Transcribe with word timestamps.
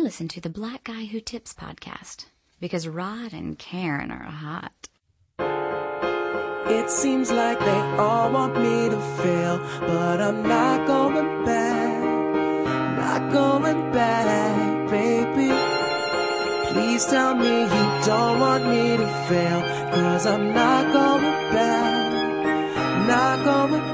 I 0.00 0.02
listen 0.02 0.28
to 0.28 0.40
the 0.40 0.48
Black 0.48 0.84
Guy 0.84 1.04
Who 1.04 1.20
Tips 1.20 1.52
podcast 1.52 2.24
because 2.58 2.88
Rod 2.88 3.34
and 3.34 3.58
Karen 3.58 4.10
are 4.10 4.22
hot. 4.22 4.88
It 6.72 6.88
seems 6.88 7.30
like 7.30 7.60
they 7.60 7.80
all 7.98 8.32
want 8.32 8.54
me 8.54 8.88
to 8.88 8.98
fail, 9.22 9.58
but 9.80 10.22
I'm 10.22 10.42
not 10.42 10.86
going 10.86 11.44
back. 11.44 12.02
Not 12.96 13.30
going 13.30 13.92
back, 13.92 14.90
baby. 14.90 15.52
Please 16.72 17.04
tell 17.04 17.34
me 17.34 17.64
you 17.64 18.04
don't 18.06 18.40
want 18.40 18.64
me 18.64 18.96
to 18.96 19.06
fail, 19.28 19.60
cause 19.92 20.24
I'm 20.24 20.54
not 20.54 20.94
going 20.94 21.52
back. 21.52 23.06
Not 23.06 23.44
going 23.44 23.89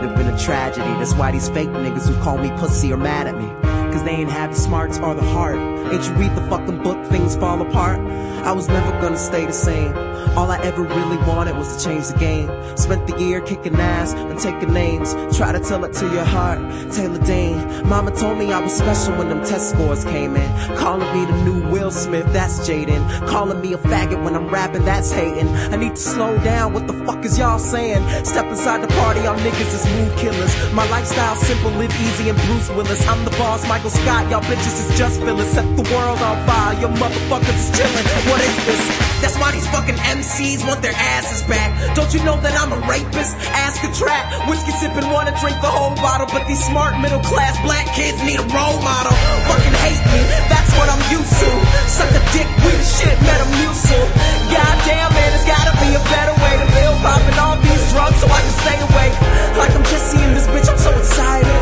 could 0.00 0.10
have 0.10 0.16
been 0.16 0.32
a 0.32 0.38
tragedy, 0.38 0.88
that's 1.00 1.14
why 1.14 1.32
these 1.32 1.48
fake 1.48 1.70
niggas 1.70 2.06
who 2.06 2.14
call 2.22 2.38
me 2.38 2.50
pussy 2.50 2.92
are 2.92 2.96
mad 2.96 3.26
at 3.26 3.36
me. 3.36 3.67
Cause 3.98 4.06
they 4.06 4.12
ain't 4.12 4.30
had 4.30 4.52
the 4.52 4.54
smarts 4.54 5.00
or 5.00 5.16
the 5.16 5.24
heart. 5.24 5.56
Ain't 5.92 6.04
you 6.06 6.12
read 6.12 6.32
the 6.36 6.42
fucking 6.42 6.84
book, 6.84 7.04
things 7.06 7.34
fall 7.34 7.60
apart? 7.60 7.98
I 8.46 8.52
was 8.52 8.68
never 8.68 8.92
gonna 9.00 9.18
stay 9.18 9.44
the 9.44 9.52
same. 9.52 9.92
All 10.36 10.52
I 10.52 10.60
ever 10.62 10.82
really 10.82 11.16
wanted 11.26 11.56
was 11.56 11.76
to 11.76 11.84
change 11.84 12.06
the 12.06 12.18
game. 12.18 12.48
Spent 12.76 13.08
the 13.08 13.18
year 13.18 13.40
kicking 13.40 13.74
ass 13.74 14.12
and 14.12 14.38
taking 14.38 14.72
names. 14.72 15.14
Try 15.36 15.50
to 15.50 15.58
tell 15.58 15.84
it 15.84 15.94
to 15.94 16.06
your 16.12 16.24
heart, 16.24 16.60
Taylor 16.92 17.18
Dayne. 17.18 17.88
Mama 17.88 18.12
told 18.12 18.38
me 18.38 18.52
I 18.52 18.60
was 18.60 18.72
special 18.72 19.16
when 19.16 19.30
them 19.30 19.44
test 19.44 19.70
scores 19.70 20.04
came 20.04 20.36
in. 20.36 20.76
Calling 20.76 21.12
me 21.12 21.24
the 21.26 21.42
new 21.42 21.68
Will 21.68 21.90
Smith, 21.90 22.26
that's 22.32 22.60
Jaden. 22.68 23.02
Calling 23.26 23.60
me 23.60 23.72
a 23.72 23.78
faggot 23.78 24.22
when 24.22 24.36
I'm 24.36 24.48
rapping, 24.48 24.84
that's 24.84 25.10
hating. 25.10 25.48
I 25.48 25.76
need 25.76 25.96
to 25.96 26.00
slow 26.00 26.38
down, 26.44 26.72
what 26.72 26.86
the 26.86 26.94
fuck 27.04 27.24
is 27.24 27.36
y'all 27.36 27.58
saying? 27.58 28.24
Step 28.24 28.46
inside 28.46 28.82
the 28.82 28.88
party, 28.94 29.20
y'all 29.22 29.36
niggas 29.38 29.74
is 29.74 29.84
mood 29.96 30.16
killers. 30.16 30.72
My 30.72 30.88
lifestyle 30.88 31.34
simple, 31.34 31.72
live 31.72 31.90
easy 32.00 32.28
and 32.28 32.38
Bruce 32.42 32.68
Willis. 32.70 33.06
I'm 33.08 33.24
the 33.24 33.32
boss, 33.32 33.66
Michael 33.66 33.87
Scott, 33.90 34.28
y'all 34.30 34.44
bitches 34.44 34.76
is 34.84 34.98
just 34.98 35.20
fillers. 35.20 35.48
Set 35.48 35.64
the 35.76 35.82
world 35.94 36.20
on 36.20 36.36
fire, 36.46 36.74
your 36.80 36.92
motherfuckers 37.00 37.56
is 37.56 37.70
chillin'. 37.72 38.04
What 38.28 38.40
is 38.40 38.56
this? 38.66 38.82
That's 39.20 39.36
why 39.40 39.52
these 39.52 39.66
fucking 39.68 39.96
MCs 39.96 40.66
want 40.66 40.82
their 40.82 40.94
asses 40.94 41.42
back. 41.48 41.72
Don't 41.94 42.12
you 42.12 42.22
know 42.24 42.36
that 42.40 42.54
I'm 42.60 42.72
a 42.72 42.80
rapist? 42.86 43.34
Ask 43.50 43.82
a 43.82 43.90
trap. 43.96 44.48
Whiskey 44.48 44.72
sipping, 44.78 45.08
wanna 45.10 45.32
drink 45.40 45.56
the 45.64 45.72
whole 45.72 45.94
bottle. 45.96 46.28
But 46.30 46.46
these 46.46 46.62
smart 46.62 47.00
middle 47.00 47.20
class 47.20 47.56
black 47.64 47.86
kids 47.96 48.22
need 48.22 48.38
a 48.38 48.48
role 48.52 48.78
model. 48.84 49.14
Fucking 49.48 49.76
hate 49.82 50.04
me, 50.12 50.20
that's 50.52 50.70
what 50.76 50.88
I'm 50.92 51.02
used 51.10 51.34
to. 51.40 51.50
Suck 51.88 52.12
a 52.12 52.22
dick, 52.36 52.48
weak 52.62 52.82
shit, 52.84 53.16
Metamucil. 53.24 54.37
Goddamn 54.48 55.12
man, 55.12 55.28
there's 55.32 55.44
gotta 55.44 55.74
be 55.80 55.92
a 55.92 56.02
better 56.08 56.34
way 56.40 56.54
to 56.56 56.66
live. 56.74 56.96
Popping 57.04 57.38
all 57.38 57.56
these 57.62 57.84
drugs 57.92 58.18
so 58.18 58.26
I 58.26 58.40
can 58.42 58.54
stay 58.64 58.78
awake. 58.80 59.14
Like 59.60 59.72
I'm 59.76 59.84
just 59.86 60.10
seeing 60.10 60.32
this 60.34 60.46
bitch, 60.48 60.68
I'm 60.68 60.78
so 60.78 60.90
excited. 60.98 61.58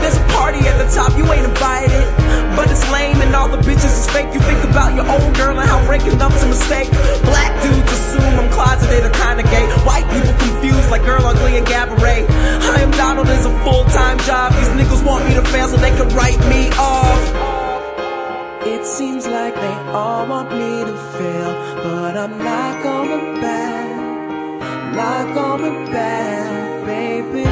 There's 0.00 0.16
a 0.16 0.24
party 0.34 0.64
at 0.66 0.80
the 0.80 0.88
top, 0.90 1.16
you 1.16 1.24
ain't 1.30 1.46
invited. 1.46 2.04
But 2.56 2.70
it's 2.70 2.82
lame 2.90 3.20
and 3.20 3.34
all 3.36 3.48
the 3.48 3.62
bitches 3.62 3.92
is 3.92 4.08
fake. 4.10 4.32
You 4.34 4.40
think 4.40 4.64
about 4.64 4.96
your 4.96 5.06
old 5.06 5.34
girl 5.36 5.58
and 5.58 5.68
how 5.68 5.84
breaking 5.86 6.20
up's 6.20 6.42
a 6.42 6.48
mistake. 6.48 6.90
Black 7.28 7.52
dudes 7.62 7.92
assume 7.92 8.34
I'm 8.40 8.50
closeted 8.50 9.04
or 9.04 9.12
kinda 9.14 9.44
gay. 9.44 9.66
White 9.84 10.08
people 10.10 10.34
confused 10.40 10.90
like 10.90 11.04
Girl 11.04 11.24
Ugly 11.24 11.58
and 11.58 11.66
Cabaret. 11.66 12.26
I 12.26 12.80
am 12.80 12.90
Donald 12.92 13.28
is 13.28 13.44
a 13.46 13.52
full-time 13.62 14.18
job. 14.26 14.52
These 14.54 14.72
niggas 14.80 15.04
want 15.04 15.28
me 15.28 15.34
to 15.34 15.42
fail 15.42 15.68
so 15.68 15.76
they 15.76 15.90
can 15.90 16.08
write 16.16 16.40
me 16.48 16.70
off. 16.78 17.49
It 18.62 18.84
seems 18.84 19.26
like 19.26 19.54
they 19.54 19.76
all 19.90 20.26
want 20.26 20.52
me 20.52 20.84
to 20.84 20.96
fail, 21.16 21.52
but 21.82 22.14
I'm 22.14 22.36
not 22.38 22.82
going 22.82 23.40
back. 23.40 24.94
Not 24.94 25.34
going 25.34 25.86
back, 25.86 26.84
baby. 26.84 27.44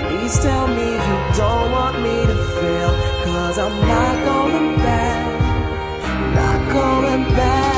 Please 0.00 0.38
tell 0.40 0.66
me 0.66 0.92
you 0.92 1.18
don't 1.36 1.72
want 1.72 1.96
me 2.00 2.26
to 2.26 2.36
fail, 2.58 2.90
cause 3.24 3.58
I'm 3.58 3.80
not 3.86 4.14
going 4.24 4.76
back. 4.76 6.34
Not 6.36 6.72
going 6.72 7.24
back. 7.36 7.71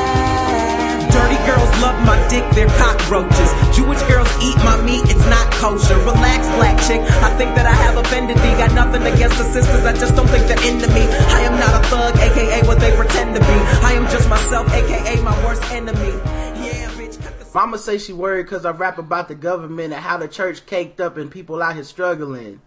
Love 1.85 2.01
my 2.07 2.17
dick, 2.33 2.45
they're 2.57 2.73
cockroaches. 2.81 3.51
Jewish 3.77 4.01
girls 4.08 4.33
eat 4.41 4.57
my 4.64 4.81
meat, 4.89 5.05
it's 5.05 5.27
not 5.29 5.53
kosher. 5.61 5.98
Relax, 6.01 6.48
black 6.57 6.81
chick. 6.89 7.03
I 7.20 7.29
think 7.36 7.55
that 7.57 7.67
I 7.67 7.77
have 7.85 7.98
offended 7.98 8.39
thee. 8.39 8.57
Got 8.57 8.73
nothing 8.73 9.03
against 9.03 9.36
the 9.36 9.45
sisters, 9.45 9.85
I 9.85 9.92
just 9.92 10.17
don't 10.17 10.27
think 10.29 10.48
they're 10.48 10.64
into 10.64 10.89
me. 10.97 11.05
I 11.29 11.41
am 11.45 11.61
not 11.61 11.77
a 11.77 11.86
thug, 11.89 12.17
aka 12.17 12.67
what 12.67 12.81
they 12.81 12.97
pretend 12.97 13.35
to 13.35 13.41
be. 13.41 13.57
I 13.85 13.92
am 14.01 14.08
just 14.08 14.31
myself, 14.31 14.67
aka 14.73 15.20
my 15.20 15.36
worst 15.45 15.63
enemy. 15.73 16.17
Yeah, 16.64 16.89
bitch, 16.97 17.55
Mama 17.55 17.77
say 17.77 17.98
she 17.98 18.14
worried 18.14 18.45
because 18.45 18.64
I 18.64 18.70
rap 18.70 18.97
about 18.97 19.29
the 19.29 19.35
government 19.35 19.92
and 19.92 20.03
how 20.03 20.17
the 20.17 20.27
church 20.27 20.64
caked 20.64 21.03
up 21.03 21.19
and 21.19 21.31
people 21.31 21.63
out 21.63 21.75
here 21.75 21.85
struggling. 21.85 22.63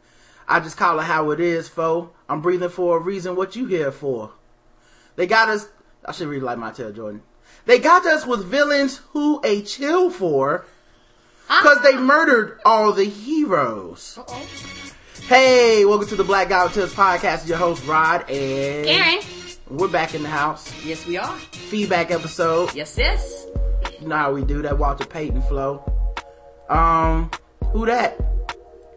I 0.47 0.59
just 0.59 0.77
call 0.77 0.99
it 0.99 1.05
how 1.05 1.31
it 1.31 1.39
is, 1.39 1.67
fo. 1.67 2.11
I'm 2.29 2.43
breathing 2.43 2.69
for 2.69 2.97
a 2.97 3.01
reason. 3.01 3.35
What 3.35 3.55
you 3.55 3.65
here 3.65 3.91
for? 3.91 4.33
They 5.15 5.25
got 5.25 5.49
us. 5.49 5.69
I 6.05 6.11
should 6.11 6.27
read 6.27 6.43
like 6.43 6.59
my 6.59 6.71
tail, 6.71 6.91
Jordan. 6.93 7.23
They 7.65 7.79
got 7.79 8.05
us 8.05 8.25
with 8.25 8.45
villains 8.45 8.97
who 9.11 9.41
a 9.43 9.61
chill 9.61 10.09
for 10.09 10.65
because 11.47 11.81
they 11.83 11.95
murdered 11.97 12.59
all 12.65 12.91
the 12.93 13.03
heroes. 13.05 14.17
Hey, 15.27 15.83
welcome 15.85 16.07
to 16.07 16.15
the 16.15 16.23
Black 16.23 16.49
Guy 16.49 16.67
Tips 16.69 16.93
podcast. 16.93 17.47
Your 17.47 17.57
host 17.57 17.85
Rod 17.85 18.29
and 18.29 18.85
Karen. 18.85 19.19
We're 19.69 19.89
back 19.89 20.15
in 20.15 20.23
the 20.23 20.29
house. 20.29 20.73
Yes, 20.85 21.05
we 21.05 21.17
are. 21.17 21.37
Feedback 21.37 22.11
episode. 22.11 22.73
Yes, 22.73 22.97
yes. 22.97 23.45
You 23.99 24.07
know 24.07 24.15
how 24.15 24.31
we 24.33 24.43
do 24.45 24.61
that 24.61 24.77
Walter 24.77 25.05
Payton 25.05 25.41
flow. 25.41 25.83
Um, 26.69 27.29
who 27.71 27.85
that? 27.87 28.17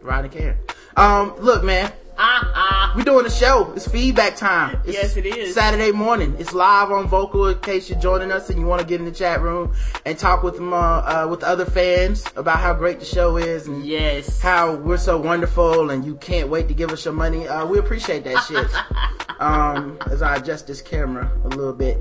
Rod 0.01 0.23
and 0.25 0.33
Karen. 0.33 0.57
Um, 0.95 1.35
look, 1.39 1.63
man, 1.63 1.91
Ah, 1.91 1.93
ah. 1.93 2.10
we 2.95 3.03
doing 3.03 3.25
a 3.25 3.29
show. 3.29 3.71
It's 3.75 3.87
feedback 3.87 4.35
time. 4.35 4.79
It's 4.85 4.93
Yes, 4.93 5.17
it 5.17 5.25
is. 5.25 5.55
Saturday 5.55 5.91
morning. 5.91 6.35
It's 6.37 6.53
live 6.53 6.91
on 6.91 7.07
Vocal. 7.07 7.47
In 7.47 7.59
case 7.59 7.89
you're 7.89 7.99
joining 7.99 8.31
us 8.31 8.49
and 8.49 8.59
you 8.59 8.65
want 8.65 8.81
to 8.81 8.87
get 8.87 8.99
in 8.99 9.05
the 9.05 9.11
chat 9.11 9.41
room 9.41 9.73
and 10.05 10.17
talk 10.17 10.43
with 10.43 10.55
them, 10.55 10.73
uh, 10.73 10.77
uh, 10.77 11.27
with 11.29 11.43
other 11.43 11.65
fans 11.65 12.25
about 12.35 12.59
how 12.59 12.73
great 12.73 12.99
the 12.99 13.05
show 13.05 13.37
is 13.37 13.67
and 13.67 13.85
Yes. 13.85 14.39
how 14.41 14.75
we're 14.75 14.97
so 14.97 15.17
wonderful 15.17 15.89
and 15.89 16.05
you 16.05 16.15
can't 16.15 16.49
wait 16.49 16.67
to 16.67 16.73
give 16.73 16.91
us 16.91 17.05
your 17.05 17.13
money. 17.13 17.47
Uh, 17.47 17.65
we 17.65 17.79
appreciate 17.79 18.23
that 18.25 18.43
shit. 18.43 18.67
um, 19.39 19.97
as 20.09 20.21
I 20.21 20.35
adjust 20.35 20.67
this 20.67 20.81
camera 20.81 21.31
a 21.43 21.47
little 21.49 21.73
bit 21.73 21.99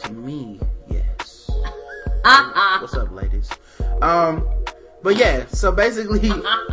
to 0.00 0.12
me, 0.12 0.60
yes. 0.88 1.50
What's 2.22 2.94
up, 2.94 3.10
ladies? 3.12 3.48
Um, 4.02 4.46
but 5.08 5.16
yeah, 5.16 5.46
so 5.46 5.72
basically, 5.72 6.30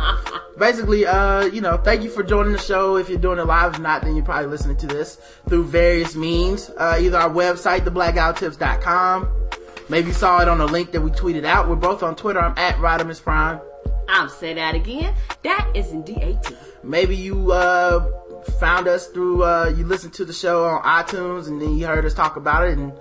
basically, 0.58 1.06
uh, 1.06 1.46
you 1.46 1.62
know, 1.62 1.78
thank 1.78 2.02
you 2.02 2.10
for 2.10 2.22
joining 2.22 2.52
the 2.52 2.58
show. 2.58 2.96
If 2.96 3.08
you're 3.08 3.18
doing 3.18 3.38
it 3.38 3.46
live, 3.46 3.72
if 3.72 3.80
not, 3.80 4.02
then 4.02 4.14
you're 4.14 4.26
probably 4.26 4.48
listening 4.48 4.76
to 4.76 4.86
this 4.86 5.16
through 5.48 5.64
various 5.64 6.14
means. 6.14 6.68
Uh, 6.76 6.98
either 7.00 7.16
our 7.16 7.30
website, 7.30 7.86
theblackguywhotips.com. 7.86 9.30
Maybe 9.88 10.08
you 10.08 10.12
saw 10.12 10.42
it 10.42 10.48
on 10.48 10.60
a 10.60 10.66
link 10.66 10.92
that 10.92 11.00
we 11.00 11.12
tweeted 11.12 11.46
out. 11.46 11.66
We're 11.66 11.76
both 11.76 12.02
on 12.02 12.14
Twitter. 12.14 12.38
I'm 12.38 12.52
at 12.58 12.74
Rodimus 12.74 13.22
Prime. 13.22 13.58
I'll 14.06 14.28
say 14.28 14.52
that 14.52 14.74
again. 14.74 15.14
That 15.42 15.70
is 15.74 15.92
in 15.92 16.02
DAT. 16.02 16.52
Maybe 16.84 17.16
you 17.16 17.52
uh, 17.52 18.06
found 18.60 18.86
us 18.86 19.06
through 19.06 19.44
uh, 19.44 19.72
you 19.74 19.86
listened 19.86 20.12
to 20.12 20.26
the 20.26 20.34
show 20.34 20.66
on 20.66 20.82
iTunes 20.82 21.48
and 21.48 21.58
then 21.58 21.78
you 21.78 21.86
heard 21.86 22.04
us 22.04 22.12
talk 22.12 22.36
about 22.36 22.68
it 22.68 22.76
and 22.76 22.92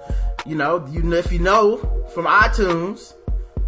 you 0.46 0.56
know 0.56 0.88
you 0.88 1.14
if 1.14 1.30
you 1.30 1.40
know 1.40 1.78
from 2.14 2.26
iTunes 2.26 3.14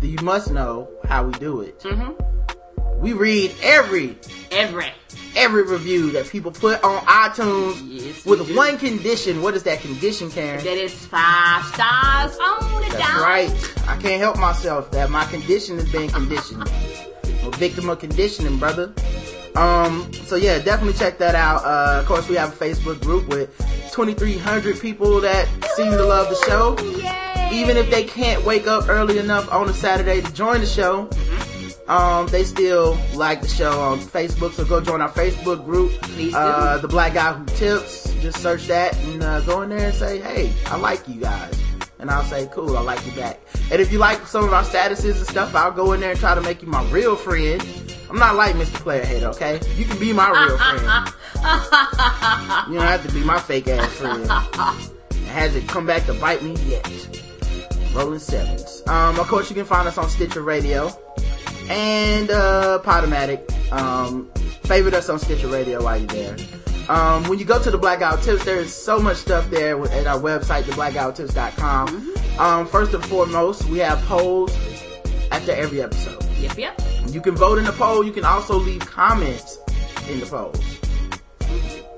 you 0.02 0.18
must 0.24 0.52
know 0.52 0.90
how 1.06 1.26
we 1.26 1.34
do 1.40 1.62
it. 1.62 1.80
Mm-hmm. 1.80 3.00
We 3.02 3.14
read 3.14 3.54
every 3.62 4.18
Every. 4.52 4.88
every 5.36 5.64
review 5.64 6.12
that 6.12 6.28
people 6.30 6.52
put 6.52 6.84
on 6.84 7.00
iTunes 7.06 7.80
Yes, 7.86 8.26
with 8.26 8.56
one 8.56 8.78
condition. 8.80 9.42
What 9.44 9.54
is 9.56 9.64
that 9.64 9.82
condition, 9.82 10.32
Karen? 10.32 10.64
That 10.64 10.78
is 10.78 10.94
five 11.06 11.64
stars 11.66 12.38
on 12.40 12.82
the 12.82 12.88
That's 12.90 12.98
dot. 12.98 13.22
right. 13.22 13.74
I 13.88 13.98
can't 13.98 14.20
help 14.20 14.38
myself 14.40 14.90
that 14.92 15.12
my 15.12 15.26
condition 15.26 15.78
is 15.78 15.92
being 15.92 16.10
conditioned. 16.10 16.64
I'm 16.68 17.54
a 17.54 17.58
victim 17.58 17.88
of 17.90 18.00
conditioning, 18.00 18.58
brother. 18.58 18.94
Um, 19.56 20.12
so 20.14 20.36
yeah, 20.36 20.58
definitely 20.60 20.94
check 20.98 21.18
that 21.20 21.36
out. 21.36 21.64
Uh, 21.66 22.00
of 22.02 22.06
course, 22.08 22.28
we 22.30 22.36
have 22.36 22.54
a 22.60 22.66
Facebook 22.66 23.00
group 23.02 23.28
with 23.28 23.56
2,300 23.92 24.80
people 24.80 25.22
that 25.22 25.48
seem 25.76 25.92
to 25.92 26.04
love 26.06 26.30
the 26.30 26.36
show. 26.48 26.78
Yay. 26.98 27.27
Even 27.52 27.78
if 27.78 27.90
they 27.90 28.04
can't 28.04 28.44
wake 28.46 28.68
up 28.68 28.90
early 28.90 29.18
enough 29.20 29.52
on 29.52 29.70
a 29.70 29.74
Saturday 29.74 30.22
to 30.22 30.34
join 30.34 30.60
the 30.60 30.66
show, 30.66 31.10
um, 31.88 32.28
they 32.28 32.44
still 32.44 32.98
like 33.14 33.42
the 33.42 33.48
show 33.48 33.80
on 33.80 34.00
Facebook. 34.00 34.52
So 34.54 34.66
go 34.66 34.82
join 34.82 35.02
our 35.02 35.10
Facebook 35.10 35.64
group, 35.66 35.92
uh, 36.36 36.78
the 36.80 36.88
Black 36.88 37.14
Guy 37.14 37.34
Who 37.34 37.46
Tips. 37.46 38.14
Just 38.22 38.42
search 38.42 38.68
that 38.68 38.98
and 39.06 39.24
uh, 39.24 39.40
go 39.42 39.62
in 39.62 39.70
there 39.70 39.88
and 39.88 39.94
say, 39.94 40.20
"Hey, 40.20 40.52
I 40.66 40.78
like 40.78 41.08
you 41.08 41.22
guys," 41.22 41.58
and 42.00 42.10
I'll 42.12 42.24
say, 42.24 42.50
"Cool, 42.52 42.78
I 42.78 42.82
like 42.82 43.06
you 43.06 43.14
back." 43.14 43.40
And 43.72 43.82
if 43.82 43.92
you 43.92 44.00
like 44.00 44.26
some 44.28 44.44
of 44.44 44.54
our 44.54 44.64
statuses 44.64 45.18
and 45.18 45.28
stuff, 45.28 45.56
I'll 45.56 45.72
go 45.72 45.94
in 45.94 46.00
there 46.02 46.12
and 46.12 46.20
try 46.20 46.36
to 46.36 46.42
make 46.42 46.62
you 46.62 46.68
my 46.68 46.84
real 46.90 47.16
friend. 47.16 47.62
I'm 48.10 48.18
not 48.18 48.36
like 48.36 48.56
Mr. 48.56 48.78
Playerhead, 48.82 49.24
okay? 49.24 49.60
You 49.76 49.84
can 49.86 50.00
be 50.00 50.14
my 50.14 50.30
real 50.30 50.58
friend. 50.58 51.14
You 52.68 52.74
don't 52.80 52.88
have 52.88 53.06
to 53.06 53.14
be 53.14 53.24
my 53.24 53.40
fake 53.40 53.68
ass 53.68 53.92
friend. 53.94 54.26
Has 55.28 55.56
it 55.56 55.68
come 55.68 55.86
back 55.86 56.06
to 56.08 56.14
bite 56.16 56.42
me 56.42 56.56
yet? 56.66 56.84
Rolling 57.98 58.20
sevens. 58.20 58.84
Um, 58.86 59.20
of 59.20 59.28
course, 59.28 59.50
you 59.50 59.56
can 59.56 59.66
find 59.66 59.88
us 59.88 59.98
on 59.98 60.08
Stitcher 60.08 60.44
Radio 60.44 60.92
and 61.68 62.30
uh, 62.30 62.80
Podomatic. 62.84 63.52
Um, 63.72 64.30
favorite 64.66 64.94
us 64.94 65.10
on 65.10 65.18
Stitcher 65.18 65.48
Radio 65.48 65.84
while 65.84 65.98
you're 65.98 66.08
there. 66.08 66.38
Um, 66.90 67.24
when 67.28 67.40
you 67.40 67.46
go 67.46 67.60
to 67.60 67.72
the 67.72 67.78
Blackout 67.78 68.22
Tips, 68.22 68.46
there's 68.46 68.72
so 68.72 69.00
much 69.00 69.18
stuff 69.18 69.50
there 69.50 69.82
at 69.82 70.06
our 70.06 70.20
website, 70.20 70.64
theblackouttips.com. 70.64 71.88
Mm-hmm. 71.88 72.40
Um, 72.40 72.68
first 72.68 72.94
and 72.94 73.04
foremost, 73.04 73.66
we 73.66 73.80
have 73.80 74.00
polls 74.04 74.56
after 75.32 75.54
every 75.54 75.82
episode. 75.82 76.24
Yep, 76.36 76.58
yep. 76.58 76.82
You 77.08 77.20
can 77.20 77.36
vote 77.36 77.58
in 77.58 77.66
the 77.66 77.72
poll. 77.72 78.06
You 78.06 78.12
can 78.12 78.26
also 78.26 78.58
leave 78.58 78.82
comments 78.82 79.58
in 80.08 80.20
the 80.20 80.28
polls. 80.28 80.64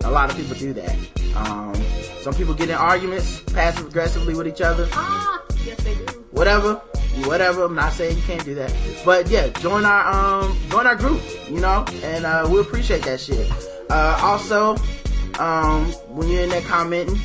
A 0.05 0.09
lot 0.09 0.31
of 0.31 0.37
people 0.37 0.55
do 0.55 0.71
that. 0.71 0.95
Um, 1.35 1.75
some 2.21 2.33
people 2.33 2.53
get 2.53 2.69
in 2.69 2.75
arguments 2.75 3.41
passive 3.53 3.87
aggressively 3.87 4.33
with 4.33 4.47
each 4.47 4.61
other. 4.61 4.87
Ah, 4.93 5.38
yes 5.69 5.83
they 5.83 5.95
do. 5.95 6.05
Whatever, 6.31 6.75
whatever. 7.25 7.65
I'm 7.65 7.75
not 7.75 7.93
saying 7.93 8.17
you 8.17 8.23
can't 8.23 8.43
do 8.43 8.55
that, 8.55 8.73
but 9.05 9.29
yeah, 9.29 9.49
join 9.49 9.85
our 9.85 10.41
um, 10.43 10.57
join 10.69 10.87
our 10.87 10.95
group. 10.95 11.21
You 11.49 11.59
know, 11.59 11.85
and 12.03 12.25
uh, 12.25 12.47
we 12.49 12.59
appreciate 12.59 13.03
that 13.03 13.19
shit. 13.19 13.51
Uh, 13.89 14.19
also, 14.21 14.75
um, 15.39 15.85
when 16.09 16.27
you're 16.29 16.43
in 16.43 16.49
there 16.49 16.61
commenting, 16.61 17.15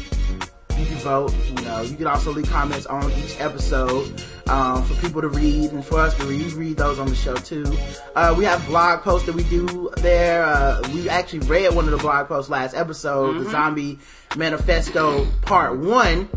you 0.79 0.87
can 0.87 0.97
vote. 0.97 1.35
You 1.57 1.65
know, 1.65 1.83
you 1.83 1.97
can 1.97 2.07
also 2.07 2.33
leave 2.33 2.51
comments 2.51 2.87
on 2.87 3.11
each 3.13 3.41
episode 3.41 4.23
um, 4.49 4.85
for 4.85 4.95
people 5.01 5.21
to 5.21 5.29
read 5.29 5.73
and 5.73 5.85
for 5.85 6.01
us 6.01 6.17
to 6.19 6.25
read. 6.27 6.53
Read 6.53 6.77
those 6.77 6.99
on 6.99 7.09
the 7.09 7.15
show 7.15 7.35
too. 7.35 7.65
Uh, 8.15 8.35
we 8.37 8.45
have 8.45 8.65
blog 8.67 9.01
posts 9.03 9.27
that 9.27 9.35
we 9.35 9.45
do 9.45 9.91
there. 9.99 10.45
Uh, 10.45 10.83
we 10.93 11.09
actually 11.09 11.41
read 11.41 11.75
one 11.75 11.85
of 11.85 11.91
the 11.91 11.99
blog 11.99 12.29
posts 12.29 12.51
last 12.51 12.75
episode, 12.75 13.45
the 13.45 13.51
Zombie 13.51 13.99
Manifesto 14.37 15.27
Part 15.43 15.79
One. 15.79 16.29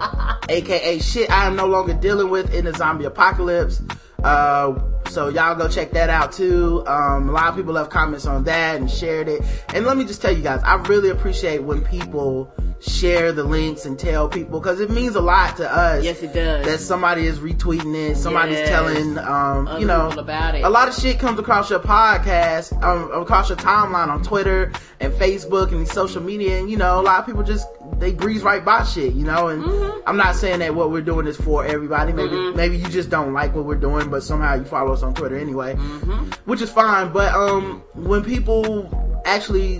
AKA 0.48 0.98
shit 1.00 1.30
I 1.30 1.46
am 1.46 1.56
no 1.56 1.66
longer 1.66 1.94
dealing 1.94 2.30
with 2.30 2.52
in 2.54 2.64
the 2.64 2.72
zombie 2.74 3.04
apocalypse. 3.04 3.82
Uh, 4.22 4.74
so 5.10 5.28
y'all 5.28 5.54
go 5.54 5.68
check 5.68 5.92
that 5.92 6.10
out 6.10 6.32
too. 6.32 6.84
Um, 6.86 7.28
a 7.28 7.32
lot 7.32 7.48
of 7.48 7.56
people 7.56 7.72
left 7.72 7.90
comments 7.90 8.26
on 8.26 8.44
that 8.44 8.76
and 8.76 8.90
shared 8.90 9.28
it. 9.28 9.42
And 9.74 9.86
let 9.86 9.96
me 9.96 10.04
just 10.04 10.20
tell 10.20 10.36
you 10.36 10.42
guys, 10.42 10.60
I 10.64 10.74
really 10.88 11.10
appreciate 11.10 11.62
when 11.62 11.82
people 11.84 12.52
share 12.80 13.32
the 13.32 13.42
links 13.44 13.86
and 13.86 13.98
tell 13.98 14.28
people 14.28 14.60
because 14.60 14.80
it 14.80 14.90
means 14.90 15.14
a 15.14 15.20
lot 15.20 15.56
to 15.56 15.72
us. 15.72 16.04
Yes, 16.04 16.22
it 16.22 16.32
does. 16.32 16.66
That 16.66 16.78
somebody 16.80 17.26
is 17.26 17.38
retweeting 17.38 17.94
it, 18.10 18.16
somebody's 18.16 18.58
Yes. 18.58 18.68
telling, 18.68 19.18
um, 19.18 19.80
you 19.80 19.86
know, 19.86 20.10
about 20.10 20.54
it. 20.56 20.62
a 20.64 20.68
lot 20.68 20.88
of 20.88 20.94
shit 20.94 21.18
comes 21.18 21.38
across 21.38 21.70
your 21.70 21.80
podcast, 21.80 22.80
um, 22.82 23.10
across 23.22 23.48
your 23.48 23.58
timeline 23.58 24.08
on 24.08 24.22
Twitter 24.22 24.72
and 25.00 25.12
Facebook 25.14 25.70
and 25.72 25.86
social 25.88 26.22
media, 26.22 26.58
and 26.58 26.70
you 26.70 26.76
know, 26.76 27.00
a 27.00 27.02
lot 27.02 27.20
of 27.20 27.26
people 27.26 27.42
just 27.42 27.66
they 27.98 28.12
breeze 28.12 28.42
right 28.42 28.64
by 28.64 28.84
shit, 28.84 29.14
you 29.14 29.24
know. 29.24 29.48
And 29.48 29.62
Mm-hmm. 29.62 30.00
I'm 30.08 30.16
not 30.16 30.36
saying 30.36 30.60
that 30.60 30.74
what 30.74 30.90
we're 30.90 31.02
doing 31.02 31.26
is 31.26 31.36
for 31.36 31.64
everybody. 31.66 32.12
Maybe 32.12 32.52
maybe 32.52 32.76
you 32.78 32.88
just 32.88 33.10
don't 33.10 33.32
like 33.34 33.54
what 33.54 33.64
we're 33.66 33.74
doing, 33.76 34.08
but 34.10 34.22
somehow 34.22 34.54
you 34.54 34.64
follow 34.64 34.92
us 34.92 35.02
on 35.02 35.14
Twitter 35.14 35.36
anyway, 35.38 35.74
Mm-hmm. 35.74 36.30
which 36.50 36.62
is 36.62 36.70
fine. 36.70 37.12
But 37.12 37.34
um, 37.34 37.82
when 37.94 38.22
people 38.24 38.88
actually 39.26 39.78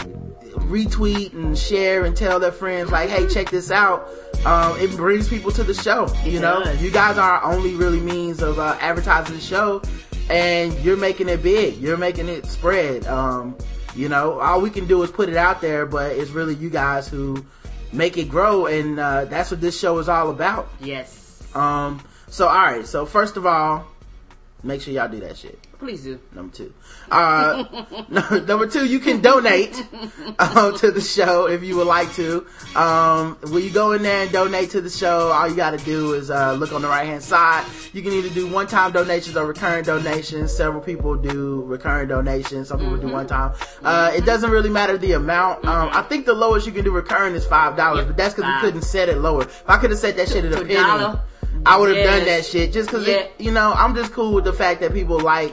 retweet 0.68 1.32
and 1.32 1.56
share 1.56 2.04
and 2.04 2.16
tell 2.16 2.38
their 2.40 2.52
friends 2.52 2.90
like, 2.90 3.08
hey, 3.08 3.26
check 3.28 3.50
this 3.50 3.70
out. 3.70 4.08
Um, 4.44 4.78
it 4.78 4.90
brings 4.96 5.28
people 5.28 5.50
to 5.52 5.64
the 5.64 5.74
show. 5.74 6.12
You 6.24 6.40
know, 6.40 6.62
does. 6.64 6.82
you 6.82 6.90
guys 6.90 7.16
are 7.18 7.32
our 7.40 7.52
only 7.54 7.74
really 7.74 8.00
means 8.00 8.42
of 8.42 8.58
uh, 8.58 8.76
advertising 8.80 9.34
the 9.34 9.40
show, 9.40 9.80
and 10.30 10.72
you're 10.80 10.96
making 10.96 11.28
it 11.28 11.42
big. 11.42 11.76
You're 11.78 11.96
making 11.96 12.28
it 12.28 12.46
spread. 12.46 13.06
Um, 13.06 13.56
you 13.94 14.08
know, 14.08 14.38
all 14.40 14.60
we 14.60 14.70
can 14.70 14.86
do 14.86 15.02
is 15.02 15.10
put 15.10 15.28
it 15.28 15.36
out 15.36 15.60
there, 15.60 15.86
but 15.86 16.12
it's 16.12 16.30
really 16.30 16.54
you 16.54 16.70
guys 16.70 17.08
who 17.08 17.44
make 17.92 18.16
it 18.16 18.28
grow, 18.28 18.66
and 18.66 18.98
uh, 18.98 19.24
that's 19.26 19.50
what 19.50 19.60
this 19.60 19.78
show 19.78 19.98
is 19.98 20.08
all 20.08 20.30
about. 20.30 20.68
Yes. 20.80 21.42
Um, 21.54 22.02
so 22.28 22.46
all 22.46 22.54
right. 22.54 22.86
So 22.86 23.06
first 23.06 23.36
of 23.36 23.46
all, 23.46 23.86
make 24.62 24.80
sure 24.82 24.92
y'all 24.94 25.08
do 25.08 25.20
that 25.20 25.36
shit. 25.36 25.58
Please 25.78 26.02
do. 26.02 26.20
Number 26.34 26.54
two. 26.54 26.72
Uh, 27.10 27.64
no- 28.08 28.44
number 28.46 28.66
two, 28.66 28.84
you 28.86 28.98
can 28.98 29.20
donate 29.20 29.74
um, 30.38 30.76
to 30.78 30.90
the 30.90 31.00
show 31.00 31.46
if 31.46 31.62
you 31.62 31.76
would 31.76 31.86
like 31.86 32.12
to. 32.14 32.46
Um, 32.76 33.36
when 33.50 33.62
you 33.62 33.70
go 33.70 33.92
in 33.92 34.02
there 34.02 34.22
and 34.22 34.32
donate 34.32 34.70
to 34.70 34.80
the 34.80 34.90
show, 34.90 35.28
all 35.30 35.48
you 35.48 35.54
got 35.56 35.78
to 35.78 35.84
do 35.84 36.12
is 36.14 36.30
uh, 36.30 36.52
look 36.54 36.72
on 36.72 36.82
the 36.82 36.88
right 36.88 37.06
hand 37.06 37.22
side. 37.22 37.64
You 37.92 38.02
can 38.02 38.12
either 38.12 38.28
do 38.30 38.46
one 38.46 38.66
time 38.66 38.92
donations 38.92 39.36
or 39.36 39.46
recurring 39.46 39.84
donations. 39.84 40.52
Several 40.54 40.82
people 40.82 41.14
do 41.16 41.62
recurring 41.66 42.08
donations. 42.08 42.68
Some 42.68 42.80
people 42.80 42.96
do 42.96 43.08
one 43.08 43.26
time. 43.26 43.54
Uh, 43.82 44.12
it 44.14 44.24
doesn't 44.24 44.50
really 44.50 44.70
matter 44.70 44.98
the 44.98 45.12
amount. 45.12 45.64
Um, 45.64 45.88
I 45.92 46.02
think 46.02 46.26
the 46.26 46.34
lowest 46.34 46.66
you 46.66 46.72
can 46.72 46.84
do 46.84 46.90
recurring 46.90 47.34
is 47.34 47.46
five 47.46 47.76
dollars, 47.76 48.04
but 48.06 48.16
that's 48.16 48.34
because 48.34 48.52
we 48.54 48.60
couldn't 48.60 48.82
set 48.82 49.08
it 49.08 49.18
lower. 49.18 49.42
If 49.42 49.64
I 49.68 49.78
could 49.78 49.90
have 49.90 49.98
set 49.98 50.16
that 50.16 50.28
shit 50.28 50.44
at 50.44 50.52
a 50.52 50.64
penny. 50.64 51.18
I 51.66 51.76
would 51.76 51.88
have 51.88 51.98
Yes. 51.98 52.06
done 52.18 52.24
that 52.26 52.44
shit 52.46 52.72
just 52.72 52.88
because, 52.88 53.06
Yeah. 53.06 53.26
you 53.38 53.50
know, 53.50 53.72
I'm 53.72 53.94
just 53.94 54.12
cool 54.12 54.32
with 54.32 54.44
the 54.44 54.52
fact 54.52 54.80
that 54.80 54.94
people 54.94 55.18
like 55.18 55.52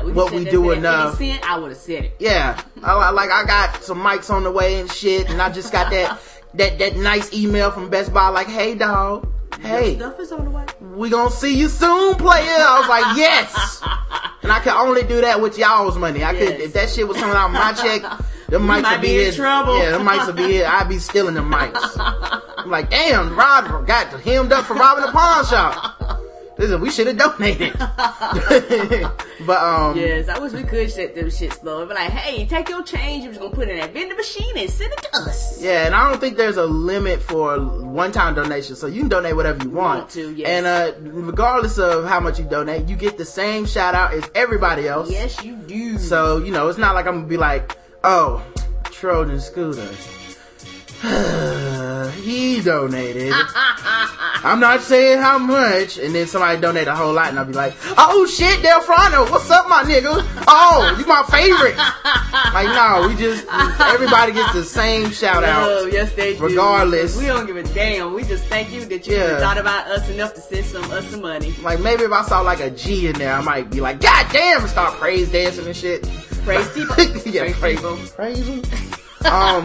Yeah, 0.00 0.06
we 0.06 0.12
what 0.12 0.32
we 0.32 0.44
do 0.44 0.70
enough. 0.70 1.18
50 1.18 1.32
cent, 1.32 1.50
I 1.50 1.58
would 1.58 1.70
have 1.70 1.78
said 1.78 2.04
it. 2.04 2.16
Yeah, 2.18 2.60
I, 2.82 3.10
like 3.10 3.30
I 3.30 3.44
got 3.44 3.82
some 3.82 4.00
mics 4.00 4.30
on 4.30 4.44
the 4.44 4.50
way 4.50 4.80
and 4.80 4.90
shit, 4.90 5.28
and 5.30 5.40
I 5.40 5.50
just 5.50 5.72
got 5.72 5.90
that 5.90 6.20
that 6.54 6.78
that 6.78 6.96
nice 6.96 7.32
email 7.32 7.70
from 7.70 7.90
Best 7.90 8.12
Buy 8.12 8.28
like, 8.28 8.48
"Hey, 8.48 8.74
dog, 8.74 9.28
hey, 9.60 9.96
Stuff 9.96 10.20
is 10.20 10.32
on 10.32 10.44
the 10.44 10.50
way. 10.50 10.64
we 10.94 11.10
gonna 11.10 11.30
see 11.30 11.56
you 11.56 11.68
soon, 11.68 12.14
player." 12.16 12.40
I 12.40 12.78
was 12.80 12.88
like, 12.88 13.16
"Yes," 13.16 13.82
and 14.42 14.50
I 14.50 14.60
could 14.60 14.72
only 14.72 15.02
do 15.02 15.20
that 15.20 15.40
with 15.40 15.58
y'all's 15.58 15.96
money. 15.96 16.24
I 16.24 16.32
could 16.32 16.60
if 16.60 16.72
that 16.72 16.90
shit 16.90 17.06
was 17.06 17.16
coming 17.16 17.36
out 17.36 17.46
of 17.46 17.52
my 17.52 17.72
check. 17.72 18.02
Them 18.50 18.66
mics 18.66 18.90
would 18.90 19.00
be, 19.00 19.06
be 19.06 19.14
in 19.20 19.26
his. 19.26 19.36
trouble. 19.36 19.78
Yeah, 19.78 19.92
them 19.92 20.04
mics 20.04 20.26
would 20.26 20.34
be 20.34 20.54
his. 20.54 20.64
I'd 20.64 20.88
be 20.88 20.98
stealing 20.98 21.34
the 21.34 21.40
mics. 21.40 21.94
I'm 22.58 22.68
like, 22.68 22.90
damn, 22.90 23.36
Rob 23.36 23.86
got 23.86 24.08
hemmed 24.22 24.50
up 24.52 24.64
for 24.64 24.74
robbing 24.74 25.04
a 25.04 25.12
pawn 25.12 25.46
shop. 25.46 25.89
Listen, 26.60 26.78
we 26.82 26.90
should 26.90 27.06
have 27.06 27.16
donated. 27.16 27.72
but 27.78 29.62
um, 29.62 29.96
Yes, 29.96 30.28
I 30.28 30.38
wish 30.38 30.52
we 30.52 30.62
could 30.62 30.90
set 30.90 31.14
them 31.14 31.30
shit 31.30 31.54
slower. 31.54 31.86
But 31.86 31.96
like, 31.96 32.10
hey, 32.10 32.44
take 32.44 32.68
your 32.68 32.82
change. 32.82 33.24
You're 33.24 33.32
just 33.32 33.40
gonna 33.40 33.54
put 33.54 33.68
it 33.68 33.72
in 33.72 33.78
that 33.78 33.94
vending 33.94 34.14
machine 34.14 34.58
and 34.58 34.68
send 34.68 34.92
it 34.92 34.98
to 35.04 35.16
us. 35.20 35.58
Yeah, 35.62 35.86
and 35.86 35.94
I 35.94 36.10
don't 36.10 36.20
think 36.20 36.36
there's 36.36 36.58
a 36.58 36.66
limit 36.66 37.22
for 37.22 37.58
one-time 37.58 38.34
donation, 38.34 38.76
so 38.76 38.88
you 38.88 39.00
can 39.00 39.08
donate 39.08 39.36
whatever 39.36 39.64
you 39.64 39.70
want. 39.70 40.00
Want 40.00 40.10
to, 40.10 40.34
yes. 40.34 40.48
And 40.48 40.66
uh, 40.66 40.92
regardless 41.00 41.78
of 41.78 42.04
how 42.04 42.20
much 42.20 42.38
you 42.38 42.44
donate, 42.44 42.90
you 42.90 42.96
get 42.96 43.16
the 43.16 43.24
same 43.24 43.64
shout 43.64 43.94
out 43.94 44.12
as 44.12 44.30
everybody 44.34 44.86
else. 44.86 45.10
Yes, 45.10 45.42
you 45.42 45.56
do. 45.56 45.96
So 45.96 46.44
you 46.44 46.52
know, 46.52 46.68
it's 46.68 46.78
not 46.78 46.94
like 46.94 47.06
I'm 47.06 47.14
gonna 47.20 47.26
be 47.26 47.38
like, 47.38 47.74
oh, 48.04 48.46
Trojan 48.84 49.40
Scooter. 49.40 49.88
he 52.20 52.60
donated. 52.60 53.32
I'm 54.42 54.60
not 54.60 54.80
saying 54.82 55.18
how 55.20 55.38
much, 55.38 55.96
and 55.98 56.14
then 56.14 56.26
somebody 56.26 56.60
donate 56.60 56.88
a 56.88 56.94
whole 56.94 57.12
lot, 57.12 57.28
and 57.30 57.38
I'll 57.38 57.44
be 57.46 57.52
like, 57.54 57.74
"Oh 57.96 58.26
shit, 58.26 58.62
Delfrano, 58.62 59.30
what's 59.30 59.50
up, 59.50 59.68
my 59.68 59.82
nigga? 59.82 60.22
Oh, 60.46 60.96
you 60.98 61.06
my 61.06 61.22
favorite." 61.30 61.76
like, 62.52 62.68
no, 62.68 63.08
we 63.08 63.16
just 63.16 63.46
everybody 63.80 64.32
gets 64.32 64.52
the 64.52 64.64
same 64.64 65.10
shout 65.10 65.42
Oh, 65.44 65.84
out. 65.86 65.92
yes, 65.92 66.12
they 66.12 66.36
do. 66.36 66.44
Regardless. 66.44 67.16
we 67.16 67.26
don't 67.26 67.46
give 67.46 67.56
a 67.56 67.62
damn. 67.62 68.12
We 68.14 68.22
just 68.24 68.44
thank 68.44 68.70
you 68.70 68.84
that 68.86 69.06
you 69.06 69.16
Yeah. 69.16 69.38
thought 69.40 69.58
about 69.58 69.86
us 69.86 70.08
enough 70.10 70.34
to 70.34 70.40
send 70.40 70.66
some 70.66 70.90
us 70.90 71.06
some 71.08 71.22
money. 71.22 71.54
Like 71.62 71.80
maybe 71.80 72.02
if 72.04 72.12
I 72.12 72.22
saw 72.22 72.40
like 72.40 72.60
a 72.60 72.70
G 72.70 73.06
in 73.08 73.14
there, 73.18 73.32
I 73.34 73.40
might 73.40 73.70
be 73.70 73.80
like, 73.80 74.00
"God 74.00 74.26
damn!" 74.32 74.60
and 74.60 74.68
start 74.70 74.94
praise 74.98 75.30
dancing 75.30 75.66
and 75.66 75.76
shit. 75.76 76.02
Praise 76.44 76.68
people. 76.74 76.96
yeah, 77.26 77.42
Praise 77.42 77.56
praise, 77.58 77.76
people. 77.76 77.96
praise 78.14 78.46
him. 78.46 78.62
Um, 79.26 79.64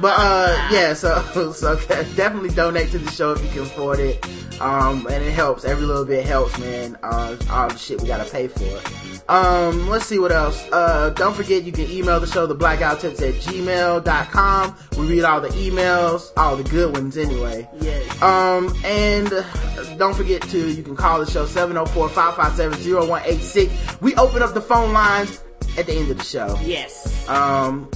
but 0.00 0.14
uh, 0.18 0.68
yeah, 0.70 0.94
so 0.94 1.52
so 1.54 1.76
definitely 2.14 2.50
donate 2.50 2.90
to 2.90 2.98
the 2.98 3.10
show 3.10 3.32
if 3.32 3.42
you 3.44 3.50
can 3.50 3.62
afford 3.62 3.98
it. 4.00 4.24
Um, 4.60 5.06
and 5.08 5.24
it 5.24 5.32
helps. 5.32 5.64
Every 5.64 5.86
little 5.86 6.04
bit 6.04 6.24
helps, 6.24 6.56
man. 6.58 6.96
Uh, 7.02 7.36
all 7.50 7.68
the 7.68 7.76
shit 7.76 8.00
we 8.00 8.06
gotta 8.06 8.30
pay 8.30 8.46
for. 8.48 8.80
Um, 9.28 9.88
let's 9.88 10.06
see 10.06 10.18
what 10.18 10.32
else. 10.32 10.62
Uh, 10.70 11.10
don't 11.10 11.34
forget 11.34 11.64
you 11.64 11.72
can 11.72 11.90
email 11.90 12.20
the 12.20 12.26
show, 12.26 12.46
the 12.46 12.54
blackout 12.54 13.00
tips 13.00 13.20
at 13.22 13.34
gmail.com. 13.34 14.76
We 14.98 15.06
read 15.06 15.24
all 15.24 15.40
the 15.40 15.48
emails, 15.48 16.30
all 16.36 16.54
the 16.56 16.64
good 16.64 16.94
ones 16.94 17.16
anyway. 17.16 17.66
Yes. 17.80 18.22
Um, 18.22 18.72
and 18.84 19.30
don't 19.98 20.14
forget 20.14 20.42
to, 20.42 20.70
you 20.70 20.82
can 20.82 20.94
call 20.96 21.18
the 21.18 21.26
show 21.30 21.46
704-557-0186. 21.46 24.00
We 24.00 24.14
open 24.16 24.42
up 24.42 24.52
the 24.54 24.60
phone 24.60 24.92
lines 24.92 25.42
at 25.78 25.86
the 25.86 25.94
end 25.94 26.10
of 26.10 26.18
the 26.18 26.24
show. 26.24 26.58
yes. 26.62 27.26
Um, 27.28 27.88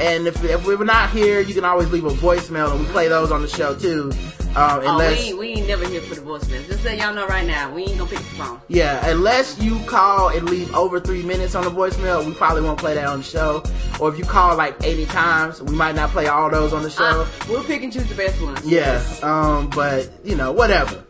and 0.00 0.26
if, 0.26 0.42
if 0.44 0.66
we 0.66 0.76
were 0.76 0.84
not 0.84 1.10
here, 1.10 1.40
you 1.40 1.54
can 1.54 1.64
always 1.64 1.90
leave 1.90 2.04
a 2.04 2.10
voicemail 2.10 2.70
and 2.70 2.80
we 2.80 2.86
play 2.86 3.08
those 3.08 3.30
on 3.32 3.42
the 3.42 3.48
show 3.48 3.74
too. 3.74 4.12
Um, 4.56 4.80
Oh, 4.82 4.98
we, 4.98 5.04
ain't, 5.04 5.38
we 5.38 5.48
ain't 5.48 5.68
never 5.68 5.86
here 5.86 6.00
for 6.00 6.14
the 6.14 6.22
voicemail. 6.22 6.66
Just 6.66 6.82
let 6.84 6.98
y'all 6.98 7.14
know 7.14 7.26
right 7.26 7.46
now, 7.46 7.72
we 7.72 7.82
ain't 7.84 7.98
gonna 7.98 8.08
pick 8.10 8.18
the 8.18 8.24
phone. 8.24 8.60
yeah, 8.68 9.06
unless 9.08 9.58
you 9.60 9.78
call 9.84 10.30
and 10.30 10.48
leave 10.48 10.74
over 10.74 10.98
three 10.98 11.22
minutes 11.22 11.54
on 11.54 11.64
the 11.64 11.70
voicemail, 11.70 12.24
we 12.24 12.32
probably 12.32 12.62
won't 12.62 12.78
play 12.78 12.94
that 12.94 13.06
on 13.06 13.18
the 13.18 13.24
show. 13.24 13.62
Or 14.00 14.10
if 14.10 14.18
you 14.18 14.24
call 14.24 14.56
like 14.56 14.74
80 14.82 15.04
times, 15.06 15.62
we 15.62 15.74
might 15.76 15.94
not 15.94 16.10
play 16.10 16.26
all 16.28 16.50
those 16.50 16.72
on 16.72 16.82
the 16.82 16.90
show. 16.90 17.04
Uh, 17.22 17.28
we'll 17.48 17.62
pick 17.64 17.82
and 17.82 17.92
choose 17.92 18.08
the 18.08 18.14
best 18.14 18.40
ones. 18.40 18.64
Yeah, 18.64 19.02
um, 19.22 19.68
but 19.70 20.10
you 20.24 20.34
know, 20.34 20.50
whatever. 20.52 21.04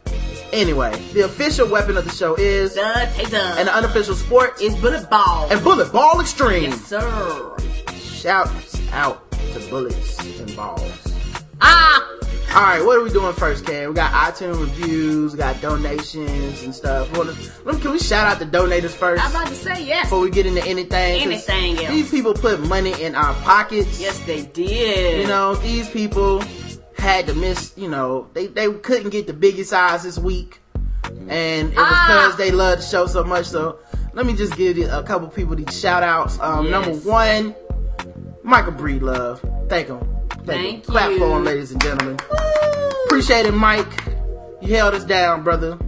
Anyway, 0.53 0.91
the 1.13 1.21
official 1.27 1.69
weapon 1.69 1.97
of 1.97 2.05
the 2.07 2.11
show 2.11 2.35
is, 2.35 2.75
The 2.75 2.81
taser. 2.81 3.57
and 3.59 3.69
the 3.69 3.75
unofficial 3.77 4.15
sport 4.15 4.61
is 4.61 4.75
bullet 4.77 5.09
ball. 5.11 5.47
and 5.51 5.63
bullet 5.63 5.93
ball 5.93 6.21
extreme. 6.21 6.65
yes, 6.65 6.85
sir. 6.87 7.55
Shouts 7.95 8.68
out 8.93 9.31
to 9.33 9.61
bullets 9.71 10.19
and 10.41 10.55
balls. 10.57 11.15
Ah! 11.61 12.05
All 12.55 12.63
right, 12.63 12.83
what 12.85 12.97
are 12.99 13.03
we 13.03 13.11
doing 13.11 13.35
first, 13.35 13.67
Karen? 13.67 13.91
We 13.91 13.95
got 13.95 14.11
iTunes 14.13 14.59
reviews, 14.59 15.33
we 15.33 15.39
got 15.39 15.61
donations 15.61 16.63
and 16.63 16.75
stuff. 16.75 17.13
Me- 17.13 17.79
Can 17.79 17.93
we 17.93 17.99
shout 17.99 18.27
out 18.27 18.39
the 18.39 18.47
donators 18.47 18.91
first 18.91 19.23
I'm 19.23 19.31
about 19.31 19.49
to 19.49 19.55
say 19.55 19.85
yes. 19.85 20.07
before 20.07 20.21
we 20.21 20.31
get 20.31 20.47
into 20.47 20.65
anything? 20.65 21.21
Anything 21.21 21.77
else. 21.79 21.89
These 21.89 22.11
people 22.11 22.33
put 22.33 22.61
money 22.61 23.01
in 23.03 23.15
our 23.15 23.35
pockets. 23.43 24.01
Yes, 24.01 24.19
they 24.21 24.47
did. 24.47 25.23
You 25.23 25.27
know, 25.29 25.57
these 25.57 25.91
people 25.91 26.43
had 26.97 27.27
to 27.27 27.35
miss, 27.35 27.75
you 27.77 27.89
know, 27.89 28.29
they, 28.33 28.47
they 28.47 28.73
couldn't 28.73 29.11
get 29.11 29.27
the 29.27 29.35
biggest 29.35 29.73
eyes 29.73 30.03
this 30.05 30.19
week. 30.19 30.61
And 31.29 31.69
it 31.73 31.77
was 31.77 31.85
Ah. 31.87 32.07
because 32.09 32.37
they 32.39 32.51
love 32.51 32.79
the 32.79 32.85
show 32.85 33.07
so 33.07 33.25
much. 33.25 33.45
So 33.47 33.79
let 34.15 34.25
me 34.25 34.35
just 34.35 34.57
give 34.57 34.79
you 34.79 34.89
a 34.91 35.03
couple 35.03 35.29
people 35.29 35.55
these 35.55 35.79
shout 35.79 36.03
outs. 36.03 36.39
Um, 36.41 36.65
Yes. 36.67 36.71
number 36.73 36.93
one, 37.09 37.55
Michael 38.49 38.73
Breedlove. 38.73 39.69
Thank 39.69 39.89
him. 39.89 40.01
Thank 40.45 40.85
Clap 40.87 41.11
you. 41.11 41.19
for 41.19 41.37
him, 41.37 41.45
ladies 41.45 41.71
and 41.71 41.83
gentlemen. 41.83 42.19
Appreciate 43.05 43.45
it, 43.45 43.53
Mike. 43.53 43.87
You 44.63 44.75
held 44.75 44.95
us 44.95 45.05
down, 45.05 45.45
brother. 45.45 45.79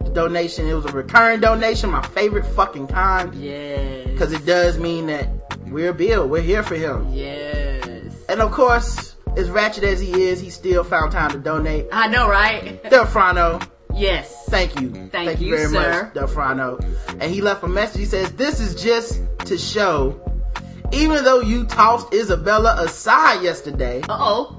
The 0.00 0.10
donation, 0.10 0.66
it 0.66 0.74
was 0.74 0.86
a 0.86 0.92
recurring 0.92 1.38
donation, 1.38 1.88
my 1.90 2.02
favorite 2.08 2.44
fucking 2.46 2.88
kind. 2.88 3.32
Yes. 3.36 4.08
Because 4.08 4.32
it 4.32 4.44
does 4.44 4.76
mean 4.76 5.06
that 5.06 5.28
we're 5.68 5.92
Bill. 5.92 6.28
We're 6.28 6.42
here 6.42 6.64
for 6.64 6.74
him. 6.74 7.06
Yes. 7.12 8.12
And 8.28 8.40
of 8.40 8.50
course, 8.50 9.14
as 9.36 9.48
ratchet 9.48 9.84
as 9.84 10.00
he 10.00 10.24
is, 10.24 10.40
he 10.40 10.50
still 10.50 10.82
found 10.82 11.12
time 11.12 11.30
to 11.30 11.38
donate. 11.38 11.86
I 11.92 12.08
know, 12.08 12.28
right? 12.28 12.82
Del 12.90 13.04
Delfrano, 13.04 13.60
yes. 13.94 14.46
thank 14.48 14.80
you. 14.80 15.08
Thank 15.12 15.40
you, 15.40 15.56
very 15.56 15.68
sir. 15.68 16.02
much, 16.04 16.14
Delfrano. 16.14 16.80
And 17.20 17.32
he 17.32 17.40
left 17.40 17.62
a 17.62 17.68
message. 17.68 18.00
He 18.00 18.06
says, 18.06 18.32
This 18.32 18.58
is 18.58 18.74
just 18.82 19.22
to 19.46 19.56
show, 19.56 20.20
even 20.92 21.24
though 21.24 21.40
you 21.40 21.64
tossed 21.64 22.12
Isabella 22.12 22.76
aside 22.82 23.42
yesterday. 23.42 24.00
Uh 24.08 24.16
oh. 24.18 24.58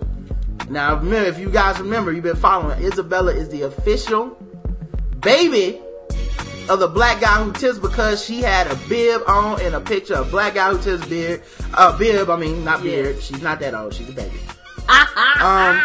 Now, 0.69 0.95
remember, 0.95 1.27
if 1.27 1.37
you 1.37 1.49
guys 1.49 1.79
remember, 1.79 2.11
you've 2.13 2.23
been 2.23 2.35
following, 2.35 2.81
Isabella 2.81 3.33
is 3.33 3.49
the 3.49 3.63
official 3.63 4.37
baby 5.19 5.81
of 6.69 6.79
the 6.79 6.87
black 6.87 7.19
guy 7.19 7.43
who 7.43 7.51
tips 7.51 7.77
because 7.79 8.23
she 8.23 8.41
had 8.41 8.67
a 8.67 8.75
bib 8.87 9.21
on 9.27 9.59
and 9.61 9.75
a 9.75 9.81
picture 9.81 10.13
of 10.15 10.31
black 10.31 10.53
guy 10.53 10.71
who 10.71 10.81
tips 10.81 11.05
beard. 11.07 11.41
Uh, 11.73 11.97
bib, 11.97 12.29
I 12.29 12.37
mean, 12.37 12.63
not 12.63 12.83
Yes. 12.83 12.83
beard. 12.83 13.21
She's 13.21 13.41
not 13.41 13.59
that 13.59 13.73
old. 13.73 13.93
She's 13.93 14.07
a 14.09 14.13
baby. 14.13 14.39
um, 15.41 15.81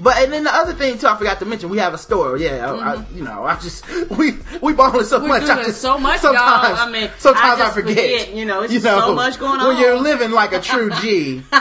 but 0.00 0.16
and 0.18 0.32
then 0.32 0.44
the 0.44 0.54
other 0.54 0.72
thing 0.74 0.98
too, 0.98 1.06
I 1.06 1.16
forgot 1.16 1.38
to 1.40 1.44
mention, 1.44 1.68
we 1.68 1.78
have 1.78 1.94
a 1.94 1.98
store. 1.98 2.36
Yeah, 2.36 2.70
I, 2.70 2.94
I, 2.94 3.04
you 3.14 3.22
know, 3.22 3.44
I 3.44 3.56
just 3.56 3.84
we 4.10 4.32
we 4.60 4.72
balling 4.72 5.04
so 5.04 5.20
We're 5.20 5.28
much. 5.28 5.42
I 5.44 5.54
doing 5.54 5.66
just, 5.66 5.80
so 5.80 5.98
much, 5.98 6.20
sometimes, 6.20 6.78
y'all. 6.78 6.88
I 6.88 6.90
mean, 6.90 7.10
sometimes 7.18 7.60
I 7.60 7.68
I, 7.68 7.70
forget. 7.70 7.96
forget, 7.96 8.34
you 8.34 8.44
know, 8.44 8.62
it's 8.62 8.72
just 8.72 8.84
so 8.84 9.14
much 9.14 9.38
going 9.38 9.60
on. 9.60 9.68
When 9.68 9.78
you're 9.78 9.98
living 9.98 10.30
like 10.30 10.52
a 10.52 10.60
true 10.60 10.90
G. 11.00 11.42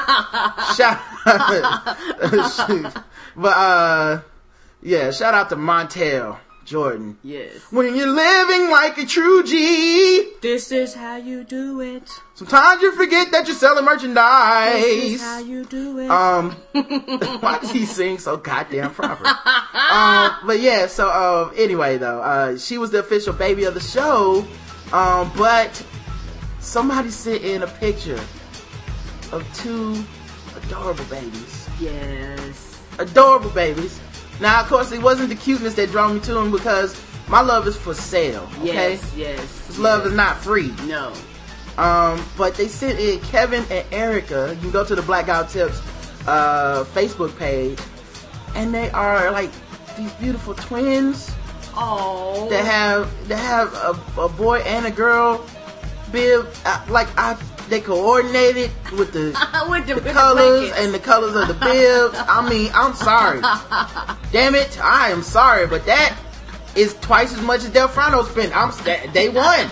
shout, 0.76 1.00
but 3.36 3.58
uh, 3.58 4.22
yeah, 4.82 5.12
shout 5.12 5.34
out 5.34 5.50
to 5.50 5.56
Montel 5.56 6.40
Jordan. 6.66 7.18
yes. 7.24 7.52
When 7.72 7.96
you're 7.96 8.08
living 8.08 8.72
like 8.72 8.98
a 8.98 9.06
true 9.06 9.44
G, 9.44 10.32
This 10.42 10.72
is 10.72 10.94
how 10.96 11.16
you 11.18 11.44
do 11.44 11.80
it. 11.80 12.10
sometimes 12.34 12.82
you 12.82 12.92
forget 12.96 13.32
that 13.32 13.46
you're 13.48 13.56
selling 13.56 13.86
merchandise. 13.86 14.74
This 14.82 15.14
is 15.14 15.22
how 15.22 15.40
you 15.40 15.64
do 15.66 16.00
it. 16.00 16.10
Um, 16.10 16.52
why 17.42 17.60
does 17.62 17.72
he 17.72 17.86
sing 17.86 18.18
so 18.18 18.38
goddamn 18.38 18.92
proper? 18.94 19.26
um, 19.28 20.36
but 20.48 20.60
yeah, 20.60 20.88
so 20.88 21.10
um, 21.10 21.54
anyway 21.56 21.98
though, 21.98 22.20
uh, 22.22 22.58
she 22.58 22.78
was 22.80 22.90
the 22.92 23.00
official 23.00 23.34
baby 23.34 23.66
of 23.66 23.76
the 23.76 23.80
show, 23.80 24.46
um, 24.92 25.32
but 25.38 25.86
somebody 26.60 27.12
sent 27.12 27.44
in 27.44 27.62
a 27.64 27.68
picture 27.68 28.20
of 29.32 29.46
two 29.54 30.04
adorable 30.58 31.06
babies, 31.06 31.70
yes. 31.80 32.82
adorable 32.98 33.50
babies. 33.52 34.00
Now, 34.42 34.62
of 34.62 34.68
course, 34.68 34.92
it 34.92 35.02
wasn't 35.02 35.30
the 35.30 35.36
cuteness 35.36 35.76
that 35.76 35.92
drew 35.92 36.14
me 36.14 36.20
to 36.22 36.38
him 36.38 36.52
because 36.52 37.02
my 37.28 37.42
love 37.42 37.68
is 37.68 37.76
for 37.78 37.94
sale. 37.94 38.48
Okay, 38.60 38.66
Yes. 38.94 39.14
Yes. 39.16 39.68
this 39.68 39.78
love 39.80 40.06
is 40.06 40.14
not 40.14 40.38
free. 40.38 40.74
No. 40.86 41.14
Um, 41.78 42.26
but 42.38 42.56
they 42.56 42.68
sent 42.68 43.00
in 43.00 43.20
Kevin 43.22 43.66
and 43.70 43.86
Erica. 43.92 44.52
You 44.56 44.62
can 44.62 44.72
go 44.72 44.86
to 44.86 44.96
the 44.96 45.02
Blackout 45.02 45.50
Tips 45.50 45.80
uh, 46.28 46.84
Facebook 46.94 47.38
page, 47.38 47.80
and 48.56 48.74
they 48.74 48.90
are 48.92 49.32
like 49.32 49.52
these 49.98 50.12
beautiful 50.14 50.54
twins 50.56 51.32
Oh. 51.78 52.48
that 52.50 52.64
have 52.64 53.28
that 53.28 53.38
have 53.38 53.74
a, 54.18 54.22
a 54.22 54.30
boy 54.30 54.60
and 54.60 54.86
a 54.86 54.92
girl 54.92 55.46
bib. 56.16 56.48
Uh, 56.66 56.86
like 56.90 57.08
I, 57.18 57.38
they 57.70 57.82
coordinated 57.82 58.72
with 58.94 59.12
the 59.12 59.36
with 59.70 59.86
the, 59.86 59.96
the 59.96 60.02
with 60.02 60.14
colors 60.14 60.70
the 60.70 60.80
and 60.80 60.94
the 60.94 61.00
colors 61.00 61.36
of 61.36 61.48
the 61.48 61.54
bibs. 61.54 62.18
I 62.28 62.48
mean, 62.50 62.72
I'm 62.74 62.96
sorry. 62.96 63.42
Damn 64.32 64.56
it, 64.56 64.80
I 64.82 65.10
am 65.10 65.22
sorry, 65.22 65.68
but 65.68 65.86
that 65.86 66.18
is 66.76 66.94
twice 67.02 67.34
as 67.34 67.42
much 67.42 67.64
as 67.64 67.70
Delfrano 67.70 68.24
spent. 68.24 68.56
I'm 68.56 68.72
st- 68.72 69.14
they 69.14 69.30
won 69.30 69.68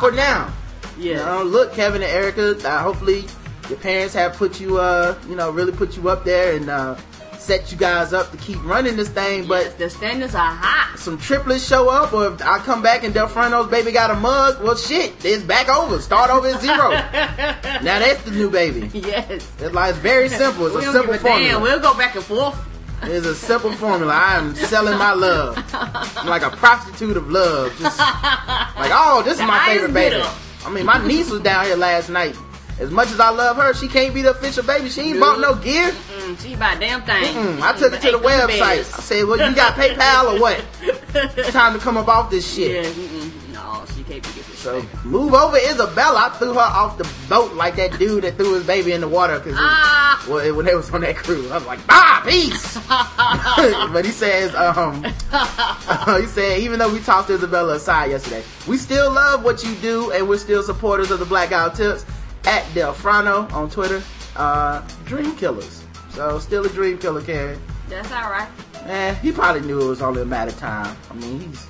for 0.00 0.12
now. 0.12 0.52
You 0.98 1.14
know, 1.14 1.42
look, 1.42 1.72
Kevin 1.72 2.02
and 2.02 2.12
Erica. 2.12 2.56
Uh, 2.68 2.82
hopefully, 2.82 3.24
your 3.70 3.78
parents 3.78 4.12
have 4.14 4.34
put 4.34 4.60
you, 4.60 4.78
uh, 4.78 5.18
you 5.28 5.34
know, 5.36 5.50
really 5.50 5.72
put 5.72 5.96
you 5.96 6.10
up 6.10 6.24
there 6.24 6.56
and 6.56 6.68
uh, 6.68 6.96
set 7.40 7.72
you 7.72 7.78
guys 7.78 8.12
up 8.12 8.30
to 8.30 8.36
keep 8.36 8.62
running 8.64 8.96
this 8.96 9.08
thing. 9.08 9.46
But 9.46 9.64
Yes, 9.64 9.74
the 9.74 9.90
standards 9.90 10.34
are 10.34 10.54
high. 10.54 10.94
some 10.96 11.18
triplets 11.18 11.66
show 11.66 11.88
up, 11.88 12.12
or 12.12 12.28
if 12.32 12.42
I 12.42 12.58
come 12.58 12.82
back 12.82 13.02
and 13.04 13.12
Delfrano's 13.14 13.70
baby 13.70 13.92
got 13.92 14.10
a 14.10 14.14
mug, 14.14 14.62
well, 14.62 14.76
shit, 14.76 15.12
it's 15.24 15.42
back 15.42 15.68
over. 15.68 15.98
Start 16.00 16.30
over 16.30 16.48
at 16.48 16.60
zero. 16.60 16.90
now 17.82 17.98
that's 17.98 18.22
the 18.22 18.30
new 18.32 18.50
baby. 18.50 18.90
Yes. 18.92 19.50
It's 19.58 19.72
like 19.74 19.90
it's 19.90 19.98
very 19.98 20.28
simple. 20.28 20.66
It's 20.66 20.76
We 20.76 20.84
a 20.86 20.92
simple 20.92 21.14
a 21.14 21.18
damn. 21.18 21.26
formula. 21.26 21.60
We'll 21.60 21.80
go 21.80 21.94
back 21.96 22.14
and 22.14 22.24
forth. 22.24 22.58
It's 23.02 23.24
a 23.26 23.34
simple 23.34 23.72
formula. 23.72 24.12
I 24.12 24.36
am 24.36 24.54
selling 24.54 24.98
my 24.98 25.14
love. 25.14 25.56
I'm 25.72 26.26
like 26.28 26.42
a 26.42 26.50
prostitute 26.50 27.16
of 27.16 27.30
love. 27.30 27.72
Just 27.78 27.98
like, 27.98 28.90
oh, 28.92 29.22
this 29.24 29.34
is 29.40 29.46
my 29.46 29.64
favorite 29.66 29.94
baby. 29.94 30.22
I 30.66 30.70
mean, 30.70 30.84
my 30.84 31.02
niece 31.06 31.30
was 31.30 31.40
down 31.40 31.64
here 31.64 31.76
last 31.76 32.10
night. 32.10 32.36
As 32.80 32.90
much 32.90 33.08
as 33.10 33.20
I 33.20 33.28
love 33.28 33.56
her, 33.58 33.74
she 33.74 33.88
can't 33.88 34.14
be 34.14 34.22
the 34.22 34.30
official 34.30 34.64
baby. 34.64 34.88
She 34.88 35.02
ain't 35.02 35.20
bought 35.20 35.38
no 35.38 35.54
gear. 35.54 35.90
Mm, 35.90 36.40
she 36.40 36.56
buy 36.56 36.76
damn 36.76 37.02
thing. 37.02 37.34
Mm, 37.34 37.60
I 37.60 37.76
took 37.78 37.92
it 37.92 38.00
to 38.00 38.12
the 38.12 38.18
website. 38.18 38.60
I 38.60 38.82
said, 38.82 39.26
well, 39.26 39.36
you 39.48 39.54
got 39.54 39.74
PayPal 39.74 40.36
or 40.36 40.40
what? 40.40 40.64
It's 41.36 41.50
time 41.52 41.74
to 41.74 41.80
come 41.80 41.96
up 41.96 42.08
off 42.08 42.30
this 42.30 42.56
yeah, 42.56 42.82
shit. 42.82 42.86
mm-mm. 42.94 43.52
no, 43.52 43.84
she 43.94 44.04
can't 44.04 44.22
be 44.22 44.28
this. 44.30 44.46
So 44.60 44.80
move 45.04 45.34
over, 45.34 45.56
Isabella. 45.56 46.30
I 46.32 46.38
threw 46.38 46.54
her 46.54 46.60
off 46.60 46.96
the 46.98 47.08
boat 47.28 47.54
like 47.54 47.74
that 47.76 47.98
dude 47.98 48.22
that 48.24 48.36
threw 48.36 48.54
his 48.54 48.64
baby 48.66 48.92
in 48.92 49.00
the 49.00 49.08
water 49.08 49.38
because 49.40 49.56
Ah. 49.58 50.24
well, 50.30 50.54
when 50.54 50.66
they 50.66 50.74
was 50.74 50.88
on 50.92 51.00
that 51.00 51.16
cruise, 51.16 51.50
I 51.50 51.54
was 51.56 51.66
like, 51.66 51.84
"Bye, 51.86 52.20
peace." 52.24 52.78
but 52.88 54.04
he 54.04 54.10
says, 54.12 54.54
um, 54.54 55.02
he 55.02 56.26
said, 56.26 56.60
even 56.60 56.78
though 56.78 56.92
we 56.92 57.00
tossed 57.00 57.28
Isabella 57.30 57.74
aside 57.74 58.10
yesterday, 58.12 58.44
we 58.68 58.76
still 58.76 59.10
love 59.12 59.42
what 59.42 59.64
you 59.64 59.74
do, 59.76 60.12
and 60.12 60.28
we're 60.28 60.38
still 60.38 60.62
supporters 60.62 61.10
of 61.10 61.18
the 61.18 61.26
Black 61.26 61.50
Guy 61.50 61.68
Tips 61.70 62.04
at 62.44 62.72
Delfrano 62.74 63.48
on 63.52 63.70
Twitter. 63.70 64.02
Uh, 64.36 64.82
dream 65.04 65.34
killers. 65.36 65.84
So 66.10 66.38
still 66.38 66.64
a 66.64 66.68
dream 66.68 66.98
killer, 66.98 67.22
Karen. 67.22 67.60
That's 67.88 68.10
all 68.12 68.30
right. 68.30 68.48
Man, 68.86 69.14
he 69.16 69.32
probably 69.32 69.62
knew 69.62 69.80
it 69.80 69.88
was 69.88 70.02
only 70.02 70.22
a 70.22 70.24
matter 70.24 70.50
of 70.50 70.58
time. 70.58 70.96
I 71.10 71.14
mean, 71.14 71.40
he's 71.40 71.66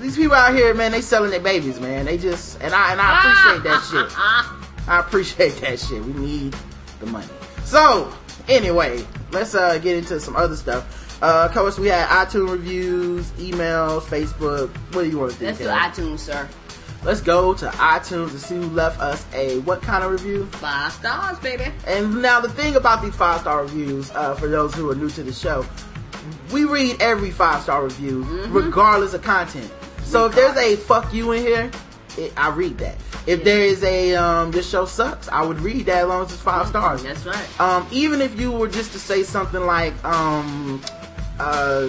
these 0.00 0.16
people 0.16 0.34
out 0.34 0.54
here, 0.54 0.74
man. 0.74 0.92
They 0.92 1.00
selling 1.00 1.30
their 1.30 1.40
babies, 1.40 1.80
man. 1.80 2.06
They 2.06 2.18
just 2.18 2.60
and 2.60 2.74
I 2.74 2.92
and 2.92 3.00
I 3.00 3.18
appreciate 3.18 3.62
that 3.64 3.82
shit. 3.90 4.88
I 4.88 5.00
appreciate 5.00 5.56
that 5.60 5.78
shit. 5.78 6.02
We 6.02 6.12
need 6.14 6.56
the 7.00 7.06
money. 7.06 7.28
So 7.64 8.12
anyway, 8.48 9.04
let's 9.30 9.54
uh 9.54 9.78
get 9.78 9.96
into 9.96 10.18
some 10.20 10.36
other 10.36 10.56
stuff. 10.56 11.22
Uh, 11.22 11.46
of 11.48 11.52
course, 11.52 11.78
we 11.78 11.88
had 11.88 12.08
iTunes 12.08 12.50
reviews, 12.50 13.30
emails, 13.32 14.02
Facebook. 14.02 14.68
What 14.94 15.02
do 15.02 15.10
you 15.10 15.18
want 15.18 15.32
to 15.32 15.38
do? 15.38 15.46
Let's 15.46 15.58
do 15.58 15.64
iTunes, 15.66 16.20
sir. 16.20 16.48
Let's 17.04 17.20
go 17.20 17.54
to 17.54 17.66
iTunes 17.66 18.30
and 18.30 18.40
see 18.40 18.56
who 18.56 18.68
left 18.70 19.00
us 19.00 19.24
a 19.32 19.60
what 19.60 19.82
kind 19.82 20.02
of 20.02 20.10
review. 20.10 20.46
Five 20.46 20.92
stars, 20.92 21.38
baby. 21.38 21.66
And 21.86 22.20
now 22.20 22.40
the 22.40 22.48
thing 22.48 22.76
about 22.76 23.02
these 23.02 23.14
five 23.14 23.40
star 23.40 23.62
reviews, 23.62 24.10
uh, 24.10 24.34
for 24.34 24.48
those 24.48 24.74
who 24.74 24.90
are 24.90 24.94
new 24.94 25.08
to 25.10 25.22
the 25.22 25.32
show, 25.32 25.64
we 26.52 26.64
read 26.64 27.00
every 27.00 27.30
five 27.30 27.62
star 27.62 27.84
review, 27.84 28.24
regardless 28.48 29.14
of 29.14 29.22
content. 29.22 29.70
So 30.02 30.26
if 30.26 30.34
there's 30.34 30.56
a 30.56 30.76
fuck 30.76 31.12
you 31.12 31.32
in 31.32 31.42
here, 31.42 31.70
it, 32.16 32.32
I 32.36 32.50
read 32.50 32.78
that. 32.78 32.96
If 33.26 33.44
there 33.44 33.60
is 33.60 33.84
a 33.84 34.16
um, 34.16 34.50
this 34.50 34.68
show 34.68 34.84
sucks, 34.84 35.28
I 35.28 35.44
would 35.44 35.60
read 35.60 35.86
that 35.86 36.02
as 36.02 36.08
long 36.08 36.24
as 36.24 36.32
it's 36.32 36.42
five 36.42 36.66
stars. 36.66 37.02
That's 37.02 37.24
right. 37.24 37.60
Um, 37.60 37.86
even 37.92 38.20
if 38.20 38.38
you 38.40 38.50
were 38.50 38.68
just 38.68 38.92
to 38.92 38.98
say 38.98 39.22
something 39.22 39.60
like, 39.60 39.92
um, 40.04 40.82
uh, 41.38 41.88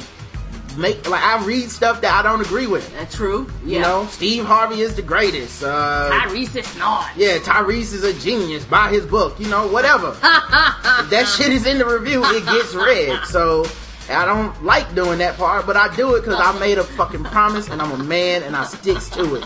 make 0.80 1.10
like 1.10 1.22
I 1.22 1.44
read 1.46 1.70
stuff 1.70 2.02
that 2.02 2.14
I 2.14 2.22
don't 2.28 2.42
agree 2.42 2.68
with. 2.68 2.92
That's 2.94 3.16
true. 3.16 3.50
Yeah. 3.64 3.76
You 3.76 3.82
know, 3.82 4.08
Steve 4.08 4.46
Harvey 4.46 4.82
is 4.82 4.96
the 4.96 5.02
greatest. 5.02 5.64
Uh, 5.64 6.10
Tyrese 6.12 6.56
is 6.56 6.78
not. 6.78 7.10
yeah, 7.16 7.38
Tyrese 7.38 7.94
is 7.94 8.04
a 8.04 8.14
genius. 8.14 8.66
Buy 8.66 8.90
his 8.90 9.06
book. 9.06 9.40
You 9.40 9.48
know, 9.48 9.68
whatever. 9.68 10.10
if 10.12 11.10
that 11.10 11.34
shit 11.38 11.52
is 11.52 11.66
in 11.66 11.78
the 11.78 11.86
review, 11.86 12.24
it 12.26 12.46
gets 12.46 12.74
read. 12.74 13.26
So 13.26 13.66
I 14.10 14.26
don't 14.26 14.64
like 14.64 14.94
doing 14.96 15.20
that 15.20 15.38
part, 15.38 15.66
but 15.66 15.78
I 15.78 15.94
do 15.96 16.16
it 16.16 16.22
because 16.22 16.40
I 16.40 16.58
made 16.60 16.78
a 16.78 16.84
fucking 16.84 17.24
promise 17.26 17.70
and 17.70 17.82
I'm 17.82 17.92
a 17.92 18.04
man 18.04 18.44
and 18.44 18.56
I 18.56 18.64
sticks 18.66 19.10
to 19.12 19.36
it. 19.36 19.46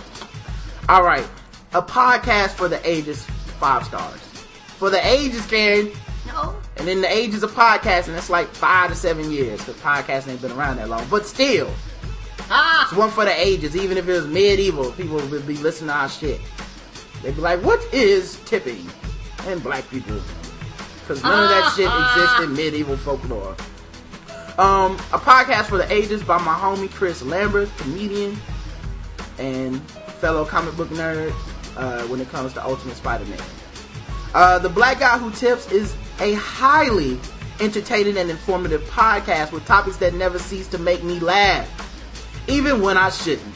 All 0.90 1.04
right, 1.04 1.28
a 1.74 1.82
podcast 1.82 2.52
for 2.52 2.68
the 2.68 2.80
ages, 2.90 3.24
five 3.60 3.86
stars. 3.86 4.20
For 4.78 4.90
the 4.90 5.06
ages, 5.08 5.46
Karen, 5.46 5.92
No. 6.34 6.56
And 6.78 6.90
in 6.90 7.02
the 7.02 7.12
ages 7.12 7.44
of 7.44 7.52
podcasting, 7.52 8.18
it's 8.18 8.30
like 8.30 8.48
five 8.48 8.90
to 8.90 8.96
seven 8.96 9.32
years 9.32 9.60
because 9.64 9.76
podcasting 9.82 10.30
ain't 10.30 10.42
been 10.42 10.52
around 10.52 10.78
that 10.78 10.90
long. 10.90 11.06
But 11.10 11.26
still, 11.26 11.70
Ah, 12.50 12.84
it's 12.84 12.94
one 12.98 13.10
for 13.10 13.24
the 13.24 13.40
ages. 13.40 13.76
Even 13.76 13.98
if 13.98 14.08
it 14.08 14.12
was 14.12 14.28
medieval, 14.28 14.92
people 14.92 15.16
would 15.16 15.48
be 15.48 15.58
listening 15.58 15.90
to 15.90 15.94
our 15.96 16.10
shit. 16.10 16.42
They'd 17.22 17.36
be 17.36 17.42
like, 17.42 17.62
"What 17.62 17.82
is 17.94 18.38
tipping?" 18.46 18.86
And 19.48 19.62
black 19.64 19.90
people, 19.90 20.20
because 21.00 21.24
none 21.24 21.44
of 21.44 21.50
that 21.50 21.74
shit 21.76 21.86
exists 21.88 22.40
in 22.42 22.54
medieval 22.54 22.98
folklore. 22.98 23.56
Um, 24.58 24.96
a 25.14 25.20
podcast 25.20 25.66
for 25.66 25.78
the 25.78 25.92
ages 25.92 26.22
by 26.24 26.38
my 26.40 26.54
homie 26.54 26.92
Chris 26.92 27.22
Lambert, 27.22 27.70
comedian 27.78 28.38
and 29.40 29.82
fellow 30.20 30.46
comic 30.46 30.76
book 30.76 30.90
nerd. 30.90 31.34
Uh, 31.76 32.04
when 32.04 32.22
it 32.22 32.30
comes 32.30 32.54
to 32.54 32.64
Ultimate 32.64 32.96
Spider-Man, 32.96 33.40
uh, 34.36 34.60
the 34.60 34.70
Black 34.70 35.00
Guy 35.00 35.18
Who 35.18 35.32
Tips 35.32 35.72
is 35.72 35.96
a 36.20 36.34
highly 36.34 37.20
entertaining 37.60 38.18
and 38.18 38.30
informative 38.30 38.82
podcast 38.84 39.52
with 39.52 39.66
topics 39.66 39.98
that 39.98 40.14
never 40.14 40.40
cease 40.40 40.68
to 40.70 40.78
make 40.78 41.04
me 41.04 41.20
laugh, 41.20 41.68
even 42.48 42.82
when 42.82 42.98
I 42.98 43.10
shouldn't. 43.10 43.56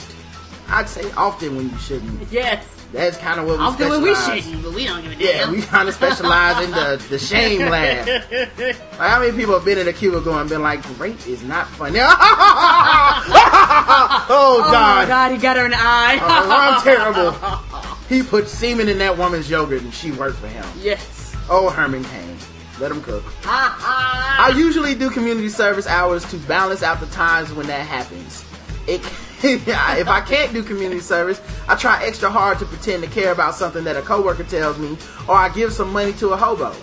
I'd 0.70 0.90
say 0.90 1.10
often 1.14 1.56
when 1.56 1.70
you 1.70 1.78
shouldn't. 1.80 2.30
yes. 2.32 2.66
That's 2.94 3.18
kind 3.18 3.38
of 3.38 3.46
what 3.48 3.58
we 3.60 3.66
I'm 3.66 3.76
doing 3.78 4.02
we 4.02 4.16
shouldn't, 4.16 4.64
but 4.64 4.74
we 4.74 4.86
don't 4.86 5.02
give 5.02 5.12
a 5.12 5.16
damn. 5.16 5.50
Yeah, 5.50 5.52
we 5.52 5.62
kind 5.62 5.90
of 5.90 5.94
specialize 5.94 6.64
in 6.64 6.72
the, 6.72 7.04
the 7.10 7.20
shame 7.20 7.70
laugh. 7.70 8.08
Like, 8.58 8.78
how 9.12 9.20
many 9.20 9.36
people 9.38 9.54
have 9.56 9.66
been 9.66 9.78
in 9.78 9.90
a 9.90 9.94
cubicle 9.94 10.34
and 10.38 10.50
been 10.50 10.64
like, 10.64 10.80
rape 10.98 11.28
is 11.28 11.44
not 11.44 11.68
funny? 11.68 12.00
oh, 12.02 12.08
Oh 14.30 14.70
God. 14.72 15.08
god, 15.08 15.32
he 15.34 15.38
got 15.38 15.58
her 15.58 15.66
an 15.66 15.74
eye. 15.76 16.18
Oh, 16.22 16.50
I'm 16.50 16.82
terrible. 16.82 17.32
He 18.08 18.24
put 18.24 18.48
semen 18.48 18.88
in 18.88 19.00
that 19.00 19.18
woman's 19.18 19.50
yogurt 19.50 19.82
and 19.82 19.94
she 19.94 20.12
worked 20.12 20.38
for 20.38 20.48
him. 20.48 20.66
yes. 20.80 21.36
Oh, 21.50 21.70
Herman 21.70 22.06
Cain. 22.06 22.37
Let 22.80 22.90
them 22.90 23.02
cook. 23.02 23.24
I 23.46 24.54
usually 24.56 24.96
do 24.96 25.10
community 25.10 25.50
service 25.50 25.88
hours 25.88 26.24
to 26.32 26.38
balance 26.38 26.84
out 26.84 27.00
the 27.00 27.08
times 27.08 27.52
when 27.54 27.68
that 27.68 27.86
happens. 27.86 28.46
It, 28.88 29.02
if 29.44 30.08
I 30.08 30.22
can't 30.22 30.54
do 30.54 30.64
community 30.64 31.02
service, 31.02 31.42
I 31.68 31.76
try 31.76 32.04
extra 32.04 32.30
hard 32.30 32.60
to 32.60 32.66
pretend 32.66 33.04
to 33.04 33.10
care 33.10 33.32
about 33.32 33.56
something 33.56 33.84
that 33.84 33.96
a 33.96 34.02
coworker 34.02 34.44
tells 34.44 34.78
me, 34.78 34.98
or 35.28 35.36
I 35.36 35.50
give 35.50 35.74
some 35.74 35.92
money 35.92 36.14
to 36.14 36.30
a 36.30 36.38
hobo. 36.38 36.76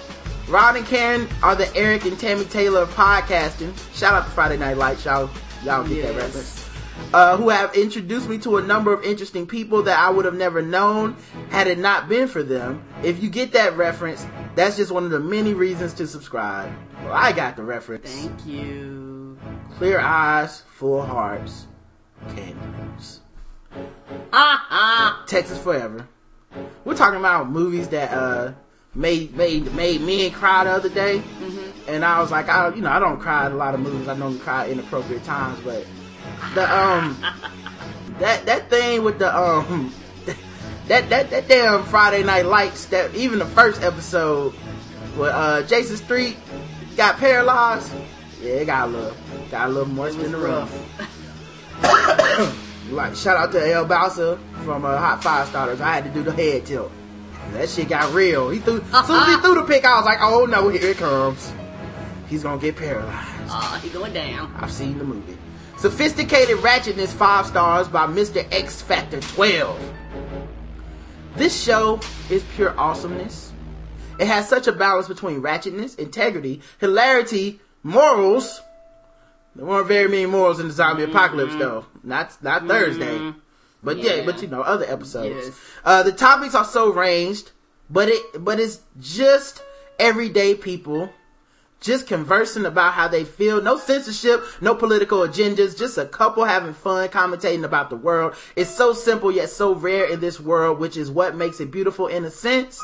Rod 0.49 0.77
and 0.77 0.87
Karen 0.87 1.27
are 1.43 1.55
the 1.55 1.75
Eric 1.75 2.05
and 2.05 2.17
Tami 2.19 2.49
Taylor 2.51 2.83
of 2.83 2.95
podcasting. 2.95 3.73
Shout 3.95 4.13
out 4.13 4.25
to 4.25 4.31
Friday 4.31 4.59
Night 4.59 4.77
Lights, 4.77 5.05
y'all. 5.05 5.31
Y'all 5.65 5.87
get 5.87 6.03
that 6.03 6.17
reference. 6.17 6.64
Uh, 7.13 7.37
who 7.37 7.49
have 7.49 7.75
introduced 7.75 8.29
me 8.29 8.39
to 8.39 8.57
a 8.57 8.63
number 8.63 8.93
of 8.93 9.05
interesting 9.05 9.47
people 9.47 9.83
that 9.83 9.99
I 9.99 10.11
would 10.11 10.25
have 10.25 10.35
never 10.35 10.63
known 10.63 11.17
had 11.51 11.67
it 11.67 11.79
not 11.79 12.09
been 12.09 12.27
for 12.29 12.43
them. 12.43 12.85
If 13.03 13.23
you 13.23 13.31
get 13.31 13.53
that 13.53 13.77
reference, 13.77 14.27
that's 14.55 14.77
just 14.77 14.91
one 14.91 15.05
of 15.05 15.11
the 15.11 15.21
many 15.21 15.55
reasons 15.55 15.95
to 15.95 16.07
subscribe. 16.07 16.73
Well, 17.03 17.13
I 17.13 17.33
got 17.33 17.57
the 17.57 17.63
reference. 17.63 18.11
Thank 18.11 18.47
you. 18.47 19.39
Clear 19.77 20.01
eyes, 20.01 20.63
full 20.73 21.03
hearts, 21.03 21.67
candles. 22.35 23.21
Ha 24.33 24.67
ha. 24.69 25.25
Texas 25.27 25.59
forever. 25.59 26.09
We're 26.85 26.97
talking 26.97 27.19
about 27.19 27.51
movies 27.51 27.89
that 27.89 28.13
uh 28.13 28.53
made 28.95 29.35
made 29.37 29.73
made 29.75 30.01
men 30.01 30.31
cry 30.31 30.65
the 30.65 30.71
other 30.71 30.89
day, 30.89 31.23
and 31.89 32.05
I 32.05 32.21
was 32.21 32.31
like, 32.31 32.49
I 32.49 32.75
you 32.75 32.83
know 32.83 32.91
I 32.91 32.99
don't 32.99 33.19
cry 33.19 33.47
at 33.47 33.53
a 33.53 33.57
lot 33.57 33.75
of 33.75 33.81
movies. 33.81 34.09
I 34.09 34.17
don't 34.17 34.39
cry 34.39 34.65
at 34.65 34.71
inappropriate 34.71 35.25
times, 35.25 35.59
but 35.65 35.85
the 36.55 36.77
um 36.77 37.25
that 38.19 38.47
that 38.47 38.71
thing 38.71 39.03
with 39.05 39.19
the 39.19 39.37
um 39.37 39.93
that 40.89 41.09
that 41.11 41.31
that 41.31 41.49
damn 41.49 41.85
Friday 41.85 42.23
Night 42.23 42.47
Lights 42.47 42.87
that 42.87 43.15
even 43.15 43.39
the 43.39 43.47
first 43.47 43.83
episode 43.83 44.55
with 45.17 45.31
uh 45.31 45.63
Jason 45.63 45.97
Street 45.97 46.37
got 46.97 47.17
paralyzed. 47.19 47.93
Yeah, 48.41 48.51
it 48.53 48.67
got 48.67 48.89
a 48.89 48.91
little 48.91 49.17
got 49.51 49.69
a 49.69 49.73
little 49.73 49.89
moist 49.89 50.19
in 50.19 50.33
the 50.33 50.39
room. 50.39 50.69
Like 52.91 53.17
shout 53.17 53.37
out 53.37 53.53
to 53.53 53.73
El 53.73 53.87
Balsa 53.87 54.39
from 54.65 54.85
uh, 54.85 54.97
Hot 54.99 55.23
Five 55.23 55.49
Starters. 55.49 55.81
I 55.81 55.95
had 55.95 56.05
to 56.05 56.11
do 56.11 56.23
the 56.23 56.33
head 56.33 56.67
tilt. 56.67 56.93
That 57.53 57.69
shit 57.69 57.89
got 57.89 58.13
real. 58.13 58.51
He 58.51 58.59
threw 58.59 58.85
as 58.93 59.07
soon 59.07 59.17
as 59.17 59.35
he 59.35 59.41
threw 59.41 59.55
the 59.55 59.63
pick, 59.63 59.85
I 59.85 59.97
was 59.97 60.05
like, 60.05 60.19
oh 60.21 60.45
no, 60.45 60.69
here 60.69 60.91
it 60.91 60.99
comes. 60.99 61.53
He's 62.29 62.43
gonna 62.43 62.61
get 62.61 62.77
paralyzed. 62.77 63.49
Oh, 63.49 63.81
he 63.83 63.89
going 63.89 64.13
down. 64.13 64.55
I've 64.59 64.71
seen 64.71 64.99
the 64.99 65.05
movie. 65.05 65.37
Sophisticated 65.77 66.59
Ratchetness 66.59 67.13
5 67.13 67.47
stars 67.47 67.89
by 67.89 68.07
Mr. 68.07 68.47
X 68.51 68.81
Factor 68.81 69.21
12. 69.21 69.95
This 71.37 71.61
show 71.61 72.01
is 72.31 72.45
pure 72.55 72.79
awesomeness. 72.79 73.53
It 74.19 74.29
has 74.29 74.49
such 74.49 74.69
a 74.69 74.73
balance 74.73 75.09
between 75.09 75.43
ratchetness, 75.43 75.99
integrity, 75.99 76.63
hilarity, 76.79 77.61
morals. 77.83 78.61
There 79.57 79.67
weren't 79.67 79.89
very 79.89 80.09
many 80.09 80.27
morals 80.27 80.61
in 80.61 80.69
the 80.69 80.73
zombie 80.73 81.05
apocalypse 81.05 81.55
though. 81.57 81.87
Not 82.03 82.37
not 82.43 82.67
Thursday. 82.67 83.33
But 83.83 83.99
yeah. 83.99 84.15
Yeah. 84.15 84.25
but 84.25 84.41
you 84.43 84.49
know, 84.49 84.63
other 84.63 84.85
episodes. 84.87 85.47
Yes. 85.47 85.61
Uh, 85.85 86.03
the 86.03 86.13
topics 86.13 86.55
are 86.55 86.65
so 86.65 86.91
ranged, 86.93 87.51
but 87.91 88.09
it 88.09 88.45
but 88.45 88.61
it's 88.61 88.81
just 89.01 89.63
everyday 89.99 90.55
people 90.55 91.11
just 91.85 92.07
conversing 92.07 92.65
about 92.65 92.95
how 92.95 93.07
they 93.07 93.25
feel. 93.25 93.61
No 93.61 93.79
censorship, 93.79 94.43
no 94.61 94.75
political 94.75 95.19
agendas, 95.19 95.79
just 95.79 95.99
a 95.99 96.07
couple 96.07 96.45
having 96.45 96.73
fun 96.73 97.09
commentating 97.11 97.63
about 97.65 97.91
the 97.91 97.97
world. 97.97 98.35
It's 98.57 98.71
so 98.71 98.95
simple 98.95 99.31
yet 99.31 99.51
so 99.51 99.75
rare 99.75 100.07
in 100.07 100.21
this 100.21 100.41
world, 100.41 100.79
which 100.79 100.97
is 100.97 101.11
what 101.11 101.37
makes 101.37 101.61
it 101.61 101.71
beautiful 101.71 102.07
in 102.07 102.25
a 102.25 102.31
sense. 102.31 102.81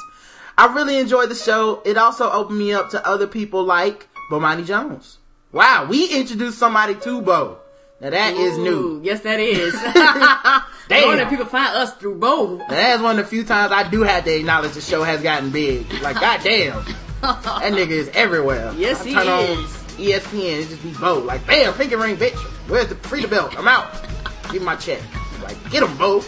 I 0.58 0.72
really 0.74 0.98
enjoyed 0.98 1.30
the 1.30 1.34
show. 1.34 1.80
It 1.86 1.96
also 1.96 2.30
opened 2.30 2.58
me 2.58 2.74
up 2.74 2.90
to 2.90 3.06
other 3.06 3.26
people 3.26 3.64
like 3.64 4.08
Bomani 4.30 4.66
Jones. 4.66 5.16
Wow, 5.52 5.86
we 5.88 6.14
introduced 6.14 6.58
somebody 6.58 6.94
to 6.96 7.22
Bo. 7.22 7.58
Now 8.00 8.10
that 8.10 8.34
is 8.34 8.58
new. 8.58 9.00
Yes, 9.02 9.20
that 9.22 9.40
is. 9.40 9.72
Damn. 10.88 11.02
Knowing 11.02 11.18
that 11.18 11.30
people 11.30 11.46
find 11.46 11.76
us 11.76 11.94
through 11.94 12.16
Bo. 12.16 12.58
That's 12.68 13.02
one 13.02 13.18
of 13.18 13.24
the 13.24 13.30
few 13.30 13.44
times 13.44 13.72
I 13.72 13.88
do 13.88 14.02
have 14.02 14.24
to 14.24 14.36
acknowledge 14.36 14.72
the 14.72 14.80
show 14.80 15.02
has 15.02 15.22
gotten 15.22 15.50
big. 15.50 15.90
Like, 16.02 16.20
goddamn. 16.20 16.84
That 17.60 17.72
nigga 17.72 17.90
is 17.90 18.08
everywhere. 18.14 18.72
Yes, 18.76 19.02
I 19.02 19.04
he 19.08 19.14
turn 19.14 19.28
on 19.28 19.44
is. 19.44 19.70
ESPN, 19.98 20.62
it 20.62 20.68
just 20.68 20.82
be 20.82 20.92
Bo. 20.92 21.18
Like, 21.18 21.46
bam, 21.46 21.74
pinky 21.74 21.94
ring, 21.96 22.16
bitch. 22.16 22.36
Where's 22.68 22.88
the 22.88 22.94
free 22.94 23.20
the 23.20 23.28
belt? 23.28 23.58
I'm 23.58 23.68
out. 23.68 23.92
Give 24.44 24.62
me 24.62 24.66
my 24.66 24.76
check. 24.76 25.00
Like, 25.42 25.56
get 25.70 25.82
him, 25.82 25.96
Bo. 25.98 26.20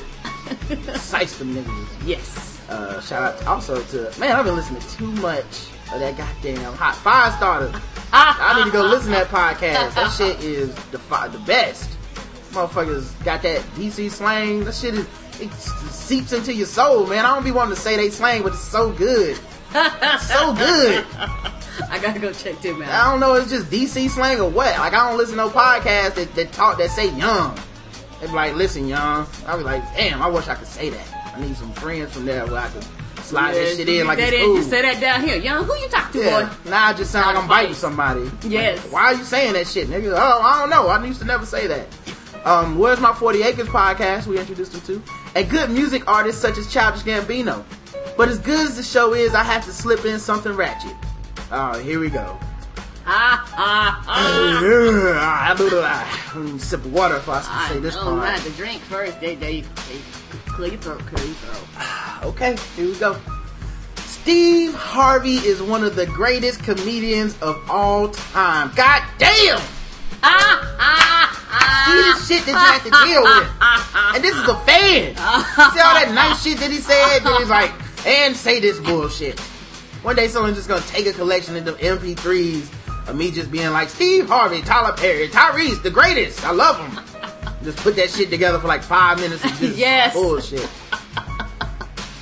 Sice 0.97 1.39
them 1.39 1.55
niggas. 1.55 1.87
Yes. 2.07 2.61
Uh, 2.69 3.01
shout 3.01 3.23
out 3.23 3.47
also 3.47 3.83
to, 3.83 4.13
man, 4.21 4.33
I've 4.37 4.45
been 4.45 4.57
listening 4.57 4.81
to 4.83 4.91
too 4.97 5.11
much 5.13 5.69
of 5.93 6.01
that 6.01 6.17
goddamn 6.17 6.75
hot 6.75 6.95
five 6.97 7.33
starter. 7.35 7.73
I 8.13 8.59
need 8.59 8.67
to 8.67 8.71
go 8.71 8.83
listen 8.83 9.13
to 9.13 9.19
that 9.19 9.29
podcast. 9.29 9.95
That 9.95 10.13
shit 10.13 10.43
is 10.45 10.75
the 10.91 10.99
fi- 10.99 11.29
the 11.29 11.39
best. 11.41 11.91
Motherfuckers 12.51 13.25
got 13.25 13.41
that 13.43 13.61
DC 13.75 14.11
slang. 14.11 14.65
That 14.65 14.75
shit 14.75 14.95
is 14.95 15.07
it 15.41 15.53
seeps 15.55 16.33
into 16.33 16.53
your 16.53 16.67
soul, 16.67 17.07
man. 17.07 17.25
I 17.25 17.35
don't 17.35 17.45
be 17.45 17.51
wanting 17.51 17.75
to 17.75 17.81
say 17.81 17.97
they 17.97 18.11
slang, 18.11 18.43
but 18.43 18.53
it's 18.53 18.61
so 18.61 18.93
good. 18.93 19.39
so 20.21 20.55
good. 20.55 21.05
I 21.89 21.99
gotta 22.01 22.19
go 22.19 22.33
check 22.33 22.61
them 22.61 22.83
out. 22.83 22.89
I 22.91 23.11
don't 23.11 23.21
know, 23.21 23.35
it's 23.35 23.51
just 23.51 23.67
DC 23.71 24.11
slang 24.11 24.41
or 24.41 24.49
what. 24.51 24.79
Like 24.79 24.93
I 24.93 25.09
don't 25.09 25.17
listen 25.19 25.37
to 25.39 25.45
no 25.45 25.51
podcast 25.51 26.15
that, 26.15 26.35
that 26.35 26.53
talk 26.53 26.79
that 26.79 26.91
say 26.91 27.15
young. 27.17 27.59
They 28.21 28.27
be 28.27 28.33
like, 28.35 28.55
listen, 28.55 28.87
young. 28.87 29.27
I 29.47 29.57
be 29.57 29.63
like, 29.63 29.83
damn, 29.97 30.23
I 30.23 30.29
wish 30.29 30.47
I 30.49 30.55
could 30.55 30.69
say 30.69 30.91
that. 30.91 31.35
I 31.35 31.41
need 31.41 31.57
some 31.57 31.73
friends 31.73 32.13
from 32.13 32.25
there 32.27 32.47
where 32.47 32.61
I 32.61 32.69
could 32.69 32.85
slide 33.23 33.55
that 33.55 33.77
shit 33.77 33.89
in 33.89 34.07
like 34.07 34.19
say 34.19 34.29
it's 34.29 34.37
that- 34.37 34.45
cool. 34.45 34.57
You 34.57 34.63
say 34.63 34.83
that 34.83 35.01
down 35.01 35.23
here. 35.27 35.37
Young, 35.37 35.65
who 35.65 35.75
you 35.77 35.89
talk 35.89 36.13
to, 36.13 36.19
Yeah. 36.19 36.47
boy? 36.65 36.71
Now 36.71 36.87
I 36.89 36.93
just 36.93 37.11
sound 37.11 37.27
like 37.27 37.37
I'm 37.37 37.49
Not 37.49 37.49
biting 37.49 37.75
somebody. 37.75 38.31
Yes. 38.47 38.83
Like, 38.85 38.93
why 38.93 39.01
are 39.07 39.15
you 39.15 39.25
saying 39.25 39.55
that 39.55 39.67
shit, 39.67 39.89
nigga? 39.89 40.13
Oh, 40.15 40.41
I 40.43 40.61
don't 40.61 40.71
know. 40.71 40.89
I 40.89 41.05
used 41.05 41.21
to 41.21 41.27
never 41.27 41.47
say 41.47 41.67
that. 41.67 41.87
Um, 42.45 42.77
Where's 42.79 43.01
My 43.01 43.13
40 43.15 43.43
Acres 43.45 43.69
podcast 43.69 44.27
we 44.27 44.39
introduced 44.39 44.75
him 44.75 44.81
to. 44.83 45.03
And 45.35 45.49
good 45.49 45.71
music 45.71 46.07
artists 46.09 46.41
such 46.43 46.59
as 46.59 46.71
Childish 46.73 47.03
Gambino. 47.03 47.65
But 48.17 48.29
as 48.29 48.39
good 48.39 48.61
as 48.61 48.77
the 48.77 48.83
show 48.83 49.15
is, 49.15 49.35
I 49.35 49.43
have 49.43 49.65
to 49.65 49.73
slip 49.73 50.05
in 50.05 50.19
something 50.19 50.53
ratchet. 50.53 50.95
Oh, 51.51 51.79
here 51.81 51.99
we 52.01 52.09
go. 52.09 52.39
Sip 56.59 56.85
of 56.85 56.93
water 56.93 57.17
if 57.17 57.29
I 57.29 57.43
I 57.45 57.69
say 57.69 57.79
this 57.81 57.95
know 57.97 58.15
not 58.17 58.29
part. 58.29 58.41
to 58.43 58.51
drink 58.51 58.81
first. 58.83 59.19
They, 59.21 59.35
they, 59.35 59.63
they 59.63 59.99
clear 60.47 60.71
your 60.73 60.81
throat, 60.81 61.01
clear 61.01 61.27
your 61.27 61.35
throat. 61.35 61.69
Okay, 62.23 62.57
here 62.77 62.87
we 62.87 62.95
go. 63.01 63.17
Steve 63.97 64.73
Harvey 64.75 65.39
is 65.39 65.61
one 65.61 65.83
of 65.83 65.97
the 65.97 66.07
greatest 66.07 66.63
comedians 66.63 67.37
of 67.43 67.61
all 67.69 68.11
time. 68.11 68.71
God 68.77 69.03
damn! 69.19 69.59
Ah, 70.23 70.63
ah, 70.79 71.47
ah. 71.51 72.17
See 72.23 72.37
the 72.37 72.39
shit 72.39 72.47
that 72.47 72.55
you 72.55 72.63
have 72.63 72.85
to 72.85 72.91
deal 73.05 73.25
with. 73.25 73.49
And 74.15 74.23
this 74.23 74.37
is 74.37 74.47
a 74.47 74.55
fan. 74.63 75.17
See 75.75 75.81
all 75.83 75.95
that 75.99 76.13
nice 76.15 76.41
shit 76.45 76.59
that 76.59 76.71
he 76.71 76.79
said? 76.79 77.19
Then 77.25 77.35
he's 77.41 77.49
like, 77.49 77.73
and 78.07 78.37
say 78.37 78.61
this 78.61 78.79
bullshit. 78.81 79.39
One 80.03 80.17
day 80.17 80.29
someone's 80.29 80.57
just 80.57 80.69
gonna 80.69 80.81
take 80.83 81.07
a 81.07 81.13
collection 81.13 81.57
of 81.57 81.65
them 81.65 81.77
MP3s 81.77 83.09
of 83.09 83.17
me 83.17 83.31
just 83.31 83.51
being 83.51 83.71
like, 83.71 83.89
Steve 83.89 84.29
Harvey, 84.29 84.63
Tyler 84.63 84.97
Perry, 84.97 85.29
Tyrese, 85.29 85.83
the 85.83 85.91
greatest. 85.91 86.45
I 86.45 86.53
love 86.53 86.79
them. 86.79 87.05
Just 87.65 87.79
put 87.79 87.95
that 87.95 88.11
shit 88.11 88.29
together 88.29 88.59
for 88.59 88.67
like 88.67 88.83
five 88.83 89.21
minutes 89.21 89.45
of 89.45 89.51
just 89.53 89.77
Yes. 89.79 90.15
bullshit. 90.15 90.69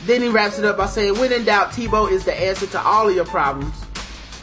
Then 0.04 0.20
he 0.20 0.28
wraps 0.28 0.58
it 0.58 0.66
up 0.66 0.76
by 0.76 0.84
saying, 0.84 1.18
when 1.18 1.32
in 1.32 1.44
doubt, 1.46 1.70
Tebow 1.70 2.10
is 2.12 2.26
the 2.26 2.34
answer 2.38 2.66
to 2.66 2.80
all 2.82 3.08
of 3.08 3.14
your 3.14 3.24
problems. 3.24 3.74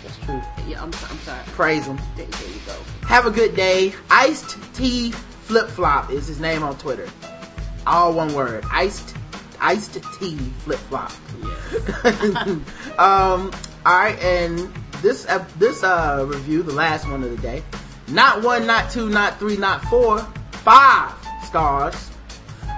That's 0.03 0.17
true. 0.25 0.41
Yeah, 0.67 0.81
I'm, 0.81 0.85
I'm 1.09 1.17
sorry. 1.19 1.43
Praise 1.47 1.85
him. 1.85 1.97
There, 2.15 2.25
there 2.25 2.49
you 2.49 2.59
go. 2.65 2.75
Have 3.07 3.27
a 3.27 3.31
good 3.31 3.55
day. 3.55 3.93
Iced 4.09 4.57
Tea 4.73 5.11
Flip 5.11 5.67
Flop 5.69 6.09
is 6.11 6.25
his 6.25 6.39
name 6.39 6.63
on 6.63 6.75
Twitter. 6.79 7.07
All 7.85 8.11
one 8.13 8.33
word. 8.33 8.63
Iced 8.71 9.15
Iced 9.59 9.99
Tea 10.19 10.37
Flip 10.63 10.79
Flop. 10.79 11.11
um. 12.97 13.51
All 13.85 13.97
right, 13.97 14.19
and 14.21 14.59
this 15.01 15.25
uh, 15.27 15.45
this 15.57 15.83
uh 15.83 16.25
review, 16.27 16.63
the 16.63 16.73
last 16.73 17.07
one 17.09 17.23
of 17.23 17.29
the 17.29 17.37
day, 17.37 17.63
not 18.09 18.43
one, 18.43 18.67
not 18.67 18.91
two, 18.91 19.09
not 19.09 19.39
three, 19.39 19.57
not 19.57 19.81
four, 19.83 20.19
five 20.51 21.13
stars. 21.43 22.11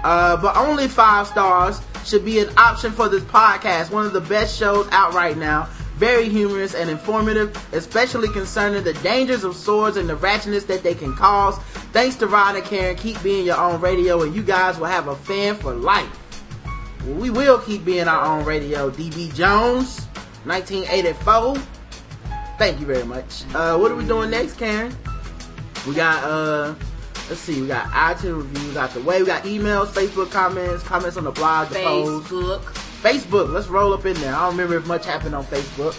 Uh, 0.04 0.38
but 0.38 0.56
only 0.56 0.88
five 0.88 1.28
stars 1.28 1.82
should 2.06 2.24
be 2.24 2.40
an 2.40 2.50
option 2.58 2.92
for 2.92 3.10
this 3.10 3.24
podcast. 3.24 3.92
One 3.92 4.06
of 4.06 4.14
the 4.14 4.22
best 4.22 4.58
shows 4.58 4.88
out 4.92 5.14
right 5.14 5.38
now. 5.38 5.68
Very 5.98 6.30
humorous 6.30 6.74
and 6.76 6.90
informative, 6.90 7.54
especially 7.74 8.30
concerning 8.30 8.84
the 8.86 8.94
dangers 8.94 9.44
of 9.44 9.56
swords 9.56 9.98
and 9.98 10.08
the 10.08 10.16
ratchetness 10.16 10.66
that 10.68 10.82
they 10.82 10.96
can 10.96 11.14
cause. 11.14 11.58
Thanks 11.92 12.16
to 12.18 12.28
Rod 12.28 12.56
and 12.56 12.64
Karen, 12.64 12.96
keep 12.96 13.22
being 13.22 13.46
your 13.46 13.58
own 13.58 13.82
radio, 13.82 14.22
and 14.22 14.34
you 14.34 14.42
guys 14.42 14.78
will 14.80 14.88
have 14.88 15.10
a 15.10 15.16
fan 15.16 15.56
for 15.56 15.74
life. 15.74 16.08
We 17.06 17.30
will 17.30 17.60
keep 17.60 17.86
being 17.86 18.08
our 18.08 18.26
own 18.26 18.46
radio. 18.46 18.90
DB 18.90 19.34
Jones, 19.34 20.06
1984. 20.46 21.56
Thank 22.58 22.80
you 22.80 22.86
very 22.86 23.06
much. 23.06 23.44
Uh, 23.54 23.78
what 23.78 23.92
are 23.92 23.96
we 23.96 24.06
doing 24.06 24.30
next, 24.30 24.58
Karen? 24.58 24.96
We 25.88 25.96
got 25.96 26.24
uh 26.24 26.76
let's 27.30 27.42
see, 27.42 27.62
we 27.62 27.68
got 27.68 27.86
iTunes 27.88 28.38
reviews 28.38 28.76
out 28.76 28.92
the 28.92 29.02
way, 29.02 29.20
we 29.22 29.26
got 29.26 29.44
emails, 29.44 29.88
Facebook 29.88 30.32
comments, 30.32 30.84
comments 30.84 31.16
on 31.16 31.24
the 31.24 31.32
blog, 31.32 31.70
the 31.70 31.76
post. 31.76 32.30
Facebook. 32.30 32.62
Facebook, 33.02 33.54
let's 33.54 33.68
roll 33.68 33.94
up 33.94 34.06
in 34.06 34.14
there. 34.16 34.36
I 34.36 34.42
don't 34.42 34.52
remember 34.52 34.76
if 34.76 34.88
much 34.88 35.06
happened 35.06 35.36
on 35.36 35.46
Facebook. 35.46 35.96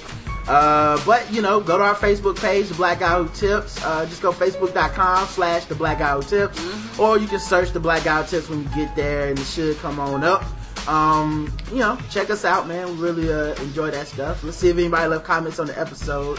Uh, 0.47 1.01
but 1.07 1.33
you 1.33 1.41
know, 1.41 1.61
go 1.61 1.79
to 1.79 1.85
our 1.85 1.95
Facebook 1.95 2.37
page, 2.39 2.69
The 2.69 2.75
Black 2.75 2.99
Guy 3.01 3.17
Who 3.17 3.29
Tips. 3.29 3.83
Uh, 3.85 4.05
just 4.07 4.21
go 4.21 4.33
facebook.com 4.33 5.29
slash 5.29 5.65
The 5.67 5.75
Black 5.75 6.01
Guy 6.01 6.13
Who 6.13 6.23
Tips. 6.23 6.59
Mm-hmm. 6.59 7.01
Or 7.01 7.19
you 7.19 7.29
can 7.29 7.39
search 7.39 7.71
The 7.71 7.81
Black 7.81 8.05
Guy 8.05 8.23
Who 8.23 8.29
Tips 8.29 8.49
when 8.49 8.63
you 8.65 8.69
get 8.75 8.95
there 8.97 9.29
and 9.29 9.39
it 9.39 9.45
should 9.45 9.79
come 9.79 10.01
on 10.01 10.25
up. 10.25 10.45
Um, 10.91 11.57
you 11.71 11.79
know, 11.79 11.97
check 12.11 12.31
us 12.31 12.45
out, 12.45 12.67
man. 12.67 12.89
We 12.89 12.95
really, 13.09 13.33
uh, 13.33 13.55
enjoy 13.63 13.91
that 13.93 14.09
stuff. 14.09 14.43
Let's 14.43 14.57
see 14.57 14.69
if 14.69 14.77
anybody 14.77 15.07
left 15.09 15.25
comments 15.25 15.59
on 15.59 15.67
the 15.69 15.79
episode. 15.79 16.39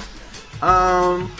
Um, 0.62 1.32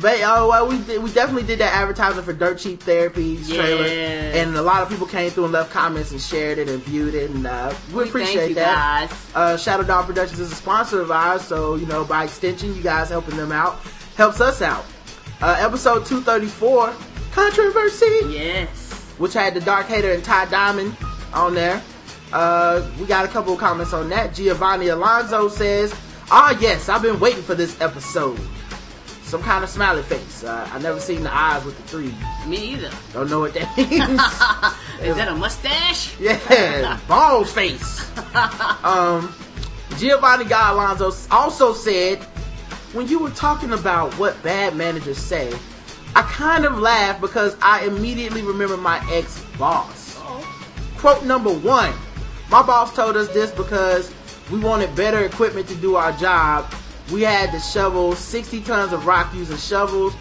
but 0.00 0.18
oh 0.24 0.48
well, 0.48 0.66
we 0.68 0.78
did, 0.82 1.02
we 1.02 1.10
definitely 1.12 1.44
did 1.44 1.60
that 1.60 1.72
advertising 1.72 2.22
for 2.24 2.32
Dirt 2.32 2.58
Cheap 2.58 2.80
Therapies 2.82 3.46
trailer, 3.48 3.84
and 3.86 4.56
a 4.56 4.62
lot 4.62 4.82
of 4.82 4.88
people 4.88 5.06
came 5.06 5.30
through 5.30 5.44
and 5.44 5.52
left 5.52 5.70
comments 5.72 6.10
and 6.10 6.20
shared 6.20 6.58
it 6.58 6.68
and 6.68 6.82
viewed 6.82 7.14
it, 7.14 7.30
and 7.30 7.46
uh, 7.46 7.72
we, 7.90 8.02
We 8.02 8.08
appreciate 8.08 8.36
thank 8.36 8.48
you 8.50 8.54
that. 8.56 9.08
guys. 9.08 9.26
Uh, 9.36 9.56
Shadow 9.56 9.84
Dog 9.84 10.06
Productions 10.06 10.40
is 10.40 10.50
a 10.50 10.54
sponsor 10.56 11.00
of 11.00 11.12
ours, 11.12 11.42
so 11.42 11.76
you 11.76 11.86
know 11.86 12.04
by 12.04 12.24
extension, 12.24 12.74
you 12.74 12.82
guys 12.82 13.08
helping 13.08 13.36
them 13.36 13.52
out 13.52 13.78
helps 14.16 14.40
us 14.40 14.60
out. 14.62 14.84
Uh, 15.40 15.56
episode 15.60 16.04
two 16.06 16.20
thirty 16.20 16.46
four, 16.48 16.92
controversy 17.30 18.20
Yes. 18.26 18.92
which 19.18 19.32
had 19.32 19.54
the 19.54 19.60
Dark 19.60 19.86
Hater 19.86 20.12
and 20.12 20.24
Ty 20.24 20.46
Diamond 20.46 20.96
on 21.32 21.54
there. 21.54 21.80
Uh, 22.34 22.84
we 22.98 23.06
got 23.06 23.24
a 23.24 23.28
couple 23.28 23.52
of 23.52 23.60
comments 23.60 23.92
on 23.92 24.08
that. 24.08 24.34
Giovanni 24.34 24.88
Alonso 24.88 25.48
says, 25.48 25.94
"Ah, 26.32 26.56
yes, 26.58 26.88
I've 26.88 27.00
been 27.00 27.20
waiting 27.20 27.44
for 27.44 27.54
this 27.54 27.80
episode." 27.80 28.40
Some 29.22 29.40
kind 29.40 29.62
of 29.62 29.70
smiley 29.70 30.02
face. 30.02 30.42
Uh, 30.42 30.68
I 30.72 30.80
never 30.80 30.98
seen 30.98 31.22
the 31.22 31.32
eyes 31.32 31.64
with 31.64 31.76
the 31.76 31.82
three. 31.84 32.12
Me 32.48 32.72
either. 32.72 32.90
Don't 33.12 33.30
know 33.30 33.38
what 33.38 33.54
that 33.54 33.76
means. 33.76 34.20
Is 35.08 35.16
that 35.16 35.28
a 35.28 35.34
mustache? 35.34 36.18
yeah, 36.20 36.98
bald 37.06 37.48
face. 37.48 38.04
um, 38.84 39.32
Giovanni 39.96 40.44
Guy 40.44 40.70
Alonso 40.72 41.12
also 41.30 41.72
said, 41.72 42.18
when 42.94 43.06
you 43.06 43.20
were 43.20 43.30
talking 43.30 43.72
about 43.72 44.12
what 44.18 44.40
bad 44.42 44.74
managers 44.74 45.18
say, 45.18 45.52
I 46.16 46.22
kind 46.22 46.64
of 46.64 46.78
laughed 46.78 47.20
because 47.20 47.56
I 47.62 47.86
immediately 47.86 48.42
remember 48.42 48.76
my 48.76 49.00
ex 49.12 49.44
boss. 49.56 50.20
Quote 50.96 51.24
number 51.24 51.52
one 51.52 51.94
My 52.50 52.62
boss 52.62 52.94
told 52.94 53.16
us 53.16 53.28
this 53.28 53.50
because 53.50 54.12
we 54.50 54.58
wanted 54.58 54.94
better 54.94 55.24
equipment 55.24 55.66
to 55.68 55.74
do 55.76 55.96
our 55.96 56.12
job. 56.12 56.72
We 57.12 57.22
had 57.22 57.50
to 57.52 57.60
shovel 57.60 58.14
60 58.14 58.60
tons 58.62 58.92
of 58.92 59.06
rock 59.06 59.32
using 59.34 59.56
shovels, 59.56 60.14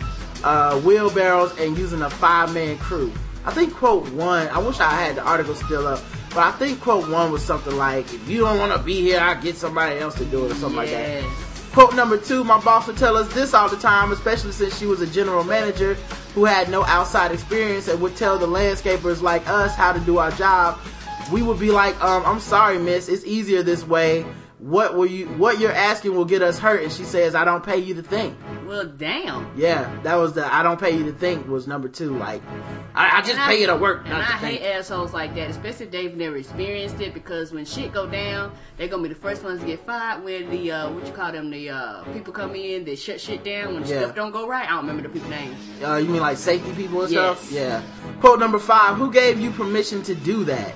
uh, 0.43 0.79
wheelbarrows, 0.81 1.57
and 1.59 1.77
using 1.77 2.01
a 2.01 2.09
five 2.09 2.53
man 2.53 2.77
crew. 2.77 3.11
I 3.45 3.51
think 3.51 3.73
quote 3.73 4.09
one, 4.11 4.47
I 4.47 4.57
wish 4.59 4.79
I 4.79 4.89
had 4.91 5.17
the 5.17 5.21
article 5.23 5.55
still 5.55 5.85
up, 5.85 6.01
but 6.29 6.39
I 6.39 6.51
think 6.51 6.79
quote 6.79 7.09
one 7.09 7.31
was 7.31 7.43
something 7.43 7.75
like, 7.75 8.05
if 8.13 8.29
you 8.29 8.39
don't 8.39 8.57
want 8.57 8.71
to 8.71 8.79
be 8.79 9.01
here, 9.01 9.19
I'll 9.19 9.41
get 9.41 9.55
somebody 9.57 9.99
else 9.99 10.15
to 10.15 10.25
do 10.25 10.45
it 10.45 10.51
or 10.51 10.55
something 10.55 10.77
like 10.77 10.89
that. 10.91 11.23
Quote 11.73 11.95
number 11.95 12.17
two, 12.17 12.43
my 12.43 12.59
boss 12.61 12.87
would 12.87 12.97
tell 12.97 13.17
us 13.17 13.33
this 13.33 13.53
all 13.53 13.67
the 13.67 13.77
time, 13.77 14.11
especially 14.11 14.51
since 14.51 14.77
she 14.77 14.85
was 14.85 15.01
a 15.01 15.07
general 15.07 15.43
manager 15.43 15.95
who 16.35 16.45
had 16.45 16.69
no 16.69 16.83
outside 16.85 17.31
experience 17.31 17.87
and 17.87 17.99
would 17.99 18.15
tell 18.15 18.37
the 18.37 18.47
landscapers 18.47 19.21
like 19.21 19.47
us 19.49 19.75
how 19.75 19.91
to 19.91 19.99
do 20.01 20.19
our 20.19 20.31
job. 20.31 20.79
We 21.31 21.41
would 21.41 21.59
be 21.59 21.71
like, 21.71 22.01
um, 22.03 22.23
I'm 22.25 22.39
sorry, 22.39 22.77
miss, 22.77 23.07
it's 23.09 23.25
easier 23.25 23.63
this 23.63 23.85
way. 23.85 24.25
What 24.59 24.95
will 24.95 25.05
you, 25.05 25.27
what 25.27 25.59
you're 25.59 25.73
asking 25.73 26.15
will 26.15 26.23
get 26.23 26.41
us 26.41 26.57
hurt. 26.57 26.83
And 26.83 26.91
she 26.91 27.03
says, 27.03 27.35
I 27.35 27.43
don't 27.43 27.65
pay 27.65 27.79
you 27.79 27.95
to 27.95 28.01
think. 28.01 28.37
Well, 28.65 28.85
damn. 28.85 29.51
Yeah, 29.57 29.93
that 30.03 30.15
was 30.15 30.33
the, 30.33 30.53
I 30.53 30.63
don't 30.63 30.79
pay 30.79 30.95
you 30.97 31.03
to 31.05 31.11
think 31.11 31.49
was 31.49 31.67
number 31.67 31.89
two. 31.89 32.17
Like, 32.17 32.41
I, 32.95 33.17
I 33.17 33.21
just 33.21 33.33
And 33.33 33.41
I- 33.41 33.47
pay 33.47 33.59
you 33.59 33.67
to 33.67 33.75
work, 33.75 34.01
And 34.03 34.11
not 34.11 34.21
I 34.29 34.33
to 34.35 34.39
think. 34.39 34.61
hate 34.61 34.71
assholes 34.71 35.11
like 35.13 35.35
that, 35.35 35.49
especially 35.49 35.87
if 35.87 35.91
they've 35.91 36.15
never 36.15 36.37
experienced 36.37 37.01
it. 37.01 37.13
Because 37.13 37.51
when 37.51 37.65
shit 37.65 37.91
go 37.93 38.07
down, 38.07 38.53
they're 38.77 38.87
gonna 38.87 39.03
be 39.03 39.09
the 39.09 39.15
first 39.15 39.43
ones 39.43 39.59
to 39.59 39.65
get 39.65 39.85
fired. 39.85 40.23
When 40.23 40.49
the 40.49 40.71
uh, 40.71 40.91
what 40.91 41.05
you 41.07 41.11
call 41.11 41.33
them, 41.33 41.49
the 41.51 41.69
uh, 41.69 42.03
people 42.13 42.31
come 42.31 42.55
in, 42.55 42.85
they 42.85 42.95
shut 42.95 43.19
shit 43.19 43.43
down 43.43 43.73
when 43.73 43.83
Yeah. 43.85 43.99
stuff 44.03 44.15
don't 44.15 44.31
go 44.31 44.47
right. 44.47 44.65
I 44.65 44.69
don't 44.75 44.87
remember 44.87 45.03
the 45.03 45.09
people 45.09 45.29
names. 45.29 45.57
Uh, 45.83 45.95
you 45.97 46.07
mean 46.07 46.21
like 46.21 46.37
safety 46.37 46.71
people 46.73 47.01
and 47.01 47.11
Yes. 47.11 47.37
stuff? 47.39 47.51
Yeah. 47.51 47.81
Quote 48.21 48.39
number 48.39 48.59
five, 48.59 48.95
who 48.95 49.11
gave 49.11 49.41
you 49.41 49.51
permission 49.51 50.01
to 50.03 50.15
do 50.15 50.45
that? 50.45 50.73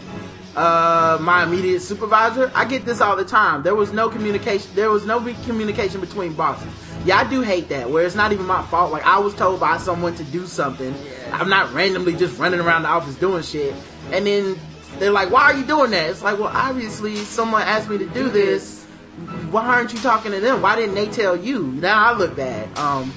Uh, 0.58 1.20
my 1.22 1.44
immediate 1.44 1.80
supervisor. 1.82 2.52
I 2.56 2.66
get 2.66 2.84
this 2.84 3.00
all 3.00 3.16
the 3.16 3.24
time. 3.24 3.62
There 3.62 3.76
was 3.76 3.94
no 3.94 4.10
communication, 4.10 4.72
there 4.74 4.90
was 4.90 5.06
no 5.06 5.20
communication 5.46 6.02
between 6.02 6.34
bosses. 6.34 6.68
Yeah, 7.06 7.18
I 7.18 7.30
do 7.30 7.42
hate 7.42 7.70
that, 7.70 7.92
where 7.92 8.04
it's 8.04 8.16
not 8.16 8.32
even 8.32 8.48
my 8.48 8.64
fault. 8.64 8.92
Like, 8.92 9.06
I 9.06 9.20
was 9.20 9.36
told 9.36 9.60
by 9.60 9.78
someone 9.78 10.16
to 10.16 10.24
do 10.24 10.48
something. 10.48 10.96
I'm 11.32 11.48
not 11.48 11.72
randomly 11.76 12.16
just 12.16 12.40
running 12.40 12.60
around 12.60 12.82
the 12.82 12.88
office 12.90 13.14
doing 13.14 13.44
shit. 13.44 13.76
And 14.12 14.26
then 14.26 14.58
they're 14.98 15.12
like, 15.12 15.30
why 15.30 15.44
are 15.44 15.54
you 15.54 15.64
doing 15.64 15.92
that? 15.92 16.10
It's 16.10 16.24
like, 16.24 16.40
well, 16.40 16.52
obviously 16.52 17.18
someone 17.18 17.62
asked 17.62 17.88
me 17.88 18.00
to 18.00 18.08
do 18.08 18.30
this. 18.30 18.84
Why 19.52 19.64
aren't 19.64 19.94
you 19.94 20.00
talking 20.00 20.32
to 20.32 20.40
them? 20.40 20.64
Why 20.64 20.76
didn't 20.76 20.96
they 20.96 21.06
tell 21.06 21.36
you? 21.36 21.68
Now 21.68 22.04
I 22.04 22.18
look 22.18 22.36
bad. 22.36 22.76
Um, 22.80 23.14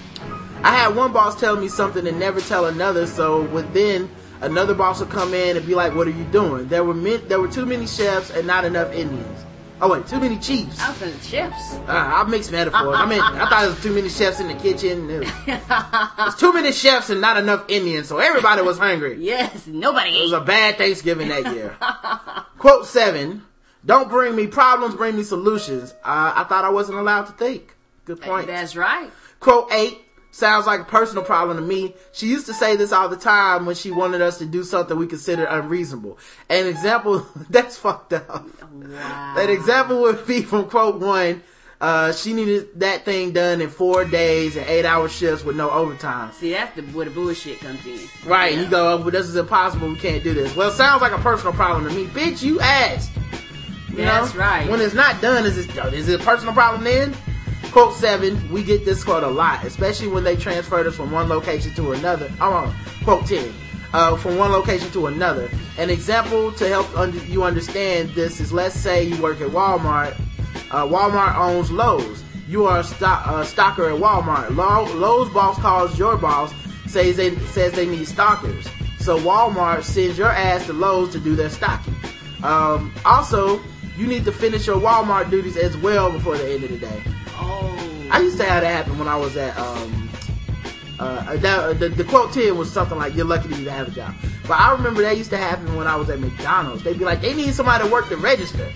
I 0.63 0.77
had 0.77 0.95
one 0.95 1.11
boss 1.15 1.41
tell 1.41 1.57
me 1.57 1.69
something 1.69 2.07
and 2.07 2.19
never 2.19 2.43
tell 2.43 2.67
another, 2.67 3.07
so 3.07 3.45
within 3.45 4.11
another 4.43 4.75
boss 4.75 5.01
would 5.01 5.11
come 5.11 5.35
in 5.35 5.57
and 5.57 5.67
be 5.67 5.75
like, 5.75 5.95
"What 5.95 6.07
are 6.07 6.11
you 6.11 6.25
doing?" 6.25 6.69
There 6.69 6.85
were 6.85 6.95
min- 6.95 7.27
there 7.29 7.41
were 7.41 7.49
too 7.49 7.67
many 7.67 7.87
chefs 7.87 8.31
and 8.31 8.47
not 8.47 8.65
enough 8.65 8.93
Indians. 8.93 9.45
Oh 9.83 9.89
wait, 9.91 10.07
too 10.07 10.21
many 10.21 10.37
chiefs. 10.39 10.79
I 10.79 10.91
was 10.91 10.99
the 10.99 11.27
chefs. 11.27 11.75
Uh, 11.75 11.83
I 11.89 12.23
mixed 12.25 12.53
metaphors. 12.53 12.97
I 12.99 13.07
mean, 13.07 13.21
I 13.21 13.49
thought 13.49 13.65
it 13.65 13.69
was 13.69 13.83
too 13.83 13.95
many 13.95 14.11
chefs 14.11 14.39
in 14.39 14.49
the 14.49 14.55
kitchen. 14.55 15.09
It 15.11 15.21
was- 15.21 16.11
There's 16.19 16.35
too 16.37 16.53
many 16.53 16.71
chefs 16.73 17.09
and 17.09 17.21
not 17.23 17.39
enough 17.39 17.65
Indians, 17.69 18.07
so 18.09 18.19
everybody 18.19 18.61
was 18.63 18.77
hungry. 18.79 19.17
Yes, 19.21 19.67
nobody. 19.67 20.19
It 20.19 20.23
was 20.23 20.33
a 20.33 20.41
bad 20.43 20.77
Thanksgiving 20.77 21.29
that 21.29 21.55
year. 21.55 21.75
Quote 22.59 22.85
seven: 22.87 23.43
Don't 23.87 24.11
bring 24.11 24.37
me 24.37 24.47
problems, 24.49 24.95
bring 24.97 25.17
me 25.17 25.23
solutions. 25.23 25.93
Uh, 26.05 26.33
I 26.37 26.45
thought 26.45 26.65
I 26.67 26.71
wasn't 26.71 26.99
allowed 26.99 27.25
to 27.27 27.33
think. 27.33 27.75
Good 28.05 28.21
point. 28.21 28.49
That's 28.49 28.77
right. 28.77 29.11
Quote 29.41 29.73
8 29.73 29.99
sounds 30.31 30.67
like 30.67 30.81
a 30.81 30.85
personal 30.85 31.25
problem 31.25 31.57
to 31.57 31.63
me. 31.63 31.95
She 32.13 32.27
used 32.27 32.47
to 32.47 32.55
say 32.55 32.77
this 32.77 32.93
all 32.93 33.09
the 33.09 33.17
time 33.17 33.67
when 33.67 33.75
she 33.75 33.91
wanted 33.91 34.23
us 34.23 34.39
to 34.39 34.47
do 34.47 34.63
something 34.65 34.97
we 34.97 35.07
considered 35.07 35.49
unreasonable. 35.51 36.19
An 36.49 36.67
example, 36.67 37.27
that's 37.51 37.77
fucked 37.77 38.13
up. 38.13 38.47
Wow. 38.73 39.35
An 39.39 39.51
example 39.51 40.01
would 40.03 40.27
be 40.27 40.43
from 40.43 40.69
quote 40.69 41.01
1, 41.01 41.43
uh, 41.81 42.13
she 42.13 42.35
needed 42.35 42.69
that 42.79 43.07
thing 43.07 43.33
done 43.33 43.63
in 43.63 43.71
four 43.71 44.05
days 44.05 44.55
and 44.55 44.67
eight 44.67 44.85
hour 44.85 45.09
shifts 45.09 45.43
with 45.45 45.57
no 45.57 45.71
overtime. 45.71 46.31
See, 46.33 46.53
that's 46.53 46.77
the, 46.77 46.83
where 46.83 47.07
the 47.07 47.11
bullshit 47.11 47.59
comes 47.61 47.85
in. 47.87 47.99
Right, 48.27 48.53
Yeah. 48.55 48.61
you 48.61 48.69
go, 48.69 48.99
but 49.03 49.15
this 49.15 49.27
is 49.27 49.35
impossible, 49.37 49.89
we 49.89 49.97
can't 49.97 50.23
do 50.23 50.35
this. 50.35 50.55
Well, 50.55 50.69
it 50.71 50.75
sounds 50.75 51.01
like 51.01 51.13
a 51.13 51.19
personal 51.19 51.55
problem 51.55 51.89
to 51.89 51.95
me. 51.95 52.05
Bitch, 52.07 52.43
you 52.43 52.61
asked. 52.61 53.11
You 53.89 53.97
That's 53.97 54.35
know? 54.35 54.41
right. 54.41 54.69
When 54.71 54.81
it's 54.81 54.95
not 54.95 55.21
done, 55.23 55.47
is 55.47 55.57
it 55.59 55.75
is 55.95 56.09
it 56.09 56.21
a 56.21 56.25
personal 56.25 56.53
problem 56.55 56.85
then? 56.85 57.15
Quote 57.73 57.95
seven, 57.95 58.51
we 58.51 58.65
get 58.65 58.85
this 58.85 59.05
quote 59.05 59.23
a 59.23 59.29
lot, 59.29 59.65
especially 59.65 60.09
when 60.09 60.25
they 60.25 60.37
transferred 60.37 60.87
us 60.89 60.97
from 60.97 61.13
one 61.13 61.29
location 61.29 61.73
to 61.75 61.93
another. 61.93 62.31
Oh, 62.41 62.51
wrong. 62.51 62.75
quote 63.05 63.27
ten, 63.27 63.55
uh, 63.93 64.17
from 64.17 64.37
one 64.39 64.51
location 64.51 64.91
to 64.91 65.07
another. 65.07 65.49
An 65.79 65.89
example 65.89 66.51
to 66.53 66.69
help 66.69 66.89
you 67.29 67.45
understand 67.45 68.11
this 68.11 68.41
is, 68.41 68.53
let's 68.53 68.75
say 68.75 69.05
you 69.05 69.23
work 69.23 69.41
at 69.41 69.51
Walmart. 69.51 70.21
Uh, 70.73 70.85
Walmart 70.85 71.37
owns 71.37 71.71
Lowe's. 71.71 72.25
You 72.49 72.67
are 72.67 72.81
a 72.81 72.85
stock, 72.85 73.25
stocker 73.47 73.95
at 73.95 74.01
Walmart. 74.01 74.57
Lo- 74.57 74.93
Lowe's 74.97 75.33
boss 75.33 75.57
calls 75.61 75.97
your 75.97 76.17
boss, 76.17 76.53
says 76.87 77.17
they 77.17 77.37
says 77.37 77.73
they 77.73 77.87
need 77.87 78.09
stockers. 78.09 78.67
So 78.99 79.17
Walmart 79.21 79.85
sends 79.85 80.19
your 80.19 80.31
ass 80.31 80.67
to 80.67 80.73
Lowe's 80.73 81.13
to 81.13 81.21
do 81.21 81.37
their 81.37 81.51
stocking. 81.51 81.95
Um, 82.43 82.93
also, 83.05 83.61
you 83.97 84.09
need 84.09 84.25
to 84.25 84.33
finish 84.33 84.67
your 84.67 84.77
Walmart 84.77 85.31
duties 85.31 85.57
as 85.57 85.77
well 85.77 86.11
before 86.11 86.37
the 86.37 86.51
end 86.53 86.65
of 86.65 86.71
the 86.71 86.79
day. 86.79 87.03
Oh. 87.41 88.09
I 88.11 88.21
used 88.21 88.37
to 88.39 88.45
have 88.45 88.63
that 88.63 88.71
happen 88.71 88.99
when 88.99 89.09
I 89.09 89.17
was 89.17 89.37
at 89.37 89.57
um 89.59 90.09
uh 90.99 91.37
that, 91.37 91.79
the, 91.81 91.89
the 91.89 92.05
quote 92.05 92.33
10 92.33 92.57
was 92.59 92.71
something 92.71 92.99
like 92.99 93.15
you're 93.15 93.25
lucky 93.25 93.49
to 93.49 93.55
even 93.55 93.73
have 93.73 93.89
a 93.89 93.91
job. 93.91 94.15
But 94.47 94.61
I 94.61 94.73
remember 94.73 95.03
that 95.03 95.17
used 95.17 95.31
to 95.31 95.37
happen 95.39 95.77
when 95.77 95.87
I 95.87 95.97
was 95.97 96.11
at 96.11 96.19
McDonald's. 96.21 96.83
They'd 96.83 96.99
be 96.99 97.05
like, 97.05 97.21
they 97.21 97.35
need 97.35 97.55
somebody 97.55 97.85
to 97.85 97.91
work 97.91 98.09
the 98.09 98.17
register. 98.17 98.69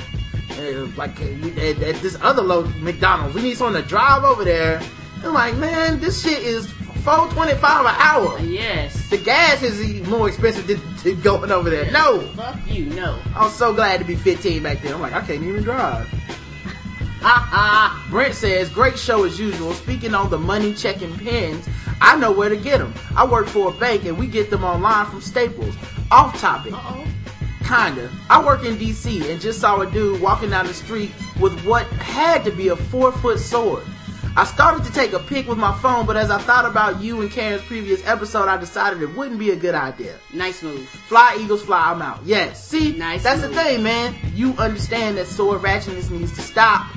And 0.51 0.61
it 0.61 0.77
was 0.79 0.97
like 0.97 1.21
at, 1.21 1.83
at 1.83 1.97
this 1.97 2.17
other 2.23 2.43
low 2.43 2.65
McDonald's, 2.81 3.35
we 3.35 3.43
need 3.43 3.57
someone 3.57 3.81
to 3.83 3.87
drive 3.87 4.25
over 4.25 4.45
there. 4.45 4.81
I'm 5.25 5.35
like, 5.35 5.57
man, 5.57 6.01
this 6.01 6.23
shit 6.23 6.43
is 6.43 6.71
four 7.03 7.29
twenty 7.31 7.55
five 7.55 7.85
an 7.85 7.95
hour. 7.99 8.39
Yes. 8.41 9.11
The 9.11 9.19
gas 9.19 9.63
is 9.63 10.07
more 10.09 10.29
expensive 10.29 10.67
than, 10.67 10.81
than 11.03 11.21
going 11.23 11.51
over 11.51 11.69
there. 11.71 11.91
No, 11.91 12.21
Fuck 12.37 12.59
you, 12.67 12.87
no. 12.87 13.19
I 13.35 13.45
was 13.45 13.55
so 13.55 13.75
glad 13.75 13.99
to 13.99 14.05
be 14.07 14.17
15 14.17 14.63
back 14.63 14.81
then. 14.81 14.95
I'm 14.95 15.01
like, 15.01 15.13
I 15.13 15.21
can't 15.21 15.43
even 15.43 15.63
drive. 15.63 16.09
Ha 17.25 17.49
ha. 17.51 18.07
Brent 18.11 18.35
says, 18.35 18.69
great 18.69 18.99
show 18.99 19.25
as 19.25 19.41
usual. 19.41 19.73
Speaking 19.73 20.15
on 20.15 20.29
the 20.29 20.37
money 20.39 20.75
checking 20.75 21.17
pens, 21.17 21.67
I 22.03 22.19
know 22.19 22.31
where 22.31 22.51
to 22.51 22.57
get 22.57 22.81
them. 22.81 22.93
I 23.17 23.25
work 23.25 23.47
for 23.47 23.71
a 23.71 23.73
bank 23.73 24.05
and 24.05 24.19
we 24.19 24.27
get 24.27 24.51
them 24.51 24.63
online 24.63 25.07
from 25.07 25.23
Staples. 25.23 25.75
Off 26.11 26.39
topic. 26.39 26.75
Uh-oh. 26.75 27.07
Kinda. 27.61 28.11
I 28.29 28.45
work 28.45 28.63
in 28.67 28.77
DC 28.77 29.31
and 29.31 29.41
just 29.41 29.59
saw 29.59 29.81
a 29.81 29.91
dude 29.91 30.21
walking 30.21 30.51
down 30.51 30.67
the 30.67 30.75
street 30.75 31.13
with 31.41 31.59
what 31.65 31.87
had 31.87 32.45
to 32.45 32.51
be 32.51 32.69
a 32.69 32.77
four 32.77 33.11
foot 33.11 33.39
sword. 33.41 33.85
I 34.37 34.45
started 34.45 34.85
to 34.85 34.93
take 34.93 35.13
a 35.15 35.21
pic 35.21 35.49
with 35.49 35.57
my 35.59 35.73
phone, 35.79 36.05
but 36.07 36.17
as 36.19 36.29
I 36.29 36.39
thought 36.39 36.67
about 36.67 37.01
you 37.01 37.23
and 37.23 37.31
Karen's 37.31 37.63
previous 37.63 38.05
episode, 38.05 38.49
I 38.49 38.57
decided 38.59 39.01
it 39.01 39.15
wouldn't 39.17 39.39
be 39.39 39.51
a 39.53 39.57
good 39.57 39.77
idea. 39.77 40.19
Nice 40.35 40.61
move. 40.63 40.87
Fly 40.89 41.39
Eagles, 41.41 41.63
fly 41.63 41.93
I'm 41.93 42.03
out. 42.03 42.21
Yes. 42.25 42.67
See, 42.67 42.97
Nice 42.99 43.23
that's 43.23 43.41
move. 43.43 43.55
the 43.55 43.63
thing, 43.63 43.83
man. 43.85 44.15
You 44.35 44.53
understand 44.59 45.17
that 45.17 45.27
sword 45.29 45.63
ratchetness 45.63 46.11
needs 46.11 46.35
to 46.35 46.43
stop 46.43 46.91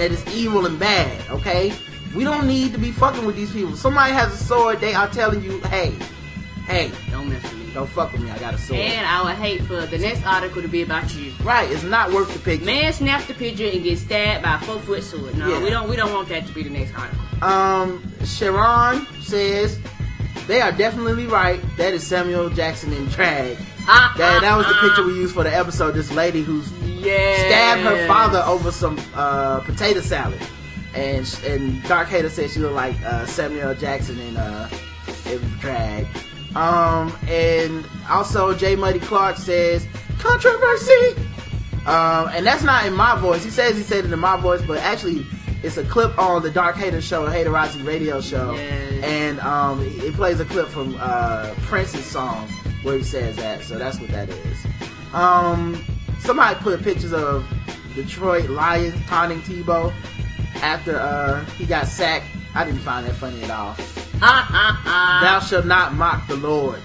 and 0.00 0.12
that 0.12 0.18
it's 0.20 0.34
evil 0.34 0.66
and 0.66 0.78
bad, 0.78 1.28
okay? 1.30 1.72
We 2.14 2.24
don't 2.24 2.46
need 2.46 2.72
to 2.72 2.78
be 2.78 2.90
fucking 2.92 3.26
with 3.26 3.36
these 3.36 3.52
people. 3.52 3.76
Somebody 3.76 4.12
has 4.12 4.32
a 4.32 4.44
sword, 4.44 4.80
they 4.80 4.94
are 4.94 5.08
telling 5.08 5.42
you, 5.42 5.60
hey, 5.62 5.94
hey, 6.66 6.90
Don't 7.10 7.28
mess 7.28 7.42
with 7.42 7.54
me. 7.58 7.72
don't 7.74 7.88
fuck 7.88 8.12
with 8.12 8.22
me, 8.22 8.30
I 8.30 8.38
got 8.38 8.54
a 8.54 8.58
sword. 8.58 8.80
And 8.80 9.06
I 9.06 9.22
would 9.24 9.34
hate 9.36 9.62
for 9.62 9.84
the 9.86 9.98
next 9.98 10.24
article 10.24 10.62
to 10.62 10.68
be 10.68 10.82
about 10.82 11.14
you. 11.14 11.32
right, 11.42 11.70
it's 11.70 11.82
not 11.82 12.12
worth 12.12 12.32
the 12.32 12.38
picture. 12.38 12.64
Man 12.64 12.92
snaps 12.92 13.26
the 13.26 13.34
picture 13.34 13.66
and 13.66 13.82
gets 13.82 14.02
stabbed 14.02 14.42
by 14.44 14.54
a 14.54 14.58
four 14.60 14.78
foot 14.80 15.02
sword. 15.02 15.36
No, 15.36 15.48
Yeah. 15.48 15.62
we 15.62 15.70
don't. 15.70 15.88
We 15.88 15.96
don't 15.96 16.12
want 16.12 16.28
that 16.28 16.46
to 16.46 16.52
be 16.52 16.62
the 16.62 16.70
next 16.70 16.92
article. 16.96 17.18
Um, 17.42 18.02
Sharon 18.24 19.06
says, 19.20 19.78
they 20.46 20.60
are 20.60 20.72
definitely 20.72 21.26
right. 21.26 21.60
That 21.76 21.92
is 21.92 22.06
Samuel 22.06 22.50
Jackson 22.50 22.92
in 22.92 23.06
drag. 23.06 23.58
Ha, 23.88 24.14
That, 24.18 24.42
that 24.42 24.56
was 24.56 24.66
the 24.66 24.74
picture 24.74 25.04
we 25.04 25.14
used 25.14 25.34
for 25.34 25.44
the 25.44 25.54
episode. 25.54 25.92
This 25.94 26.12
lady 26.12 26.42
who's 26.42 26.70
Yeah. 26.82 27.36
stabbed 27.38 27.80
her 27.82 28.06
father 28.06 28.42
over 28.46 28.70
some 28.70 29.00
uh, 29.14 29.60
potato 29.60 30.00
salad, 30.00 30.40
and 30.94 31.26
and 31.46 31.82
Dark 31.84 32.08
Hater 32.08 32.28
said 32.28 32.50
she 32.50 32.60
looked 32.60 32.74
like 32.74 33.00
uh, 33.04 33.24
Samuel 33.26 33.74
Jackson 33.74 34.18
in 34.20 34.36
uh, 34.36 34.68
in 35.26 35.40
drag. 35.60 36.06
Um, 36.56 37.16
and 37.28 37.86
also 38.10 38.54
J 38.54 38.74
Muddy 38.76 38.98
Clark 39.00 39.36
says 39.36 39.86
controversy. 40.18 41.14
Um, 41.86 42.28
and 42.34 42.44
that's 42.44 42.62
not 42.62 42.84
in 42.86 42.92
my 42.94 43.18
voice. 43.18 43.44
He 43.44 43.50
says 43.50 43.76
he 43.76 43.82
said 43.82 44.04
it 44.04 44.12
in 44.12 44.18
my 44.18 44.36
voice, 44.38 44.60
but 44.66 44.78
actually 44.78 45.24
it's 45.62 45.76
a 45.78 45.84
clip 45.84 46.16
on 46.18 46.42
the 46.42 46.50
Dark 46.50 46.76
Hater 46.76 47.00
show, 47.00 47.26
Haterizing 47.26 47.86
Radio 47.86 48.20
show, 48.20 48.54
Yes. 48.54 49.02
and 49.04 49.40
um, 49.40 49.80
it 49.82 50.14
plays 50.14 50.40
a 50.40 50.44
clip 50.44 50.68
from 50.68 50.96
uh, 51.00 51.54
Prince's 51.62 52.04
song 52.04 52.48
where 52.82 52.98
he 52.98 53.04
says 53.04 53.36
that. 53.36 53.62
So 53.62 53.78
that's 53.78 53.98
what 53.98 54.10
that 54.10 54.28
is. 54.28 54.66
Um, 55.12 55.84
somebody 56.20 56.58
put 56.60 56.82
pictures 56.82 57.12
of 57.12 57.46
Detroit 57.94 58.50
Lions 58.50 58.94
taunting 59.06 59.40
Tebow 59.42 59.92
after 60.56 60.96
uh, 60.96 61.44
he 61.56 61.66
got 61.66 61.86
sacked. 61.86 62.26
I 62.54 62.64
didn't 62.64 62.80
find 62.80 63.06
that 63.06 63.14
funny 63.14 63.42
at 63.42 63.50
all. 63.50 63.76
Thou 64.20 65.40
shalt 65.40 65.66
not 65.66 65.94
mock 65.94 66.26
the 66.26 66.36
Lord. 66.36 66.80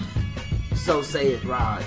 So 0.76 1.02
saith 1.02 1.44
Rod. 1.46 1.84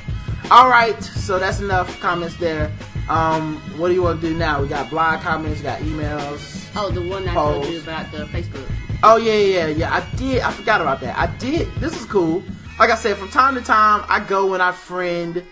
All 0.50 0.68
right, 0.68 1.02
so 1.02 1.38
that's 1.38 1.60
enough 1.60 2.00
comments 2.00 2.36
there. 2.36 2.72
Um, 3.08 3.56
what 3.78 3.88
do 3.88 3.94
you 3.94 4.02
want 4.02 4.20
to 4.20 4.28
do 4.28 4.36
now? 4.36 4.62
We 4.62 4.68
got 4.68 4.90
blog 4.90 5.20
comments, 5.20 5.58
we 5.58 5.64
got 5.64 5.80
emails. 5.80 6.68
Oh, 6.76 6.90
the 6.90 7.02
one 7.02 7.28
I 7.28 7.34
told 7.34 7.66
you 7.68 7.80
about 7.80 8.10
the 8.10 8.24
Facebook. 8.26 8.68
Oh 9.02 9.16
yeah, 9.16 9.34
yeah, 9.34 9.66
yeah. 9.68 9.94
I 9.94 10.16
did. 10.16 10.42
I 10.42 10.50
forgot 10.52 10.80
about 10.80 11.00
that. 11.00 11.16
I 11.16 11.26
did. 11.36 11.72
This 11.76 11.98
is 11.98 12.06
cool. 12.06 12.42
Like 12.78 12.90
I 12.90 12.96
said, 12.96 13.16
from 13.16 13.28
time 13.30 13.54
to 13.54 13.62
time, 13.62 14.04
I 14.08 14.20
go 14.20 14.54
and 14.54 14.62
I 14.62 14.72
friend 14.72 15.42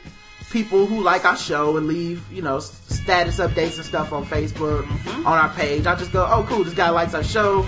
people 0.51 0.87
who 0.87 1.03
like 1.03 1.25
our 1.25 1.37
show 1.37 1.77
and 1.77 1.89
leave, 1.89 2.25
you 2.33 2.41
know, 2.41 2.61
status 2.61 3.41
updates 3.41 3.75
and 3.75 3.85
stuff 3.85 4.13
on 4.13 4.25
Facebook 4.25 4.85
mm-hmm. 4.85 5.27
on 5.27 5.39
our 5.39 5.49
page. 5.55 5.85
I 5.85 5.97
just 5.97 6.13
go, 6.13 6.25
oh, 6.31 6.45
cool, 6.49 6.63
this 6.63 6.75
guy 6.75 6.91
likes 6.91 7.13
our 7.13 7.25
show. 7.25 7.65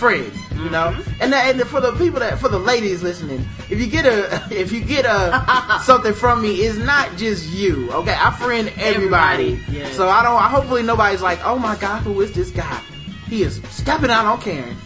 Friend, 0.00 0.32
you 0.52 0.70
know. 0.70 0.94
Mm-hmm. 0.94 1.22
And 1.22 1.32
that, 1.34 1.54
and 1.54 1.60
for 1.68 1.82
the 1.82 1.92
people 1.96 2.20
that, 2.20 2.38
for 2.38 2.48
the 2.48 2.58
ladies 2.58 3.02
listening, 3.02 3.46
if 3.68 3.78
you 3.78 3.86
get 3.86 4.06
a, 4.06 4.42
if 4.50 4.72
you 4.72 4.80
get 4.80 5.04
a 5.04 5.80
something 5.84 6.14
from 6.14 6.40
me, 6.40 6.62
it's 6.62 6.78
not 6.78 7.14
just 7.18 7.52
you. 7.52 7.92
Okay, 7.92 8.16
I 8.18 8.30
friend 8.30 8.72
everybody. 8.78 9.52
Everybody, 9.52 9.78
yes. 9.78 9.94
So 9.94 10.08
I 10.08 10.22
don't. 10.22 10.40
Hopefully, 10.40 10.82
nobody's 10.82 11.20
like, 11.20 11.44
oh 11.44 11.58
my 11.58 11.76
god, 11.76 12.02
who 12.04 12.18
is 12.22 12.32
this 12.32 12.50
guy? 12.50 12.80
He 13.28 13.42
is 13.42 13.60
stepping 13.68 14.08
out 14.08 14.24
on 14.24 14.40
Karen. 14.40 14.76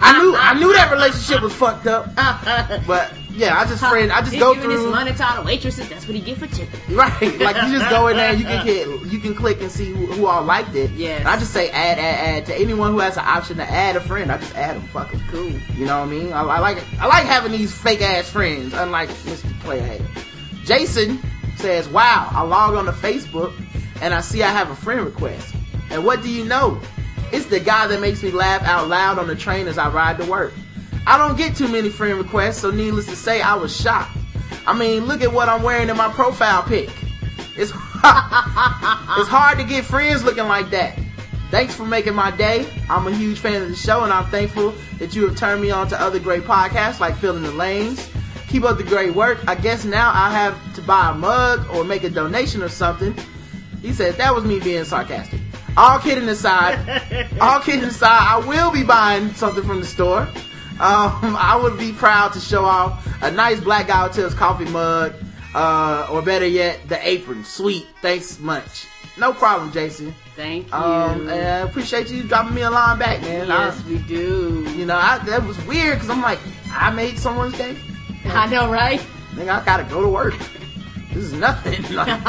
I 0.00 0.18
knew 0.18 0.34
I 0.36 0.54
knew 0.58 0.72
that 0.72 0.92
relationship 0.92 1.42
was 1.42 1.52
fucked 1.52 1.86
up, 1.86 2.14
but 2.86 3.12
yeah, 3.30 3.58
I 3.58 3.64
just 3.66 3.84
friend 3.84 4.12
I 4.12 4.20
just 4.20 4.34
He 4.34 4.38
go 4.38 4.54
giving 4.54 4.70
his 4.70 4.80
through 4.80 4.90
money 4.90 5.12
to 5.12 5.26
all 5.28 5.36
the 5.36 5.46
waitresses. 5.46 5.88
That's 5.88 6.06
what 6.06 6.16
he 6.16 6.20
get 6.20 6.38
for 6.38 6.46
tipping. 6.46 6.80
right. 6.96 7.38
Like 7.38 7.56
you 7.56 7.78
just 7.78 7.90
go 7.90 8.08
in 8.08 8.16
there, 8.16 8.34
you 8.34 8.44
can 8.44 8.66
get 8.66 8.86
you 9.06 9.18
can 9.18 9.34
click 9.34 9.60
and 9.60 9.70
see 9.70 9.86
who, 9.86 10.06
who 10.06 10.26
all 10.26 10.42
liked 10.42 10.74
it. 10.74 10.90
Yes. 10.92 11.20
And 11.20 11.28
I 11.28 11.38
just 11.38 11.52
say 11.52 11.70
add 11.70 11.98
add 11.98 12.36
add 12.38 12.46
to 12.46 12.54
anyone 12.54 12.92
who 12.92 12.98
has 12.98 13.16
an 13.16 13.24
option 13.26 13.56
to 13.56 13.64
add 13.64 13.96
a 13.96 14.00
friend. 14.00 14.30
I 14.30 14.38
just 14.38 14.54
add 14.54 14.76
them. 14.76 14.82
Fuck 14.88 15.10
them. 15.10 15.22
Cool. 15.30 15.50
You 15.76 15.86
know 15.86 16.00
what 16.00 16.08
I 16.08 16.10
mean? 16.10 16.32
I, 16.32 16.42
I 16.42 16.58
like 16.60 16.84
I 17.00 17.06
like 17.06 17.24
having 17.24 17.52
these 17.52 17.72
fake 17.72 18.00
ass 18.00 18.28
friends, 18.28 18.74
unlike 18.74 19.08
Mr. 19.08 19.58
Player 19.60 20.00
Jason 20.64 21.20
says, 21.56 21.88
"Wow, 21.88 22.28
I 22.30 22.42
log 22.42 22.74
on 22.74 22.84
to 22.86 22.92
Facebook 22.92 23.52
and 24.00 24.14
I 24.14 24.20
see 24.20 24.42
I 24.42 24.50
have 24.50 24.70
a 24.70 24.76
friend 24.76 25.00
request, 25.00 25.54
and 25.90 26.04
what 26.04 26.22
do 26.22 26.30
you 26.30 26.44
know? 26.44 26.80
It's 27.32 27.46
the 27.46 27.60
guy 27.60 27.86
that 27.86 28.00
makes 28.00 28.22
me 28.22 28.30
laugh 28.30 28.62
out 28.62 28.88
loud 28.88 29.18
on 29.18 29.26
the 29.26 29.36
train 29.36 29.66
as 29.68 29.78
I 29.78 29.88
ride 29.90 30.18
to 30.18 30.24
work. 30.24 30.52
I 31.06 31.16
don't 31.16 31.36
get 31.36 31.56
too 31.56 31.68
many 31.68 31.88
friend 31.88 32.18
requests, 32.18 32.58
so 32.58 32.70
needless 32.70 33.06
to 33.06 33.16
say, 33.16 33.40
I 33.40 33.54
was 33.54 33.74
shocked. 33.74 34.16
I 34.66 34.78
mean, 34.78 35.06
look 35.06 35.22
at 35.22 35.32
what 35.32 35.48
I'm 35.48 35.62
wearing 35.62 35.88
in 35.88 35.96
my 35.96 36.12
profile 36.12 36.62
pic. 36.62 36.90
It's 37.56 37.70
it's 38.04 39.28
hard 39.28 39.58
to 39.58 39.64
get 39.64 39.84
friends 39.84 40.24
looking 40.24 40.46
like 40.46 40.70
that." 40.70 40.98
Thanks 41.50 41.74
for 41.74 41.86
making 41.86 42.14
my 42.14 42.30
day. 42.30 42.68
I'm 42.90 43.06
a 43.06 43.10
huge 43.10 43.38
fan 43.38 43.62
of 43.62 43.70
the 43.70 43.74
show 43.74 44.04
and 44.04 44.12
I'm 44.12 44.26
thankful 44.26 44.74
that 44.98 45.16
you 45.16 45.26
have 45.26 45.34
turned 45.34 45.62
me 45.62 45.70
on 45.70 45.88
to 45.88 45.98
other 45.98 46.18
great 46.18 46.42
podcasts 46.42 47.00
like 47.00 47.16
Filling 47.16 47.42
the 47.42 47.52
Lanes. 47.52 48.10
Keep 48.48 48.64
up 48.64 48.76
the 48.76 48.84
great 48.84 49.14
work. 49.14 49.38
I 49.48 49.54
guess 49.54 49.86
now 49.86 50.10
I 50.12 50.30
have 50.30 50.74
to 50.74 50.82
buy 50.82 51.10
a 51.10 51.14
mug 51.14 51.66
or 51.74 51.84
make 51.84 52.04
a 52.04 52.10
donation 52.10 52.62
or 52.62 52.68
something. 52.68 53.14
He 53.80 53.94
said 53.94 54.16
that 54.16 54.34
was 54.34 54.44
me 54.44 54.60
being 54.60 54.84
sarcastic. 54.84 55.37
All 55.78 56.00
kidding 56.00 56.28
aside, 56.28 57.28
all 57.40 57.60
kidding 57.60 57.84
aside, 57.84 58.08
I 58.20 58.44
will 58.44 58.72
be 58.72 58.82
buying 58.82 59.32
something 59.34 59.62
from 59.62 59.78
the 59.78 59.86
store. 59.86 60.22
Um, 60.80 61.36
I 61.38 61.56
would 61.62 61.78
be 61.78 61.92
proud 61.92 62.32
to 62.32 62.40
show 62.40 62.64
off 62.64 63.06
a 63.22 63.30
nice 63.30 63.60
Black 63.60 63.86
Guy 63.86 64.08
Who 64.08 64.12
Tips 64.12 64.34
coffee 64.34 64.64
mug, 64.64 65.14
uh, 65.54 66.08
or 66.10 66.20
better 66.20 66.48
yet, 66.48 66.80
the 66.88 66.98
apron. 67.08 67.44
Sweet. 67.44 67.86
Thanks 68.02 68.40
much. 68.40 68.88
No 69.18 69.32
problem, 69.32 69.70
Jason. 69.70 70.16
Thank 70.34 70.66
you. 70.66 70.74
Um, 70.74 71.28
I 71.28 71.60
appreciate 71.62 72.10
you 72.10 72.24
dropping 72.24 72.54
me 72.54 72.62
a 72.62 72.70
line 72.70 72.98
back, 72.98 73.20
man. 73.22 73.46
yes, 73.46 73.80
I, 73.80 73.88
we 73.88 73.98
do. 73.98 74.68
you 74.76 74.84
know, 74.84 74.96
I, 74.96 75.18
that 75.26 75.44
was 75.44 75.64
weird 75.64 75.94
because 75.94 76.10
I'm 76.10 76.22
like, 76.22 76.40
I 76.72 76.90
made 76.90 77.20
someone's 77.20 77.56
day. 77.56 77.76
I 78.24 78.48
know, 78.48 78.68
right? 78.68 78.98
Nigga, 79.34 79.60
I 79.60 79.64
gotta 79.64 79.84
go 79.84 80.02
to 80.02 80.08
work. 80.08 80.34
this 81.12 81.22
is 81.22 81.32
nothing. 81.34 81.94
Like, 81.94 82.20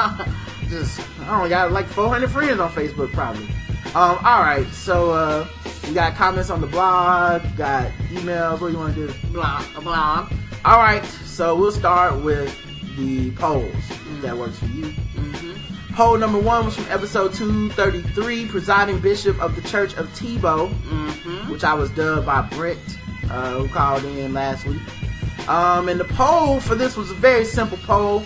just, 0.69 1.01
I 1.21 1.37
only 1.37 1.49
got 1.49 1.71
like 1.71 1.87
400 1.87 2.29
friends 2.29 2.59
on 2.59 2.71
Facebook, 2.71 3.11
probably. 3.13 3.47
Um, 3.95 4.17
alright, 4.25 4.67
so, 4.73 5.11
uh, 5.11 5.47
we 5.87 5.93
got 5.93 6.15
comments 6.15 6.49
on 6.49 6.61
the 6.61 6.67
blog, 6.67 7.41
got 7.57 7.91
emails, 8.11 8.61
what 8.61 8.67
do 8.67 8.73
you 8.73 8.79
want 8.79 8.95
to 8.95 9.07
do? 9.07 9.13
Blah 9.33 9.63
blah. 9.81 10.29
Alright, 10.65 11.05
so 11.05 11.55
we'll 11.55 11.71
start 11.71 12.23
with 12.23 12.55
the 12.97 13.31
polls, 13.31 13.73
if 13.75 14.21
that 14.21 14.37
works 14.37 14.59
for 14.59 14.65
you. 14.65 14.93
Poll 15.93 16.17
number 16.17 16.39
one 16.39 16.65
was 16.65 16.75
from 16.75 16.85
episode 16.89 17.33
233, 17.33 18.47
presiding 18.47 18.99
bishop 18.99 19.41
of 19.41 19.55
the 19.55 19.61
Church 19.61 19.95
of 19.97 20.07
Tebow, 20.09 20.69
which 21.49 21.63
I 21.63 21.73
was 21.73 21.89
dubbed 21.91 22.25
by 22.25 22.41
Brent, 22.41 22.79
uh, 23.29 23.59
who 23.59 23.67
called 23.67 24.05
in 24.05 24.33
last 24.33 24.65
week. 24.65 24.81
Um, 25.49 25.89
and 25.89 25.99
the 25.99 26.05
poll 26.05 26.59
for 26.59 26.75
this 26.75 26.95
was 26.95 27.09
a 27.11 27.15
very 27.15 27.43
simple 27.43 27.77
poll. 27.79 28.23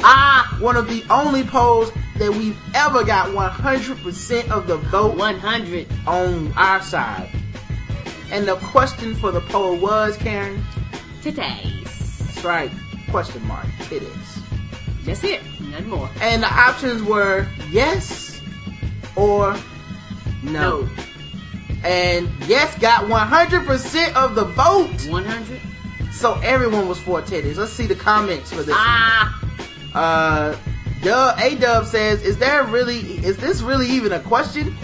Ah, 0.00 0.56
One 0.60 0.76
of 0.76 0.88
the 0.88 1.04
only 1.10 1.42
polls 1.44 1.90
that 2.18 2.30
we've 2.32 2.58
ever 2.74 3.04
got 3.04 3.28
100% 3.30 4.48
of 4.50 4.66
the 4.66 4.76
vote 4.76 5.16
one 5.16 5.38
hundred. 5.38 5.86
on 6.06 6.52
our 6.56 6.82
side. 6.82 7.30
And 8.30 8.46
the 8.46 8.56
question 8.56 9.14
for 9.14 9.30
the 9.32 9.40
poll 9.42 9.76
was, 9.76 10.16
Karen, 10.16 10.62
Today's. 11.22 12.18
that's 12.18 12.44
right, 12.44 12.70
question 13.10 13.44
mark, 13.46 13.66
titties. 13.88 14.42
That's 15.04 15.24
it. 15.24 15.40
Nothing 15.60 15.88
more. 15.88 16.10
And 16.20 16.42
the 16.42 16.52
options 16.52 17.02
were 17.02 17.48
yes 17.70 18.40
or 19.16 19.56
no. 20.42 20.82
No. 20.82 20.88
And 21.84 22.28
yes 22.46 22.76
got 22.78 23.04
100% 23.04 24.14
of 24.14 24.34
the 24.34 24.44
vote. 24.44 25.06
100? 25.10 25.60
So 26.12 26.34
everyone 26.42 26.88
was 26.88 26.98
for 26.98 27.22
titties. 27.22 27.56
Let's 27.56 27.72
see 27.72 27.86
the 27.86 27.94
comments 27.94 28.52
for 28.52 28.62
this. 28.62 28.74
Ah! 28.76 29.34
Uh, 29.94 30.56
Dub, 31.02 31.38
A 31.38 31.54
Dub 31.56 31.86
says, 31.86 32.22
is 32.22 32.38
there 32.38 32.64
really, 32.64 32.98
is 33.24 33.36
this 33.36 33.62
really 33.62 33.86
even 33.88 34.12
a 34.12 34.20
question? 34.20 34.76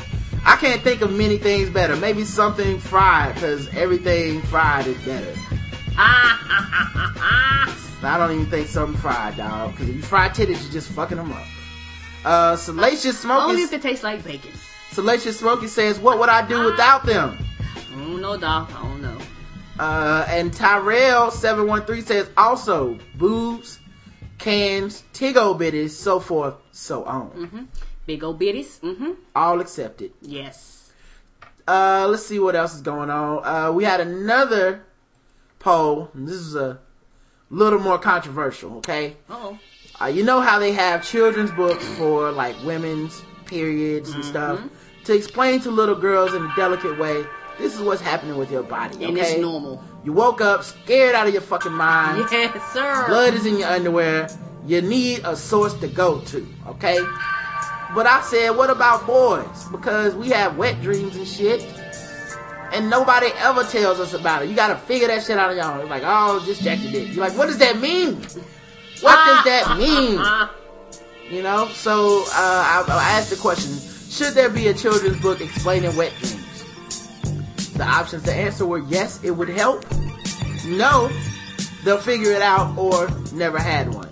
I 0.45 0.57
can't 0.57 0.83
think 0.83 1.01
of 1.01 1.13
many 1.13 1.39
things 1.39 1.71
better. 1.71 1.97
Maybe 1.97 2.25
something 2.25 2.79
fried, 2.79 3.35
cause 3.37 3.69
everything 3.75 4.43
fried 4.43 4.87
is 4.87 5.03
better. 5.05 5.35
I 5.97 7.73
don't 8.19 8.33
even 8.33 8.47
think 8.47 8.69
something 8.69 9.01
fried, 9.01 9.39
dog. 9.39 9.77
Cause 9.77 9.89
if 9.89 9.97
you 9.97 10.03
fry 10.03 10.29
titties, 10.29 10.63
you're 10.63 10.73
just 10.73 10.91
fucking 10.91 11.17
them 11.17 11.33
up. 11.33 11.47
Uh, 12.25 12.57
Salacious 12.57 13.25
Only 13.25 13.63
if 13.63 13.73
it 13.73 13.83
tastes 13.83 14.05
like 14.05 14.25
bacon. 14.25 14.53
Salacious 14.91 15.39
Smokey 15.39 15.67
says, 15.67 15.99
what 15.99 16.19
would 16.19 16.29
I 16.29 16.47
do 16.47 16.65
without 16.65 17.05
them? 17.05 17.37
I 17.75 17.97
don't 17.97 18.21
know, 18.21 18.37
dog. 18.37 18.71
I 18.73 18.83
don't 18.83 19.03
know. 19.03 19.19
Uh, 19.79 20.25
and 20.29 20.53
Tyrell713 20.53 22.05
says, 22.05 22.31
also, 22.37 22.99
boobs, 23.17 23.81
cans, 24.45 25.05
tiggo 25.15 25.59
bitties, 25.59 25.91
so 25.91 26.21
forth, 26.21 26.55
so 26.71 27.03
on. 27.05 27.69
Big 28.07 28.23
old 28.23 28.39
bitties. 28.39 28.79
Mm-hmm. 28.81 29.13
All 29.35 29.61
accepted. 29.61 30.13
Yes. 30.21 30.93
Uh, 31.67 32.07
let's 32.11 32.27
see 32.27 32.39
what 32.39 32.55
else 32.55 32.75
is 32.75 32.83
going 32.83 33.09
on. 33.09 33.43
Uh, 33.43 33.73
we 33.73 33.85
had 33.85 34.01
another 34.01 34.85
poll. 35.59 36.11
This 36.15 36.35
is 36.35 36.55
a 36.55 36.79
little 37.49 37.79
more 37.79 37.99
controversial, 37.99 38.77
okay? 38.79 39.17
Uh-oh. 39.31 39.59
Uh, 39.99 40.07
you 40.07 40.23
know 40.23 40.41
how 40.41 40.59
they 40.59 40.73
have 40.73 41.03
children's 41.03 41.53
books 41.53 41.87
for 41.97 42.31
like 42.31 42.55
women's 42.65 43.23
periods 43.47 44.11
and 44.11 44.25
stuff 44.25 44.61
to 45.05 45.15
explain 45.15 45.61
to 45.61 45.71
little 45.71 45.95
girls 45.95 46.35
in 46.35 46.45
a 46.45 46.53
delicate 46.57 46.99
way. 46.99 47.25
This 47.59 47.75
is 47.75 47.81
what's 47.81 48.01
happening 48.01 48.37
with 48.37 48.51
your 48.51 48.63
body, 48.63 48.97
okay? 48.97 49.05
And 49.07 49.19
it's 49.19 49.39
normal. 49.39 49.83
You 50.05 50.13
woke 50.13 50.41
up 50.41 50.65
scared 50.65 51.15
out 51.15 51.27
of 51.27 51.33
your 51.33 51.43
fucking 51.43 51.73
mind. 51.73 52.27
Yes, 52.33 52.73
sir. 52.73 53.05
Blood 53.09 53.35
is 53.35 53.47
in 53.47 53.59
your 53.59 53.69
underwear. 53.69 54.29
You 54.67 54.83
need 54.83 55.21
a 55.25 55.37
source 55.37 55.75
to 55.75 55.89
go 55.89 56.21
to, 56.23 56.47
okay? 56.67 56.99
But 57.95 58.07
I 58.07 58.23
said, 58.23 58.51
what 58.51 58.71
about 58.71 59.07
boys? 59.07 59.65
Because 59.71 60.15
we 60.15 60.31
have 60.31 60.57
wet 60.57 60.81
dreams 60.83 61.17
and 61.17 61.27
shit. 61.27 61.63
And 62.73 62.91
nobody 62.91 63.29
ever 63.37 63.63
tells 63.63 64.01
us 64.01 64.15
about 64.15 64.43
it. 64.43 64.49
You 64.49 64.57
gotta 64.57 64.77
figure 64.77 65.07
that 65.07 65.23
shit 65.23 65.39
out 65.39 65.51
on 65.51 65.57
your 65.57 65.65
own. 65.65 65.81
It's 65.83 65.91
like, 65.91 66.03
oh, 66.05 66.43
just 66.45 66.65
check 66.65 66.81
the 66.81 66.91
dick. 66.91 67.15
You're 67.15 67.25
like, 67.25 67.39
what 67.39 67.47
does 67.47 67.59
that 67.59 67.79
mean? 67.79 68.17
What 69.01 69.17
does 69.27 69.45
that 69.45 69.77
mean? 69.79 70.19
You 71.33 71.43
know? 71.43 71.69
So, 71.69 72.23
uh, 72.29 72.31
I, 72.33 72.85
I 72.89 73.19
asked 73.19 73.31
the 73.31 73.37
question, 73.37 73.73
should 74.11 74.35
there 74.35 74.49
be 74.51 74.69
a 74.69 74.75
children's 74.75 75.21
book 75.21 75.41
explaining 75.41 75.95
wet 75.97 76.13
dreams? 76.21 76.44
The 77.75 77.85
options 77.85 78.23
to 78.25 78.33
answer 78.33 78.65
were 78.65 78.79
yes, 78.79 79.23
it 79.23 79.33
would 79.33 79.49
help. 79.49 79.85
No, 80.67 81.11
they'll 81.85 81.99
figure 81.99 82.33
it 82.33 82.43
out 82.43 82.77
or 82.79 83.09
never 83.33 83.59
had 83.59 83.93
one. 83.93 84.09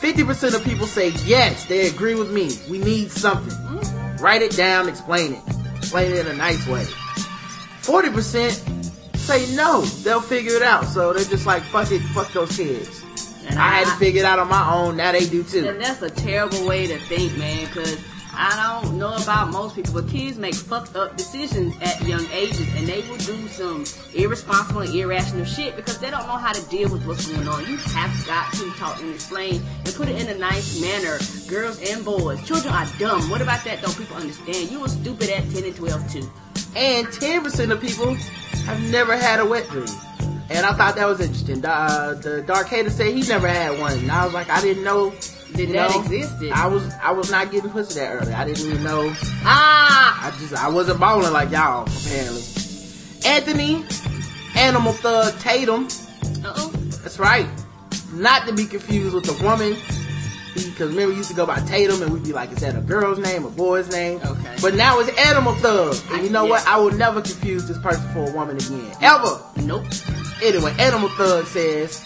50% 0.00 0.54
of 0.54 0.64
people 0.64 0.86
say 0.86 1.10
yes, 1.24 1.66
they 1.66 1.88
agree 1.88 2.14
with 2.14 2.32
me. 2.32 2.50
We 2.70 2.78
need 2.78 3.10
something. 3.10 3.54
Write 4.18 4.42
it 4.42 4.56
down, 4.56 4.88
explain 4.88 5.34
it. 5.34 5.42
Explain 5.76 6.12
it 6.12 6.26
in 6.26 6.26
a 6.26 6.36
nice 6.36 6.66
way. 6.66 6.84
40% 7.82 8.84
say 9.16 9.54
no, 9.54 9.82
they'll 10.02 10.20
figure 10.20 10.54
it 10.54 10.62
out. 10.62 10.84
So 10.84 11.12
they're 11.12 11.24
just 11.24 11.46
like, 11.46 11.62
fuck 11.62 11.90
it, 11.92 12.00
fuck 12.00 12.32
those 12.32 12.56
kids. 12.56 13.04
And 13.46 13.58
I 13.58 13.78
had 13.78 13.84
to 13.84 13.96
figure 13.98 14.20
it 14.20 14.24
out 14.24 14.38
on 14.38 14.48
my 14.48 14.72
own, 14.72 14.96
now 14.96 15.12
they 15.12 15.26
do 15.26 15.42
too. 15.42 15.68
And 15.68 15.80
that's 15.80 16.00
a 16.02 16.10
terrible 16.10 16.66
way 16.66 16.86
to 16.86 16.98
think, 16.98 17.36
man, 17.36 17.66
because 17.66 17.98
I 18.36 18.80
don't 18.82 18.98
know 18.98 19.14
about 19.14 19.50
most 19.50 19.76
people, 19.76 19.94
but 19.94 20.08
kids 20.08 20.38
make 20.38 20.54
fucked 20.54 20.96
up 20.96 21.16
decisions 21.16 21.74
at 21.80 22.02
young 22.02 22.26
ages, 22.32 22.66
and 22.74 22.86
they 22.86 23.00
will 23.08 23.16
do 23.18 23.46
some 23.48 23.84
irresponsible 24.14 24.80
and 24.82 24.94
irrational 24.94 25.44
shit 25.44 25.76
because 25.76 25.98
they 25.98 26.10
don't 26.10 26.26
know 26.26 26.36
how 26.36 26.52
to 26.52 26.62
deal 26.68 26.90
with 26.90 27.06
what's 27.06 27.26
going 27.30 27.46
on. 27.48 27.60
You 27.66 27.76
have 27.76 28.26
got 28.26 28.52
to 28.54 28.70
talk 28.72 29.00
and 29.00 29.14
explain 29.14 29.62
and 29.84 29.94
put 29.94 30.08
it 30.08 30.20
in 30.20 30.28
a 30.28 30.38
nice 30.38 30.80
manner. 30.80 31.18
Girls 31.48 31.80
and 31.90 32.04
boys. 32.04 32.44
Children 32.46 32.74
are 32.74 32.86
dumb. 32.98 33.30
What 33.30 33.40
about 33.40 33.64
that? 33.64 33.80
Don't 33.82 33.96
people 33.96 34.16
understand? 34.16 34.70
You 34.70 34.80
were 34.80 34.88
stupid 34.88 35.30
at 35.30 35.48
10 35.50 35.64
and 35.64 35.76
12 35.76 36.12
too. 36.12 36.30
and 36.76 37.06
10% 37.06 37.70
of 37.70 37.80
people 37.80 38.14
have 38.66 38.80
never 38.90 39.16
had 39.16 39.38
a 39.40 39.46
wet 39.46 39.68
dream. 39.68 39.86
And 40.50 40.66
I 40.66 40.72
thought 40.74 40.96
that 40.96 41.06
was 41.06 41.20
interesting. 41.20 41.62
The, 41.62 41.70
uh, 41.70 42.14
the 42.14 42.42
Dark 42.42 42.68
Hater 42.68 42.90
said 42.90 43.14
he 43.14 43.22
never 43.22 43.48
had 43.48 43.78
one. 43.78 43.98
And 43.98 44.10
I 44.10 44.24
was 44.24 44.34
like, 44.34 44.50
I 44.50 44.60
didn't 44.60 44.84
know 44.84 45.10
that 45.10 45.68
know, 45.68 46.00
existed. 46.00 46.52
I 46.52 46.66
was 46.66 46.92
I 47.02 47.12
was 47.12 47.30
not 47.30 47.50
getting 47.50 47.70
pussy 47.70 48.00
that 48.00 48.12
early. 48.12 48.32
I 48.32 48.44
didn't 48.44 48.66
even 48.66 48.82
know. 48.82 49.12
ah! 49.44 50.26
I 50.26 50.30
just 50.38 50.54
I 50.54 50.68
wasn't 50.68 51.00
balling 51.00 51.32
like 51.32 51.50
y'all 51.50 51.82
apparently. 51.82 52.42
Anthony, 53.24 53.84
Animal 54.56 54.92
Thug 54.92 55.38
Tatum. 55.40 55.88
Uh-oh. 56.44 56.68
That's 57.02 57.18
right. 57.18 57.48
Not 58.12 58.46
to 58.46 58.54
be 58.54 58.66
confused 58.66 59.14
with 59.14 59.24
the 59.24 59.44
woman. 59.44 59.76
Because 60.54 60.90
remember, 60.90 61.08
we 61.12 61.16
used 61.16 61.30
to 61.30 61.36
go 61.36 61.46
by 61.46 61.58
Tatum 61.60 62.02
and 62.02 62.12
we'd 62.12 62.22
be 62.24 62.32
like, 62.32 62.50
is 62.52 62.58
that 62.60 62.76
a 62.76 62.80
girl's 62.80 63.18
name, 63.18 63.44
a 63.44 63.50
boy's 63.50 63.90
name? 63.90 64.20
Okay. 64.24 64.56
But 64.62 64.74
now 64.74 65.00
it's 65.00 65.10
Animal 65.26 65.54
Thug. 65.56 65.96
And 66.12 66.22
you 66.24 66.30
know 66.30 66.44
Yeah. 66.44 66.50
what? 66.50 66.66
I 66.68 66.76
will 66.78 66.92
never 66.92 67.20
confuse 67.20 67.66
this 67.66 67.78
person 67.78 68.06
for 68.12 68.28
a 68.28 68.32
woman 68.32 68.56
again. 68.56 68.92
Ever. 69.02 69.40
Nope. 69.62 69.84
Anyway, 70.42 70.74
Animal 70.78 71.08
Thug 71.10 71.46
says, 71.46 72.02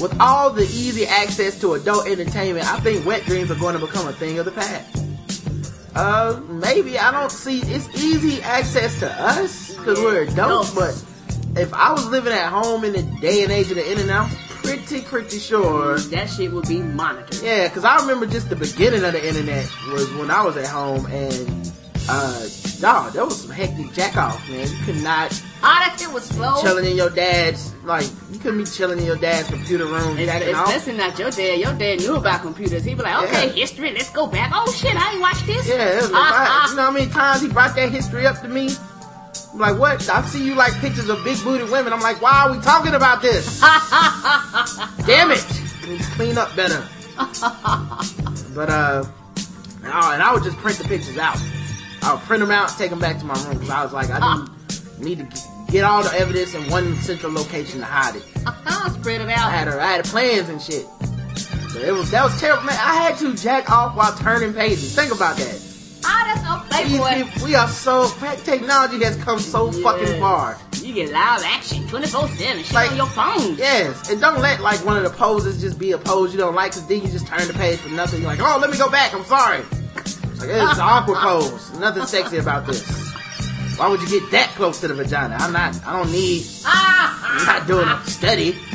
with 0.00 0.18
all 0.20 0.50
the 0.50 0.62
easy 0.64 1.06
access 1.06 1.58
to 1.60 1.74
adult 1.74 2.06
entertainment, 2.06 2.66
I 2.72 2.78
think 2.80 3.04
wet 3.04 3.24
dreams 3.26 3.50
are 3.50 3.56
going 3.56 3.74
to 3.78 3.84
become 3.84 4.06
a 4.08 4.12
thing 4.12 4.38
of 4.38 4.44
the 4.44 4.52
past. 4.52 4.96
Uh, 5.94 6.40
maybe 6.48 6.98
I 6.98 7.10
don't 7.10 7.32
see 7.32 7.60
it's 7.62 7.88
easy 8.02 8.40
access 8.42 8.98
to 9.00 9.10
us 9.20 9.74
because 9.74 9.98
we're 9.98 10.22
adults, 10.22 10.72
Adults. 10.72 11.02
but 11.54 11.60
if 11.60 11.74
I 11.74 11.92
was 11.92 12.06
living 12.06 12.32
at 12.32 12.48
home 12.48 12.84
in 12.84 12.92
the 12.92 13.02
day 13.20 13.42
and 13.42 13.50
age 13.50 13.70
of 13.70 13.76
the 13.76 13.90
internet, 13.90 14.30
pretty, 14.78 15.00
pretty 15.02 15.38
sure. 15.38 15.98
That 15.98 16.26
shit 16.28 16.52
will 16.52 16.62
be 16.62 16.80
monitored. 16.80 17.42
Yeah, 17.42 17.68
because 17.68 17.84
I 17.84 17.96
remember 18.00 18.26
just 18.26 18.48
the 18.48 18.56
beginning 18.56 19.04
of 19.04 19.12
the 19.12 19.26
internet 19.26 19.68
was 19.92 20.10
when 20.14 20.30
I 20.30 20.42
was 20.44 20.56
at 20.56 20.66
home 20.66 21.06
and, 21.06 21.72
uh, 22.08 22.46
dog, 22.80 23.12
there 23.12 23.24
was 23.24 23.42
some 23.42 23.50
hectic 23.50 23.92
jack 23.92 24.16
off, 24.16 24.48
man. 24.48 24.66
You 24.68 24.76
could 24.84 25.02
not 25.02 25.42
Ah, 25.62 25.84
that 25.86 26.00
shit 26.00 26.10
was 26.12 26.24
slow. 26.24 26.60
chilling 26.62 26.86
in 26.86 26.96
your 26.96 27.10
dad's 27.10 27.72
like 27.84 28.06
you 28.32 28.38
couldn't 28.38 28.58
be 28.58 28.64
chilling 28.64 28.98
in 28.98 29.04
your 29.04 29.16
dad's 29.16 29.48
computer 29.48 29.84
room 29.84 30.16
jacking 30.16 30.54
off. 30.54 30.68
Especially 30.68 30.96
not 30.98 31.18
your 31.18 31.30
dad. 31.30 31.60
Your 31.60 31.74
dad 31.74 32.00
knew 32.00 32.16
about 32.16 32.40
computers. 32.42 32.82
He'd 32.84 32.96
be 32.96 33.02
like, 33.02 33.24
okay, 33.28 33.46
Yeah. 33.48 33.52
history, 33.52 33.92
let's 33.92 34.10
go 34.10 34.26
back. 34.26 34.50
Oh 34.54 34.72
shit, 34.72 34.94
I 34.96 35.12
ain't 35.12 35.20
watched 35.20 35.46
this. 35.46 35.68
Yeah, 35.68 35.74
it 35.98 36.02
was 36.02 36.10
Ah, 36.14 36.60
like, 36.62 36.70
you 36.70 36.76
know 36.76 36.82
how 36.84 36.90
many 36.90 37.06
times 37.08 37.42
he 37.42 37.48
brought 37.48 37.76
that 37.76 37.90
history 37.90 38.26
up 38.26 38.40
to 38.40 38.48
me? 38.48 38.70
I'm 39.52 39.58
like, 39.58 39.78
what? 39.78 40.08
I 40.08 40.22
see 40.22 40.44
you 40.44 40.54
like 40.54 40.72
pictures 40.80 41.08
of 41.08 41.22
big 41.24 41.42
booty 41.42 41.64
women. 41.64 41.92
I'm 41.92 42.00
like, 42.00 42.20
why 42.22 42.44
are 42.46 42.52
we 42.52 42.60
talking 42.62 42.94
about 42.94 43.20
this? 43.22 43.60
Damn 45.06 45.30
it! 45.30 45.44
We 45.82 45.90
need 45.90 46.00
clean 46.16 46.38
up 46.38 46.54
better. 46.56 46.86
but 48.54 48.70
uh, 48.70 49.04
oh, 49.04 50.10
and 50.12 50.22
I 50.22 50.32
would 50.32 50.42
just 50.42 50.56
print 50.58 50.78
the 50.78 50.84
pictures 50.84 51.18
out. 51.18 51.36
I 52.02 52.14
would 52.14 52.22
print 52.22 52.40
them 52.40 52.50
out, 52.50 52.68
take 52.78 52.90
them 52.90 52.98
back 53.00 53.18
to 53.18 53.24
my 53.24 53.34
room 53.44 53.54
because 53.54 53.70
I 53.70 53.82
was 53.84 53.92
like, 53.92 54.08
I 54.10 54.18
didn't 54.18 55.00
need 55.04 55.18
to 55.18 55.38
get 55.70 55.84
all 55.84 56.02
the 56.02 56.12
evidence 56.14 56.54
in 56.54 56.68
one 56.70 56.94
central 56.96 57.32
location 57.32 57.80
to 57.80 57.86
hide 57.86 58.16
it. 58.16 58.24
Ah, 58.46 58.94
Spread 59.00 59.20
it 59.20 59.28
I 59.28 59.32
out. 59.34 59.52
had 59.52 59.68
a, 59.68 59.80
I 59.80 59.92
had 59.92 60.04
plans 60.04 60.48
and 60.48 60.60
shit. 60.60 60.86
But 61.72 61.82
it 61.82 61.92
was 61.92 62.10
that 62.10 62.24
was 62.24 62.38
terrible, 62.40 62.64
man. 62.64 62.74
I 62.80 62.94
had 62.96 63.16
to 63.18 63.34
jack 63.34 63.70
off 63.70 63.96
while 63.96 64.14
turning 64.16 64.52
pages. 64.54 64.94
Think 64.94 65.14
about 65.14 65.36
that. 65.36 65.69
Ah, 66.04 66.32
that's 66.34 66.46
so 66.46 66.76
playboy. 66.76 67.44
we 67.44 67.54
are 67.54 67.68
so 67.68 68.08
technology 68.44 69.02
has 69.04 69.16
come 69.16 69.38
so 69.38 69.70
fucking 69.72 70.06
Yes. 70.06 70.18
far. 70.20 70.58
You 70.82 70.94
get 70.94 71.12
live 71.12 71.42
action 71.44 71.86
24-7. 71.88 72.64
Shit 72.64 72.72
Like- 72.72 72.90
on 72.90 72.96
your 72.96 73.06
phone. 73.06 73.54
Yes, 73.56 74.08
and 74.10 74.20
don't 74.20 74.40
let 74.40 74.60
like 74.60 74.84
one 74.84 74.96
of 74.96 75.02
the 75.04 75.10
poses 75.10 75.60
just 75.60 75.78
be 75.78 75.92
a 75.92 75.98
pose 75.98 76.32
you 76.32 76.38
don't 76.38 76.54
like, 76.54 76.72
cause 76.72 76.86
then 76.86 77.02
you 77.02 77.08
just 77.08 77.26
turn 77.26 77.46
the 77.46 77.54
page 77.54 77.78
for 77.80 77.90
nothing. 77.90 78.20
You're 78.22 78.30
like, 78.30 78.40
oh, 78.42 78.58
let 78.60 78.70
me 78.70 78.78
go 78.78 78.88
back. 78.90 79.12
I'm 79.14 79.24
sorry. 79.24 79.62
It's 79.96 80.40
like 80.40 80.48
it's 80.50 80.74
an 80.74 80.80
awkward 80.80 81.18
pose. 81.18 81.70
Nothing 81.78 82.06
sexy 82.06 82.38
about 82.38 82.66
this. 82.66 82.82
Why 83.76 83.88
would 83.88 84.00
you 84.02 84.08
get 84.20 84.30
that 84.32 84.48
close 84.56 84.80
to 84.80 84.88
the 84.88 84.94
vagina? 84.94 85.36
I'm 85.38 85.52
not. 85.52 85.78
I 85.86 85.92
don't 85.98 86.10
need. 86.12 86.44
Ah, 86.64 87.38
I'm 87.40 87.46
not 87.46 87.66
doing 87.66 87.88
a 87.88 88.02
study. 88.06 88.56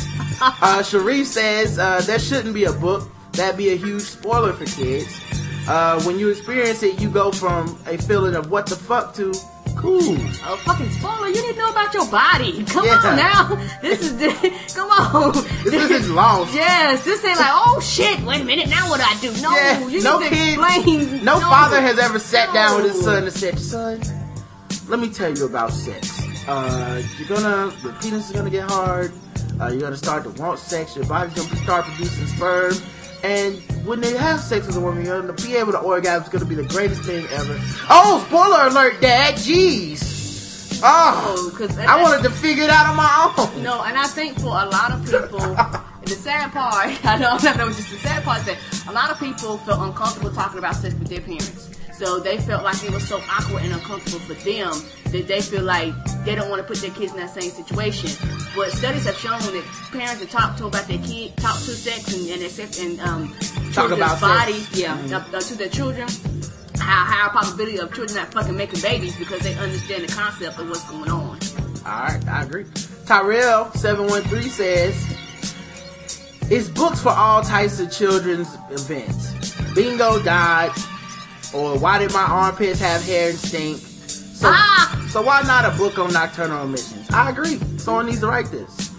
Uh, 0.42 0.84
Sharif 0.84 1.28
says 1.28 1.80
uh, 1.80 2.02
there 2.02 2.20
shouldn't 2.20 2.54
be 2.54 2.66
a 2.66 2.74
book. 2.74 3.10
That'd 3.32 3.56
be 3.58 3.70
a 3.72 3.78
huge 3.78 4.02
spoiler 4.02 4.52
for 4.52 4.66
kids. 4.66 5.22
Uh, 5.68 6.02
when 6.04 6.20
you 6.20 6.30
experience 6.30 6.84
it, 6.84 7.00
you 7.02 7.10
go 7.10 7.32
from 7.32 7.78
a 7.88 7.98
feeling 7.98 8.36
of 8.36 8.52
what 8.52 8.68
the 8.68 8.76
fuck 8.76 9.14
to 9.16 9.34
cool. 9.76 10.00
Oh, 10.46 10.62
fucking 10.64 10.90
spoiler. 10.92 11.28
You 11.28 11.34
didn't 11.34 11.58
know 11.58 11.70
about 11.72 11.94
your 11.94 12.06
body. 12.08 12.64
Come 12.66 12.86
Yeah. 12.86 13.02
on 13.04 13.16
now. 13.18 13.70
This 13.82 14.12
is 14.12 14.74
come 14.76 14.90
on. 14.90 15.34
This 15.64 15.90
isn't 15.92 16.16
lost. 16.16 16.54
Yes, 16.54 17.04
this 17.04 17.24
ain't 17.26 17.40
like, 17.40 17.50
oh 17.52 17.80
shit, 17.82 18.20
wait 18.22 18.42
a 18.42 18.46
minute, 18.46 18.70
now 18.70 18.90
what 18.90 18.98
do 19.00 19.06
I 19.08 19.18
do? 19.20 19.42
No, 19.42 19.56
Yeah, 19.56 19.88
you 19.88 20.02
no 20.04 20.20
need 20.20 20.30
kid- 20.30 20.60
explain. 20.60 21.24
No, 21.26 21.40
father 21.40 21.82
has 21.82 21.98
ever 22.00 22.20
sat 22.20 22.54
down 22.54 22.78
with 22.82 22.92
his 22.94 23.02
No. 23.06 23.12
son 23.14 23.24
and 23.24 23.34
said, 23.34 23.60
"Son, 23.60 24.02
let 24.88 25.00
me 25.00 25.10
tell 25.10 25.36
you 25.36 25.46
about 25.46 25.72
sex. 25.74 26.22
Uh, 26.48 27.02
you're 27.18 27.28
gonna, 27.28 27.74
your 27.84 27.94
penis 27.94 28.28
is 28.30 28.32
gonna 28.36 28.50
get 28.52 28.70
hard. 28.70 29.12
Uh, 29.60 29.68
you're 29.68 29.82
gonna 29.82 29.98
start 29.98 30.24
to 30.24 30.30
want 30.42 30.60
sex. 30.60 30.96
Your 30.96 31.06
body's 31.06 31.34
gonna 31.36 31.64
start 31.64 31.86
producing 31.86 32.28
sperm." 32.28 32.74
And 33.24 33.58
when 33.86 34.02
they 34.02 34.16
have 34.18 34.40
sex 34.40 34.68
with 34.68 34.76
a 34.76 34.80
woman, 34.80 35.06
you're 35.06 35.22
gonna 35.22 35.34
be 35.34 35.56
able 35.56 35.72
to 35.72 35.80
orgasm. 35.80 36.22
It's 36.22 36.30
gonna 36.30 36.46
be 36.46 36.56
the 36.56 36.64
greatest 36.64 37.04
thing 37.04 37.26
ever. 37.32 37.60
Oh, 37.90 38.24
spoiler 38.28 38.68
alert, 38.68 39.02
Dad! 39.02 39.36
Jeez. 39.36 40.80
Oh, 40.84 41.36
oh 41.38 41.50
because 41.50 41.78
I 41.78 42.02
wanted 42.02 42.24
to 42.24 42.30
figure 42.30 42.64
it 42.64 42.70
out 42.70 42.88
on 42.88 42.96
my 42.96 43.34
own. 43.38 43.64
No, 43.64 43.82
and 43.84 43.98
I 43.98 44.08
think 44.08 44.40
for 44.40 44.48
a 44.48 44.66
lot 44.66 44.92
of 44.92 45.04
people, 45.06 45.42
and 45.42 46.08
the 46.08 46.16
sad 46.16 46.52
part, 46.52 47.06
I 47.06 47.18
know, 47.18 47.38
I 47.40 47.58
know, 47.58 47.68
just 47.68 47.90
the 47.90 47.98
sad 47.98 48.24
part 48.24 48.40
is 48.40 48.46
that 48.46 48.90
a 48.90 48.92
lot 48.92 49.10
of 49.10 49.20
people 49.20 49.58
feel 49.60 49.82
uncomfortable 49.82 50.32
talking 50.32 50.60
about 50.60 50.76
sex 50.76 50.94
with 50.96 51.08
their 51.08 51.22
parents. 51.22 51.75
So 51.98 52.20
they 52.20 52.38
felt 52.38 52.64
like 52.64 52.84
it 52.84 52.92
was 52.92 53.08
so 53.08 53.22
awkward 53.30 53.64
and 53.64 53.74
uncomfortable 53.74 54.20
for 54.20 54.34
them 54.34 54.72
that 55.12 55.28
they 55.28 55.42
feel 55.42 55.64
like 55.64 55.94
they 56.26 56.36
don't 56.36 56.50
want 56.50 56.62
to 56.62 56.68
put 56.68 56.78
their 56.82 56.92
kids 56.92 57.14
in 57.14 57.20
that 57.20 57.30
same 57.30 57.50
situation. 57.52 58.10
But 58.56 58.72
studies 58.72 59.06
have 59.06 59.16
shown 59.16 59.40
that 59.40 59.64
parents 59.94 60.20
that 60.20 60.30
talk 60.30 60.58
to 60.58 60.66
about 60.66 60.88
their 60.88 60.98
kid, 61.00 61.36
talk 61.38 61.56
to 61.56 61.72
sex 61.72 62.14
and, 62.14 62.30
and 62.42 62.52
sex 62.52 62.82
and 62.82 63.00
um, 63.00 63.34
Talk 63.72 63.92
about 63.92 64.20
sex. 64.20 64.22
bodies, 64.22 64.78
yeah, 64.78 64.94
uh, 65.12 65.38
uh, 65.38 65.40
to 65.40 65.56
their 65.56 65.70
children. 65.70 66.08
How 66.80 67.06
higher 67.06 67.30
probability 67.30 67.78
of 67.80 67.94
children 67.94 68.18
not 68.18 68.34
fucking 68.34 68.56
making 68.58 68.82
babies 68.82 69.16
because 69.18 69.40
they 69.40 69.54
understand 69.56 70.04
the 70.04 70.12
concept 70.14 70.60
of 70.60 70.68
what's 70.68 70.84
going 70.90 71.10
on. 71.10 71.40
Alright, 71.86 72.28
I 72.28 72.44
agree. 72.44 72.66
Tyrell713 73.06 74.44
says, 74.50 75.18
It's 76.52 76.68
books 76.70 77.02
for 77.02 77.10
all 77.10 77.42
types 77.42 77.80
of 77.80 77.92
children's 77.92 78.54
events. 78.70 79.34
Bingo 79.74 80.22
died, 80.22 80.72
or 81.56 81.80
why 81.80 81.98
did 82.00 82.12
my 82.14 82.24
armpits 82.24 82.80
have 82.80 83.04
hair 83.04 83.30
and 83.30 83.38
stink? 83.38 83.78
So, 83.78 84.48
Ah! 84.52 85.08
so 85.10 85.22
why 85.22 85.42
not 85.44 85.66
a 85.66 85.76
book 85.78 85.98
on 85.98 86.12
nocturnal 86.12 86.64
emissions? 86.64 87.10
I 87.12 87.30
agree. 87.30 87.60
Someone 87.78 88.08
needs 88.08 88.20
to 88.20 88.28
write 88.28 88.52
this. 88.52 88.92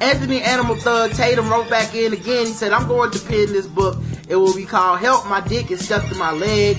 Anthony 0.00 0.40
Animal 0.42 0.76
Thug 0.76 1.12
Tatum 1.12 1.48
wrote 1.50 1.68
back 1.68 1.94
in 1.94 2.12
again. 2.12 2.46
He 2.46 2.52
said, 2.52 2.72
I'm 2.72 2.86
going 2.88 3.10
to 3.10 3.18
pen 3.18 3.46
this 3.52 3.66
book. 3.66 3.98
It 4.28 4.36
will 4.36 4.54
be 4.54 4.64
called 4.64 5.00
Help 5.00 5.26
My 5.26 5.40
Dick 5.40 5.70
is 5.70 5.84
Stuck 5.84 6.08
to 6.08 6.14
My 6.14 6.30
Leg. 6.32 6.78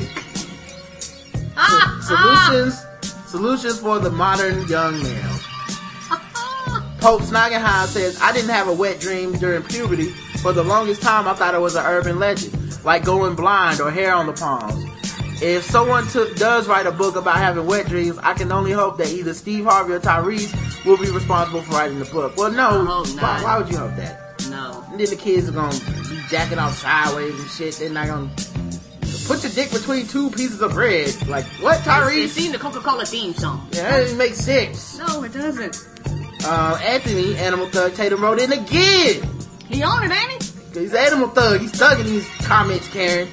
Ah! 1.57 1.99
Solutions, 2.01 2.83
solutions 3.29 3.79
for 3.79 3.99
the 3.99 4.09
modern 4.09 4.65
young 4.67 4.93
male. 5.03 5.37
Pope 7.01 7.21
Snoggenheim 7.21 7.87
says, 7.87 8.19
I 8.21 8.31
didn't 8.31 8.49
have 8.51 8.67
a 8.67 8.73
wet 8.73 8.99
dream 8.99 9.33
during 9.33 9.63
puberty. 9.63 10.09
For 10.41 10.53
the 10.53 10.63
longest 10.63 11.01
time, 11.03 11.27
I 11.27 11.33
thought 11.33 11.53
it 11.53 11.61
was 11.61 11.75
an 11.75 11.85
urban 11.85 12.17
legend, 12.17 12.83
like 12.83 13.03
going 13.03 13.35
blind 13.35 13.79
or 13.81 13.91
hair 13.91 14.13
on 14.15 14.25
the 14.25 14.33
palms. 14.33 14.85
If 15.41 15.63
someone 15.63 16.07
took, 16.07 16.35
does 16.35 16.67
write 16.67 16.85
a 16.85 16.91
book 16.91 17.15
about 17.15 17.37
having 17.37 17.65
wet 17.65 17.87
dreams, 17.87 18.17
I 18.19 18.33
can 18.33 18.51
only 18.51 18.71
hope 18.71 18.97
that 18.99 19.07
either 19.09 19.33
Steve 19.33 19.65
Harvey 19.65 19.93
or 19.93 19.99
Tyrese 19.99 20.85
will 20.85 20.97
be 20.97 21.09
responsible 21.09 21.61
for 21.63 21.73
writing 21.73 21.97
the 21.99 22.05
book. 22.05 22.37
Well, 22.37 22.51
no. 22.51 22.81
I 22.81 22.85
hope 22.85 23.15
not. 23.15 23.23
Why, 23.23 23.43
why 23.43 23.57
would 23.57 23.69
you 23.71 23.77
hope 23.77 23.95
that? 23.95 24.19
No. 24.49 24.83
And 24.91 24.99
then 24.99 25.09
the 25.09 25.15
kids 25.15 25.49
are 25.49 25.51
gonna 25.51 25.77
be 26.09 26.19
jacking 26.29 26.59
off 26.59 26.77
sideways 26.77 27.39
and 27.39 27.49
shit. 27.49 27.75
They're 27.77 27.89
not 27.89 28.07
gonna 28.07 28.29
put 29.27 29.41
your 29.43 29.51
dick 29.53 29.71
between 29.71 30.05
two 30.07 30.29
pieces 30.29 30.61
of 30.61 30.73
bread. 30.73 31.09
Like, 31.27 31.45
what, 31.61 31.79
It's 31.79 31.87
Tyrese? 31.87 32.27
seen 32.27 32.51
the 32.51 32.59
Coca-Cola 32.59 33.05
theme 33.05 33.33
song. 33.33 33.67
Yeah, 33.71 33.89
that 33.89 33.97
doesn't 34.01 34.17
make 34.19 34.35
sense. 34.35 34.99
No, 34.99 35.23
it 35.23 35.33
doesn't. 35.33 35.87
Uh, 36.45 36.77
Anthony, 36.83 37.35
Animal 37.37 37.67
Thug 37.67 37.93
Tatum 37.95 38.21
wrote 38.21 38.39
in 38.39 38.51
again. 38.51 39.27
He 39.67 39.81
on 39.81 40.03
it, 40.03 40.11
ain't 40.11 40.43
he? 40.43 40.79
He's 40.81 40.93
Animal 40.93 41.29
Thug. 41.29 41.61
He's 41.61 41.71
thugging 41.71 42.05
these 42.05 42.27
comments, 42.45 42.87
Karen. 42.89 43.27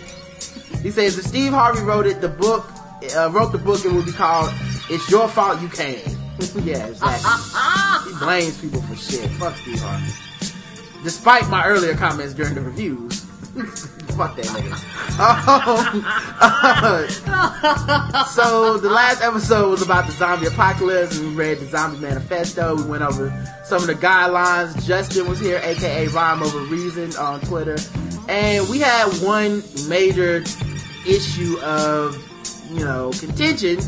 He 0.83 0.91
says 0.91 1.19
if 1.19 1.25
Steve 1.25 1.53
Harvey 1.53 1.83
wrote 1.83 2.07
it, 2.07 2.21
the 2.21 2.29
book, 2.29 2.71
uh, 3.17 3.31
wrote 3.31 3.53
the 3.53 3.59
book, 3.59 3.85
it 3.85 3.93
would 3.93 4.07
be 4.07 4.13
called 4.13 4.53
"It's 4.91 5.11
Your 5.11 5.29
Fault 5.29 5.61
You 5.61 5.69
Came." 5.69 6.19
yeah, 6.63 6.87
exactly. 6.87 8.13
He 8.13 8.19
blames 8.19 8.59
people 8.61 8.83
for 8.83 8.97
shit. 8.97 9.29
Fuck 9.33 9.57
Steve 9.57 9.81
Harvey. 9.81 10.13
Despite 11.03 11.49
my 11.49 11.65
earlier 11.67 11.95
comments 11.95 12.35
during 12.35 12.55
the 12.55 12.61
reviews. 12.61 13.25
Fuck 14.19 14.37
that 14.37 14.47
nigga. 14.47 14.73
Um, 15.19 16.03
so 18.35 18.79
the 18.79 18.89
last 18.89 19.23
episode 19.23 19.71
was 19.71 19.83
about 19.83 20.07
the 20.07 20.13
zombie 20.13 20.47
apocalypse 20.47 21.19
we 21.19 21.29
read 21.35 21.59
the 21.59 21.67
zombie 21.67 21.99
manifesto. 21.99 22.77
We 22.77 22.85
went 22.85 23.03
over 23.03 23.31
some 23.65 23.81
of 23.81 23.87
the 23.87 23.95
guidelines. 23.95 24.85
Justin 24.85 25.29
was 25.29 25.39
here, 25.41 25.61
aka 25.63 26.09
Rhyme 26.09 26.43
Over 26.43 26.59
Reason 26.61 27.17
on 27.17 27.41
Twitter. 27.43 27.77
And 28.29 28.69
we 28.69 28.79
had 28.79 29.07
one 29.23 29.63
major 29.89 30.43
issue 31.07 31.59
of, 31.63 32.17
you 32.71 32.85
know, 32.85 33.11
contention 33.19 33.79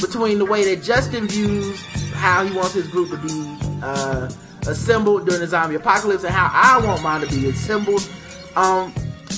between 0.00 0.38
the 0.38 0.44
way 0.44 0.74
that 0.74 0.82
Justin 0.82 1.28
views 1.28 1.80
how 2.14 2.44
he 2.44 2.54
wants 2.54 2.74
his 2.74 2.88
group 2.88 3.10
to 3.10 3.16
be 3.18 3.58
uh, 3.82 4.28
assembled 4.66 5.26
during 5.26 5.40
the 5.40 5.46
zombie 5.46 5.76
apocalypse 5.76 6.24
and 6.24 6.34
how 6.34 6.50
I 6.52 6.84
want 6.84 7.02
mine 7.02 7.20
to 7.20 7.28
be 7.28 7.48
assembled. 7.48 8.08
Um, 8.56 8.92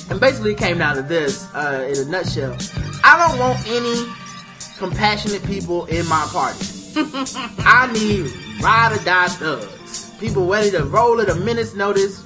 and 0.09 0.19
basically 0.19 0.53
it 0.53 0.57
came 0.57 0.79
down 0.79 0.95
to 0.95 1.03
this, 1.03 1.47
uh, 1.53 1.87
in 1.89 2.07
a 2.07 2.09
nutshell. 2.09 2.57
I 3.03 3.27
don't 3.27 3.39
want 3.39 3.59
any 3.67 4.11
compassionate 4.77 5.43
people 5.45 5.85
in 5.85 6.05
my 6.07 6.27
party. 6.31 6.65
I 7.63 7.89
need 7.93 8.31
ride 8.61 8.99
or 8.99 9.03
die 9.03 9.27
thugs. 9.27 10.11
People 10.19 10.47
ready 10.47 10.71
to 10.71 10.83
roll 10.83 11.21
at 11.21 11.29
a 11.29 11.35
minute's 11.35 11.75
notice, 11.75 12.23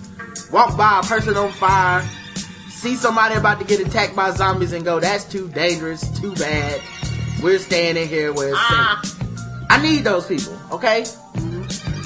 walk 0.51 0.77
by 0.77 0.99
a 0.99 1.03
person 1.03 1.35
on 1.37 1.51
fire, 1.51 2.01
see 2.69 2.95
somebody 2.95 3.35
about 3.35 3.59
to 3.59 3.65
get 3.65 3.85
attacked 3.85 4.15
by 4.15 4.31
zombies 4.31 4.73
and 4.73 4.85
go, 4.85 4.99
that's 4.99 5.25
too 5.25 5.47
dangerous, 5.49 6.07
too 6.19 6.33
bad. 6.35 6.81
We're 7.41 7.59
staying 7.59 7.97
in 7.97 8.07
here 8.07 8.33
where 8.33 8.49
it's 8.49 8.57
ah. 8.59 9.01
safe. 9.03 9.67
I 9.69 9.81
need 9.81 10.03
those 10.03 10.27
people, 10.27 10.57
okay? 10.71 11.05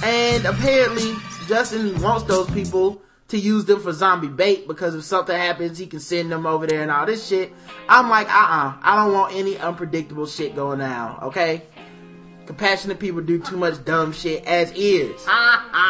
And 0.03 0.45
apparently, 0.45 1.13
Justin 1.47 2.01
wants 2.01 2.23
those 2.23 2.49
people 2.51 3.01
to 3.29 3.37
use 3.37 3.65
them 3.65 3.79
for 3.79 3.93
zombie 3.93 4.27
bait 4.27 4.67
because 4.67 4.95
if 4.95 5.03
something 5.03 5.35
happens, 5.35 5.77
he 5.77 5.85
can 5.85 5.99
send 5.99 6.31
them 6.31 6.45
over 6.45 6.65
there 6.65 6.81
and 6.81 6.89
all 6.89 7.05
this 7.05 7.27
shit. 7.27 7.53
I'm 7.87 8.09
like, 8.09 8.27
uh-uh. 8.27 8.73
I 8.81 8.95
don't 8.95 9.13
want 9.13 9.35
any 9.35 9.57
unpredictable 9.57 10.25
shit 10.25 10.55
going 10.55 10.79
down, 10.79 11.19
okay? 11.23 11.63
Compassionate 12.49 12.97
people 12.97 13.21
do 13.21 13.37
too 13.37 13.57
much 13.57 13.85
dumb 13.85 14.11
shit 14.11 14.43
as 14.45 14.71
is. 14.75 15.23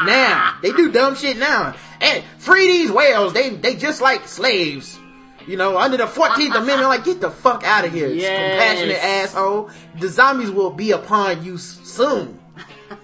Now, 0.05 0.57
they 0.61 0.73
do 0.73 0.91
dumb 0.91 1.15
shit 1.15 1.37
now. 1.37 1.73
And 2.01 2.21
free 2.37 2.67
these 2.67 2.91
whales, 2.91 3.31
they 3.31 3.51
they 3.51 3.77
just 3.77 4.01
like 4.01 4.27
slaves. 4.27 4.99
You 5.47 5.55
know, 5.55 5.77
under 5.77 5.95
the 5.95 6.03
14th 6.05 6.53
Amendment, 6.55 6.81
like, 6.89 7.05
get 7.05 7.21
the 7.21 7.31
fuck 7.31 7.63
out 7.63 7.85
of 7.85 7.93
here, 7.93 8.09
Yes. 8.09 8.51
compassionate 8.59 8.97
asshole. 9.01 9.69
The 10.01 10.09
zombies 10.09 10.51
will 10.51 10.69
be 10.69 10.91
upon 10.91 11.45
you 11.45 11.57
soon. 11.57 12.37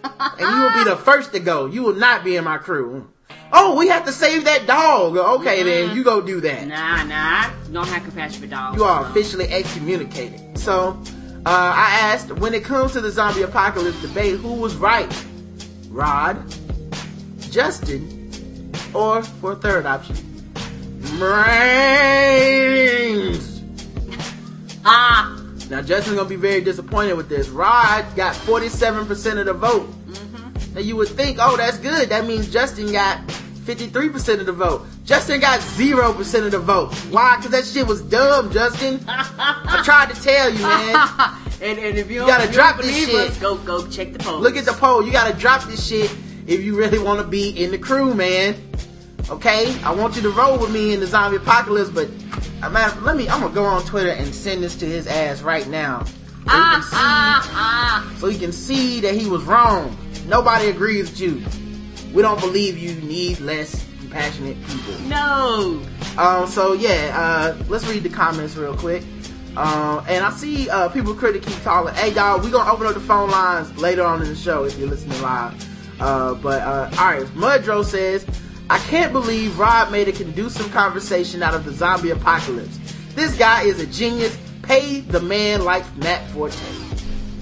and 0.04 0.40
you 0.40 0.62
will 0.62 0.74
be 0.74 0.84
the 0.90 0.98
first 0.98 1.32
to 1.32 1.40
go. 1.40 1.66
You 1.66 1.82
will 1.84 1.96
not 1.96 2.26
be 2.26 2.36
in 2.36 2.44
my 2.44 2.58
crew. 2.58 3.08
Oh, 3.54 3.78
we 3.78 3.88
have 3.88 4.04
to 4.06 4.12
save 4.12 4.44
that 4.46 4.68
dog. 4.68 5.16
Okay, 5.16 5.64
then, 5.64 5.96
you 5.96 6.04
go 6.04 6.20
do 6.20 6.42
that. 6.42 6.68
Nah, 6.68 7.04
nah. 7.06 7.50
Don't 7.72 7.88
have 7.88 8.04
compassion 8.04 8.42
for 8.42 8.48
dogs. 8.48 8.76
You 8.78 8.84
are 8.84 9.06
officially 9.06 9.48
excommunicated. 9.48 10.58
So, 10.58 11.02
uh, 11.46 11.74
I 11.76 12.00
asked, 12.02 12.32
when 12.32 12.54
it 12.56 12.64
comes 12.64 12.94
to 12.94 13.02
the 13.02 13.12
zombie 13.12 13.44
apocalypse 13.44 14.02
debate, 14.02 14.40
who 14.40 14.54
was 14.54 14.76
right? 14.76 15.12
Rod, 15.90 16.38
Justin, 17.52 18.72
or 18.94 19.22
for 19.24 19.52
a 19.54 19.56
third 19.56 19.86
option, 19.86 20.16
Brains. 22.56 23.62
Ah, 24.88 25.42
Now, 25.70 25.82
Justin's 25.82 26.16
gonna 26.18 26.28
be 26.30 26.36
very 26.36 26.62
disappointed 26.62 27.14
with 27.14 27.30
this. 27.30 27.50
Rod 27.50 28.06
got 28.16 28.36
47% 28.36 29.40
of 29.40 29.46
the 29.46 29.54
vote. 29.54 29.90
Now, 30.74 30.82
you 30.82 30.96
would 30.96 31.08
think, 31.08 31.38
oh, 31.40 31.56
that's 31.58 31.78
good. 31.78 32.10
That 32.10 32.26
means 32.26 32.52
Justin 32.52 32.92
got 32.92 33.20
53% 33.66 34.40
of 34.40 34.46
the 34.46 34.52
vote. 34.52 34.86
Justin 35.06 35.40
got 35.40 35.60
0% 35.60 36.46
of 36.46 36.52
the 36.52 36.60
vote. 36.60 36.94
Why? 37.10 37.36
Because 37.38 37.52
that 37.52 37.66
shit 37.66 37.88
was 37.88 38.02
dumb, 38.02 38.52
Justin. 38.52 39.00
I 39.08 39.82
tried 39.84 40.14
to 40.14 40.22
tell 40.22 40.52
you, 40.54 40.62
man. 40.62 40.96
and, 41.62 41.80
and 41.80 41.98
if 41.98 42.10
you, 42.12 42.22
You 42.22 42.28
gotta 42.28 42.52
drop 42.52 42.78
this 42.78 42.96
shit. 42.96 43.16
us, 43.32 43.38
go 43.40 43.56
go 43.58 43.88
check 43.88 44.14
the 44.14 44.20
poll. 44.20 44.40
Look 44.40 44.56
at 44.56 44.66
the 44.66 44.74
poll. 44.74 45.04
You 45.06 45.12
gotta 45.12 45.34
drop 45.38 45.64
this 45.64 45.86
shit 45.86 46.16
if 46.46 46.64
you 46.64 46.78
really 46.78 47.00
want 47.00 47.20
to 47.20 47.26
be 47.28 47.50
in 47.64 47.72
the 47.72 47.78
crew, 47.80 48.14
man. 48.14 48.56
Okay? 49.32 49.76
I 49.84 49.92
want 49.94 50.16
you 50.16 50.22
to 50.24 50.30
roll 50.30 50.60
with 50.60 50.72
me 50.72 50.94
in 50.94 51.00
the 51.00 51.08
zombie 51.08 51.38
apocalypse, 51.38 51.90
but 51.90 52.08
uh, 52.62 52.70
man, 52.70 53.04
let 53.04 53.18
me. 53.18 53.28
I'm 53.28 53.42
gonna 53.42 53.54
go 53.54 53.66
on 53.66 53.84
Twitter 53.86 54.12
and 54.12 54.34
send 54.34 54.62
this 54.62 54.76
to 54.76 54.86
his 54.86 55.08
ass 55.08 55.42
right 55.42 55.68
now, 55.68 56.04
so 56.04 56.12
he 56.12 56.46
can 56.46 56.50
Ah, 56.50 56.88
see, 56.88 56.96
ah, 57.00 57.52
ah. 58.14 58.16
so 58.20 58.28
he 58.28 58.38
can 58.38 58.52
see 58.52 59.00
that 59.02 59.16
he 59.16 59.28
was 59.28 59.42
wrong. 59.44 59.98
Nobody 60.28 60.68
agrees 60.70 61.10
with 61.10 61.20
you. 61.20 61.44
We 62.16 62.22
don't 62.22 62.40
believe 62.40 62.78
you 62.78 62.96
need 63.02 63.42
less 63.42 63.86
compassionate 64.00 64.56
people. 64.68 64.94
No. 65.02 65.84
Um, 66.18 66.48
so 66.48 66.72
yeah, 66.72 67.12
uh, 67.14 67.64
let's 67.68 67.86
read 67.88 68.04
the 68.04 68.10
comments 68.10 68.56
real 68.56 68.76
quick. 68.76 69.04
Um, 69.58 70.04
and 70.08 70.24
I 70.24 70.32
see 70.32 70.70
uh, 70.70 70.88
people 70.90 71.14
critically 71.14 71.52
keep 71.52 71.62
calling. 71.64 71.94
Hey, 71.94 72.14
y'all, 72.14 72.40
we 72.40 72.50
gonna 72.50 72.72
open 72.72 72.88
up 72.88 72.94
the 72.94 73.02
phone 73.02 73.30
lines 73.30 73.76
later 73.78 74.04
on 74.04 74.22
in 74.22 74.30
the 74.30 74.36
show 74.36 74.64
if 74.64 74.78
you're 74.80 74.88
listening 74.88 75.22
live. 75.22 76.02
Uh, 76.02 76.34
but 76.36 76.62
uh, 76.62 76.90
all 76.98 77.12
right, 77.12 77.26
Mudro 77.36 77.84
says, 77.84 78.26
I 78.70 78.80
can't 78.80 79.12
believe 79.12 79.60
Rod 79.60 79.92
made 79.92 80.08
a 80.08 80.14
conducive 80.14 80.72
conversation 80.72 81.44
out 81.44 81.54
of 81.54 81.66
the 81.66 81.74
zombie 81.74 82.12
apocalypse. 82.12 82.80
This 83.14 83.38
guy 83.38 83.64
is 83.64 83.82
a 83.82 83.88
genius. 83.88 84.38
Pay 84.62 85.02
the 85.02 85.20
man 85.20 85.64
like 85.64 85.84
Matt 85.98 86.28
Forte. 86.32 86.56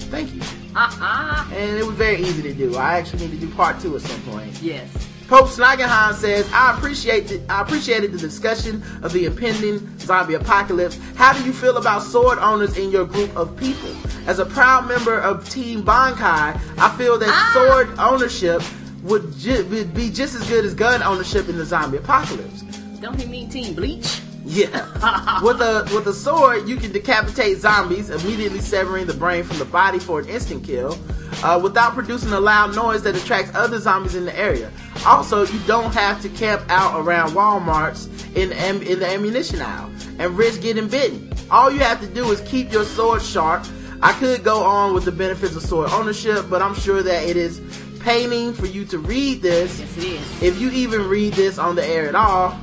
Thank 0.10 0.34
you. 0.34 0.42
Ah. 0.76 1.50
And 1.54 1.78
it 1.78 1.86
was 1.86 1.96
very 1.96 2.22
easy 2.22 2.42
to 2.44 2.54
do. 2.54 2.76
I 2.78 2.98
actually 2.98 3.28
need 3.28 3.40
to 3.40 3.46
do 3.48 3.54
part 3.54 3.80
two 3.80 3.96
at 3.96 4.02
some 4.02 4.22
point. 4.24 4.62
Yes. 4.62 4.90
Pope 5.28 5.48
Snagenheim 5.48 6.14
says, 6.14 6.48
I 6.54 6.76
appreciate 6.78 7.28
the, 7.28 7.42
I 7.50 7.62
appreciated 7.62 8.12
the 8.12 8.18
discussion 8.18 8.84
of 9.02 9.14
the 9.14 9.26
impending 9.26 9.98
zombie 10.00 10.34
apocalypse. 10.36 11.00
How 11.16 11.34
do 11.34 11.44
you 11.44 11.54
feel 11.54 11.78
about 11.78 12.04
sword 12.04 12.38
owners 12.40 12.78
in 12.78 12.92
your 12.92 13.06
group 13.06 13.36
of 13.36 13.56
people? 13.58 13.90
As 14.28 14.40
a 14.40 14.46
proud 14.46 14.88
member 14.88 15.18
of 15.20 15.50
Team 15.50 15.84
Bankai, 15.84 16.60
I 16.78 16.98
feel 16.98 17.18
that 17.18 17.30
Ah. 17.30 17.52
sword 17.54 17.90
ownership 17.98 18.62
would, 19.04 19.34
ju- 19.38 19.66
would 19.70 19.94
be 19.94 20.10
just 20.10 20.36
as 20.36 20.48
good 20.48 20.66
as 20.66 20.74
gun 20.74 21.02
ownership 21.02 21.48
in 21.50 21.58
the 21.58 21.66
zombie 21.66 21.98
apocalypse. 21.98 22.62
Don't 23.02 23.20
he 23.20 23.26
mean 23.28 23.50
Team 23.50 23.74
Bleach? 23.74 24.22
Yeah. 24.46 25.40
with 25.42 25.62
a 25.62 25.90
with 25.94 26.08
a 26.08 26.14
sword, 26.14 26.68
you 26.68 26.76
can 26.76 26.92
decapitate 26.92 27.58
zombies, 27.58 28.10
immediately 28.10 28.60
severing 28.60 29.08
the 29.08 29.14
brain 29.14 29.44
from 29.44 29.58
the 29.58 29.66
body 29.66 30.00
for 30.00 30.20
an 30.20 30.28
instant 30.28 30.64
kill, 30.64 30.98
uh, 31.44 31.60
without 31.62 31.94
producing 31.94 32.34
a 32.34 32.40
loud 32.40 32.76
noise 32.76 33.04
that 33.04 33.16
attracts 33.16 33.56
other 33.56 33.80
zombies 33.80 34.16
in 34.16 34.26
the 34.26 34.38
area. 34.38 34.72
Also, 35.06 35.46
you 35.46 35.60
don't 35.66 35.94
have 35.94 36.22
to 36.22 36.30
camp 36.30 36.64
out 36.70 37.00
around 37.00 37.32
WalMarts 37.32 38.36
in 38.36 38.52
am- 38.54 38.82
in 38.82 39.00
the 39.00 39.08
ammunition 39.08 39.62
aisle 39.62 39.90
and 40.20 40.38
risk 40.38 40.62
getting 40.62 40.88
bitten. 40.88 41.32
All 41.50 41.72
you 41.72 41.80
have 41.80 42.02
to 42.02 42.08
do 42.08 42.30
is 42.32 42.42
keep 42.42 42.72
your 42.72 42.84
sword 42.86 43.22
sharp. 43.22 43.66
I 44.02 44.12
could 44.14 44.44
go 44.44 44.64
on 44.64 44.94
with 44.94 45.06
the 45.06 45.12
benefits 45.12 45.56
of 45.56 45.62
sword 45.64 45.90
ownership, 45.92 46.48
but 46.50 46.62
I'm 46.62 46.76
sure 46.76 47.02
that 47.02 47.24
it 47.24 47.38
is 47.38 47.62
paining 48.02 48.54
for 48.54 48.66
you 48.66 48.84
to 48.86 48.98
read 48.98 49.42
this 49.42 49.80
Yes, 49.80 49.98
it 49.98 50.04
is. 50.04 50.44
if 50.44 50.60
you 50.60 50.70
even 50.72 51.08
read 51.08 51.34
this 51.34 51.58
on 51.58 51.76
the 51.76 51.86
air 51.88 52.10
at 52.10 52.16
all, 52.16 52.58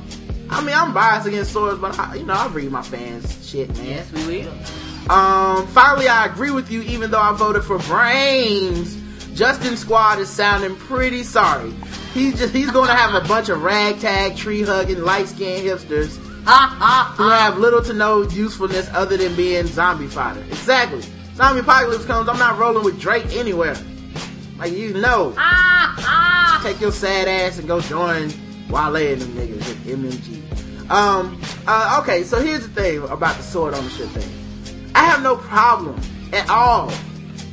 I 0.51 0.61
mean, 0.63 0.75
I'm 0.75 0.93
biased 0.93 1.27
against 1.27 1.53
swords, 1.53 1.79
but 1.79 1.97
I, 1.97 2.15
you 2.15 2.25
know, 2.25 2.33
I 2.33 2.47
read 2.47 2.71
my 2.71 2.81
fans 2.81 3.47
shit, 3.47 3.69
man. 3.77 3.85
Yes, 3.87 4.11
we 4.11 4.25
will. 4.25 4.51
Um, 5.09 5.65
finally, 5.67 6.07
I 6.07 6.25
agree 6.25 6.51
with 6.51 6.69
you, 6.69 6.81
even 6.81 7.09
though 7.09 7.21
I 7.21 7.33
voted 7.33 7.63
for 7.63 7.79
Brains. 7.79 8.97
Justin 9.33 9.77
Squad 9.77 10.19
is 10.19 10.29
sounding 10.29 10.75
pretty 10.75 11.23
sorry. 11.23 11.71
He's 12.13 12.37
just, 12.37 12.53
he's 12.53 12.69
gonna 12.69 12.93
have 12.93 13.23
a 13.23 13.25
bunch 13.27 13.47
of 13.47 13.63
ragtag, 13.63 14.35
tree 14.35 14.61
hugging, 14.61 15.01
light 15.01 15.29
skinned 15.29 15.65
hipsters 15.65 16.17
who 17.15 17.29
have 17.29 17.57
little 17.57 17.81
to 17.83 17.93
no 17.93 18.23
usefulness 18.23 18.89
other 18.91 19.15
than 19.15 19.33
being 19.35 19.65
zombie 19.67 20.07
fodder. 20.07 20.41
Exactly. 20.49 21.01
Zombie 21.35 21.61
apocalypse 21.61 22.05
comes, 22.05 22.27
I'm 22.27 22.37
not 22.37 22.59
rolling 22.59 22.83
with 22.83 22.99
Drake 22.99 23.25
anywhere. 23.31 23.77
Like, 24.57 24.73
you 24.73 24.93
know. 24.95 25.33
Take 26.61 26.81
your 26.81 26.91
sad 26.91 27.27
ass 27.27 27.57
and 27.57 27.67
go 27.67 27.79
join 27.79 28.31
Wale 28.71 28.95
and 28.95 29.21
them 29.21 29.29
niggas 29.33 29.57
with 29.57 29.85
MMG. 29.85 30.89
Um, 30.89 31.41
uh, 31.67 31.99
okay, 32.01 32.23
so 32.23 32.41
here's 32.41 32.67
the 32.67 32.73
thing 32.81 33.03
about 33.09 33.37
the 33.37 33.43
sword 33.43 33.73
ownership 33.73 34.07
thing. 34.09 34.91
I 34.95 35.05
have 35.05 35.21
no 35.21 35.37
problem 35.37 35.99
at 36.33 36.49
all 36.49 36.91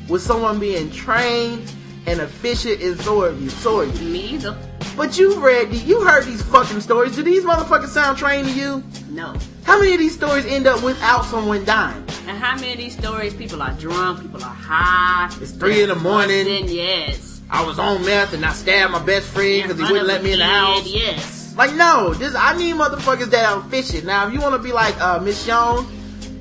with 0.08 0.22
someone 0.22 0.58
being 0.58 0.90
trained 0.90 1.72
and 2.06 2.20
efficient 2.20 2.80
in 2.80 2.96
sword 2.98 3.38
use, 3.38 3.54
sword 3.54 3.88
use. 3.88 4.00
Me 4.00 4.20
either. 4.30 4.56
But 4.96 5.18
you 5.18 5.38
read, 5.38 5.72
you 5.72 6.00
heard 6.00 6.24
these 6.24 6.42
fucking 6.42 6.80
stories. 6.80 7.14
Do 7.14 7.22
these 7.22 7.44
motherfuckers 7.44 7.88
sound 7.88 8.18
trained 8.18 8.48
to 8.48 8.54
you? 8.54 8.82
No. 9.10 9.36
How 9.62 9.78
many 9.78 9.92
of 9.92 10.00
these 10.00 10.14
stories 10.14 10.44
end 10.46 10.66
up 10.66 10.82
without 10.82 11.24
someone 11.26 11.64
dying? 11.64 12.04
And 12.26 12.36
how 12.36 12.56
many 12.56 12.72
of 12.72 12.78
these 12.78 12.98
stories 12.98 13.34
people 13.34 13.62
are 13.62 13.72
drunk, 13.74 14.22
people 14.22 14.42
are 14.42 14.54
high. 14.54 15.32
It's 15.40 15.52
three 15.52 15.82
in 15.82 15.90
the 15.90 15.94
morning. 15.94 16.46
Yes. 16.66 17.27
I 17.50 17.64
was 17.64 17.78
on 17.78 18.04
meth 18.04 18.34
and 18.34 18.44
I 18.44 18.52
stabbed 18.52 18.92
my 18.92 19.02
best 19.04 19.26
friend 19.28 19.62
because 19.68 19.78
he 19.78 19.84
wouldn't 19.92 20.06
let 20.08 20.22
me 20.22 20.32
in 20.34 20.38
the 20.38 20.44
house. 20.44 20.86
Yes. 20.86 21.54
Like, 21.56 21.74
no, 21.74 22.14
this 22.14 22.34
I 22.34 22.56
need 22.56 22.74
motherfuckers 22.74 23.30
that 23.30 23.44
are 23.50 23.60
efficient. 23.66 24.04
Now, 24.04 24.26
if 24.28 24.32
you 24.34 24.40
want 24.40 24.54
to 24.54 24.58
be 24.62 24.72
like 24.72 24.98
uh, 25.00 25.18
Miss 25.20 25.46
Michonne 25.46 25.86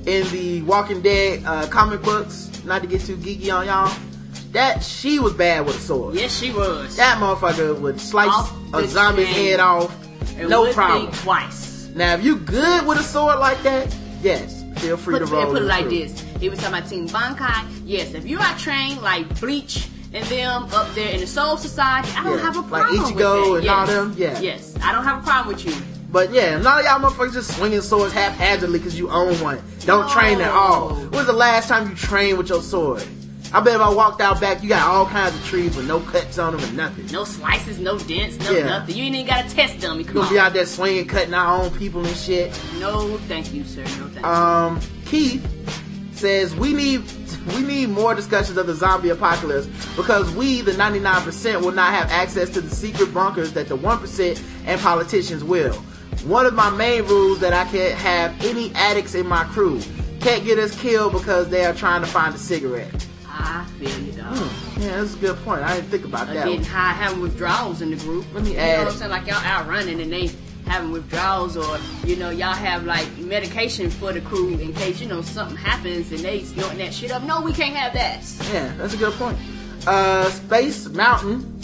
in 0.06 0.28
the 0.32 0.62
Walking 0.64 1.02
Dead 1.02 1.44
uh, 1.46 1.68
comic 1.68 2.02
books, 2.02 2.64
not 2.66 2.82
to 2.82 2.88
get 2.88 3.02
too 3.02 3.16
geeky 3.18 3.52
on 3.54 3.66
y'all, 3.66 3.94
that 4.52 4.84
she 4.84 5.20
was 5.20 5.34
bad 5.34 5.66
with 5.66 5.76
a 5.78 5.80
sword. 5.80 6.16
Yes, 6.16 6.38
she 6.38 6.52
was. 6.52 6.96
That 6.98 7.18
motherfucker 7.20 7.80
would 7.80 8.00
slice 8.00 8.28
Off 8.30 8.74
a 8.74 8.86
zombie's 8.88 9.28
head 9.28 9.60
off, 9.60 9.92
no 10.38 10.72
problem. 10.74 11.12
twice. 11.14 11.88
Now, 11.96 12.14
if 12.14 12.24
you 12.24 12.38
good 12.38 12.86
with 12.86 13.00
a 13.00 13.04
sword 13.04 13.40
like 13.40 13.62
that, 13.64 13.96
yes, 14.22 14.64
feel 14.82 14.98
free 14.98 15.18
Put, 15.20 15.26
to 15.28 15.34
roll. 15.34 15.46
put 15.48 15.62
it 15.62 15.66
like 15.66 15.88
crew. 15.88 16.00
this. 16.00 16.20
He 16.40 16.50
was 16.50 16.60
talking 16.60 16.78
about 16.78 16.90
Team 16.90 17.08
Bankai. 17.08 17.82
Yes, 17.86 18.14
if 18.14 18.26
you 18.26 18.40
are 18.40 18.58
trained 18.58 19.02
like 19.02 19.40
Bleach 19.40 19.88
and 20.18 20.26
them 20.28 20.64
up 20.74 20.94
there 20.96 21.10
in 21.14 21.20
the 21.22 21.28
Soul 21.28 21.58
Society, 21.58 22.10
I 22.16 22.24
don't 22.24 22.38
Yeah, 22.38 22.44
have 22.44 22.58
a 22.58 22.64
problem 22.64 22.98
like 22.98 23.14
Ichigo 23.14 23.52
with 23.54 23.60
and 23.62 23.70
that. 23.70 23.88
yes. 23.88 23.90
them, 23.90 24.16
yeah. 24.18 24.40
Yes, 24.40 24.76
I 24.82 24.92
don't 24.92 25.04
have 25.04 25.20
a 25.20 25.24
problem 25.24 25.56
with 25.56 25.66
you. 25.66 25.74
But 26.12 26.32
yeah, 26.32 26.58
none 26.58 26.80
of 26.80 26.86
y'all 26.86 27.00
motherfuckers 27.00 27.34
just 27.34 27.56
swinging 27.58 27.82
swords 27.82 28.14
haphazardly 28.14 28.80
because 28.80 28.98
you 28.98 29.10
own 29.10 29.34
one. 29.42 29.62
Don't 29.86 30.10
train 30.10 30.40
at 30.42 30.52
all. 30.52 30.90
No. 30.90 30.96
When 31.02 31.12
was 31.12 31.26
the 31.28 31.34
last 31.34 31.68
time 31.68 31.90
you 31.90 31.96
trained 31.96 32.38
with 32.38 32.50
your 32.50 32.62
sword? 32.62 33.06
I 33.54 33.62
bet 33.62 33.76
if 33.76 33.82
I 33.82 33.90
walked 33.94 34.20
out 34.22 34.42
back, 34.42 34.62
you 34.62 34.68
got 34.70 34.86
all 34.88 35.06
kinds 35.06 35.34
of 35.36 35.46
trees 35.46 35.76
with 35.76 35.88
no 35.88 36.00
cuts 36.02 36.38
on 36.38 36.54
them 36.56 36.64
and 36.66 36.76
nothing. 36.78 37.06
No 37.08 37.24
slices, 37.24 37.80
no 37.80 37.98
dents, 37.98 38.38
no 38.40 38.52
Yeah. 38.52 38.66
nothing. 38.66 38.96
You 38.96 39.04
ain't 39.06 39.16
even 39.16 39.28
got 39.28 39.46
a 39.46 39.50
test 39.50 39.80
dummy. 39.80 40.04
Come 40.04 40.16
gonna 40.16 40.28
on. 40.28 40.34
be 40.34 40.40
out 40.40 40.54
there 40.54 40.66
swinging, 40.66 41.08
cutting 41.08 41.34
our 41.34 41.62
own 41.64 41.72
people 41.72 42.06
and 42.06 42.16
shit. 42.18 42.52
No, 42.80 43.18
thank 43.30 43.54
you, 43.54 43.64
sir. 43.64 43.84
No, 43.84 44.08
thank 44.08 44.18
you. 44.18 44.26
Um, 44.26 44.80
Keith 45.06 45.46
says 46.14 46.56
we 46.56 46.74
need 46.74 47.04
we 47.48 47.62
need 47.62 47.90
more 47.90 48.14
discussions 48.16 48.58
of 48.58 48.68
the 48.68 48.74
zombie 48.74 49.10
apocalypse 49.10 49.68
because 49.96 50.30
we, 50.32 50.62
the 50.62 50.72
99%, 50.72 51.62
will 51.62 51.72
not 51.72 51.94
have 51.94 52.10
access 52.10 52.50
to 52.52 52.62
the 52.62 52.74
secret 52.74 53.14
bunkers 53.14 53.54
that 53.54 53.68
the 53.68 53.78
1% 53.78 54.44
and 54.66 54.82
politicians 54.82 55.44
will. 55.44 55.74
One 56.26 56.46
of 56.46 56.54
my 56.54 56.70
main 56.72 57.04
rules 57.06 57.40
that 57.40 57.54
I 57.54 57.66
can't 57.72 57.94
have 57.98 58.44
any 58.44 58.72
addicts 58.76 59.16
in 59.16 59.28
my 59.28 59.44
crew. 59.46 59.82
Can't 60.20 60.44
get 60.44 60.58
us 60.58 60.80
killed 60.82 61.14
because 61.14 61.50
they 61.50 61.64
are 61.66 61.74
trying 61.74 62.02
to 62.02 62.08
find 62.08 62.34
a 62.34 62.38
cigarette. 62.38 63.08
I 63.30 63.66
feel 63.80 64.00
you, 64.00 64.12
dog. 64.14 64.36
Hmm. 64.36 64.82
Yeah, 64.82 64.98
that's 65.00 65.14
a 65.14 65.18
good 65.18 65.38
point. 65.38 65.62
I 65.62 65.76
didn't 65.76 65.90
think 65.90 66.06
about 66.06 66.28
that. 66.28 66.34
getting 66.34 66.56
one. 66.56 66.64
high, 66.64 66.94
having 66.94 67.22
withdrawals 67.22 67.82
in 67.82 67.92
the 67.92 67.98
group. 67.98 68.26
Let 68.34 68.44
me 68.44 68.54
you 68.54 68.58
add- 68.58 68.78
know 68.80 68.84
what 68.86 68.94
I'm 68.94 68.98
saying? 69.00 69.12
Like 69.12 69.28
y'all 69.28 69.36
out 69.46 69.68
running 69.68 70.02
and 70.02 70.12
they 70.12 70.32
having 70.68 70.92
withdrawals, 70.92 71.58
or 71.58 71.80
you 72.06 72.16
know 72.16 72.30
y'all 72.30 72.54
have 72.54 72.86
like 72.86 73.08
medication 73.18 73.90
for 73.90 74.14
the 74.14 74.22
crew 74.22 74.50
in 74.58 74.74
case 74.74 75.02
you 75.02 75.08
know 75.08 75.22
something 75.22 75.58
happens 75.58 76.12
and 76.12 76.20
they 76.20 76.44
snorting 76.44 76.80
that 76.80 76.94
shit 76.94 77.12
up. 77.12 77.24
No, 77.24 77.42
we 77.42 77.54
can't 77.54 77.76
have 77.76 77.94
that. 77.94 78.24
Yeah, 78.54 78.74
that's 78.78 78.94
a 78.94 78.98
good 78.98 79.14
point. 79.14 79.38
Uh, 79.88 80.30
Space 80.32 80.88
Mountain, 80.90 81.62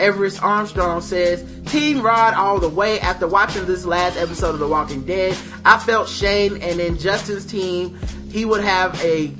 Everest 0.00 0.42
Armstrong 0.42 1.00
says, 1.00 1.44
Team 1.70 2.00
Rod 2.00 2.34
all 2.34 2.58
the 2.58 2.68
way. 2.68 2.98
After 3.00 3.26
watching 3.26 3.66
this 3.66 3.84
last 3.84 4.16
episode 4.16 4.54
of 4.54 4.58
The 4.58 4.68
Walking 4.68 5.04
Dead, 5.04 5.36
I 5.64 5.78
felt 5.78 6.08
Shane 6.08 6.62
and 6.62 6.80
in 6.80 6.98
Justin's 6.98 7.44
team, 7.44 7.98
he 8.30 8.44
would 8.44 8.62
have 8.64 8.98
a, 9.04 9.32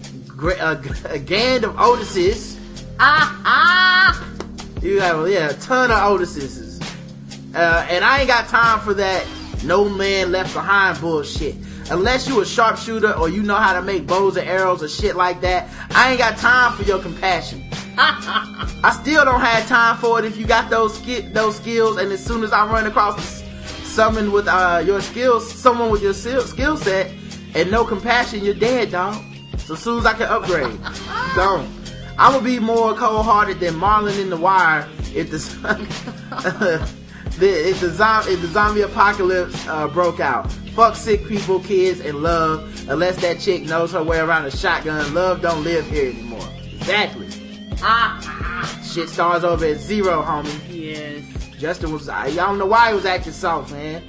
a, 0.43 0.83
a 1.07 1.19
gang 1.19 1.65
of 1.65 1.75
Otises. 1.77 2.59
Ah 3.01 3.41
ah. 3.45 4.29
You 4.83 5.01
have, 5.01 5.29
yeah, 5.29 5.51
a 5.51 5.55
ton 5.55 5.91
of 5.91 5.97
Otises. 5.97 6.68
Uh, 7.55 7.87
and 7.89 8.05
I 8.05 8.21
ain't 8.21 8.29
got 8.29 8.49
time 8.49 8.81
for 8.81 8.95
that 8.95 9.27
no 9.65 9.89
man 9.89 10.33
left 10.33 10.55
behind 10.55 11.01
bullshit. 11.01 11.57
Unless 11.91 12.29
you 12.29 12.41
a 12.41 12.47
sharpshooter 12.47 13.13
or 13.15 13.29
you 13.29 13.43
know 13.43 13.55
how 13.55 13.73
to 13.73 13.83
make 13.83 14.07
bows 14.07 14.37
and 14.37 14.47
arrows 14.47 14.83
or 14.83 14.89
shit 14.89 15.17
like 15.17 15.41
that, 15.41 15.69
I 15.91 16.11
ain't 16.11 16.19
got 16.19 16.37
time 16.37 16.77
for 16.77 16.83
your 16.83 17.01
compassion. 17.01 17.69
I 17.99 18.97
still 19.03 19.25
don't 19.25 19.41
have 19.41 19.67
time 19.67 19.97
for 19.97 20.19
it 20.19 20.25
if 20.25 20.37
you 20.37 20.47
got 20.47 20.71
those 20.71 20.97
ski- 20.99 21.23
those 21.23 21.57
skills. 21.57 21.97
And 21.97 22.13
as 22.13 22.25
soon 22.25 22.45
as 22.45 22.53
I 22.53 22.67
run 22.67 22.87
across 22.87 23.43
someone 23.85 24.31
with 24.31 24.47
uh, 24.47 24.83
your 24.85 25.01
skills, 25.01 25.51
someone 25.51 25.91
with 25.91 26.03
your 26.03 26.15
skill 26.15 26.77
set 26.77 27.11
and 27.55 27.71
no 27.71 27.85
compassion, 27.85 28.45
you're 28.45 28.55
dead, 28.55 28.93
dog. 28.93 29.25
So 29.59 29.75
as 29.75 29.81
soon 29.81 29.99
as 29.99 30.07
I 30.07 30.13
can 30.13 30.29
upgrade, 30.29 30.79
don't. 31.35 31.69
I'm 32.19 32.33
gonna 32.33 32.45
be 32.45 32.59
more 32.59 32.95
cold-hearted 32.95 33.61
than 33.61 33.75
Marlon 33.75 34.21
in 34.21 34.29
the 34.29 34.37
Wire 34.37 34.89
if 35.15 35.31
the 35.31 36.89
the- 37.39 37.69
if 37.71 37.81
the 37.81 37.91
zombie 37.91 38.33
if 38.33 38.41
the 38.41 38.49
zombie 38.49 38.83
apocalypse 38.83 39.67
uh, 39.69 39.89
broke 39.89 40.21
out. 40.21 40.51
Fuck 40.75 40.95
sick 40.95 41.27
people, 41.27 41.59
kids, 41.61 42.01
and 42.01 42.23
love. 42.23 42.89
Unless 42.89 43.21
that 43.23 43.41
chick 43.41 43.65
knows 43.65 43.91
her 43.93 44.03
way 44.03 44.19
around 44.19 44.47
a 44.47 44.51
shotgun, 44.51 45.13
love 45.13 45.43
don't 45.43 45.65
live 45.65 45.85
here 45.87 46.11
anymore. 46.11 46.49
Exactly. 46.77 47.29
Ah 47.83 48.21
ah. 48.25 48.81
Shit 48.85 49.09
stars 49.09 49.45
over 49.45 49.65
at 49.65 49.79
zero, 49.79 50.23
homie. 50.23 50.61
Yes. 50.69 51.25
Justin 51.59 51.93
was, 51.93 52.09
I 52.09 52.33
don't 52.35 52.59
know 52.59 52.67
why 52.67 52.91
he 52.91 52.95
was 52.95 53.05
acting 53.05 53.33
soft, 53.33 53.73
man. 53.73 54.03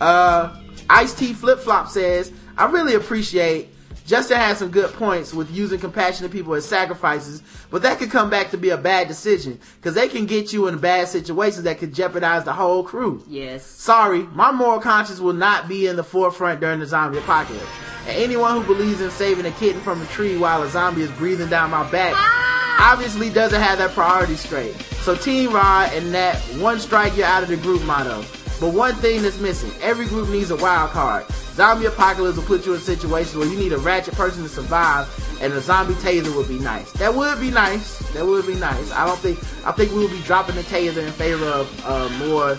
Uh, 0.00 0.56
Ice 0.88 1.12
T 1.14 1.32
Flip 1.32 1.58
Flop 1.58 1.88
says, 1.88 2.32
I 2.56 2.66
really 2.66 2.94
appreciate 2.94 3.68
Justin 4.06 4.38
has 4.38 4.58
some 4.58 4.70
good 4.70 4.92
points 4.94 5.34
with 5.34 5.50
using 5.50 5.80
compassionate 5.80 6.30
people 6.30 6.54
as 6.54 6.64
sacrifices, 6.64 7.42
but 7.70 7.82
that 7.82 7.98
could 7.98 8.10
come 8.10 8.30
back 8.30 8.50
to 8.52 8.56
be 8.56 8.70
a 8.70 8.76
bad 8.76 9.08
decision 9.08 9.58
because 9.76 9.96
they 9.96 10.06
can 10.06 10.26
get 10.26 10.52
you 10.52 10.68
in 10.68 10.78
bad 10.78 11.08
situations 11.08 11.64
that 11.64 11.78
could 11.78 11.92
jeopardize 11.92 12.44
the 12.44 12.52
whole 12.52 12.84
crew. 12.84 13.24
Yes. 13.28 13.66
Sorry, 13.66 14.22
my 14.22 14.52
moral 14.52 14.80
conscience 14.80 15.18
will 15.18 15.32
not 15.32 15.66
be 15.66 15.88
in 15.88 15.96
the 15.96 16.04
forefront 16.04 16.60
during 16.60 16.78
the 16.78 16.86
zombie 16.86 17.18
apocalypse. 17.18 17.66
And 18.06 18.16
anyone 18.16 18.54
who 18.54 18.64
believes 18.64 19.00
in 19.00 19.10
saving 19.10 19.44
a 19.44 19.50
kitten 19.50 19.80
from 19.80 20.00
a 20.00 20.06
tree 20.06 20.36
while 20.36 20.62
a 20.62 20.68
zombie 20.68 21.02
is 21.02 21.10
breathing 21.12 21.48
down 21.48 21.72
my 21.72 21.90
back 21.90 22.12
ah! 22.14 22.92
obviously 22.92 23.28
doesn't 23.30 23.60
have 23.60 23.78
that 23.78 23.90
priority 23.90 24.36
straight. 24.36 24.74
So 25.02 25.16
Team 25.16 25.52
Rod 25.52 25.92
and 25.94 26.14
that 26.14 26.36
one 26.60 26.78
strike 26.78 27.16
you're 27.16 27.26
out 27.26 27.42
of 27.42 27.48
the 27.48 27.56
group 27.56 27.82
motto. 27.82 28.24
But 28.60 28.72
one 28.72 28.94
thing 28.96 29.22
that's 29.22 29.38
missing. 29.38 29.70
Every 29.80 30.06
group 30.06 30.28
needs 30.28 30.50
a 30.50 30.56
wild 30.56 30.90
card. 30.90 31.26
Zombie 31.54 31.86
apocalypse 31.86 32.36
will 32.36 32.44
put 32.44 32.66
you 32.66 32.74
in 32.74 32.78
a 32.78 32.82
situation 32.82 33.38
where 33.38 33.48
you 33.48 33.56
need 33.56 33.72
a 33.72 33.78
ratchet 33.78 34.14
person 34.14 34.42
to 34.42 34.48
survive, 34.48 35.08
and 35.40 35.52
a 35.52 35.60
zombie 35.60 35.94
taser 35.94 36.34
would 36.36 36.48
be 36.48 36.58
nice. 36.58 36.92
That 36.92 37.14
would 37.14 37.40
be 37.40 37.50
nice. 37.50 37.98
That 38.12 38.26
would 38.26 38.46
be 38.46 38.54
nice. 38.54 38.90
I 38.92 39.06
don't 39.06 39.18
think. 39.18 39.38
I 39.66 39.72
think 39.72 39.92
we 39.92 40.00
will 40.00 40.10
be 40.10 40.20
dropping 40.22 40.56
the 40.56 40.62
taser 40.62 41.04
in 41.04 41.12
favor 41.12 41.46
of 41.46 41.86
uh, 41.86 42.08
more 42.26 42.58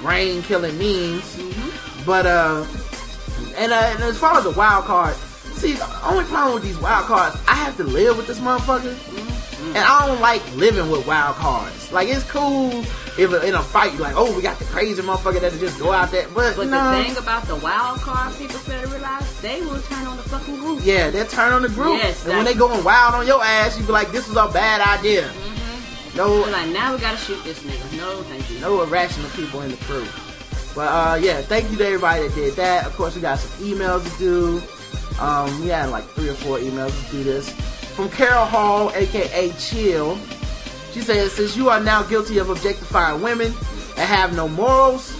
brain 0.00 0.42
killing 0.42 0.76
means. 0.78 1.40
But 2.04 2.26
uh, 2.26 2.66
and, 3.56 3.72
uh, 3.72 3.76
and 3.94 4.02
as 4.02 4.18
far 4.18 4.38
as 4.38 4.44
the 4.44 4.50
wild 4.50 4.84
card, 4.84 5.14
see, 5.54 5.74
the 5.74 6.06
only 6.06 6.24
problem 6.24 6.54
with 6.54 6.64
these 6.64 6.78
wild 6.78 7.06
cards, 7.06 7.36
I 7.48 7.54
have 7.54 7.76
to 7.78 7.84
live 7.84 8.16
with 8.16 8.26
this 8.26 8.40
motherfucker. 8.40 9.33
And 9.68 9.78
I 9.78 10.06
don't 10.06 10.20
like 10.20 10.42
living 10.56 10.90
with 10.90 11.06
wild 11.06 11.36
cards. 11.36 11.92
Like, 11.92 12.08
it's 12.08 12.24
cool 12.30 12.84
if 13.16 13.44
in 13.44 13.54
a 13.54 13.62
fight, 13.62 13.92
you're 13.92 14.02
like, 14.02 14.16
oh, 14.16 14.34
we 14.34 14.42
got 14.42 14.58
the 14.58 14.64
crazy 14.66 15.00
motherfucker 15.00 15.40
that 15.40 15.52
just 15.60 15.78
go 15.78 15.92
out 15.92 16.10
there. 16.10 16.26
But, 16.34 16.56
But 16.56 16.68
no. 16.68 16.96
the 16.98 17.04
thing 17.04 17.16
about 17.16 17.44
the 17.44 17.56
wild 17.56 18.00
card, 18.00 18.34
people 18.36 18.58
to 18.58 18.86
realize 18.88 19.40
they 19.40 19.60
will 19.60 19.80
turn 19.82 20.06
on 20.06 20.16
the 20.16 20.22
fucking 20.24 20.56
group. 20.56 20.80
yeah, 20.82 21.10
they'll 21.10 21.26
turn 21.26 21.52
on 21.52 21.62
the 21.62 21.68
group. 21.68 21.98
Yes, 22.02 22.24
and 22.26 22.36
when 22.36 22.44
they 22.44 22.54
going 22.54 22.82
wild 22.82 23.14
on 23.14 23.26
your 23.26 23.42
ass, 23.42 23.78
you 23.78 23.86
be 23.86 23.92
like, 23.92 24.10
this 24.10 24.26
was 24.28 24.36
a 24.36 24.52
bad 24.52 24.80
idea. 24.80 25.30
No, 26.16 26.42
They're 26.42 26.52
like, 26.52 26.70
now 26.70 26.94
we 26.94 27.00
gotta 27.00 27.16
shoot 27.16 27.42
this 27.44 27.60
nigga. 27.62 27.96
No, 27.96 28.22
thank 28.24 28.48
you. 28.50 28.60
no 28.60 28.82
irrational 28.82 29.28
people 29.30 29.62
in 29.62 29.70
the 29.72 29.76
crew. 29.78 30.06
But 30.74 30.88
uh, 30.88 31.16
yeah, 31.20 31.40
thank 31.42 31.70
you 31.70 31.76
to 31.78 31.86
everybody 31.86 32.26
that 32.28 32.34
did 32.34 32.54
that. 32.54 32.86
Of 32.86 32.94
course, 32.94 33.14
we 33.14 33.20
got 33.20 33.38
some 33.38 33.64
emails 33.66 34.04
to 34.12 34.18
do. 34.18 34.62
Um, 35.20 35.60
we 35.60 35.68
had 35.68 35.90
like 35.90 36.04
three 36.10 36.28
or 36.28 36.34
four 36.34 36.58
emails 36.58 36.92
to 37.06 37.16
do 37.16 37.24
this. 37.24 37.52
From 37.94 38.10
Carol 38.10 38.44
Hall, 38.44 38.90
aka 38.94 39.52
Chill. 39.58 40.18
She 40.92 41.00
says, 41.00 41.32
since 41.32 41.56
you 41.56 41.68
are 41.68 41.80
now 41.80 42.02
guilty 42.02 42.38
of 42.38 42.50
objectifying 42.50 43.22
women 43.22 43.54
and 43.96 44.08
have 44.08 44.34
no 44.34 44.48
morals 44.48 45.12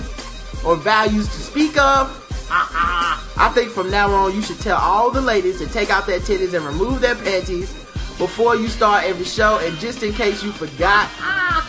or 0.65 0.77
values 0.77 1.27
to 1.27 1.35
speak 1.35 1.77
of, 1.79 2.21
I 2.51 3.51
think 3.55 3.71
from 3.71 3.91
now 3.91 4.13
on 4.13 4.35
you 4.35 4.43
should 4.43 4.61
tell 4.61 4.79
all 4.79 5.11
the 5.11 5.21
ladies 5.21 5.59
to 5.59 5.67
take 5.67 5.91
out 5.91 6.07
their 6.07 6.21
titties 6.21 6.55
and 6.55 6.65
remove 6.65 7.01
their 7.01 7.15
panties 7.15 7.73
before 8.19 8.57
you 8.57 8.69
start 8.69 9.05
every 9.05 9.25
show. 9.25 9.59
And 9.59 9.77
just 9.79 10.03
in 10.03 10.13
case 10.13 10.43
you 10.43 10.53
forgot 10.53 11.09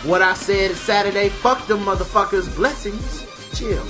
what 0.04 0.22
I 0.22 0.34
said 0.34 0.74
Saturday, 0.76 1.28
fuck 1.28 1.66
them 1.66 1.80
motherfuckers. 1.80 2.54
Blessings. 2.54 3.26
Chill. 3.54 3.82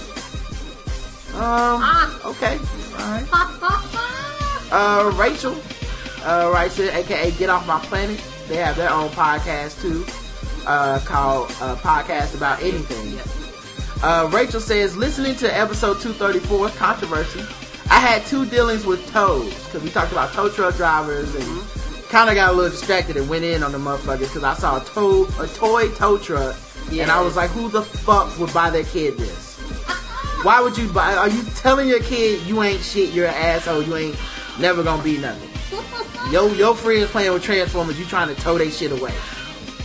Um, 1.40 2.20
okay. 2.24 2.58
Alright. 2.92 3.26
Uh, 4.68 5.12
Rachel, 5.14 5.54
uh, 6.26 6.50
writes 6.52 6.78
it, 6.78 6.92
aka 6.94 7.30
Get 7.32 7.48
Off 7.48 7.66
My 7.66 7.78
Planet. 7.80 8.22
They 8.48 8.56
have 8.56 8.76
their 8.76 8.90
own 8.90 9.08
podcast 9.10 9.80
too, 9.80 10.04
uh, 10.66 11.00
called, 11.00 11.50
uh, 11.60 11.76
Podcast 11.76 12.34
About 12.34 12.60
Anything. 12.62 13.18
Uh, 14.02 14.28
Rachel 14.32 14.60
says, 14.60 14.96
listening 14.96 15.34
to 15.36 15.56
episode 15.56 16.00
234, 16.00 16.68
Controversy, 16.70 17.40
I 17.90 18.00
had 18.00 18.26
two 18.26 18.44
dealings 18.46 18.84
with 18.84 19.06
tows, 19.10 19.54
because 19.64 19.82
we 19.82 19.90
talked 19.90 20.12
about 20.12 20.32
tow 20.32 20.48
truck 20.50 20.76
drivers 20.76 21.34
and 21.34 21.62
kind 22.08 22.28
of 22.28 22.34
got 22.34 22.52
a 22.52 22.56
little 22.56 22.70
distracted 22.70 23.16
and 23.16 23.28
went 23.28 23.44
in 23.44 23.62
on 23.62 23.72
the 23.72 23.78
motherfuckers 23.78 24.20
because 24.20 24.44
I 24.44 24.54
saw 24.54 24.80
a 24.80 24.84
tow, 24.84 25.26
a 25.40 25.46
toy 25.46 25.88
tow 25.90 26.18
truck, 26.18 26.56
and 26.92 27.10
I 27.10 27.20
was 27.20 27.36
like, 27.36 27.50
who 27.50 27.68
the 27.68 27.82
fuck 27.82 28.38
would 28.38 28.52
buy 28.52 28.70
their 28.70 28.84
kid 28.84 29.16
this? 29.16 29.56
Why 30.42 30.60
would 30.60 30.76
you 30.76 30.88
buy, 30.92 31.14
are 31.14 31.28
you 31.28 31.42
telling 31.56 31.88
your 31.88 32.00
kid 32.00 32.42
you 32.42 32.62
ain't 32.62 32.82
shit, 32.82 33.12
you're 33.12 33.26
an 33.26 33.34
asshole, 33.34 33.82
you 33.82 33.96
ain't 33.96 34.16
never 34.60 34.82
gonna 34.82 35.02
be 35.02 35.18
nothing? 35.18 35.50
Yo, 36.30 36.48
your 36.54 36.74
friends 36.74 37.08
playing 37.10 37.32
with 37.32 37.42
Transformers, 37.44 37.98
you 37.98 38.04
trying 38.04 38.34
to 38.34 38.40
tow 38.40 38.58
they 38.58 38.70
shit 38.70 38.90
away. 38.90 39.14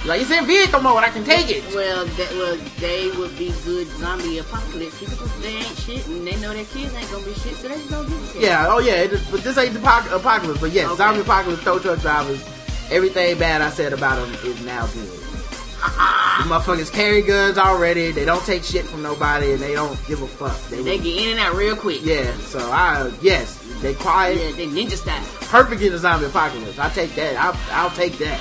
Like, 0.06 0.22
it's 0.22 0.32
in 0.32 0.46
vehicle 0.48 0.82
mode, 0.82 1.04
I 1.04 1.10
can 1.10 1.24
take 1.24 1.52
it. 1.52 1.64
Well, 1.76 2.06
that, 2.08 2.32
well, 2.32 2.56
they 2.80 3.12
would 3.12 3.38
be 3.38 3.54
good 3.64 3.88
zombie 4.00 4.39
apocalypse 4.39 5.00
because 5.00 5.42
they 5.44 5.58
ain't 5.58 5.78
shit 5.78 6.08
and 6.08 6.26
they 6.26 6.36
know 6.42 6.52
their 6.54 6.66
kids 6.66 6.92
ain't 6.96 7.12
gonna 7.12 7.24
be 7.24 7.34
shit, 7.36 7.54
so 7.56 7.68
they 7.68 7.76
just 7.76 7.92
don't 7.92 8.10
give 8.10 8.24
a 8.30 8.34
shit. 8.34 8.42
Yeah, 8.42 8.66
oh 8.70 8.80
yeah, 8.80 8.94
is, 9.04 9.24
but 9.30 9.42
this 9.44 9.56
ain't 9.60 9.76
the 9.76 9.80
apoc- 9.80 10.12
apocalypse. 10.12 10.60
But 10.60 10.72
yes, 10.72 10.88
Okay. 10.88 10.98
zombie 10.98 11.22
apocalypse, 11.22 11.64
tow 11.64 11.78
truck 11.78 12.00
drivers, 12.02 12.44
everything 12.89 13.38
bad 13.38 13.62
I 13.62 13.70
said 13.70 13.94
about 13.94 14.16
them 14.26 14.34
is 14.44 14.60
now 14.66 14.88
good. 14.88 15.08
the 15.82 16.48
motherfuckers 16.50 16.92
carry 16.92 17.22
guns 17.22 17.60
already. 17.60 18.10
They 18.12 18.26
don't 18.26 18.44
take 18.44 18.64
shit 18.64 18.86
from 18.86 19.04
nobody, 19.04 19.52
and 19.54 19.62
they 19.62 19.74
don't 19.74 20.00
give 20.08 20.24
a 20.24 20.28
fuck. 20.28 20.60
They, 20.70 20.82
They 20.82 20.98
get 20.98 21.16
in 21.22 21.30
and 21.38 21.39
out 21.39 21.54
real 21.54 21.76
quick. 21.76 22.00
yeah. 22.04 22.36
So 22.39 22.58
I 22.72 23.12
yes, 23.22 23.60
they 23.84 23.94
quiet, 23.94 24.39
Yeah, 24.39 24.52
they 24.56 24.66
ninja 24.68 24.98
style. 24.98 25.24
Perfect 25.52 25.82
in 25.82 25.91
the 25.91 25.97
zombie 25.97 26.26
apocalypse. 26.26 26.80
I 26.80 26.89
take 26.89 27.14
that. 27.16 27.36
I'll, 27.36 27.56
I'll 27.72 27.95
take 27.95 28.18
that. 28.20 28.39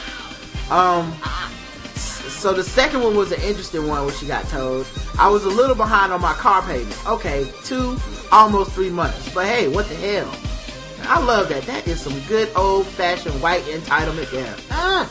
Um. 0.70 1.12
So 2.40 2.54
the 2.54 2.64
second 2.64 3.02
one 3.02 3.14
was 3.16 3.32
an 3.32 3.40
interesting 3.42 3.86
one, 3.86 4.06
when 4.06 4.14
she 4.14 4.26
got 4.26 4.46
told. 4.48 4.86
I 5.18 5.28
was 5.28 5.44
a 5.44 5.48
little 5.48 5.74
behind 5.74 6.11
on 6.11 6.22
my 6.22 6.32
car 6.32 6.62
payment. 6.62 6.96
Okay, 7.06 7.52
two, 7.64 7.98
almost 8.32 8.72
three 8.72 8.88
months. 8.88 9.34
But 9.34 9.46
hey, 9.46 9.68
what 9.68 9.86
the 9.88 9.96
hell? 9.96 10.32
I 11.02 11.22
love 11.22 11.50
that. 11.50 11.64
That 11.64 11.86
is 11.86 12.00
some 12.00 12.18
good 12.28 12.48
old 12.56 12.86
fashioned 12.86 13.42
white 13.42 13.62
entitlement 13.64 14.30
there. 14.30 14.56
Ah, 14.70 15.06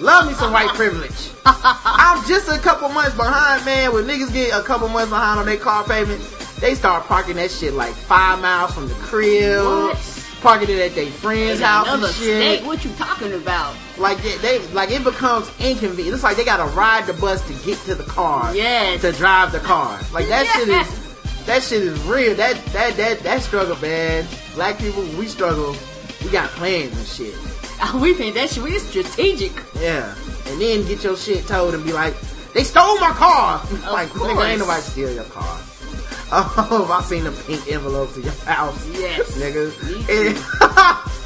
love 0.00 0.26
me 0.26 0.32
some 0.34 0.54
white 0.54 0.70
privilege. 0.70 1.30
I'm 1.44 2.26
just 2.26 2.48
a 2.48 2.58
couple 2.58 2.88
months 2.88 3.14
behind, 3.14 3.66
man. 3.66 3.92
When 3.92 4.04
niggas 4.04 4.32
get 4.32 4.58
a 4.58 4.62
couple 4.62 4.88
months 4.88 5.10
behind 5.10 5.40
on 5.40 5.44
their 5.44 5.58
car 5.58 5.84
payment, 5.84 6.22
they 6.60 6.74
start 6.74 7.04
parking 7.04 7.36
that 7.36 7.50
shit 7.50 7.74
like 7.74 7.92
five 7.92 8.40
miles 8.40 8.72
from 8.72 8.88
the 8.88 8.94
crib. 8.94 9.64
What? 9.64 10.21
Parking 10.42 10.70
it 10.70 10.80
at 10.80 10.94
their 10.96 11.06
friend's 11.06 11.60
house 11.60 11.86
another 11.86 12.08
and 12.08 12.16
shit. 12.16 12.58
state, 12.58 12.66
what 12.66 12.84
you 12.84 12.90
talking 12.94 13.32
about? 13.32 13.76
Like 13.96 14.20
they, 14.22 14.36
they, 14.38 14.58
like 14.68 14.90
it 14.90 15.04
becomes 15.04 15.48
inconvenient. 15.60 16.14
It's 16.14 16.24
like 16.24 16.36
they 16.36 16.44
gotta 16.44 16.68
ride 16.74 17.06
the 17.06 17.12
bus 17.12 17.46
to 17.46 17.64
get 17.64 17.78
to 17.84 17.94
the 17.94 18.02
car. 18.04 18.54
Yes. 18.54 19.02
To 19.02 19.12
drive 19.12 19.52
the 19.52 19.60
car. 19.60 20.00
Like 20.12 20.26
that 20.26 20.46
shit 20.46 20.68
is, 20.68 21.46
that 21.46 21.62
shit 21.62 21.82
is 21.82 22.02
real. 22.04 22.34
That, 22.34 22.56
that, 22.72 22.96
that, 22.96 23.20
that 23.20 23.42
struggle, 23.42 23.76
man. 23.76 24.26
Black 24.54 24.78
people, 24.78 25.02
we 25.16 25.26
struggle. 25.26 25.76
We 26.24 26.30
got 26.30 26.50
plans 26.50 26.96
and 26.96 27.06
shit. 27.06 27.34
we 28.00 28.14
think 28.14 28.34
that 28.34 28.50
shit, 28.50 28.64
we 28.64 28.78
strategic. 28.78 29.52
Yeah. 29.80 30.14
And 30.46 30.60
then 30.60 30.84
get 30.86 31.04
your 31.04 31.16
shit 31.16 31.46
towed 31.46 31.74
and 31.74 31.84
be 31.84 31.92
like, 31.92 32.14
they 32.52 32.64
stole 32.64 32.98
my 33.00 33.10
car. 33.10 33.58
like, 33.92 34.08
nigga, 34.08 34.50
ain't 34.50 34.58
nobody 34.58 34.82
steal 34.82 35.12
your 35.12 35.24
car. 35.24 35.58
Oh, 36.34 36.88
I 36.90 37.02
seen 37.02 37.24
the 37.24 37.32
pink 37.32 37.70
envelopes 37.70 38.16
in 38.16 38.22
your 38.22 38.32
house. 38.32 38.88
Yes. 38.88 39.36
Nigga. 39.36 39.68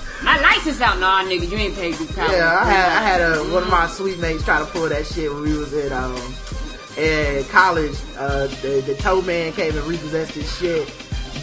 My 0.24 0.40
license 0.40 0.80
out, 0.80 0.98
nah, 0.98 1.22
nigga, 1.22 1.48
you 1.48 1.56
ain't 1.56 1.76
paid 1.76 1.96
due. 1.96 2.08
Yeah, 2.16 2.58
I 2.60 2.64
had 2.64 2.88
I 2.88 3.02
had 3.02 3.20
a 3.20 3.44
one 3.52 3.62
of 3.62 3.68
my 3.70 3.86
suite 3.86 4.18
mates 4.18 4.42
try 4.42 4.58
to 4.58 4.64
pull 4.64 4.88
that 4.88 5.06
shit 5.06 5.32
when 5.32 5.42
we 5.42 5.56
was 5.56 5.72
at 5.74 5.92
um 5.92 6.16
in 6.96 7.44
college. 7.44 7.94
Uh, 8.18 8.48
the 8.62 8.82
the 8.84 8.96
tow 8.96 9.22
man 9.22 9.52
came 9.52 9.76
and 9.76 9.86
repossessed 9.86 10.32
his 10.32 10.52
shit 10.58 10.92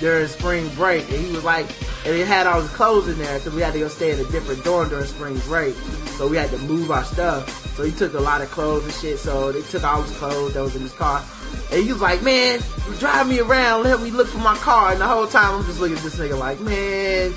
during 0.01 0.27
spring 0.27 0.67
break, 0.75 1.09
and 1.11 1.25
he 1.25 1.31
was 1.31 1.45
like, 1.45 1.67
and 2.05 2.15
it 2.15 2.27
had 2.27 2.47
all 2.47 2.59
his 2.61 2.71
clothes 2.71 3.07
in 3.07 3.17
there 3.19 3.37
because 3.37 3.53
we 3.53 3.61
had 3.61 3.71
to 3.73 3.79
go 3.79 3.87
stay 3.87 4.11
in 4.11 4.19
a 4.19 4.29
different 4.31 4.61
dorm 4.65 4.89
during 4.89 5.05
spring 5.05 5.37
break, 5.45 5.75
so 6.17 6.27
we 6.27 6.35
had 6.35 6.49
to 6.49 6.57
move 6.57 6.91
our 6.91 7.05
stuff. 7.05 7.47
So 7.77 7.83
he 7.83 7.91
took 7.91 8.13
a 8.13 8.19
lot 8.19 8.41
of 8.41 8.51
clothes 8.51 8.83
and 8.83 8.93
shit. 8.95 9.19
So 9.19 9.53
they 9.53 9.61
took 9.61 9.83
all 9.85 10.01
his 10.01 10.17
clothes 10.17 10.55
that 10.55 10.61
was 10.63 10.75
in 10.75 10.81
his 10.81 10.93
car. 10.93 11.23
And 11.71 11.83
he 11.83 11.91
was 11.91 12.01
like, 12.01 12.21
man, 12.21 12.59
drive 12.99 13.27
me 13.27 13.39
around, 13.39 13.83
let 13.83 14.01
me 14.01 14.11
look 14.11 14.27
for 14.27 14.37
my 14.39 14.55
car. 14.57 14.91
And 14.91 15.01
the 15.01 15.07
whole 15.07 15.27
time 15.27 15.55
I'm 15.59 15.65
just 15.65 15.79
looking 15.79 15.97
at 15.97 16.03
this 16.03 16.17
nigga 16.19 16.37
like, 16.37 16.59
man, 16.59 17.31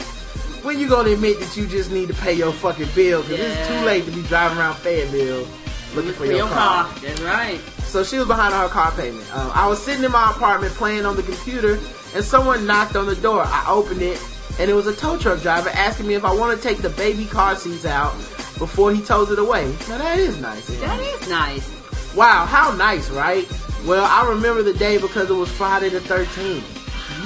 when 0.63 0.79
you 0.79 0.89
gonna 0.89 1.11
admit 1.11 1.39
that 1.41 1.57
you 1.57 1.67
just 1.67 1.91
need 1.91 2.09
to 2.09 2.15
pay 2.15 2.33
your 2.33 2.53
fucking 2.53 2.89
bill? 2.95 3.23
Cause 3.23 3.33
it's 3.33 3.69
too 3.69 3.85
late 3.87 4.05
to 4.05 4.11
be 4.11 4.23
driving 4.23 4.59
around 4.59 4.77
Fayetteville 4.77 5.47
looking 5.95 6.13
for 6.13 6.19
For 6.19 6.27
your, 6.27 6.37
your 6.39 6.49
car. 6.49 6.85
car. 6.85 6.99
That's 7.01 7.21
right. 7.23 7.61
So 7.85 8.03
she 8.05 8.19
was 8.19 8.27
behind 8.27 8.53
on 8.53 8.63
her 8.63 8.69
car 8.69 8.91
payment. 8.93 9.25
Um, 9.35 9.51
I 9.55 9.67
was 9.69 9.83
sitting 9.83 10.05
in 10.05 10.11
my 10.13 10.31
apartment 10.33 10.75
playing 10.75 11.07
on 11.07 11.17
the 11.17 11.23
computer, 11.23 11.79
and 12.15 12.25
someone 12.25 12.67
knocked 12.67 12.97
on 12.97 13.07
the 13.07 13.15
door. 13.17 13.43
I 13.47 13.65
opened 13.69 14.03
it, 14.03 14.21
and 14.59 14.71
it 14.71 14.75
was 14.75 14.87
a 14.87 14.95
tow 14.95 15.17
truck 15.17 15.41
driver 15.41 15.71
asking 15.71 16.09
me 16.09 16.15
if 16.15 16.25
I 16.25 16.35
want 16.35 16.61
to 16.61 16.63
take 16.69 16.79
the 16.79 16.91
baby 16.91 17.25
car 17.27 17.57
seats 17.57 17.87
out 17.87 18.13
before 18.59 18.93
he 18.93 19.01
tows 19.03 19.31
it 19.31 19.39
away. 19.39 19.67
Now 19.89 19.99
that 19.99 20.19
is 20.19 20.39
nice. 20.41 20.67
That 20.81 21.01
is 21.01 21.29
nice. 21.29 21.76
Wow, 22.17 22.47
how 22.47 22.75
nice, 22.75 23.11
right? 23.11 23.47
Well, 23.85 24.07
I 24.07 24.27
remember 24.31 24.63
the 24.63 24.73
day 24.73 24.97
because 24.97 25.29
it 25.29 25.35
was 25.35 25.51
Friday 25.51 25.91
the 25.91 26.01
13th. 26.01 26.65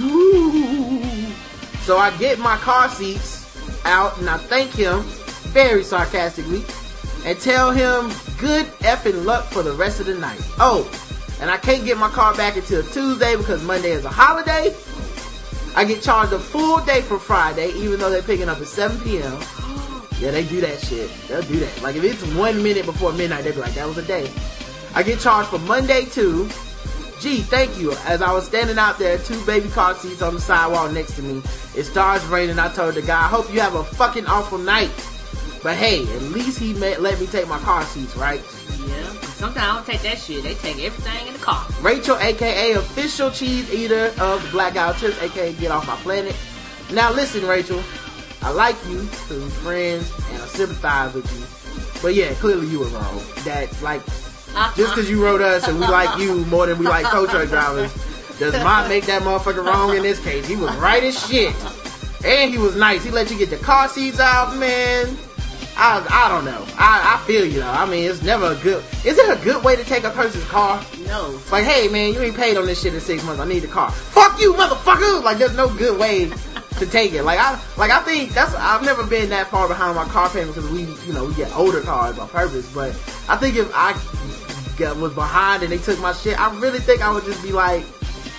Woo! 0.01 1.32
So 1.82 1.97
I 1.97 2.11
get 2.18 2.41
my 2.41 2.57
car 2.57 2.88
seats 2.88 3.47
out 3.84 4.18
and 4.18 4.28
I 4.28 4.36
thank 4.36 4.72
him 4.72 5.03
very 5.53 5.84
sarcastically 5.84 6.64
and 7.24 7.38
tell 7.38 7.70
him 7.70 8.09
good 8.36 8.66
effing 8.80 9.24
luck 9.24 9.45
for 9.45 9.62
the 9.62 9.72
rest 9.72 10.01
of 10.01 10.07
the 10.07 10.16
night. 10.16 10.41
Oh, 10.59 10.91
and 11.41 11.53
I 11.53 11.57
can't 11.57 11.84
get 11.84 11.97
my 11.97 12.11
car 12.11 12.34
back 12.34 12.57
until 12.57 12.82
Tuesday 12.82 13.36
because 13.36 13.62
Monday 13.62 13.93
is 13.93 14.05
a 14.05 14.11
holiday. 14.11 14.74
I 15.76 15.84
get 15.84 16.03
charged 16.03 16.32
a 16.32 16.41
full 16.41 16.80
day 16.84 17.01
for 17.01 17.20
Friday, 17.20 17.70
even 17.74 18.01
though 18.01 18.11
they're 18.11 18.22
picking 18.22 18.49
up 18.49 18.59
at 18.59 18.66
7 18.66 19.01
p.m. 19.03 19.38
Yeah, 20.18 20.32
they 20.32 20.45
do 20.45 20.61
that 20.61 20.78
shit. 20.80 21.11
They'll 21.28 21.41
do 21.41 21.59
that. 21.61 21.80
Like 21.80 21.97
if 21.97 22.05
it's 22.05 22.22
one 22.34 22.62
minute 22.62 22.84
before 22.84 23.11
midnight, 23.11 23.43
they'll 23.45 23.55
be 23.55 23.61
like, 23.61 23.72
that 23.72 23.86
was 23.86 23.97
a 23.97 24.03
day. 24.03 24.30
I 24.95 25.03
get 25.03 25.20
charged 25.20 25.51
for 25.51 25.59
Monday 25.59 26.05
too. 26.05 26.49
Gee, 27.20 27.43
thank 27.43 27.78
you. 27.78 27.93
As 28.07 28.22
I 28.22 28.32
was 28.32 28.47
standing 28.47 28.78
out 28.78 28.99
there, 28.99 29.18
two 29.18 29.45
baby 29.45 29.68
car 29.68 29.95
seats 29.95 30.22
on 30.22 30.34
the 30.34 30.41
sidewalk 30.41 30.93
next 30.93 31.16
to 31.16 31.22
me. 31.22 31.43
It 31.76 31.84
starts 31.84 32.24
raining. 32.26 32.59
I 32.59 32.72
told 32.72 32.95
the 32.95 33.03
guy, 33.03 33.18
I 33.20 33.28
hope 33.28 33.53
you 33.53 33.61
have 33.61 33.74
a 33.74 33.84
fucking 33.84 34.26
awful 34.26 34.59
night. 34.59 34.91
But 35.62 35.76
hey, 35.76 36.03
at 36.14 36.22
least 36.22 36.59
he 36.59 36.72
ma- 36.72 36.97
let 36.99 37.20
me 37.20 37.26
take 37.26 37.47
my 37.47 37.59
car 37.59 37.82
seats, 37.84 38.16
right? 38.16 38.41
Yeah. 38.86 39.12
sometimes 39.20 39.59
I 39.59 39.74
don't 39.74 39.86
take 39.86 40.01
that 40.03 40.18
shit. 40.18 40.43
They 40.43 40.55
take 40.55 40.78
everything 40.82 41.26
in 41.26 41.34
the 41.34 41.38
car. 41.38 41.66
Rachel, 41.82 42.16
aka 42.16 42.72
official 42.72 43.30
cheese 43.30 43.70
eater 43.72 44.12
of 44.18 44.43
the 44.43 44.49
Black 44.51 44.72
Guy 44.74 44.91
Tips, 44.95 45.20
aka 45.20 45.53
Get 45.53 45.70
Off 45.70 45.86
My 45.86 45.97
Planet. 45.97 46.34
Now 46.91 47.12
listen, 47.12 47.47
Rachel, 47.47 47.82
I 48.41 48.51
like 48.53 48.76
you, 48.88 49.01
to 49.01 49.41
friends, 49.61 50.11
and 50.30 50.43
I 50.43 50.47
sympathize 50.47 51.12
with 51.12 51.30
you. 51.38 52.01
But 52.01 52.14
yeah, 52.14 52.32
clearly 52.34 52.66
you 52.68 52.78
were 52.80 52.86
wrong. 52.86 53.20
That 53.45 53.68
like, 53.82 54.01
Uh-huh. 54.55 54.72
just 54.76 54.94
because 54.94 55.09
you 55.09 55.22
wrote 55.22 55.40
us 55.40 55.68
and 55.68 55.78
we 55.78 55.86
like 55.86 56.18
you 56.18 56.44
more 56.46 56.66
than 56.66 56.78
we 56.78 56.86
like 56.86 57.07
tow 57.07 57.26
truck 57.26 57.48
drivers, 57.48 57.92
does 58.38 58.53
not 58.64 58.88
make 58.88 59.07
that 59.07 59.22
motherfucker 59.22 59.64
wrong 59.64 59.96
in 59.96 60.03
this 60.03 60.18
case. 60.20 60.46
He 60.46 60.57
was 60.57 60.74
right 60.76 61.03
as 61.03 61.18
shit, 61.28 61.55
and 62.24 62.51
he 62.51 62.59
was 62.59 62.76
nice. 62.76 63.05
He 63.05 63.11
let 63.11 63.30
you 63.30 63.38
get 63.38 63.51
the 63.51 63.57
car 63.57 63.88
seats 63.88 64.18
out, 64.18 64.57
man. 64.57 65.16
I, 65.76 66.07
I 66.11 66.28
don't 66.28 66.44
know. 66.44 66.62
I, 66.76 67.16
I 67.16 67.26
feel 67.26 67.46
you 67.46 67.61
though. 67.61 67.70
I 67.70 67.86
mean, 67.86 68.11
it's 68.11 68.22
never 68.22 68.53
a 68.53 68.57
good. 68.57 68.84
Is 69.05 69.16
it 69.18 69.30
a 69.30 69.42
good 69.42 69.64
way 69.64 69.76
to 69.76 69.84
take 69.84 70.05
a 70.05 70.11
person's 70.11 70.44
car? 70.44 70.84
No. 71.07 71.32
It's 71.34 71.51
like, 71.51 71.64
hey 71.64 71.88
man, 71.88 72.12
you 72.12 72.20
ain't 72.20 72.36
paid 72.36 72.57
on 72.57 72.66
this 72.66 72.82
shit 72.82 72.92
in 72.92 73.01
six 73.01 73.24
months. 73.24 73.40
I 73.40 73.46
need 73.46 73.61
the 73.61 73.68
car. 73.68 73.90
Fuck 73.90 74.38
you, 74.40 74.53
motherfucker! 74.55 75.22
Like, 75.22 75.38
there's 75.38 75.57
no 75.57 75.72
good 75.74 75.98
way 75.98 76.30
to 76.80 76.86
take 76.86 77.12
it. 77.12 77.22
Like 77.22 77.38
I, 77.38 77.59
like 77.76 77.90
I 77.90 78.01
think 78.01 78.32
that's. 78.32 78.55
I've 78.55 78.82
never 78.82 79.05
been 79.07 79.30
that 79.30 79.46
far 79.48 79.68
behind 79.68 79.96
my 79.96 80.05
car 80.07 80.28
payment 80.28 80.55
because 80.55 80.68
we, 80.70 80.82
you 81.07 81.12
know, 81.12 81.26
we 81.26 81.34
get 81.34 81.55
older 81.57 81.80
cars 81.80 82.18
on 82.18 82.28
purpose. 82.28 82.70
But 82.74 82.90
I 83.28 83.36
think 83.36 83.57
if 83.57 83.70
I 83.74 83.92
was 84.96 85.14
behind 85.14 85.62
and 85.62 85.70
they 85.72 85.78
took 85.78 85.98
my 86.00 86.12
shit, 86.12 86.38
I 86.40 86.56
really 86.58 86.78
think 86.80 87.02
I 87.02 87.12
would 87.12 87.24
just 87.24 87.42
be 87.42 87.52
like, 87.52 87.84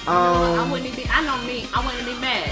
I 0.07 0.57
um, 0.57 0.71
wouldn't 0.71 0.95
be. 0.95 1.05
I 1.09 1.23
know 1.25 1.37
me. 1.45 1.67
I 1.73 1.85
wouldn't 1.85 2.05
be 2.05 2.19
mad. 2.19 2.51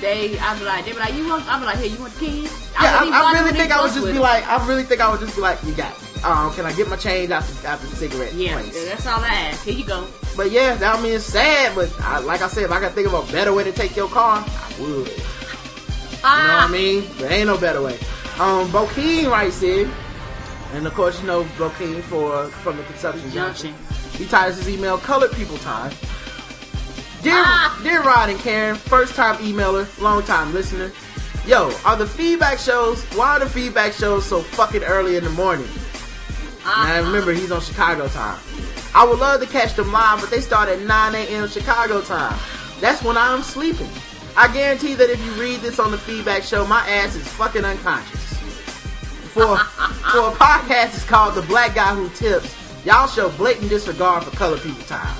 They, 0.00 0.38
I'd 0.38 0.58
be 0.58 0.64
like, 0.64 0.84
they 0.84 0.92
be 0.92 0.98
like, 0.98 1.14
you 1.14 1.26
want? 1.26 1.46
I'd 1.48 1.58
be 1.58 1.64
like, 1.66 1.78
here, 1.78 1.86
you 1.86 1.98
want 1.98 2.12
the 2.14 2.20
keys? 2.20 2.52
yeah, 2.80 2.98
I, 3.00 3.32
I 3.34 3.40
really 3.40 3.52
think 3.52 3.72
I 3.72 3.82
would 3.82 3.92
just 3.92 4.06
be 4.06 4.18
like, 4.18 4.46
I 4.46 4.64
really 4.66 4.82
think 4.84 5.00
I 5.00 5.10
would 5.10 5.20
just 5.20 5.34
be 5.34 5.40
like, 5.40 5.62
you 5.64 5.72
got 5.72 5.92
it. 5.92 6.24
Um, 6.24 6.52
can 6.54 6.64
I 6.66 6.72
get 6.72 6.88
my 6.88 6.96
change 6.96 7.30
after 7.30 7.66
after 7.66 7.86
the 7.86 7.96
cigarette 7.96 8.32
yeah, 8.34 8.54
place? 8.54 8.88
that's 8.88 9.06
all 9.06 9.20
I 9.20 9.28
ask. 9.28 9.64
Here 9.64 9.74
you 9.74 9.84
go. 9.86 10.06
But 10.36 10.50
yeah, 10.50 10.74
that 10.76 10.98
I 10.98 11.02
mean 11.02 11.14
it's 11.14 11.24
sad, 11.24 11.74
but 11.74 11.92
I, 12.00 12.18
like 12.20 12.42
I 12.42 12.48
said, 12.48 12.64
if 12.64 12.70
I 12.72 12.80
could 12.80 12.92
think 12.92 13.06
of 13.06 13.14
a 13.14 13.32
better 13.32 13.52
way 13.54 13.64
to 13.64 13.72
take 13.72 13.94
your 13.96 14.08
car, 14.08 14.44
I 14.46 14.80
would. 14.80 14.88
You 14.88 14.92
know 14.94 15.02
what 15.02 16.22
Ah, 16.24 16.68
I 16.68 16.72
mean? 16.72 17.04
There 17.18 17.30
ain't 17.32 17.46
no 17.46 17.56
better 17.58 17.80
way. 17.82 17.94
Um, 18.38 18.68
Bokeen 18.70 19.30
writes 19.30 19.62
in, 19.62 19.90
and 20.74 20.86
of 20.86 20.94
course 20.94 21.20
you 21.20 21.26
know 21.26 21.44
Bokeen 21.58 22.02
for 22.02 22.46
from 22.48 22.76
the 22.76 22.82
Conception 22.84 23.30
Junction. 23.32 23.74
He 24.12 24.26
ties 24.26 24.56
his 24.56 24.68
email 24.68 24.98
"Colored 24.98 25.32
People 25.32 25.58
Time." 25.58 25.92
Dear, 27.22 27.42
Ah. 27.44 27.78
dear 27.82 28.02
Rod 28.02 28.28
and 28.30 28.38
Karen, 28.38 28.76
first 28.76 29.14
time 29.14 29.36
emailer, 29.38 29.86
long 30.00 30.22
time 30.22 30.52
listener. 30.54 30.92
Yo, 31.46 31.72
are 31.84 31.96
the 31.96 32.06
feedback 32.06 32.58
shows? 32.58 33.02
Why 33.14 33.36
are 33.36 33.40
the 33.40 33.48
feedback 33.48 33.92
shows 33.92 34.24
so 34.24 34.42
fucking 34.42 34.82
early 34.84 35.16
in 35.16 35.24
the 35.24 35.30
morning? 35.30 35.68
Ah. 36.64 36.86
Now 36.88 37.02
remember, 37.06 37.32
he's 37.32 37.50
on 37.52 37.60
Chicago 37.60 38.08
time. 38.08 38.38
I 38.94 39.04
would 39.04 39.18
love 39.18 39.40
to 39.40 39.46
catch 39.46 39.74
them 39.74 39.92
live, 39.92 40.20
but 40.20 40.30
they 40.30 40.40
start 40.40 40.68
at 40.68 40.80
9 40.80 41.14
a.m. 41.14 41.48
Chicago 41.48 42.00
time. 42.00 42.36
That's 42.80 43.02
when 43.02 43.16
I'm 43.16 43.42
sleeping. 43.42 43.90
I 44.36 44.48
guarantee 44.48 44.94
that 44.94 45.10
if 45.10 45.22
you 45.24 45.32
read 45.32 45.60
this 45.60 45.78
on 45.78 45.90
the 45.90 45.98
feedback 45.98 46.42
show, 46.42 46.66
my 46.66 46.80
ass 46.88 47.14
is 47.14 47.26
fucking 47.28 47.64
unconscious. 47.64 48.25
For, 49.36 49.58
for 49.58 50.28
a 50.28 50.32
podcast 50.32 50.66
that's 50.66 51.04
called 51.04 51.34
The 51.34 51.42
Black 51.42 51.74
Guy 51.74 51.94
Who 51.94 52.08
Tips, 52.08 52.56
y'all 52.86 53.06
show 53.06 53.28
blatant 53.36 53.68
disregard 53.68 54.24
for 54.24 54.34
color 54.34 54.56
people 54.56 54.82
time. 54.84 55.14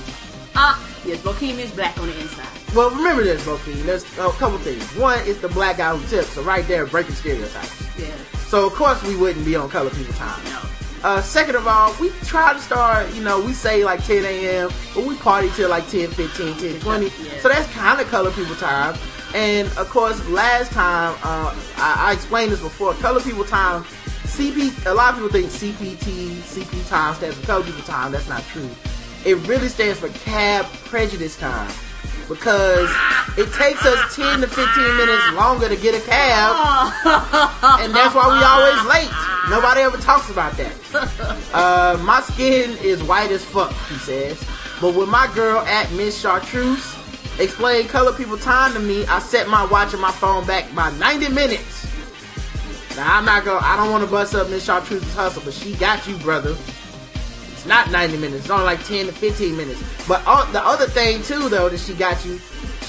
ah, 0.54 0.82
yes, 1.04 1.20
Bokeem 1.20 1.58
is 1.58 1.70
black 1.72 1.98
on 2.00 2.06
the 2.06 2.18
inside. 2.18 2.48
Well, 2.74 2.88
remember 2.92 3.24
this, 3.24 3.44
Bokeen. 3.44 3.82
There's 3.82 4.04
a 4.18 4.30
couple 4.30 4.56
things. 4.56 4.82
One 4.96 5.18
is 5.26 5.38
the 5.42 5.48
black 5.48 5.76
guy 5.76 5.94
who 5.94 6.06
tips, 6.08 6.30
so 6.30 6.42
right 6.44 6.66
there, 6.66 6.86
breaking 6.86 7.14
stereotypes. 7.14 7.98
Yeah. 7.98 8.06
So 8.46 8.66
of 8.66 8.72
course 8.72 9.02
we 9.02 9.16
wouldn't 9.16 9.44
be 9.44 9.54
on 9.54 9.68
color 9.68 9.90
people 9.90 10.14
time. 10.14 10.42
No. 10.44 10.60
Uh, 11.04 11.20
second 11.20 11.54
of 11.54 11.66
all, 11.66 11.94
we 12.00 12.08
try 12.24 12.54
to 12.54 12.58
start, 12.58 13.14
you 13.14 13.22
know, 13.22 13.38
we 13.38 13.52
say 13.52 13.84
like 13.84 14.02
10 14.02 14.24
a.m., 14.24 14.70
but 14.94 15.04
we 15.04 15.14
party 15.16 15.50
till 15.50 15.68
like 15.68 15.86
10, 15.90 16.08
15, 16.10 16.56
10, 16.56 16.80
20. 16.80 17.04
Yeah. 17.04 17.40
So 17.40 17.50
that's 17.50 17.70
kind 17.74 18.00
of 18.00 18.06
color 18.08 18.30
people 18.30 18.54
time. 18.56 18.96
And 19.34 19.68
of 19.76 19.90
course, 19.90 20.26
last 20.30 20.72
time, 20.72 21.14
uh, 21.22 21.54
I, 21.76 22.08
I 22.08 22.12
explained 22.14 22.52
this 22.52 22.62
before, 22.62 22.94
color 22.94 23.20
people 23.20 23.44
time, 23.44 23.84
CP, 24.36 24.84
a 24.84 24.92
lot 24.92 25.14
of 25.14 25.20
people 25.20 25.30
think 25.30 25.46
CPT, 25.46 26.36
CP 26.44 26.88
time 26.90 27.14
stands 27.14 27.38
for 27.38 27.46
color 27.46 27.64
people 27.64 27.80
time. 27.82 28.12
That's 28.12 28.28
not 28.28 28.42
true. 28.44 28.68
It 29.24 29.36
really 29.48 29.68
stands 29.68 29.98
for 29.98 30.10
cab 30.10 30.66
prejudice 30.84 31.38
time. 31.38 31.72
Because 32.28 32.90
it 33.38 33.50
takes 33.54 33.86
us 33.86 34.14
10 34.14 34.40
to 34.40 34.46
15 34.46 34.96
minutes 34.96 35.32
longer 35.32 35.68
to 35.70 35.76
get 35.76 35.94
a 35.94 36.04
cab 36.04 36.92
and 37.80 37.94
that's 37.94 38.14
why 38.14 38.28
we 38.28 38.44
always 38.44 38.84
late. 38.84 39.10
Nobody 39.48 39.80
ever 39.80 39.96
talks 39.96 40.28
about 40.28 40.52
that. 40.58 40.72
Uh, 41.54 41.96
my 42.02 42.20
skin 42.20 42.76
is 42.82 43.02
white 43.04 43.30
as 43.30 43.44
fuck, 43.44 43.72
he 43.88 43.94
says. 43.96 44.44
But 44.80 44.94
when 44.94 45.08
my 45.08 45.32
girl 45.34 45.60
at 45.60 45.90
Miss 45.92 46.20
Chartreuse 46.20 46.94
explained 47.38 47.88
color 47.88 48.12
people 48.12 48.36
time 48.36 48.74
to 48.74 48.80
me, 48.80 49.06
I 49.06 49.20
set 49.20 49.48
my 49.48 49.64
watch 49.64 49.92
and 49.92 50.02
my 50.02 50.12
phone 50.12 50.46
back 50.46 50.74
by 50.74 50.90
90 50.98 51.28
minutes. 51.30 51.85
Now 52.96 53.18
I'm 53.18 53.26
not 53.26 53.44
gonna, 53.44 53.64
I 53.64 53.76
don't 53.76 53.90
want 53.90 54.04
to 54.04 54.10
bust 54.10 54.34
up 54.34 54.48
Miss 54.48 54.66
Chartreuse's 54.66 55.14
hustle, 55.14 55.42
but 55.44 55.52
she 55.52 55.74
got 55.74 56.06
you, 56.08 56.16
brother. 56.16 56.56
It's 57.52 57.66
not 57.66 57.90
90 57.90 58.16
minutes. 58.16 58.42
It's 58.42 58.50
only 58.50 58.64
like 58.64 58.82
10 58.84 59.06
to 59.06 59.12
15 59.12 59.56
minutes. 59.56 59.82
But 60.08 60.22
uh, 60.26 60.50
the 60.52 60.64
other 60.64 60.86
thing 60.86 61.22
too, 61.22 61.50
though, 61.50 61.68
that 61.68 61.78
she 61.78 61.92
got 61.92 62.24
you, 62.24 62.40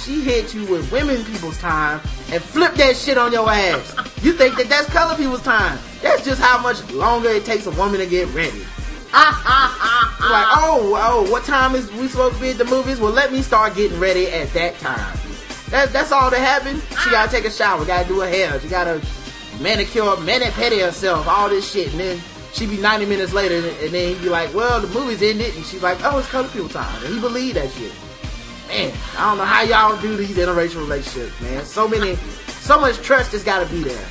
she 0.03 0.22
hit 0.22 0.53
you 0.53 0.66
with 0.68 0.89
women 0.93 1.26
people's 1.26 1.58
time 1.58 1.99
and 2.32 2.41
flipped 2.41 2.78
that 2.78 2.95
shit 2.95 3.18
on 3.18 3.32
your 3.32 3.49
ass. 3.49 3.95
You 4.24 4.34
think 4.34 4.58
that 4.58 4.68
that's 4.68 4.88
color 4.88 5.16
people's 5.16 5.43
time? 5.43 5.78
That's 6.01 6.26
just 6.26 6.41
how 6.41 6.60
much 6.60 6.84
longer 6.91 7.30
it 7.30 7.45
takes 7.45 7.68
a 7.68 7.72
woman 7.72 7.99
to 7.99 8.08
get 8.08 8.28
ready. 8.34 8.66
Like, 10.20 10.47
oh, 10.49 10.97
oh, 10.99 11.32
what 11.32 11.43
time 11.45 11.76
is 11.76 11.89
we 11.93 12.08
supposed 12.08 12.36
to 12.36 12.41
be 12.41 12.49
at 12.49 12.58
the 12.58 12.66
movies? 12.66 12.99
Well, 12.99 13.14
let 13.14 13.32
me 13.32 13.43
start 13.43 13.76
getting 13.76 13.99
ready 13.99 14.28
at 14.28 14.51
that 14.53 14.78
time. 14.80 15.18
That, 15.70 15.93
that's 15.93 16.12
all 16.12 16.32
that 16.32 16.39
happened. 16.39 16.82
She 17.03 17.12
gotta 17.12 17.32
take 17.32 17.45
a 17.45 17.51
shower, 17.51 17.86
gotta 17.86 18.08
do 18.08 18.20
her 18.22 18.28
hair, 18.28 18.60
she 18.60 18.68
gotta 18.68 18.99
manicure, 19.60 20.18
mani 20.18 20.45
herself, 20.45 21.28
all 21.28 21.49
this 21.49 21.72
shit, 21.72 21.91
and 21.91 21.99
then 21.99 22.22
she 22.53 22.66
be 22.66 22.78
90 22.78 23.05
minutes 23.05 23.34
later, 23.34 23.55
and 23.55 23.93
then 23.93 24.16
he 24.16 24.22
be 24.22 24.30
like, 24.30 24.53
well, 24.53 24.82
the 24.82 24.88
movie's 24.88 25.22
ended, 25.22 25.55
and 25.55 25.66
she's 25.66 25.84
like, 25.84 25.99
oh, 26.03 26.20
it's 26.20 26.30
color 26.30 26.47
people 26.49 26.70
time, 26.70 27.03
and 27.05 27.14
he 27.14 27.20
believe 27.20 27.55
that 27.55 27.70
shit. 27.72 27.91
Man, 28.68 28.93
I 29.18 29.30
don't 29.30 29.38
know 29.38 29.45
how 29.45 29.62
y'all 29.62 30.01
do 30.01 30.18
these 30.18 30.36
interracial 30.36 30.82
relationships, 30.82 31.39
man. 31.41 31.64
So 31.64 31.88
many, 31.88 32.16
so 32.47 32.80
much 32.80 32.97
trust 32.97 33.32
has 33.32 33.43
gotta 33.43 33.66
be 33.68 33.84
there. 33.84 34.08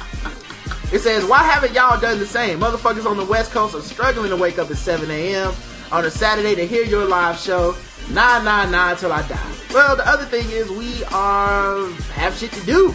It 0.93 1.01
says, 1.01 1.25
why 1.25 1.43
haven't 1.43 1.75
y'all 1.75 2.01
done 2.01 2.21
the 2.21 2.27
same? 2.27 2.61
Motherfuckers 2.61 3.07
on 3.07 3.17
the 3.17 3.25
West 3.25 3.51
Coast 3.51 3.75
are 3.75 3.83
struggling 3.83 4.31
to 4.31 4.37
wake 4.37 4.59
up 4.59 4.71
at 4.71 4.77
7 4.77 5.11
a.m. 5.11 5.53
on 5.91 6.05
a 6.05 6.11
Saturday 6.11 6.55
to 6.55 6.67
hear 6.67 6.85
your 6.85 7.05
live 7.05 7.37
show. 7.39 7.75
Nah, 8.11 8.41
nah, 8.41 8.67
nah, 8.71 8.95
till 8.95 9.13
I 9.13 9.27
die. 9.27 9.53
Well, 9.75 9.97
the 9.97 10.09
other 10.09 10.25
thing 10.25 10.49
is 10.49 10.71
we 10.71 11.03
are, 11.07 11.91
have 12.15 12.37
shit 12.37 12.53
to 12.53 12.65
do. 12.65 12.95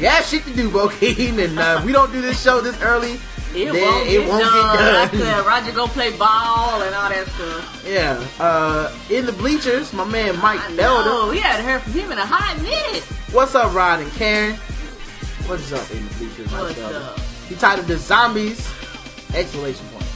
Have 0.00 0.24
shit 0.24 0.44
to 0.44 0.54
do, 0.54 0.70
Bokeen, 0.70 1.44
and 1.44 1.58
uh, 1.58 1.82
we 1.84 1.92
don't 1.92 2.12
do 2.12 2.20
this 2.20 2.42
show 2.42 2.60
this 2.60 2.80
early. 2.82 3.20
It 3.54 3.70
then 3.70 3.82
won't, 3.82 4.08
it 4.08 4.18
won't 4.26 4.42
done. 4.42 5.08
get 5.10 5.18
done. 5.18 5.34
After 5.34 5.48
Roger 5.48 5.72
go 5.72 5.86
play 5.86 6.10
ball 6.16 6.82
and 6.82 6.94
all 6.94 7.10
that 7.10 7.26
stuff. 7.28 7.84
Yeah. 7.86 8.26
Uh, 8.40 8.96
in 9.10 9.26
the 9.26 9.32
bleachers, 9.32 9.92
my 9.92 10.04
man 10.04 10.38
Mike 10.40 10.70
know. 10.72 11.28
We 11.30 11.38
hadn't 11.38 11.66
heard 11.66 11.82
from 11.82 11.92
him 11.92 12.12
in 12.12 12.18
a 12.18 12.24
hot 12.24 12.60
minute. 12.62 13.02
What's 13.30 13.54
up, 13.54 13.74
Rod 13.74 14.00
and 14.00 14.10
Karen? 14.12 14.54
What's 15.46 15.70
up 15.72 15.90
in 15.90 16.08
the 16.08 16.14
bleachers, 16.14 16.50
Mike 16.50 16.78
up? 16.78 17.20
He 17.48 17.54
titled 17.56 17.86
the 17.86 17.98
Zombies! 17.98 18.66
Exclamation 19.34 19.86
point. 19.88 20.06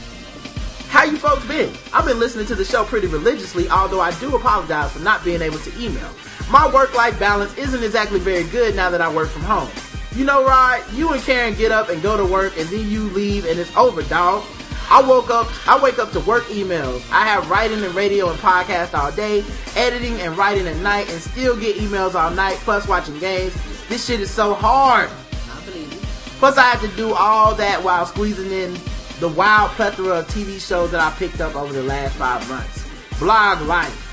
How 0.89 1.03
you 1.03 1.17
folks 1.17 1.45
been? 1.45 1.71
I've 1.93 2.05
been 2.05 2.17
listening 2.17 2.47
to 2.47 2.55
the 2.55 2.65
show 2.65 2.85
pretty 2.85 3.07
religiously, 3.07 3.69
although 3.69 4.01
I 4.01 4.17
do 4.19 4.35
apologize 4.35 4.91
for 4.93 4.99
not 4.99 5.23
being 5.23 5.41
able 5.41 5.59
to 5.59 5.71
email. 5.79 6.09
My 6.49 6.71
work-life 6.73 7.19
balance 7.19 7.55
isn't 7.57 7.83
exactly 7.83 8.19
very 8.19 8.45
good 8.45 8.75
now 8.75 8.89
that 8.89 9.01
I 9.01 9.13
work 9.13 9.27
from 9.27 9.41
home. 9.41 9.69
You 10.15 10.23
know, 10.23 10.45
Rod, 10.45 10.81
you 10.93 11.11
and 11.11 11.21
Karen 11.21 11.53
get 11.55 11.71
up 11.71 11.89
and 11.89 12.01
go 12.01 12.15
to 12.15 12.25
work 12.25 12.57
and 12.57 12.67
then 12.69 12.89
you 12.89 13.03
leave 13.09 13.45
and 13.45 13.59
it's 13.59 13.75
over, 13.75 14.01
dog. 14.03 14.43
I 14.89 15.01
woke 15.01 15.29
up, 15.29 15.47
I 15.67 15.77
wake 15.83 15.99
up 15.99 16.13
to 16.13 16.21
work 16.21 16.45
emails. 16.45 17.03
I 17.11 17.27
have 17.27 17.49
writing 17.49 17.83
and 17.83 17.93
radio 17.93 18.29
and 18.29 18.39
podcast 18.39 18.97
all 18.97 19.11
day, 19.11 19.43
editing 19.75 20.21
and 20.21 20.37
writing 20.37 20.65
at 20.65 20.77
night, 20.77 21.09
and 21.11 21.21
still 21.21 21.57
get 21.59 21.75
emails 21.75 22.15
all 22.15 22.31
night, 22.31 22.55
plus 22.59 22.87
watching 22.87 23.19
games. 23.19 23.53
This 23.89 24.05
shit 24.05 24.21
is 24.21 24.31
so 24.31 24.53
hard. 24.53 25.09
I 25.51 25.65
believe 25.65 25.91
you. 25.93 25.99
Plus, 26.39 26.57
I 26.57 26.63
have 26.63 26.79
to 26.89 26.95
do 26.95 27.13
all 27.13 27.53
that 27.55 27.83
while 27.83 28.05
squeezing 28.05 28.49
in 28.49 28.77
the 29.19 29.27
wild 29.27 29.71
plethora 29.71 30.19
of 30.19 30.27
TV 30.27 30.65
shows 30.65 30.91
that 30.91 31.01
I 31.01 31.11
picked 31.17 31.41
up 31.41 31.55
over 31.57 31.73
the 31.73 31.83
last 31.83 32.15
five 32.15 32.47
months. 32.47 32.87
Blog 33.19 33.61
life. 33.63 34.06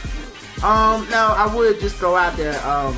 Um, 0.64 1.06
now 1.10 1.34
I 1.34 1.54
would 1.54 1.78
just 1.78 1.96
throw 1.96 2.16
out 2.16 2.38
there, 2.38 2.58
um, 2.66 2.94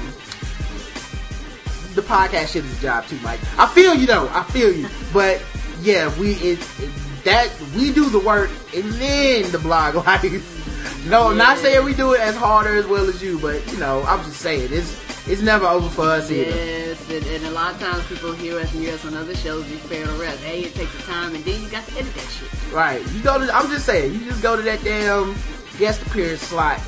the 1.97 2.03
podcast 2.03 2.53
shit 2.53 2.65
is 2.65 2.79
a 2.79 2.81
job 2.81 3.07
too, 3.09 3.19
Mike. 3.25 3.41
I 3.59 3.67
feel 3.67 3.93
you 3.93 4.07
though. 4.07 4.29
I 4.29 4.45
feel 4.45 4.73
you. 4.73 4.89
But 5.13 5.43
yeah, 5.81 6.17
we 6.17 6.35
it, 6.35 6.61
it 6.79 6.91
that 7.25 7.53
we 7.75 7.93
do 7.93 8.09
the 8.09 8.21
work 8.21 8.51
and 8.73 8.85
then 8.93 9.51
the 9.51 9.59
blog 9.59 9.95
life. 10.07 11.09
no, 11.09 11.33
not 11.33 11.59
saying 11.59 11.85
we 11.85 11.93
do 11.93 12.13
it 12.13 12.21
as 12.21 12.37
hard 12.37 12.69
or 12.69 12.77
as 12.77 12.87
well 12.87 13.09
as 13.09 13.21
you, 13.21 13.37
but 13.41 13.67
you 13.73 13.79
know, 13.79 14.05
I'm 14.05 14.23
just 14.23 14.37
saying 14.37 14.69
it's 14.71 15.27
it's 15.27 15.43
never 15.43 15.67
over 15.67 15.89
for 15.89 16.03
us 16.03 16.31
either. 16.31 16.49
Yes, 16.49 17.11
and, 17.11 17.27
and 17.27 17.47
a 17.47 17.51
lot 17.51 17.75
of 17.75 17.81
times 17.81 18.07
people 18.07 18.31
hear 18.31 18.61
us 18.61 18.73
and 18.75 18.85
hear 18.85 18.95
us 18.95 19.05
on 19.05 19.15
other 19.15 19.35
shows 19.35 19.65
be 19.65 19.75
fair 19.75 20.07
to 20.07 20.13
rest. 20.13 20.41
Hey, 20.45 20.61
it 20.61 20.75
takes 20.77 20.95
the 20.97 21.03
time, 21.03 21.35
and 21.35 21.45
then 21.45 21.61
you 21.61 21.69
got 21.69 21.85
to 21.89 21.99
edit 21.99 22.15
that 22.15 22.31
shit. 22.31 22.73
Right. 22.73 23.03
You 23.13 23.25
go 23.25 23.45
to. 23.45 23.53
I'm 23.53 23.69
just 23.73 23.87
saying. 23.87 24.13
You 24.13 24.21
just 24.21 24.41
go 24.41 24.55
to 24.55 24.63
that 24.63 24.85
damn 24.85 25.35
guest 25.79 26.01
appearance 26.07 26.43
slot 26.43 26.81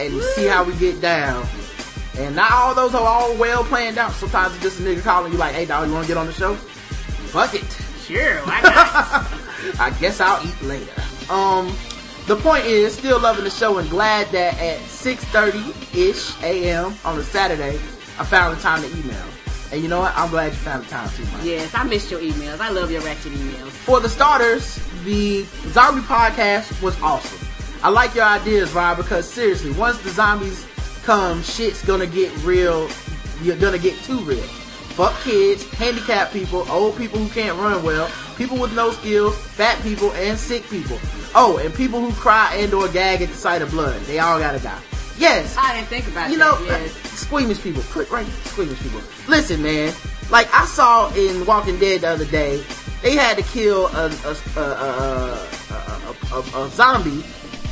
and 0.00 0.22
see 0.34 0.46
how 0.46 0.64
we 0.64 0.74
get 0.76 1.00
down. 1.00 1.46
And 2.18 2.34
not 2.36 2.52
all 2.52 2.74
those 2.74 2.94
are 2.94 3.06
all 3.06 3.34
well 3.36 3.64
planned 3.64 3.98
out. 3.98 4.12
Sometimes 4.12 4.54
it's 4.54 4.62
just 4.62 4.80
a 4.80 4.82
nigga 4.82 5.02
calling 5.02 5.32
you 5.32 5.38
like, 5.38 5.54
"Hey, 5.54 5.64
dog, 5.66 5.86
you 5.88 5.94
want 5.94 6.06
to 6.06 6.08
get 6.08 6.16
on 6.18 6.26
the 6.26 6.32
show?" 6.32 6.54
Fuck 6.54 7.54
it. 7.54 7.64
Sure, 8.04 8.38
why 8.40 8.60
not? 8.62 9.80
I 9.80 9.90
guess 10.00 10.20
I'll 10.20 10.44
eat 10.46 10.60
later. 10.62 10.92
Um, 11.30 11.74
the 12.26 12.36
point 12.36 12.64
is, 12.64 12.94
still 12.94 13.20
loving 13.20 13.44
the 13.44 13.50
show 13.50 13.78
and 13.78 13.88
glad 13.88 14.28
that 14.32 14.58
at 14.58 14.78
6:30 14.80 15.94
ish 15.96 16.42
a.m. 16.42 16.94
on 17.04 17.18
a 17.18 17.22
Saturday, 17.22 17.76
I 18.18 18.24
found 18.24 18.56
the 18.56 18.60
time 18.60 18.82
to 18.82 18.88
email. 18.98 19.24
And 19.72 19.80
you 19.82 19.88
know 19.88 20.00
what? 20.00 20.12
I'm 20.16 20.28
glad 20.30 20.46
you 20.46 20.58
found 20.58 20.84
the 20.84 20.88
time 20.90 21.08
too, 21.10 21.24
Mike. 21.32 21.44
yes, 21.44 21.72
I 21.74 21.84
missed 21.84 22.10
your 22.10 22.20
emails. 22.20 22.58
I 22.58 22.70
love 22.70 22.90
your 22.90 23.02
ratchet 23.02 23.32
emails. 23.32 23.70
For 23.70 24.00
the 24.00 24.08
starters, 24.08 24.80
the 25.04 25.44
zombie 25.68 26.02
podcast 26.02 26.82
was 26.82 27.00
awesome. 27.00 27.46
I 27.82 27.88
like 27.88 28.14
your 28.14 28.24
ideas, 28.24 28.72
Rod, 28.72 28.98
because 28.98 29.28
seriously, 29.28 29.72
once 29.72 29.98
the 30.02 30.10
zombies 30.10 30.66
come, 31.02 31.42
shit's 31.42 31.84
gonna 31.84 32.06
get 32.06 32.30
real. 32.44 32.88
You're 33.42 33.56
gonna 33.56 33.78
get 33.78 33.96
too 34.02 34.18
real. 34.20 34.42
Fuck 34.96 35.18
kids, 35.22 35.68
handicapped 35.70 36.32
people, 36.32 36.70
old 36.70 36.98
people 36.98 37.18
who 37.18 37.28
can't 37.30 37.56
run 37.58 37.82
well, 37.82 38.10
people 38.36 38.58
with 38.58 38.74
no 38.74 38.90
skills, 38.90 39.34
fat 39.36 39.80
people, 39.82 40.12
and 40.12 40.38
sick 40.38 40.68
people. 40.68 40.98
Oh, 41.34 41.58
and 41.62 41.72
people 41.72 42.00
who 42.00 42.12
cry 42.12 42.54
and 42.56 42.74
or 42.74 42.88
gag 42.88 43.22
at 43.22 43.28
the 43.28 43.34
sight 43.34 43.62
of 43.62 43.70
blood. 43.70 43.98
They 44.02 44.18
all 44.18 44.38
gotta 44.38 44.58
die. 44.58 44.80
Yes, 45.16 45.56
I 45.58 45.74
didn't 45.74 45.88
think 45.88 46.06
about 46.08 46.30
you 46.30 46.38
that. 46.38 46.60
You 46.60 46.66
know, 46.66 46.72
yes. 46.72 46.92
squeamish 47.20 47.62
people. 47.62 47.82
Put 47.92 48.10
right, 48.10 48.26
squeamish 48.44 48.82
people. 48.82 49.00
Listen, 49.28 49.62
man. 49.62 49.94
Like 50.30 50.52
I 50.54 50.66
saw 50.66 51.12
in 51.14 51.46
Walking 51.46 51.78
Dead 51.78 52.02
the 52.02 52.08
other 52.08 52.24
day, 52.26 52.62
they 53.02 53.16
had 53.16 53.36
to 53.38 53.42
kill 53.42 53.86
a 53.88 54.06
a 54.06 54.36
a, 54.56 54.60
a, 54.60 55.48
a, 55.70 56.34
a, 56.34 56.64
a 56.64 56.70
zombie, 56.70 57.24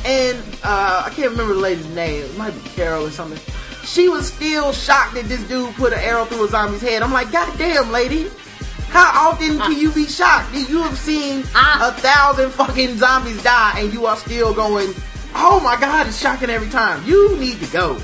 and 0.05 0.37
uh, 0.63 1.03
I 1.05 1.09
can't 1.09 1.31
remember 1.31 1.53
the 1.53 1.59
lady's 1.59 1.87
name. 1.89 2.23
It 2.23 2.37
might 2.37 2.51
be 2.51 2.69
Carol 2.69 3.05
or 3.05 3.11
something. 3.11 3.39
She 3.83 4.09
was 4.09 4.31
still 4.31 4.71
shocked 4.71 5.15
that 5.15 5.25
this 5.25 5.41
dude 5.47 5.73
put 5.75 5.93
an 5.93 5.99
arrow 5.99 6.25
through 6.25 6.45
a 6.45 6.47
zombie's 6.47 6.81
head. 6.81 7.01
I'm 7.01 7.11
like, 7.13 7.31
God 7.31 7.57
damn, 7.57 7.91
lady. 7.91 8.29
How 8.89 9.29
often 9.29 9.59
can 9.59 9.77
you 9.77 9.91
be 9.91 10.05
shocked? 10.05 10.51
That 10.53 10.67
you 10.67 10.81
have 10.81 10.97
seen 10.97 11.41
a 11.53 11.91
thousand 11.91 12.51
fucking 12.51 12.97
zombies 12.97 13.41
die 13.43 13.79
and 13.79 13.93
you 13.93 14.05
are 14.07 14.17
still 14.17 14.53
going, 14.53 14.93
oh 15.35 15.59
my 15.63 15.79
god, 15.79 16.07
it's 16.07 16.19
shocking 16.19 16.49
every 16.49 16.69
time. 16.69 17.05
You 17.05 17.37
need 17.37 17.59
to 17.59 17.67
go. 17.67 17.99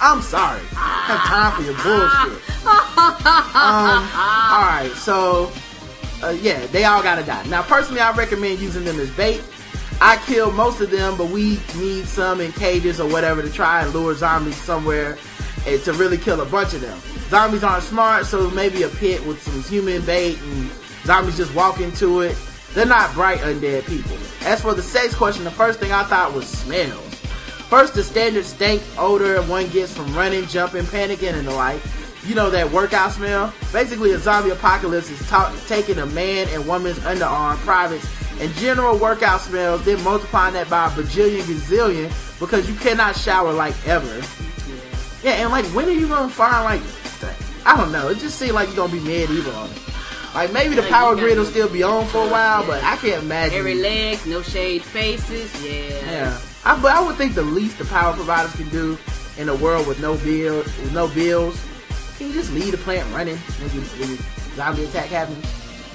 I'm 0.00 0.22
sorry. 0.22 0.60
I 0.76 1.04
have 1.06 1.20
time 1.26 1.52
for 1.56 1.62
your 1.62 1.74
bullshit. 1.74 2.48
um, 3.54 4.02
alright, 4.50 4.92
so, 4.96 5.52
uh, 6.22 6.30
yeah, 6.30 6.66
they 6.66 6.84
all 6.84 7.02
gotta 7.02 7.24
die. 7.24 7.44
Now, 7.46 7.62
personally, 7.62 8.00
I 8.00 8.12
recommend 8.12 8.60
using 8.60 8.84
them 8.84 8.98
as 8.98 9.10
bait. 9.12 9.42
I 10.04 10.16
kill 10.26 10.50
most 10.50 10.80
of 10.80 10.90
them, 10.90 11.16
but 11.16 11.28
we 11.28 11.60
need 11.76 12.06
some 12.06 12.40
in 12.40 12.50
cages 12.50 12.98
or 13.00 13.08
whatever 13.08 13.40
to 13.40 13.48
try 13.48 13.84
and 13.84 13.94
lure 13.94 14.14
zombies 14.14 14.56
somewhere 14.56 15.16
and 15.64 15.80
to 15.84 15.92
really 15.92 16.18
kill 16.18 16.40
a 16.40 16.44
bunch 16.44 16.74
of 16.74 16.80
them. 16.80 16.98
Zombies 17.28 17.62
aren't 17.62 17.84
smart, 17.84 18.26
so 18.26 18.50
maybe 18.50 18.82
a 18.82 18.88
pit 18.88 19.24
with 19.24 19.40
some 19.40 19.62
human 19.62 20.04
bait 20.04 20.40
and 20.42 20.72
zombies 21.04 21.36
just 21.36 21.54
walk 21.54 21.78
into 21.78 22.22
it. 22.22 22.36
They're 22.74 22.84
not 22.84 23.14
bright 23.14 23.38
undead 23.42 23.86
people. 23.86 24.16
As 24.40 24.60
for 24.60 24.74
the 24.74 24.82
sex 24.82 25.14
question, 25.14 25.44
the 25.44 25.52
first 25.52 25.78
thing 25.78 25.92
I 25.92 26.02
thought 26.02 26.34
was 26.34 26.48
smells. 26.48 27.14
First, 27.70 27.94
the 27.94 28.02
standard 28.02 28.44
stank 28.44 28.82
odor 28.98 29.40
one 29.42 29.68
gets 29.68 29.96
from 29.96 30.12
running, 30.16 30.46
jumping, 30.46 30.82
panicking, 30.82 31.32
and 31.34 31.46
the 31.46 31.54
like. 31.54 31.80
You 32.24 32.34
know 32.36 32.50
that 32.50 32.70
workout 32.70 33.12
smell? 33.12 33.52
Basically, 33.72 34.12
a 34.12 34.18
zombie 34.18 34.50
apocalypse 34.50 35.10
is 35.10 35.18
ta- 35.28 35.54
taking 35.66 35.98
a 35.98 36.06
man 36.06 36.46
and 36.50 36.66
woman's 36.68 36.98
underarm, 37.00 37.56
privates, 37.58 38.06
and 38.40 38.52
general 38.54 38.96
workout 38.96 39.40
smells, 39.40 39.84
then 39.84 40.02
multiplying 40.04 40.54
that 40.54 40.70
by 40.70 40.86
a 40.86 40.90
bajillion 40.90 41.42
gazillion 41.42 42.12
because 42.38 42.68
you 42.68 42.76
cannot 42.76 43.16
shower 43.16 43.52
like 43.52 43.74
ever. 43.88 44.22
Yeah, 45.22 45.32
and 45.42 45.50
like, 45.50 45.64
when 45.66 45.86
are 45.86 45.90
you 45.92 46.08
gonna 46.08 46.28
find 46.28 46.64
like, 46.64 46.80
I 47.66 47.76
don't 47.76 47.92
know, 47.92 48.08
it 48.08 48.18
just 48.18 48.38
seems 48.38 48.52
like 48.52 48.68
you're 48.68 48.76
gonna 48.76 48.92
be 48.92 49.00
medieval 49.00 49.52
on 49.54 49.70
it. 49.70 49.78
Like, 50.34 50.52
maybe 50.52 50.74
the 50.74 50.82
Like, 50.82 50.90
power 50.90 51.14
grid 51.14 51.38
will 51.38 51.44
still 51.44 51.68
be 51.68 51.82
on 51.82 52.06
for 52.06 52.24
a 52.24 52.28
while, 52.28 52.64
but 52.66 52.82
I 52.82 52.96
can't 52.96 53.22
imagine. 53.22 53.54
Hairy 53.54 53.74
legs, 53.74 54.24
no 54.26 54.42
shade 54.42 54.82
faces. 54.82 55.52
Yeah. 55.62 56.10
Yeah, 56.10 56.38
I, 56.64 56.80
but 56.80 56.92
I 56.92 57.04
would 57.04 57.16
think 57.16 57.34
the 57.34 57.42
least 57.42 57.78
the 57.78 57.84
power 57.84 58.14
providers 58.14 58.54
can 58.56 58.68
do 58.70 58.96
in 59.38 59.48
a 59.48 59.54
world 59.54 59.86
with 59.86 60.00
no 60.00 60.16
bill, 60.16 60.58
with 60.58 60.92
no 60.92 61.06
bills, 61.08 61.60
can 62.22 62.28
you 62.30 62.34
just 62.34 62.52
leave 62.52 62.70
the 62.70 62.78
plant 62.78 63.12
running 63.14 63.36
when 63.36 63.74
you 63.74 63.80
when 63.98 64.10
you 64.10 64.18
zombie 64.54 64.84
attack 64.84 65.06
happens? 65.06 65.44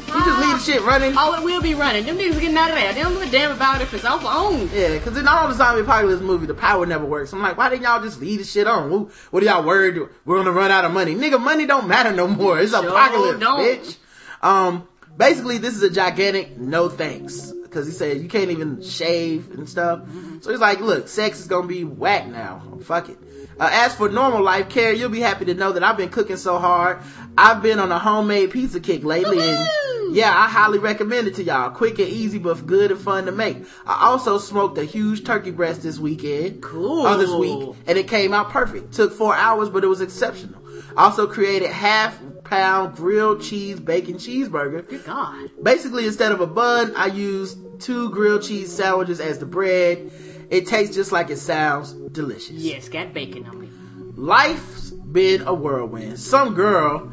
You 0.08 0.14
just 0.14 0.40
leave 0.40 0.58
the 0.58 0.60
shit 0.60 0.82
running. 0.84 1.14
Oh, 1.18 1.36
it 1.36 1.44
will 1.44 1.62
be 1.62 1.74
running. 1.74 2.06
Them 2.06 2.18
niggas 2.18 2.40
getting 2.40 2.56
out 2.56 2.70
of 2.70 2.76
there. 2.76 2.94
They 2.94 3.02
don't 3.02 3.14
give 3.14 3.24
a 3.28 3.30
damn 3.32 3.52
about 3.52 3.82
it 3.82 3.84
if 3.84 3.94
it's 3.94 4.06
off 4.06 4.24
on. 4.24 4.70
Yeah, 4.74 4.98
because 4.98 5.18
in 5.18 5.28
all 5.28 5.50
the 5.50 5.54
zombie 5.54 5.82
apocalypse 5.82 6.22
movie, 6.22 6.46
the 6.46 6.54
power 6.54 6.86
never 6.86 7.04
works. 7.06 7.34
I'm 7.34 7.42
like, 7.42 7.58
why 7.58 7.68
didn't 7.70 7.84
y'all 7.84 8.02
just 8.02 8.22
leave 8.22 8.40
the 8.40 8.46
shit 8.46 8.68
on? 8.68 8.90
Who- 8.90 9.10
What 9.32 9.44
are 9.44 9.46
y'all 9.46 9.66
worried? 9.66 10.02
We're 10.24 10.38
gonna 10.38 10.52
run 10.54 10.72
out 10.72 10.86
of 10.86 10.94
money. 10.94 11.14
Nigga, 11.14 11.42
money 11.42 11.66
don't 11.66 11.88
matter 11.90 12.14
no 12.14 12.26
more. 12.28 12.58
It's 12.60 12.72
Sure 12.72 12.88
apocalypse, 12.88 13.40
don't. 13.42 13.60
bitch. 13.60 13.98
Um, 14.42 14.88
basically, 15.18 15.58
this 15.58 15.76
is 15.76 15.84
a 15.84 15.90
gigantic 15.90 16.58
no 16.58 16.88
thanks. 16.90 17.52
Because 17.52 17.86
he 17.86 17.92
said 17.92 18.22
you 18.22 18.30
can't 18.30 18.50
even 18.50 18.82
shave 18.82 19.52
and 19.52 19.68
stuff. 19.68 20.00
So 20.42 20.52
he's 20.52 20.60
like, 20.62 20.80
look, 20.80 21.10
sex 21.10 21.40
is 21.42 21.48
gonna 21.48 21.68
be 21.68 21.84
whack 21.84 22.28
now. 22.28 22.62
Fuck 22.84 23.10
it. 23.10 23.18
Uh, 23.60 23.70
as 23.72 23.96
for 23.96 24.08
normal 24.10 24.44
life, 24.44 24.70
Carrie, 24.70 25.00
you'll 25.00 25.10
be 25.10 25.20
happy 25.20 25.46
to 25.46 25.54
know 25.54 25.72
that 25.72 25.84
I've 25.84 25.98
been 25.98 26.10
cooking 26.10 26.38
so 26.38 26.60
hard. 26.60 27.00
I've 27.38 27.62
been 27.62 27.80
on 27.80 27.92
a 27.92 27.98
homemade 28.00 28.52
pizza 28.52 28.80
kick 28.80 29.04
lately, 29.04 29.40
and 29.40 30.16
yeah, 30.16 30.30
I 30.30 30.48
highly 30.48 30.78
recommend 30.78 31.28
it 31.28 31.36
to 31.36 31.44
y'all. 31.44 31.72
Quick 31.72 31.98
and 32.00 32.08
easy, 32.08 32.38
but 32.38 32.66
good 32.68 32.92
and 32.92 33.00
fun 33.00 33.26
to 33.26 33.32
make. 33.32 33.58
I 33.86 34.08
also 34.08 34.38
smoked 34.38 34.78
a 34.78 34.84
huge 34.84 35.24
turkey 35.24 35.52
breast 35.52 35.82
this 35.82 35.98
weekend. 35.98 36.62
Cool. 36.62 37.08
Or 37.08 37.18
this 37.18 37.32
week, 37.32 37.76
and 37.88 37.98
it 37.98 38.08
came 38.08 38.34
out 38.34 38.50
perfect. 38.50 38.94
Took 38.94 39.14
four 39.14 39.36
hours, 39.36 39.70
but 39.70 39.84
it 39.84 39.88
was 39.88 40.02
exceptional. 40.02 40.62
Also 40.96 41.28
created 41.28 41.70
half 41.70 42.20
pound 42.44 42.96
grilled 42.96 43.42
cheese 43.42 43.80
bacon 43.80 44.16
cheeseburger. 44.16 44.88
Good 44.88 45.06
God. 45.06 45.50
Basically, 45.62 46.06
instead 46.06 46.32
of 46.32 46.42
a 46.42 46.48
bun, 46.48 46.94
I 46.96 47.08
used 47.08 47.58
two 47.80 48.10
grilled 48.10 48.44
cheese 48.44 48.74
sandwiches 48.74 49.20
as 49.20 49.40
the 49.40 49.46
bread. 49.46 50.12
It 50.50 50.68
tastes 50.68 50.96
just 50.96 51.12
like 51.12 51.30
it 51.30 51.38
sounds. 51.38 51.94
Delicious. 51.94 52.52
Yes, 52.52 52.90
got 52.90 53.14
bacon 53.14 53.46
on 53.46 53.64
it. 53.64 54.18
Life's 54.18 54.92
been 54.92 55.42
a 55.48 55.54
whirlwind. 55.54 56.20
Some 56.20 56.54
girl 56.54 57.12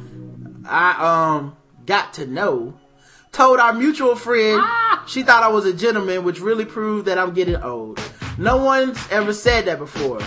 I 0.66 1.36
um 1.38 1.56
got 1.84 2.14
to 2.14 2.26
know 2.26 2.78
told 3.32 3.58
our 3.58 3.72
mutual 3.72 4.14
friend 4.16 4.60
Ah! 4.62 5.04
she 5.06 5.22
thought 5.22 5.42
I 5.42 5.48
was 5.48 5.66
a 5.66 5.72
gentleman, 5.72 6.24
which 6.24 6.40
really 6.40 6.64
proved 6.64 7.06
that 7.06 7.18
I'm 7.18 7.34
getting 7.34 7.56
old. 7.56 8.00
No 8.38 8.56
one's 8.56 8.98
ever 9.10 9.32
said 9.32 9.66
that 9.66 9.78
before. 9.78 10.20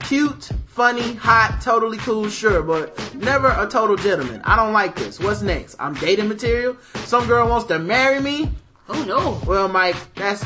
Cute, 0.00 0.50
funny, 0.66 1.14
hot, 1.14 1.60
totally 1.62 1.98
cool, 1.98 2.28
sure, 2.28 2.62
but 2.62 3.14
never 3.14 3.54
a 3.58 3.66
total 3.68 3.96
gentleman. 3.96 4.40
I 4.44 4.56
don't 4.56 4.72
like 4.72 4.96
this. 4.96 5.20
What's 5.20 5.42
next? 5.42 5.76
I'm 5.78 5.94
dating 5.94 6.28
material? 6.28 6.76
Some 7.04 7.26
girl 7.26 7.48
wants 7.48 7.66
to 7.68 7.78
marry 7.78 8.20
me? 8.20 8.50
Oh 8.88 9.04
no. 9.04 9.40
Well, 9.46 9.68
Mike, 9.68 9.96
that's 10.14 10.42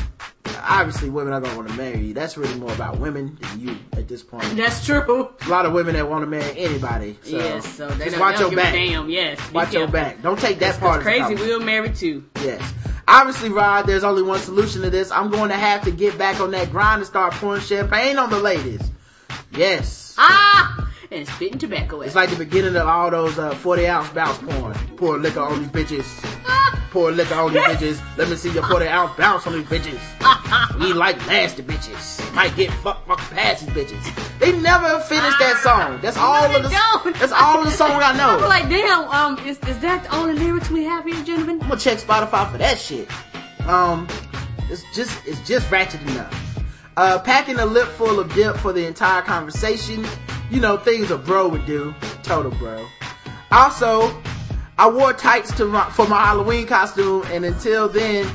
obviously 0.61 1.11
women 1.11 1.33
are 1.33 1.41
gonna 1.41 1.57
want 1.57 1.69
to 1.69 1.75
marry 1.75 2.01
you. 2.01 2.15
That's 2.15 2.37
really 2.37 2.59
more 2.59 2.73
about 2.73 2.99
women 2.99 3.39
than 3.41 3.61
you 3.61 3.77
at 3.93 4.09
this 4.09 4.23
point. 4.23 4.45
That's 4.57 4.85
true. 4.85 5.31
A 5.47 5.49
lot 5.49 5.67
of 5.67 5.73
women 5.73 5.95
that 5.95 6.09
want 6.09 6.23
to 6.23 6.27
marry 6.27 6.59
anybody. 6.59 7.19
So 7.23 7.37
yes, 7.37 7.67
so 7.75 7.89
they 7.89 8.07
just 8.07 8.19
watch 8.19 8.41
your 8.41 8.55
back. 8.55 8.73
Damn, 8.75 9.09
yes. 9.11 9.39
Watch 9.53 9.73
your 9.73 9.89
back. 9.89 10.23
Don't 10.23 10.39
take 10.39 10.59
that 10.61 10.79
part. 10.81 11.03
crazy. 11.03 11.35
We'll 11.35 11.61
marry 11.61 11.91
too. 11.91 12.25
Yes. 12.43 12.75
Obviously, 13.07 13.51
Rod, 13.51 13.83
there's 13.87 14.05
only 14.05 14.23
one 14.23 14.41
solution 14.41 14.81
to 14.83 14.91
this. 14.91 15.11
I'm 15.11 15.31
going 15.31 15.51
to 15.51 15.57
have 15.57 15.83
to 15.83 15.91
get 15.91 16.17
back 16.17 16.41
on 16.41 16.51
that 16.53 16.71
grind 16.71 17.01
and 17.01 17.07
start 17.07 17.35
pouring 17.35 17.61
champagne 17.61 18.17
on 18.17 18.31
the 18.31 18.41
ladies. 18.41 18.81
Yes. 19.53 20.15
Ah! 20.17 20.91
And 21.11 21.29
spitting 21.29 21.59
tobacco 21.59 22.01
at 22.01 22.07
It's 22.07 22.17
like 22.17 22.31
the 22.31 22.37
beginning 22.37 22.77
of 22.77 22.89
all 22.89 23.11
those 23.11 23.39
uh, 23.39 23.55
40 23.55 23.87
ounce 23.87 24.09
bounce 24.09 24.39
porn. 24.39 24.75
Pour 24.97 25.19
liquor 25.19 25.41
on 25.41 25.61
these 25.61 25.69
bitches. 25.69 26.64
Pour 26.95 27.11
liquor 27.11 27.35
on 27.35 27.53
these 27.53 27.61
bitches. 27.63 28.17
Let 28.17 28.29
me 28.31 28.37
see 28.37 28.53
your 28.53 28.63
40 28.69 28.87
out 28.87 29.17
bounce 29.17 29.49
on 29.49 29.55
these 29.55 29.67
bitches. 29.67 29.99
We 30.79 30.93
like 30.93 31.17
nasty 31.27 31.63
bitches. 31.65 32.33
Might 32.35 32.55
get 32.55 32.71
fucked 32.75 33.09
fuck 33.09 33.19
past 33.31 33.67
these 33.67 33.75
bitches. 33.91 34.39
They 34.39 34.53
never 34.61 35.01
finished 35.01 35.39
that 35.41 35.57
song. 35.63 35.99
That's 36.03 36.17
all 36.17 36.49
No, 36.49 36.57
of 36.57 36.63
the. 36.63 36.69
don't. 36.69 37.17
That's 37.17 37.33
all 37.33 37.59
of 37.59 37.65
the 37.65 37.71
song 37.73 38.01
I 38.01 38.13
know. 38.17 38.39
I'm 38.39 38.49
like, 38.49 38.69
damn, 38.69 39.09
um, 39.09 39.39
is, 39.47 39.59
is 39.67 39.79
that 39.81 40.05
the 40.05 40.15
only 40.15 40.35
lyrics 40.35 40.71
we 40.71 40.85
have 40.85 41.05
here, 41.05 41.23
gentlemen? 41.25 41.61
I'm 41.63 41.69
gonna 41.69 41.81
check 41.81 41.99
Spotify 41.99 42.51
for 42.53 42.59
that 42.59 42.79
shit. 42.79 43.09
Um, 43.67 44.07
it's 44.71 44.85
just 44.95 45.27
it's 45.27 45.41
just 45.47 45.69
ratchet 45.73 46.01
enough. 46.03 46.33
Uh, 46.97 47.19
packing 47.19 47.59
a 47.59 47.67
lip 47.67 47.89
full 47.89 48.21
of 48.21 48.33
dip 48.35 48.57
for 48.59 48.73
the 48.73 48.87
entire 48.87 49.23
conversation. 49.23 50.07
You 50.51 50.61
know 50.61 50.77
things 50.77 51.11
a 51.11 51.19
bro 51.19 51.49
would 51.49 51.67
do. 51.67 51.93
Total 52.23 52.53
bro. 52.53 52.87
Also, 53.51 54.11
I 54.77 54.89
wore 54.89 55.13
tights 55.13 55.55
to 55.57 55.67
my, 55.67 55.89
for 55.91 56.09
my 56.09 56.25
Halloween 56.25 56.67
costume, 56.67 57.23
and 57.27 57.45
until 57.45 57.89
then, 57.89 58.29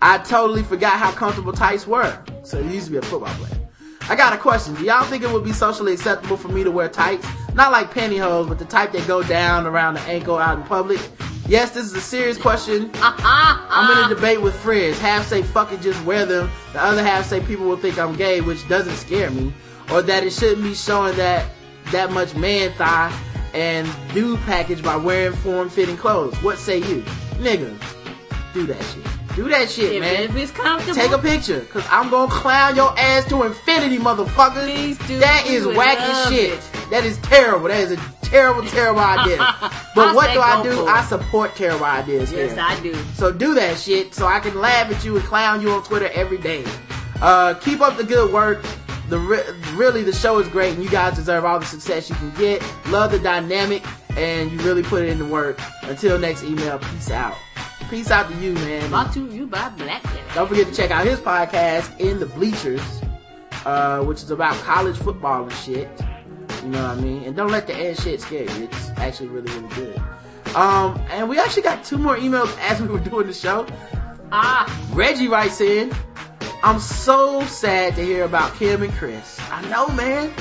I 0.00 0.18
totally 0.18 0.62
forgot 0.62 0.98
how 0.98 1.10
comfortable 1.10 1.52
tights 1.52 1.86
were. 1.86 2.16
So 2.44 2.58
it 2.58 2.66
used 2.66 2.86
to 2.86 2.92
be 2.92 2.98
a 2.98 3.02
football 3.02 3.34
player. 3.34 3.68
I 4.08 4.14
got 4.14 4.32
a 4.32 4.36
question. 4.36 4.74
Do 4.74 4.84
y'all 4.84 5.04
think 5.04 5.24
it 5.24 5.30
would 5.30 5.44
be 5.44 5.52
socially 5.52 5.92
acceptable 5.92 6.36
for 6.36 6.48
me 6.48 6.62
to 6.62 6.70
wear 6.70 6.88
tights? 6.88 7.26
Not 7.54 7.72
like 7.72 7.92
pantyhose, 7.92 8.48
but 8.48 8.58
the 8.58 8.64
type 8.64 8.92
that 8.92 9.06
go 9.06 9.22
down 9.22 9.66
around 9.66 9.94
the 9.94 10.00
ankle 10.02 10.38
out 10.38 10.58
in 10.58 10.64
public. 10.64 11.00
Yes, 11.48 11.72
this 11.72 11.84
is 11.86 11.94
a 11.94 12.00
serious 12.00 12.38
question. 12.38 12.90
I'm 12.96 13.98
in 13.98 14.12
a 14.12 14.14
debate 14.14 14.40
with 14.40 14.54
friends. 14.54 14.98
Half 15.00 15.26
say 15.26 15.42
fuck 15.42 15.72
it, 15.72 15.80
just 15.80 16.02
wear 16.04 16.24
them. 16.26 16.50
The 16.72 16.82
other 16.82 17.02
half 17.02 17.26
say 17.26 17.40
people 17.40 17.66
will 17.66 17.76
think 17.76 17.98
I'm 17.98 18.14
gay, 18.14 18.40
which 18.40 18.68
doesn't 18.68 18.94
scare 18.94 19.30
me. 19.30 19.52
Or 19.90 20.02
that 20.02 20.22
it 20.22 20.32
shouldn't 20.32 20.62
be 20.62 20.74
showing 20.74 21.16
that 21.16 21.48
that 21.90 22.12
much 22.12 22.34
man 22.36 22.72
thigh 22.72 23.12
and 23.54 23.88
dude 24.14 24.40
package 24.40 24.82
by 24.82 24.96
wearing 24.96 25.36
form-fitting 25.36 25.96
clothes. 25.96 26.34
What 26.42 26.58
say 26.58 26.78
you? 26.78 27.02
Nigga, 27.38 27.76
do 28.54 28.66
that 28.66 28.82
shit. 28.82 29.06
Do 29.36 29.48
that 29.48 29.70
shit, 29.70 29.94
If, 29.94 30.00
man. 30.02 30.22
if 30.24 30.36
it's 30.36 30.50
comfortable, 30.52 30.94
Take 30.94 31.12
a 31.12 31.18
picture, 31.18 31.60
cause 31.72 31.86
I'm 31.90 32.10
gonna 32.10 32.30
clown 32.30 32.76
your 32.76 32.92
ass 32.98 33.26
to 33.30 33.44
infinity, 33.44 33.96
motherfucker. 33.96 34.64
Please 34.64 34.98
do. 35.08 35.18
That 35.18 35.46
is 35.46 35.64
wacky 35.64 36.28
shit. 36.28 36.52
it. 36.52 36.90
That 36.90 37.04
is 37.06 37.16
terrible. 37.18 37.68
That 37.68 37.80
is 37.80 37.92
a 37.92 37.96
terrible, 38.22 38.62
terrible 38.68 39.00
idea. 39.00 39.38
But 39.94 40.14
what 40.14 40.32
do 40.32 40.40
I 40.40 40.62
do? 40.62 40.86
I 40.86 41.02
support 41.04 41.54
terrible 41.54 41.84
ideas 41.84 42.32
Yes, 42.32 42.52
here. 42.52 42.60
I 42.62 42.80
do. 42.80 42.94
So 43.14 43.30
do 43.30 43.54
that 43.54 43.78
shit 43.78 44.14
so 44.14 44.26
I 44.26 44.40
can 44.40 44.58
laugh 44.58 44.90
at 44.90 45.04
you 45.04 45.16
and 45.16 45.24
clown 45.26 45.60
you 45.60 45.70
on 45.70 45.82
Twitter 45.82 46.08
every 46.14 46.38
day. 46.38 46.64
Uh, 47.20 47.52
keep 47.54 47.80
up 47.82 47.98
the 47.98 48.04
good 48.04 48.32
work. 48.32 48.64
The 49.12 49.18
re- 49.18 49.44
really 49.74 50.02
the 50.02 50.14
show 50.14 50.38
is 50.38 50.48
great 50.48 50.72
and 50.72 50.82
you 50.82 50.88
guys 50.88 51.16
deserve 51.16 51.44
all 51.44 51.60
the 51.60 51.66
success 51.66 52.08
you 52.08 52.16
can 52.16 52.30
get. 52.30 52.62
Love 52.86 53.10
the 53.10 53.18
dynamic 53.18 53.84
and 54.16 54.50
you 54.50 54.58
really 54.60 54.82
put 54.82 55.02
it 55.02 55.10
into 55.10 55.26
work. 55.26 55.60
Until 55.82 56.18
next 56.18 56.44
email, 56.44 56.78
peace 56.78 57.10
out. 57.10 57.36
Peace 57.90 58.10
out 58.10 58.30
to 58.30 58.36
you, 58.38 58.54
man. 58.54 58.88
Brought 58.88 59.12
to 59.12 59.26
you 59.30 59.46
by 59.46 59.68
Black 59.68 60.02
Don't 60.34 60.48
forget 60.48 60.66
to 60.66 60.74
check 60.74 60.90
out 60.90 61.04
his 61.04 61.18
podcast, 61.18 62.00
In 62.00 62.20
the 62.20 62.24
Bleachers, 62.24 63.02
uh, 63.66 64.02
which 64.02 64.22
is 64.22 64.30
about 64.30 64.56
college 64.62 64.96
football 64.96 65.42
and 65.42 65.52
shit. 65.52 65.90
You 66.62 66.70
know 66.70 66.80
what 66.80 66.96
I 66.96 67.00
mean? 67.02 67.24
And 67.24 67.36
don't 67.36 67.50
let 67.50 67.66
the 67.66 67.74
end 67.74 67.98
shit 67.98 68.22
scare 68.22 68.44
you. 68.44 68.64
It's 68.64 68.88
actually 68.96 69.28
really, 69.28 69.52
really 69.52 69.74
good. 69.74 70.02
Um, 70.56 70.98
and 71.10 71.28
we 71.28 71.38
actually 71.38 71.64
got 71.64 71.84
two 71.84 71.98
more 71.98 72.16
emails 72.16 72.56
as 72.60 72.80
we 72.80 72.88
were 72.88 72.98
doing 72.98 73.26
the 73.26 73.34
show. 73.34 73.66
Ah, 74.32 74.64
Reggie 74.94 75.28
writes 75.28 75.60
in, 75.60 75.92
I'm 76.64 76.78
so 76.78 77.42
sad 77.46 77.96
to 77.96 78.04
hear 78.04 78.24
about 78.24 78.54
Kim 78.54 78.82
and 78.82 78.92
Kris. 78.92 79.38
I 79.50 79.62
know, 79.68 79.88
man. 79.88 80.32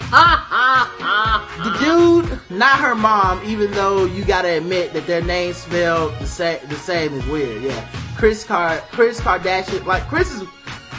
ha 0.00 0.44
ha 0.48 0.96
ha. 0.98 1.78
The 1.78 1.84
dude, 1.84 2.40
not 2.50 2.80
her 2.80 2.96
mom, 2.96 3.40
even 3.44 3.70
though 3.70 4.04
you 4.04 4.24
gotta 4.24 4.56
admit 4.56 4.92
that 4.94 5.06
their 5.06 5.22
names 5.22 5.56
spell 5.56 6.08
the 6.18 6.26
same, 6.26 6.58
the 6.68 6.74
same 6.74 7.14
is 7.14 7.24
weird. 7.26 7.62
Yeah, 7.62 7.88
Kris 8.16 8.42
Car, 8.44 8.78
Kris 8.90 9.20
Kardashian, 9.20 9.86
like 9.86 10.02
Kris 10.08 10.32
is, 10.32 10.42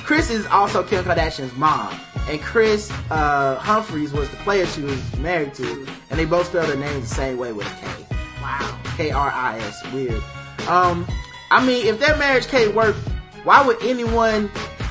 Kris 0.06 0.30
is 0.30 0.46
also 0.46 0.82
Kim 0.82 1.04
Kardashian's 1.04 1.56
mom, 1.58 1.94
and 2.30 2.42
Kris 2.42 2.90
uh, 3.12 3.56
Humphries 3.56 4.14
was 4.14 4.30
the 4.30 4.38
player 4.38 4.66
she 4.66 4.82
was 4.82 5.18
married 5.18 5.54
to, 5.56 5.86
and 6.10 6.18
they 6.18 6.26
both 6.26 6.48
spell 6.48 6.66
their 6.66 6.78
names 6.78 7.10
the 7.10 7.16
same 7.16 7.38
way 7.38 7.52
with 7.52 7.68
a 7.68 7.86
K. 7.86 8.08
Wow. 8.42 8.80
K 8.96 9.12
R 9.12 9.30
I 9.30 9.60
S. 9.60 9.84
Weird. 9.92 10.24
Um, 10.70 11.06
I 11.54 11.64
mean, 11.64 11.86
if 11.86 12.00
their 12.00 12.18
marriage 12.18 12.48
can't 12.48 12.74
work, 12.74 12.96
why 13.44 13.64
would 13.64 13.78
anyone 13.84 14.50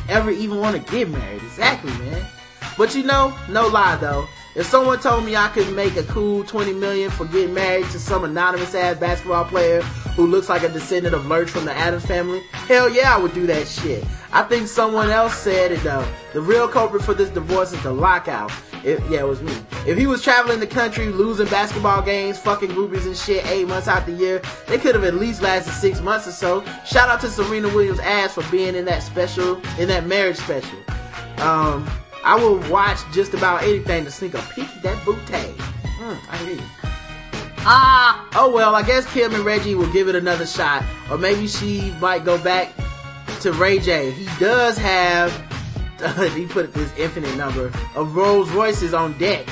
ever 0.08 0.30
even 0.30 0.58
want 0.58 0.76
to 0.76 0.92
get 0.92 1.08
married? 1.10 1.42
Exactly, 1.42 1.90
man. 1.98 2.24
But 2.78 2.94
you 2.94 3.02
know, 3.02 3.36
no 3.48 3.66
lie 3.66 3.96
though. 3.96 4.28
If 4.54 4.66
someone 4.66 5.00
told 5.00 5.24
me 5.24 5.34
I 5.34 5.48
could 5.48 5.74
make 5.74 5.96
a 5.96 6.04
cool 6.04 6.44
20 6.44 6.74
million 6.74 7.10
for 7.10 7.24
getting 7.24 7.52
married 7.52 7.86
to 7.86 7.98
some 7.98 8.22
anonymous 8.22 8.76
ass 8.76 8.96
basketball 8.96 9.44
player 9.46 9.82
who 10.14 10.28
looks 10.28 10.48
like 10.48 10.62
a 10.62 10.68
descendant 10.68 11.16
of 11.16 11.26
Lurch 11.26 11.50
from 11.50 11.64
the 11.64 11.72
Addams 11.72 12.06
family, 12.06 12.40
hell 12.52 12.88
yeah, 12.88 13.12
I 13.12 13.18
would 13.18 13.34
do 13.34 13.44
that 13.48 13.66
shit. 13.66 14.04
I 14.32 14.44
think 14.44 14.68
someone 14.68 15.10
else 15.10 15.34
said 15.34 15.72
it 15.72 15.82
though. 15.82 16.06
The 16.32 16.40
real 16.40 16.68
culprit 16.68 17.02
for 17.02 17.14
this 17.14 17.30
divorce 17.30 17.72
is 17.72 17.82
the 17.82 17.92
lockout. 17.92 18.52
If, 18.84 18.98
yeah, 19.10 19.20
it 19.20 19.26
was 19.28 19.42
me. 19.42 19.52
If 19.86 19.96
he 19.96 20.06
was 20.06 20.22
traveling 20.22 20.60
the 20.60 20.66
country, 20.66 21.06
losing 21.06 21.46
basketball 21.46 22.02
games, 22.02 22.38
fucking 22.38 22.70
groupies 22.70 23.06
and 23.06 23.16
shit 23.16 23.46
eight 23.46 23.68
months 23.68 23.88
out 23.88 24.06
the 24.06 24.12
year, 24.12 24.40
they 24.66 24.78
could 24.78 24.94
have 24.94 25.04
at 25.04 25.14
least 25.14 25.42
lasted 25.42 25.72
six 25.72 26.00
months 26.00 26.26
or 26.26 26.32
so. 26.32 26.64
Shout 26.84 27.08
out 27.08 27.20
to 27.20 27.28
Serena 27.28 27.68
Williams' 27.68 28.00
ass 28.00 28.34
for 28.34 28.42
being 28.50 28.74
in 28.74 28.84
that 28.86 29.02
special, 29.02 29.56
in 29.78 29.88
that 29.88 30.06
marriage 30.06 30.36
special. 30.36 30.78
Um, 31.38 31.88
I 32.24 32.36
will 32.36 32.58
watch 32.70 32.98
just 33.12 33.34
about 33.34 33.62
anything 33.62 34.04
to 34.04 34.10
sneak 34.10 34.34
a 34.34 34.42
peek 34.54 34.68
at 34.76 34.82
that 34.82 34.98
bootay. 35.04 35.52
Mm, 35.54 36.18
I 36.30 36.36
hear 36.38 36.54
you. 36.56 36.62
Ah, 37.64 38.28
Oh 38.34 38.50
well, 38.52 38.74
I 38.74 38.82
guess 38.82 39.12
Kim 39.12 39.34
and 39.34 39.44
Reggie 39.44 39.74
will 39.74 39.90
give 39.92 40.08
it 40.08 40.14
another 40.16 40.46
shot, 40.46 40.84
or 41.10 41.18
maybe 41.18 41.46
she 41.46 41.92
might 42.00 42.24
go 42.24 42.36
back 42.42 42.72
to 43.40 43.52
Ray 43.52 43.78
J. 43.78 44.10
He 44.10 44.26
does 44.40 44.76
have, 44.78 45.30
he 46.34 46.46
put 46.46 46.74
this 46.74 46.92
infinite 46.96 47.36
number 47.36 47.70
of 47.94 48.14
Rolls 48.16 48.50
Royces 48.50 48.94
on 48.94 49.16
deck. 49.18 49.46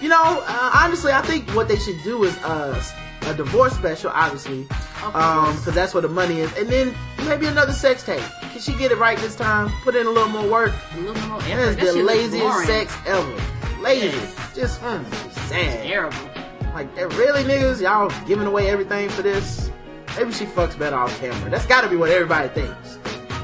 You 0.00 0.08
know, 0.08 0.42
uh, 0.46 0.70
honestly, 0.74 1.12
I 1.12 1.22
think 1.22 1.48
what 1.50 1.66
they 1.68 1.76
should 1.76 2.02
do 2.02 2.24
is 2.24 2.36
uh, 2.44 2.82
a 3.26 3.34
divorce 3.34 3.72
special, 3.74 4.10
obviously, 4.10 4.66
Of 5.02 5.16
um, 5.16 5.56
because 5.56 5.74
that's 5.74 5.94
what 5.94 6.02
the 6.02 6.08
money 6.08 6.40
is, 6.40 6.52
and 6.58 6.68
then 6.68 6.94
maybe 7.26 7.46
another 7.46 7.72
sex 7.72 8.02
tape. 8.04 8.22
Can 8.40 8.60
she 8.60 8.74
get 8.74 8.92
it 8.92 8.98
right 8.98 9.16
this 9.18 9.34
time? 9.34 9.70
Put 9.82 9.96
in 9.96 10.06
a 10.06 10.10
little 10.10 10.28
more 10.28 10.46
work. 10.50 10.72
a 10.92 10.96
little 10.98 11.28
more 11.28 11.40
That 11.40 11.50
effort. 11.50 11.68
is 11.70 11.76
That 11.76 11.94
the 11.94 12.02
laziest 12.02 12.66
sex 12.66 12.96
ever. 13.06 13.42
Lazy. 13.80 14.06
Yes. 14.08 14.54
Just 14.54 14.80
mm, 14.82 15.32
sad. 15.48 15.86
Terrible. 15.86 16.16
Like, 16.74 16.94
really, 16.96 17.44
niggas? 17.44 17.80
Y'all 17.80 18.10
giving 18.26 18.46
away 18.46 18.68
everything 18.68 19.08
for 19.08 19.22
this? 19.22 19.70
Maybe 20.18 20.32
she 20.32 20.44
fucks 20.44 20.78
better 20.78 20.96
off 20.96 21.18
camera. 21.18 21.50
That's 21.50 21.66
gotta 21.66 21.88
be 21.88 21.96
what 21.96 22.10
everybody 22.10 22.48
thinks. 22.48 22.93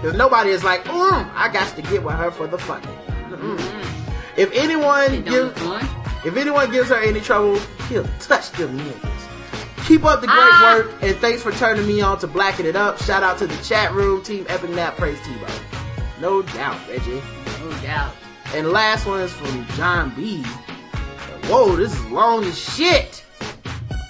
Because 0.01 0.17
nobody 0.17 0.51
is 0.51 0.65
like, 0.65 0.85
mm, 0.85 1.31
I 1.35 1.49
got 1.53 1.75
to 1.77 1.83
get 1.83 2.03
with 2.03 2.15
her 2.15 2.31
for 2.31 2.47
the 2.47 2.59
fucking. 2.59 2.91
Mm-mm. 3.31 3.59
If 4.37 4.51
anyone 4.53 5.13
It 5.13 5.25
don't 5.27 5.35
look 5.67 5.81
gives, 5.81 6.25
if 6.25 6.37
anyone 6.37 6.71
gives 6.71 6.89
her 6.89 6.97
any 6.97 7.21
trouble, 7.21 7.59
he'll 7.89 8.09
touch 8.19 8.51
them 8.53 8.79
niggas. 8.79 9.87
Keep 9.87 10.05
up 10.05 10.21
the 10.21 10.27
great 10.29 10.39
Ah. 10.39 10.75
work, 10.77 10.93
and 11.03 11.17
thanks 11.17 11.43
for 11.43 11.53
turning 11.53 11.87
me 11.87 12.01
on 12.01 12.19
to 12.21 12.27
blacken 12.27 12.65
it 12.65 12.77
up. 12.77 13.03
Shout 13.03 13.23
out 13.23 13.39
to 13.39 13.47
the 13.47 13.57
chat 13.65 13.93
room, 13.93 14.23
Team 14.23 14.47
Epic 14.49 14.71
Nap, 14.71 14.97
praise 14.97 15.19
Tebow. 15.19 15.51
No 16.21 16.43
doubt, 16.43 16.79
Reggie. 16.89 17.21
No 17.61 17.71
doubt. 17.83 18.13
And 18.55 18.71
last 18.71 19.07
one 19.07 19.21
is 19.21 19.33
from 19.33 19.67
John 19.77 20.13
B. 20.17 20.43
Whoa, 21.45 21.77
this 21.77 21.93
is 21.93 22.07
long 22.07 22.45
as 22.45 22.59
shit. 22.59 23.25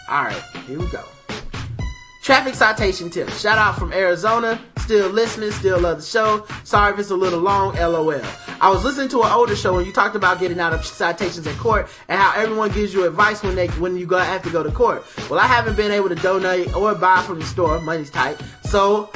Alright, 0.09 0.43
here 0.67 0.79
we 0.79 0.87
go. 0.89 1.05
Traffic 2.31 2.55
citation 2.55 3.11
tip. 3.11 3.29
Shout 3.31 3.59
out 3.59 3.77
from 3.77 3.93
Arizona. 3.93 4.61
Still 4.79 5.11
listening, 5.11 5.51
still 5.51 5.81
love 5.81 5.97
the 5.97 6.05
show. 6.05 6.47
Sorry 6.63 6.93
if 6.93 7.01
it's 7.01 7.11
a 7.11 7.17
little 7.17 7.41
long, 7.41 7.75
lol. 7.75 8.23
I 8.61 8.71
was 8.71 8.85
listening 8.85 9.09
to 9.09 9.23
an 9.23 9.33
older 9.33 9.57
show 9.57 9.75
when 9.75 9.85
you 9.85 9.93
talked 9.93 10.15
about 10.15 10.39
getting 10.39 10.61
out 10.61 10.73
of 10.73 10.87
citations 10.87 11.45
in 11.49 11.57
court 11.57 11.89
and 12.07 12.21
how 12.21 12.41
everyone 12.41 12.71
gives 12.71 12.95
you 12.95 13.05
advice 13.05 13.43
when 13.43 13.57
they 13.57 13.67
when 13.81 13.97
you 13.97 14.07
go 14.07 14.17
have 14.17 14.45
to 14.45 14.51
go 14.51 14.63
to 14.63 14.71
court. 14.71 15.05
Well, 15.29 15.41
I 15.41 15.49
haven't 15.49 15.77
been 15.77 15.91
able 15.91 16.09
to 16.09 16.15
donate 16.15 16.73
or 16.73 16.95
buy 16.95 17.21
from 17.23 17.41
the 17.41 17.47
store, 17.47 17.81
money's 17.81 18.11
tight. 18.11 18.41
So 18.63 19.11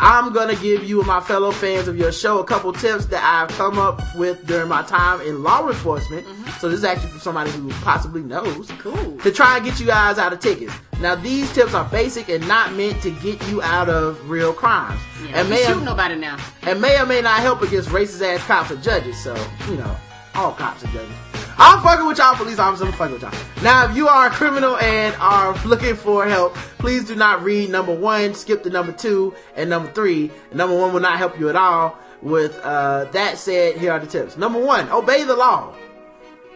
I'm 0.00 0.32
gonna 0.32 0.54
give 0.54 0.84
you 0.84 0.98
and 1.00 1.08
my 1.08 1.20
fellow 1.20 1.50
fans 1.50 1.88
of 1.88 1.98
your 1.98 2.12
show 2.12 2.38
a 2.38 2.44
couple 2.44 2.72
tips 2.72 3.06
that 3.06 3.22
I've 3.24 3.48
come 3.56 3.78
up 3.78 4.00
with 4.14 4.46
during 4.46 4.68
my 4.68 4.82
time 4.82 5.20
in 5.22 5.42
law 5.42 5.66
enforcement. 5.66 6.24
Mm-hmm. 6.24 6.50
So 6.60 6.68
this 6.68 6.78
is 6.78 6.84
actually 6.84 7.10
from 7.10 7.20
somebody 7.20 7.50
who 7.50 7.68
possibly 7.82 8.22
knows. 8.22 8.70
Cool. 8.78 9.18
To 9.18 9.32
try 9.32 9.56
and 9.56 9.64
get 9.64 9.80
you 9.80 9.86
guys 9.86 10.18
out 10.18 10.32
of 10.32 10.38
tickets. 10.38 10.72
Now 11.00 11.16
these 11.16 11.52
tips 11.52 11.74
are 11.74 11.84
basic 11.86 12.28
and 12.28 12.46
not 12.46 12.74
meant 12.74 13.02
to 13.02 13.10
get 13.10 13.44
you 13.48 13.60
out 13.62 13.88
of 13.88 14.30
real 14.30 14.52
crimes. 14.52 15.00
Yeah, 15.24 15.40
and 15.40 15.50
may 15.50 15.64
shoot 15.64 15.78
or, 15.78 15.84
nobody 15.84 16.14
now. 16.14 16.38
and 16.62 16.80
may 16.80 17.00
or 17.00 17.06
may 17.06 17.20
not 17.20 17.40
help 17.40 17.62
against 17.62 17.88
racist 17.88 18.22
ass 18.22 18.44
cops 18.46 18.70
or 18.70 18.76
judges. 18.76 19.20
So, 19.22 19.34
you 19.68 19.76
know, 19.76 19.96
all 20.36 20.52
cops 20.52 20.84
are 20.84 20.88
judges. 20.88 21.27
I'm 21.60 21.82
fucking 21.82 22.06
with 22.06 22.18
y'all 22.18 22.36
police 22.36 22.60
officers, 22.60 22.86
I'm 22.86 22.92
fucking 22.92 23.14
with 23.14 23.22
y'all. 23.22 23.64
Now, 23.64 23.90
if 23.90 23.96
you 23.96 24.06
are 24.06 24.28
a 24.28 24.30
criminal 24.30 24.76
and 24.76 25.12
are 25.16 25.60
looking 25.64 25.96
for 25.96 26.24
help, 26.24 26.54
please 26.78 27.04
do 27.04 27.16
not 27.16 27.42
read 27.42 27.70
number 27.70 27.92
one, 27.92 28.34
skip 28.34 28.62
to 28.62 28.70
number 28.70 28.92
two, 28.92 29.34
and 29.56 29.68
number 29.68 29.90
three. 29.90 30.30
Number 30.52 30.78
one 30.78 30.92
will 30.92 31.00
not 31.00 31.18
help 31.18 31.36
you 31.36 31.48
at 31.48 31.56
all. 31.56 31.98
With 32.22 32.56
uh, 32.60 33.06
that 33.06 33.38
said, 33.38 33.76
here 33.76 33.90
are 33.90 33.98
the 33.98 34.06
tips. 34.06 34.36
Number 34.36 34.60
one, 34.60 34.88
obey 34.90 35.24
the 35.24 35.34
law. 35.34 35.74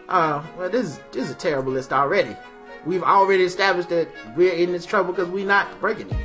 Uh, 0.07 0.41
well, 0.57 0.69
this 0.69 0.85
is 0.85 0.99
this 1.11 1.25
is 1.25 1.31
a 1.31 1.35
terrible 1.35 1.73
list 1.73 1.91
already. 1.91 2.35
We've 2.85 3.03
already 3.03 3.43
established 3.43 3.89
that 3.89 4.07
we're 4.37 4.53
in 4.53 4.71
this 4.71 4.85
trouble 4.85 5.11
because 5.11 5.29
we're 5.29 5.45
not 5.45 5.81
breaking 5.81 6.11
it. 6.11 6.17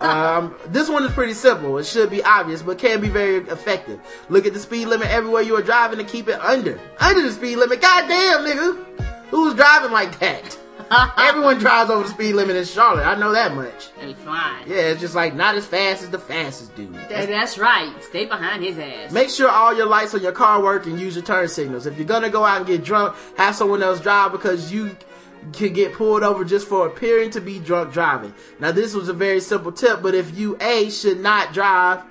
Um, 0.00 0.54
this 0.66 0.88
one 0.88 1.04
is 1.04 1.12
pretty 1.12 1.34
simple. 1.34 1.78
It 1.78 1.86
should 1.86 2.10
be 2.10 2.22
obvious, 2.22 2.62
but 2.62 2.78
can 2.78 3.00
be 3.00 3.08
very 3.08 3.36
effective. 3.48 4.00
Look 4.28 4.46
at 4.46 4.52
the 4.52 4.60
speed 4.60 4.86
limit 4.86 5.08
everywhere 5.08 5.42
you 5.42 5.56
are 5.56 5.62
driving 5.62 5.98
and 5.98 6.08
keep 6.08 6.28
it 6.28 6.40
under. 6.40 6.78
Under 7.00 7.22
the 7.22 7.32
speed 7.32 7.56
limit. 7.56 7.80
Goddamn, 7.80 8.44
nigga. 8.46 8.84
Who's 9.30 9.54
driving 9.54 9.90
like 9.92 10.18
that? 10.20 10.58
Everyone 11.18 11.58
drives 11.58 11.90
over 11.90 12.04
the 12.04 12.08
speed 12.08 12.34
limit 12.34 12.56
in 12.56 12.64
Charlotte. 12.64 13.04
I 13.04 13.14
know 13.16 13.32
that 13.32 13.54
much. 13.54 13.90
They 14.00 14.14
fine. 14.14 14.62
Yeah, 14.66 14.76
it's 14.76 15.00
just 15.02 15.14
like 15.14 15.34
not 15.34 15.54
as 15.54 15.66
fast 15.66 16.02
as 16.02 16.08
the 16.08 16.18
fastest 16.18 16.74
dude. 16.76 16.94
That- 16.94 17.28
that's 17.28 17.58
right. 17.58 17.92
Stay 18.02 18.24
behind 18.24 18.62
his 18.64 18.78
ass. 18.78 19.12
Make 19.12 19.28
sure 19.28 19.50
all 19.50 19.76
your 19.76 19.84
lights 19.86 20.14
on 20.14 20.22
your 20.22 20.32
car 20.32 20.62
work 20.62 20.86
and 20.86 20.98
use 20.98 21.14
your 21.14 21.24
turn 21.24 21.48
signals. 21.48 21.84
If 21.84 21.98
you're 21.98 22.06
gonna 22.06 22.30
go 22.30 22.42
out 22.44 22.58
and 22.58 22.66
get 22.66 22.84
drunk, 22.84 23.16
have 23.36 23.54
someone 23.54 23.82
else 23.82 24.00
drive 24.00 24.32
because 24.32 24.72
you 24.72 24.96
can 25.52 25.72
get 25.72 25.94
pulled 25.94 26.22
over 26.22 26.44
just 26.44 26.68
for 26.68 26.86
appearing 26.86 27.30
to 27.30 27.40
be 27.40 27.58
drunk 27.58 27.92
driving. 27.92 28.34
Now 28.58 28.72
this 28.72 28.94
was 28.94 29.08
a 29.08 29.12
very 29.12 29.40
simple 29.40 29.72
tip, 29.72 30.02
but 30.02 30.14
if 30.14 30.36
you 30.36 30.56
A 30.60 30.90
should 30.90 31.20
not 31.20 31.52
drive, 31.52 32.02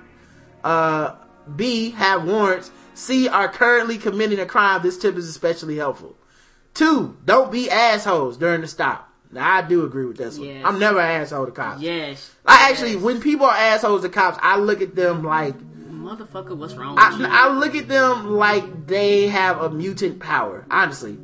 uh, 0.64 1.16
B 1.54 1.90
have 1.90 2.24
warrants, 2.24 2.70
C 2.94 3.28
are 3.28 3.48
currently 3.48 3.98
committing 3.98 4.38
a 4.38 4.46
crime, 4.46 4.82
this 4.82 4.98
tip 4.98 5.16
is 5.16 5.28
especially 5.28 5.76
helpful. 5.76 6.16
Two, 6.74 7.16
don't 7.24 7.50
be 7.50 7.70
assholes 7.70 8.36
during 8.36 8.60
the 8.60 8.68
stop. 8.68 9.12
Now 9.30 9.56
I 9.56 9.62
do 9.62 9.84
agree 9.84 10.06
with 10.06 10.16
this 10.16 10.38
one. 10.38 10.62
I'm 10.64 10.78
never 10.78 11.00
an 11.00 11.22
asshole 11.22 11.46
to 11.46 11.52
cops. 11.52 11.82
Yes. 11.82 12.34
I 12.46 12.70
actually, 12.70 12.96
when 12.96 13.20
people 13.20 13.46
are 13.46 13.54
assholes 13.54 14.02
to 14.02 14.08
cops, 14.08 14.38
I 14.42 14.58
look 14.58 14.80
at 14.80 14.94
them 14.94 15.22
like, 15.22 15.54
Motherfucker, 16.08 16.56
what's 16.56 16.74
wrong 16.74 16.94
with 16.94 17.20
you? 17.20 17.26
I, 17.26 17.48
I 17.48 17.52
look 17.52 17.74
at 17.74 17.88
them 17.88 18.30
like 18.30 18.86
they 18.86 19.28
have 19.28 19.60
a 19.60 19.68
mutant 19.68 20.20
power, 20.20 20.64
honestly. 20.70 21.18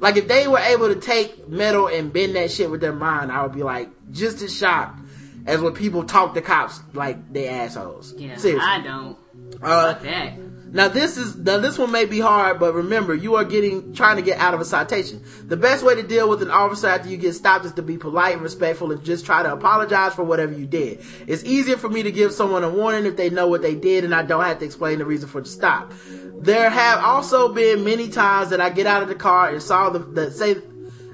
Like 0.00 0.16
if 0.16 0.28
they 0.28 0.46
were 0.46 0.58
able 0.58 0.88
to 0.88 1.00
take 1.00 1.48
metal 1.48 1.88
and 1.88 2.12
bend 2.12 2.36
that 2.36 2.50
shit 2.50 2.70
with 2.70 2.80
their 2.80 2.92
mind, 2.92 3.32
I 3.32 3.42
would 3.42 3.54
be 3.54 3.62
like 3.62 3.90
just 4.12 4.42
as 4.42 4.56
shocked 4.56 5.00
as 5.46 5.60
when 5.60 5.72
people 5.74 6.04
talk 6.04 6.34
to 6.34 6.40
cops 6.40 6.80
like 6.94 7.32
they 7.32 7.48
assholes. 7.48 8.14
yeah, 8.16 8.36
Seriously. 8.36 8.64
I 8.68 8.80
don't. 8.80 9.16
Uh, 9.62 9.94
Fuck 9.94 10.02
that. 10.02 10.32
Now 10.70 10.88
this 10.88 11.16
is 11.16 11.36
now 11.36 11.58
this 11.58 11.78
one 11.78 11.90
may 11.90 12.04
be 12.04 12.20
hard, 12.20 12.58
but 12.58 12.74
remember 12.74 13.14
you 13.14 13.36
are 13.36 13.44
getting 13.44 13.94
trying 13.94 14.16
to 14.16 14.22
get 14.22 14.38
out 14.38 14.54
of 14.54 14.60
a 14.60 14.64
citation. 14.64 15.22
The 15.44 15.56
best 15.56 15.84
way 15.84 15.94
to 15.94 16.02
deal 16.02 16.28
with 16.28 16.42
an 16.42 16.50
officer 16.50 16.88
after 16.88 17.08
you 17.08 17.16
get 17.16 17.34
stopped 17.34 17.64
is 17.64 17.72
to 17.72 17.82
be 17.82 17.96
polite 17.96 18.34
and 18.34 18.42
respectful 18.42 18.92
and 18.92 19.02
just 19.04 19.24
try 19.24 19.42
to 19.42 19.52
apologize 19.52 20.14
for 20.14 20.24
whatever 20.24 20.52
you 20.52 20.66
did. 20.66 21.00
It's 21.26 21.44
easier 21.44 21.76
for 21.76 21.88
me 21.88 22.02
to 22.02 22.12
give 22.12 22.32
someone 22.32 22.64
a 22.64 22.70
warning 22.70 23.06
if 23.06 23.16
they 23.16 23.30
know 23.30 23.48
what 23.48 23.62
they 23.62 23.74
did 23.74 24.04
and 24.04 24.14
I 24.14 24.22
don't 24.22 24.44
have 24.44 24.58
to 24.58 24.64
explain 24.64 24.98
the 24.98 25.06
reason 25.06 25.28
for 25.28 25.40
the 25.40 25.48
stop. 25.48 25.92
There 26.40 26.70
have 26.70 27.02
also 27.02 27.52
been 27.52 27.84
many 27.84 28.08
times 28.08 28.50
that 28.50 28.60
I 28.60 28.70
get 28.70 28.86
out 28.86 29.02
of 29.02 29.08
the 29.08 29.14
car 29.14 29.50
and 29.50 29.62
saw 29.62 29.90
the, 29.90 29.98
the 29.98 30.30
say 30.30 30.56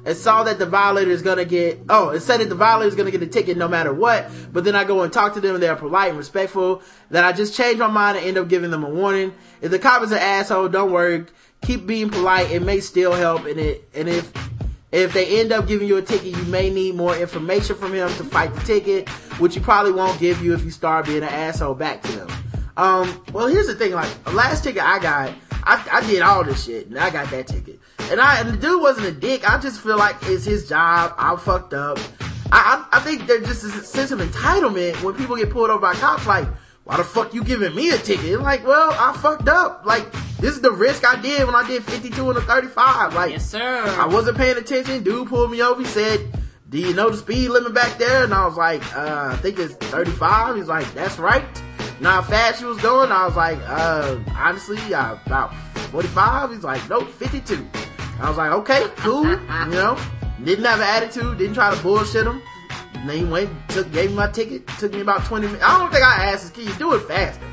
and 0.05 0.16
saw 0.16 0.42
that 0.42 0.59
the 0.59 0.66
violator 0.66 1.11
is 1.11 1.22
gonna 1.22 1.44
get 1.44 1.80
oh 1.88 2.11
it 2.11 2.20
said 2.20 2.38
that 2.38 2.48
the 2.48 2.55
violator 2.55 2.88
is 2.88 2.94
gonna 2.94 3.11
get 3.11 3.22
a 3.22 3.26
ticket 3.26 3.57
no 3.57 3.68
matter 3.68 3.92
what 3.92 4.30
but 4.52 4.64
then 4.64 4.74
i 4.74 4.84
go 4.84 5.02
and 5.02 5.12
talk 5.12 5.34
to 5.34 5.40
them 5.40 5.55
and 5.55 5.62
they're 5.62 5.76
polite 5.76 6.11
and 6.11 6.18
respectful 6.18 6.82
then 7.11 7.24
i 7.24 7.32
just 7.32 7.55
change 7.55 7.78
my 7.78 7.86
mind 7.86 8.18
and 8.18 8.26
end 8.26 8.38
up 8.38 8.48
giving 8.48 8.70
them 8.70 8.84
a 8.84 8.88
warning. 8.88 9.32
If 9.61 9.70
the 9.70 9.78
cop 9.78 10.02
is 10.02 10.12
an 10.12 10.18
asshole 10.18 10.68
don't 10.68 10.92
worry. 10.92 11.26
Keep 11.62 11.86
being 11.86 12.11
polite. 12.11 12.50
It 12.50 12.62
may 12.62 12.80
still 12.80 13.12
help 13.12 13.46
and 13.46 13.59
it 13.59 13.88
and 13.94 14.09
if 14.09 14.32
if 14.92 15.12
they 15.12 15.40
end 15.40 15.52
up 15.52 15.66
giving 15.66 15.88
you 15.88 15.96
a 15.96 16.02
ticket 16.02 16.36
you 16.36 16.44
may 16.44 16.70
need 16.70 16.94
more 16.94 17.16
information 17.16 17.76
from 17.76 17.92
him 17.92 18.09
to 18.14 18.24
fight 18.24 18.55
the 18.55 18.61
ticket 18.61 19.09
which 19.38 19.55
he 19.55 19.61
probably 19.61 19.92
won't 19.92 20.18
give 20.20 20.42
you 20.42 20.55
if 20.55 20.64
you 20.64 20.70
start 20.70 21.07
being 21.07 21.22
an 21.22 21.28
asshole 21.28 21.74
back 21.74 22.02
to 22.02 22.12
them. 22.12 22.28
Um 22.76 23.24
well 23.32 23.46
here's 23.46 23.66
the 23.66 23.74
thing 23.74 23.92
like 23.92 24.24
the 24.24 24.32
last 24.32 24.64
ticket 24.64 24.82
i 24.82 24.98
got 24.98 25.32
I, 25.66 25.88
I 25.90 26.07
did 26.07 26.20
all 26.20 26.44
this 26.44 26.64
shit 26.64 26.88
and 26.88 26.98
I 26.98 27.09
got 27.11 27.30
that 27.30 27.46
ticket. 27.46 27.80
And 28.11 28.20
I 28.20 28.40
and 28.40 28.51
the 28.51 28.57
dude 28.57 28.80
wasn't 28.82 29.07
a 29.07 29.12
dick. 29.12 29.49
I 29.49 29.59
just 29.59 29.80
feel 29.80 29.97
like 29.97 30.16
it's 30.22 30.45
his 30.45 30.68
job. 30.68 31.14
I 31.18 31.36
fucked 31.36 31.72
up. 31.74 31.99
I 32.53 32.84
I, 32.92 32.99
I 32.99 33.01
think 33.01 33.26
there's 33.26 33.47
just 33.47 33.64
a 33.64 33.68
sense 33.70 34.11
of 34.11 34.18
entitlement 34.20 35.03
when 35.03 35.14
people 35.14 35.36
get 35.36 35.51
pulled 35.51 35.70
over 35.70 35.80
by 35.80 35.95
cops. 35.95 36.26
Like, 36.26 36.47
why 36.84 36.99
the 36.99 37.05
fuck 37.05 37.32
you 37.32 37.42
giving 37.42 37.74
me 37.74 37.90
a 37.90 37.99
ticket? 37.99 38.40
Like, 38.40 38.66
well, 38.66 38.90
I 38.92 39.16
fucked 39.16 39.49
up. 39.49 39.86
Like, 39.86 40.11
this 40.38 40.55
is 40.55 40.61
the 40.61 40.70
risk 40.70 41.07
I 41.07 41.20
did 41.20 41.47
when 41.47 41.55
I 41.55 41.66
did 41.66 41.82
52 41.82 42.28
and 42.28 42.38
a 42.38 42.42
35. 42.42 43.14
Like, 43.14 43.30
Yes, 43.32 43.49
sir. 43.49 43.84
I 43.99 44.07
wasn't 44.07 44.36
paying 44.36 44.59
attention. 44.59 45.03
Dude 45.03 45.28
pulled 45.28 45.51
me 45.51 45.62
over. 45.62 45.80
He 45.80 45.86
said, 45.86 46.20
do 46.68 46.78
you 46.78 46.92
know 46.92 47.09
the 47.09 47.16
speed 47.16 47.49
limit 47.49 47.72
back 47.72 47.99
there? 47.99 48.24
And 48.24 48.34
I 48.34 48.45
was 48.47 48.57
like, 48.57 48.82
uh, 48.97 49.28
I 49.32 49.36
think 49.36 49.59
it's 49.59 49.74
35. 49.74 50.57
He's 50.57 50.66
like, 50.68 50.92
that's 50.92 51.18
right. 51.18 51.45
Now 52.01 52.20
how 52.20 52.22
fast 52.22 52.59
she 52.59 52.64
was 52.64 52.78
going, 52.80 53.12
I 53.12 53.24
was 53.24 53.36
like, 53.36 53.59
uh, 53.66 54.18
honestly, 54.36 54.78
uh, 54.92 55.16
about 55.26 55.55
45. 55.90 56.51
He's 56.51 56.64
like, 56.64 56.88
nope, 56.88 57.09
52. 57.09 57.66
I 58.20 58.28
was 58.28 58.36
like, 58.36 58.53
okay, 58.53 58.88
cool. 58.97 59.24
you 59.30 59.36
know, 59.70 59.99
didn't 60.42 60.64
have 60.64 60.80
an 60.80 60.86
attitude, 61.03 61.38
didn't 61.38 61.55
try 61.55 61.74
to 61.74 61.82
bullshit 61.82 62.26
him. 62.26 62.42
And 62.95 63.09
then 63.09 63.18
he 63.18 63.24
went, 63.24 63.51
took, 63.68 63.90
gave 63.92 64.11
me 64.11 64.16
my 64.16 64.28
ticket, 64.28 64.66
took 64.78 64.92
me 64.92 65.01
about 65.01 65.24
20 65.24 65.47
minutes. 65.47 65.64
I 65.64 65.78
don't 65.78 65.92
think 65.92 66.05
I 66.05 66.26
asked 66.26 66.57
his 66.57 66.66
you 66.66 66.74
do 66.74 66.95
it 66.95 67.01
faster? 67.01 67.45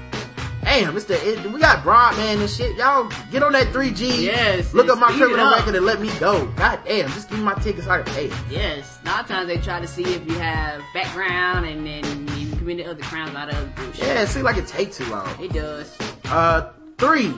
Damn, 0.63 0.95
it's 0.95 1.05
the, 1.05 1.15
it, 1.27 1.51
we 1.51 1.59
got 1.59 1.83
broadband 1.83 2.39
and 2.41 2.49
shit. 2.49 2.75
Y'all 2.77 3.11
get 3.31 3.43
on 3.43 3.51
that 3.53 3.67
3G. 3.67 4.23
Yes, 4.23 4.73
Look 4.73 4.87
up 4.89 4.99
my 4.99 5.07
criminal 5.11 5.47
up. 5.47 5.57
record 5.59 5.75
and 5.75 5.85
let 5.85 5.99
me 5.99 6.09
go. 6.19 6.45
God 6.55 6.79
damn, 6.85 7.09
just 7.09 7.29
give 7.29 7.39
me 7.39 7.43
my 7.45 7.55
tickets 7.55 7.87
I 7.87 8.01
can 8.03 8.13
pay. 8.13 8.31
Yes. 8.49 8.99
A 9.03 9.07
lot 9.09 9.21
of 9.21 9.27
times 9.27 9.47
they 9.47 9.57
try 9.57 9.79
to 9.81 9.87
see 9.87 10.03
if 10.03 10.25
you 10.27 10.33
have 10.39 10.81
background 10.93 11.65
and 11.65 11.85
then 11.85 12.27
you 12.37 12.55
committed 12.57 12.85
other 12.87 13.01
crimes, 13.03 13.31
a 13.31 13.33
lot 13.33 13.49
of 13.49 13.55
other 13.55 13.71
bullshit. 13.75 13.99
Yeah, 14.05 14.21
it 14.21 14.27
seems 14.27 14.45
like 14.45 14.57
it 14.57 14.67
take 14.67 14.93
too 14.93 15.05
long. 15.05 15.27
It 15.43 15.51
does. 15.51 15.97
Uh, 16.25 16.71
three. 16.97 17.29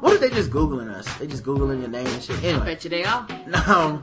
What 0.00 0.14
if 0.14 0.20
they 0.20 0.30
just 0.30 0.50
Googling 0.50 0.88
us? 0.90 1.12
They 1.18 1.26
just 1.26 1.44
Googling 1.44 1.80
your 1.80 1.90
name 1.90 2.06
and 2.06 2.22
shit. 2.22 2.42
Anyway. 2.42 2.64
Bet 2.64 2.84
you 2.84 2.90
they 2.90 3.04
are. 3.04 3.26
No. 3.48 4.00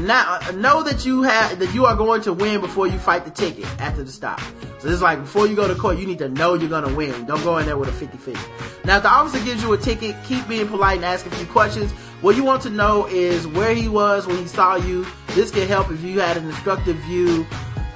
Now, 0.00 0.38
uh, 0.40 0.52
know 0.52 0.84
that 0.84 1.04
you 1.04 1.22
have, 1.22 1.58
that 1.58 1.74
you 1.74 1.84
are 1.84 1.96
going 1.96 2.22
to 2.22 2.32
win 2.32 2.60
before 2.60 2.86
you 2.86 2.98
fight 2.98 3.24
the 3.24 3.32
ticket 3.32 3.66
after 3.80 4.04
the 4.04 4.12
stop. 4.12 4.40
So 4.78 4.88
it's 4.88 5.02
like, 5.02 5.18
before 5.18 5.48
you 5.48 5.56
go 5.56 5.66
to 5.66 5.74
court, 5.74 5.98
you 5.98 6.06
need 6.06 6.18
to 6.18 6.28
know 6.28 6.54
you're 6.54 6.70
gonna 6.70 6.94
win. 6.94 7.26
Don't 7.26 7.42
go 7.42 7.58
in 7.58 7.66
there 7.66 7.76
with 7.76 7.88
a 7.88 8.06
50-50. 8.06 8.84
Now, 8.84 8.98
if 8.98 9.02
the 9.02 9.10
officer 9.10 9.44
gives 9.44 9.60
you 9.60 9.72
a 9.72 9.78
ticket, 9.78 10.14
keep 10.24 10.46
being 10.46 10.68
polite 10.68 10.96
and 10.96 11.04
ask 11.04 11.26
a 11.26 11.30
few 11.30 11.46
questions. 11.46 11.90
What 12.20 12.36
you 12.36 12.44
want 12.44 12.62
to 12.62 12.70
know 12.70 13.06
is 13.06 13.48
where 13.48 13.74
he 13.74 13.88
was 13.88 14.26
when 14.26 14.36
he 14.36 14.46
saw 14.46 14.76
you. 14.76 15.04
This 15.34 15.50
can 15.50 15.66
help 15.66 15.90
if 15.90 16.02
you 16.04 16.20
had 16.20 16.36
an 16.36 16.46
instructive 16.46 16.96
view 16.98 17.44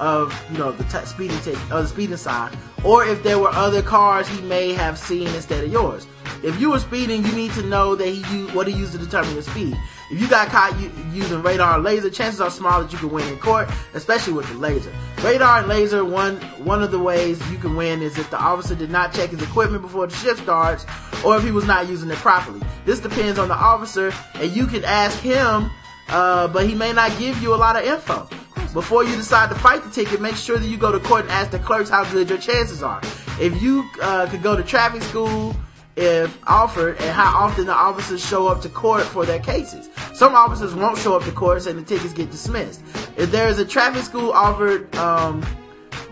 of, 0.00 0.34
you 0.50 0.59
know, 0.59 0.72
the 0.72 0.84
t- 0.84 1.07
speeding 1.07 1.38
ticket, 1.38 1.62
or 1.70 1.82
the 1.82 1.88
speeding 1.88 2.16
sign, 2.16 2.50
or 2.84 3.05
if 3.05 3.22
there 3.22 3.38
were 3.38 3.50
other 3.50 3.80
cars 3.80 4.26
he 4.26 4.40
may 4.42 4.72
have 4.72 4.98
seen 4.98 5.28
instead 5.28 5.62
of 5.62 5.70
yours. 5.70 6.09
If 6.42 6.61
you 6.61 6.70
were 6.70 6.80
speeding, 6.80 7.24
you 7.24 7.32
need 7.32 7.53
to 7.53 7.62
know 7.62 7.94
that 7.94 8.09
he 8.09 8.24
used, 8.36 8.55
what 8.55 8.66
he 8.66 8.74
used 8.74 8.90
to 8.92 8.98
determine 8.98 9.32
your 9.34 9.42
speed. 9.42 9.76
If 10.12 10.20
you 10.20 10.28
got 10.28 10.48
caught 10.48 10.78
using 11.10 11.42
radar 11.42 11.76
and 11.76 11.84
laser, 11.84 12.10
chances 12.10 12.42
are 12.42 12.50
small 12.50 12.82
that 12.82 12.92
you 12.92 12.98
can 12.98 13.08
win 13.08 13.26
in 13.28 13.38
court, 13.38 13.70
especially 13.94 14.34
with 14.34 14.46
the 14.48 14.58
laser. 14.58 14.92
Radar 15.22 15.60
and 15.60 15.68
laser, 15.68 16.04
one 16.04 16.36
one 16.62 16.82
of 16.82 16.90
the 16.90 16.98
ways 16.98 17.40
you 17.50 17.56
can 17.56 17.76
win 17.76 18.02
is 18.02 18.18
if 18.18 18.28
the 18.28 18.38
officer 18.38 18.74
did 18.74 18.90
not 18.90 19.14
check 19.14 19.30
his 19.30 19.40
equipment 19.42 19.80
before 19.80 20.06
the 20.06 20.14
shift 20.14 20.42
starts, 20.42 20.84
or 21.24 21.38
if 21.38 21.42
he 21.44 21.50
was 21.50 21.66
not 21.66 21.88
using 21.88 22.10
it 22.10 22.18
properly. 22.18 22.60
This 22.84 23.00
depends 23.00 23.38
on 23.38 23.48
the 23.48 23.54
officer, 23.54 24.12
and 24.34 24.54
you 24.54 24.66
can 24.66 24.84
ask 24.84 25.18
him, 25.20 25.70
uh, 26.10 26.46
but 26.48 26.66
he 26.66 26.74
may 26.74 26.92
not 26.92 27.18
give 27.18 27.40
you 27.42 27.54
a 27.54 27.56
lot 27.56 27.76
of 27.76 27.84
info. 27.84 28.28
Before 28.74 29.04
you 29.04 29.16
decide 29.16 29.48
to 29.48 29.54
fight 29.54 29.82
the 29.82 29.88
ticket, 29.88 30.20
make 30.20 30.36
sure 30.36 30.58
that 30.58 30.66
you 30.66 30.76
go 30.76 30.92
to 30.92 31.00
court 31.00 31.22
and 31.22 31.30
ask 31.30 31.52
the 31.52 31.58
clerks 31.58 31.88
how 31.88 32.04
good 32.12 32.28
your 32.28 32.38
chances 32.38 32.82
are. 32.82 33.00
If 33.40 33.62
you 33.62 33.88
uh, 34.02 34.26
could 34.28 34.42
go 34.42 34.56
to 34.56 34.62
traffic 34.62 35.02
school, 35.02 35.56
if 35.97 36.38
offered, 36.47 36.97
and 37.01 37.11
how 37.11 37.36
often 37.36 37.66
the 37.66 37.74
officers 37.74 38.24
show 38.24 38.49
up 38.49 38.62
to 38.62 38.68
court 38.68 39.05
for 39.05 39.26
their 39.26 39.40
cases. 39.40 39.90
Some 40.14 40.34
officers 40.34 40.74
won't 40.74 40.99
show 40.99 41.16
up 41.16 41.24
to 41.24 41.32
court 41.32 41.66
and 41.66 41.78
the 41.78 41.82
tickets 41.82 42.12
get 42.14 42.30
dismissed. 42.30 42.82
If 43.16 43.30
there 43.30 43.49
is 43.49 43.59
a 43.59 43.64
traffic 43.64 44.03
school 44.03 44.32
offered, 44.32 44.95
um, 44.97 45.45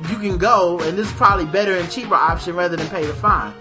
you 0.09 0.17
can 0.19 0.39
go, 0.39 0.81
and 0.81 0.99
this 0.99 1.07
is 1.07 1.13
probably 1.15 1.47
better 1.47 1.77
and 1.77 1.91
cheaper 1.91 2.15
option 2.15 2.55
rather 2.55 2.77
than 2.77 2.89
pay 2.89 3.07
the 3.07 3.15
fine. 3.15 3.55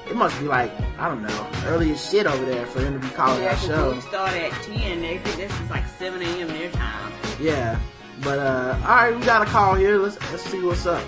it 0.10 0.16
must 0.16 0.38
be 0.40 0.46
like, 0.46 0.72
I 1.00 1.08
don't 1.08 1.22
know, 1.22 1.45
early 1.66 1.92
as 1.92 2.10
shit 2.10 2.26
over 2.28 2.46
there 2.46 2.66
for 2.68 2.80
him 2.82 2.94
to 2.94 3.00
be 3.00 3.14
calling 3.14 3.42
Yeah, 3.42 3.50
that 3.54 3.58
'cause 3.60 3.68
show. 3.68 3.92
we 3.94 4.02
start 4.02 4.34
at 4.34 4.52
10. 4.64 5.02
They 5.02 5.18
think 5.20 5.38
this 5.38 5.52
is 5.62 5.70
like 5.70 5.84
7 6.00 6.22
a.m. 6.22 6.48
their 6.48 6.70
time. 6.72 7.12
Yeah. 7.40 7.78
But 8.24 8.40
uh 8.40 8.76
alright, 8.82 9.16
we 9.16 9.26
got 9.26 9.42
a 9.42 9.46
call 9.46 9.76
here. 9.76 9.98
Let's 9.98 10.18
let's 10.32 10.44
see 10.44 10.62
what's 10.62 10.86
up. 10.86 11.04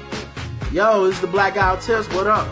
Yo, 0.71 1.05
it's 1.05 1.19
the 1.21 1.27
Black 1.27 1.55
Guy 1.55 1.75
Tips. 1.77 2.07
What 2.13 2.27
up? 2.27 2.47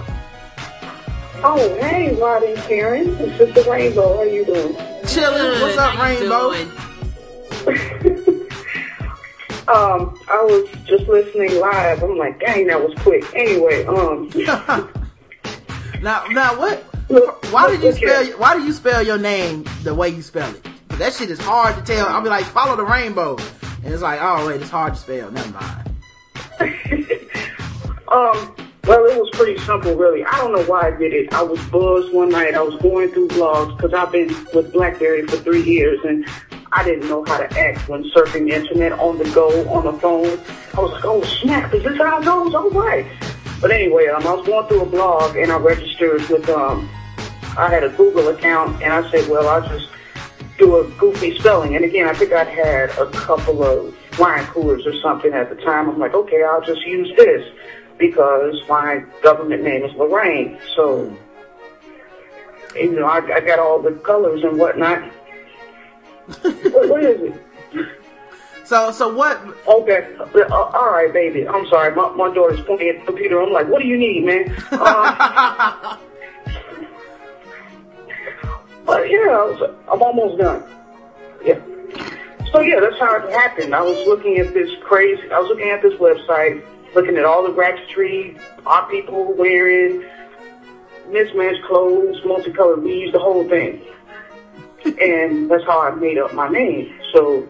Oh, 1.44 1.58
hey, 1.82 2.16
Rod 2.16 2.44
and 2.44 2.58
Karen. 2.60 3.10
It's 3.20 3.38
just 3.38 3.54
the 3.54 3.70
Rainbow. 3.70 4.16
How 4.18 4.24
you 4.24 4.46
doing? 4.46 4.76
Chilling. 5.08 5.62
What's 5.62 5.78
up, 5.78 5.94
How 5.94 6.04
Rainbow? 6.06 6.52
um, 9.68 10.18
I 10.30 10.42
was 10.44 10.68
just 10.86 11.08
listening 11.08 11.60
live. 11.60 12.02
I'm 12.02 12.18
like, 12.18 12.40
dang, 12.40 12.68
that 12.68 12.82
was 12.82 12.94
quick. 13.00 13.26
Anyway, 13.36 13.84
um, 13.86 14.30
now 16.02 16.26
now 16.30 16.58
what 16.58 16.72
look, 16.72 16.95
why 17.08 17.70
did 17.70 17.84
you 17.84 17.92
spell 17.92 18.26
why 18.40 18.56
do 18.56 18.64
you 18.64 18.74
spell 18.74 19.06
your 19.06 19.18
name 19.18 19.66
the 19.84 19.94
way 19.94 20.10
you 20.10 20.22
spell 20.22 20.54
it? 20.54 20.66
That 20.90 21.14
shit 21.14 21.30
is 21.30 21.40
hard 21.40 21.76
to 21.76 21.82
tell. 21.82 22.08
I'll 22.08 22.22
be 22.22 22.30
like, 22.30 22.46
follow 22.46 22.76
the 22.76 22.86
rainbow. 22.86 23.38
And 23.84 23.94
it's 23.94 24.02
like, 24.02 24.20
oh 24.22 24.48
wait, 24.48 24.62
it's 24.62 24.70
hard 24.70 24.96
to 24.96 25.00
spell. 25.00 25.32
Never 25.32 25.52
mind. 25.52 25.92
Um, 28.16 28.56
well, 28.86 29.04
it 29.08 29.20
was 29.20 29.30
pretty 29.34 29.60
simple, 29.66 29.96
really. 29.96 30.24
I 30.24 30.38
don't 30.38 30.54
know 30.54 30.64
why 30.66 30.88
I 30.88 30.92
did 30.92 31.12
it. 31.12 31.34
I 31.34 31.42
was 31.42 31.60
buzzed 31.66 32.14
one 32.14 32.30
night. 32.30 32.54
I 32.54 32.62
was 32.62 32.80
going 32.82 33.10
through 33.10 33.30
blogs 33.30 33.76
because 33.76 33.94
I've 33.94 34.12
been 34.12 34.28
with 34.54 34.72
BlackBerry 34.72 35.26
for 35.26 35.38
three 35.38 35.64
years, 35.64 36.00
and 36.06 36.26
I 36.72 36.84
didn't 36.84 37.10
know 37.10 37.26
how 37.26 37.38
to 37.40 37.60
act 37.60 37.90
when 37.90 38.04
surfing 38.12 38.48
the 38.48 38.56
internet 38.56 38.94
on 38.94 39.18
the 39.18 39.26
go 39.32 39.68
on 39.70 39.86
the 39.86 39.94
phone. 39.94 40.40
I 40.76 40.80
was 40.80 40.92
like, 40.92 41.04
oh 41.04 41.24
snap, 41.24 41.74
is 41.74 41.84
this 41.84 41.98
how 41.98 42.22
it 42.22 42.26
goes? 42.26 42.54
All 42.54 42.70
right. 42.70 43.06
But 43.62 43.72
anyway, 43.72 44.08
um, 44.08 44.26
I 44.28 44.34
was 44.34 44.46
going 44.46 44.68
through 44.68 44.82
a 44.82 44.86
blog, 44.86 45.36
and 45.38 45.52
I 45.52 45.58
registered 45.58 46.28
with 46.30 46.48
um, 46.50 46.90
I 47.58 47.70
had 47.70 47.84
a 47.84 47.90
Google 47.90 48.28
account, 48.30 48.82
and 48.84 48.92
I 48.92 49.10
said, 49.10 49.30
well, 49.30 49.48
I'll 49.48 49.68
just 49.68 49.90
do 50.58 50.78
a 50.78 50.90
goofy 50.92 51.38
spelling. 51.38 51.76
And 51.76 51.86
again, 51.86 52.08
I 52.08 52.14
think 52.14 52.34
I'd 52.34 52.48
had 52.48 52.90
a 52.92 53.10
couple 53.12 53.64
of 53.64 53.96
wine 54.20 54.46
coolers 54.48 54.86
or 54.86 54.94
something 55.02 55.34
at 55.34 55.50
the 55.50 55.56
time. 55.64 55.90
I'm 55.90 56.00
like, 56.00 56.14
okay, 56.14 56.44
I'll 56.44 56.62
just 56.62 56.86
use 56.86 57.12
this 57.18 57.46
because 57.98 58.62
my 58.68 59.04
government 59.22 59.64
name 59.64 59.84
is 59.84 59.94
Lorraine. 59.96 60.60
So, 60.76 61.16
you 62.76 62.92
know, 62.92 63.06
I, 63.06 63.18
I 63.18 63.40
got 63.40 63.60
all 63.60 63.82
the 63.82 63.92
colors 63.92 64.44
and 64.44 64.58
whatnot. 64.58 65.04
what, 66.42 66.90
what 66.90 67.04
is 67.04 67.34
it? 67.34 68.02
So 68.66 68.92
so 68.92 69.14
what 69.14 69.40
Okay, 69.68 70.16
uh, 70.20 70.54
all 70.54 70.92
right, 70.92 71.14
baby. 71.14 71.48
I'm 71.48 71.68
sorry. 71.68 71.94
My, 71.96 72.10
my 72.12 72.34
daughter's 72.34 72.62
pointing 72.62 72.90
at 72.90 73.00
the 73.00 73.06
computer. 73.06 73.40
I'm 73.40 73.52
like, 73.52 73.68
what 73.68 73.82
do 73.82 73.88
you 73.88 73.98
need, 73.98 74.26
man? 74.26 74.56
Uh, 74.72 75.98
but 78.86 79.10
yeah, 79.10 79.18
I 79.18 79.46
was, 79.46 79.76
I'm 79.92 80.02
almost 80.02 80.40
done. 80.40 80.64
Yeah. 81.44 81.60
So 82.52 82.60
yeah, 82.62 82.80
that's 82.80 83.00
how 83.00 83.16
it 83.16 83.32
happened. 83.32 83.74
I 83.74 83.82
was 83.82 84.06
looking 84.08 84.38
at 84.38 84.54
this 84.54 84.70
crazy. 84.84 85.24
I 85.32 85.40
was 85.40 85.50
looking 85.50 85.70
at 85.70 85.82
this 85.82 85.96
website, 85.96 86.64
looking 86.94 87.18
at 87.18 87.26
all 87.26 87.44
the 87.44 87.54
ratchetry, 87.54 88.40
odd 88.66 88.90
people 88.90 89.34
wearing 89.34 90.06
mismatched 91.10 91.64
clothes, 91.66 92.24
multicolored 92.26 92.84
weaves, 92.84 93.12
the 93.12 93.20
whole 93.20 93.48
thing. 93.50 93.82
and 95.02 95.50
that's 95.50 95.64
how 95.64 95.82
I 95.82 95.96
made 95.96 96.18
up 96.18 96.34
my 96.34 96.48
name. 96.48 96.94
So 97.14 97.48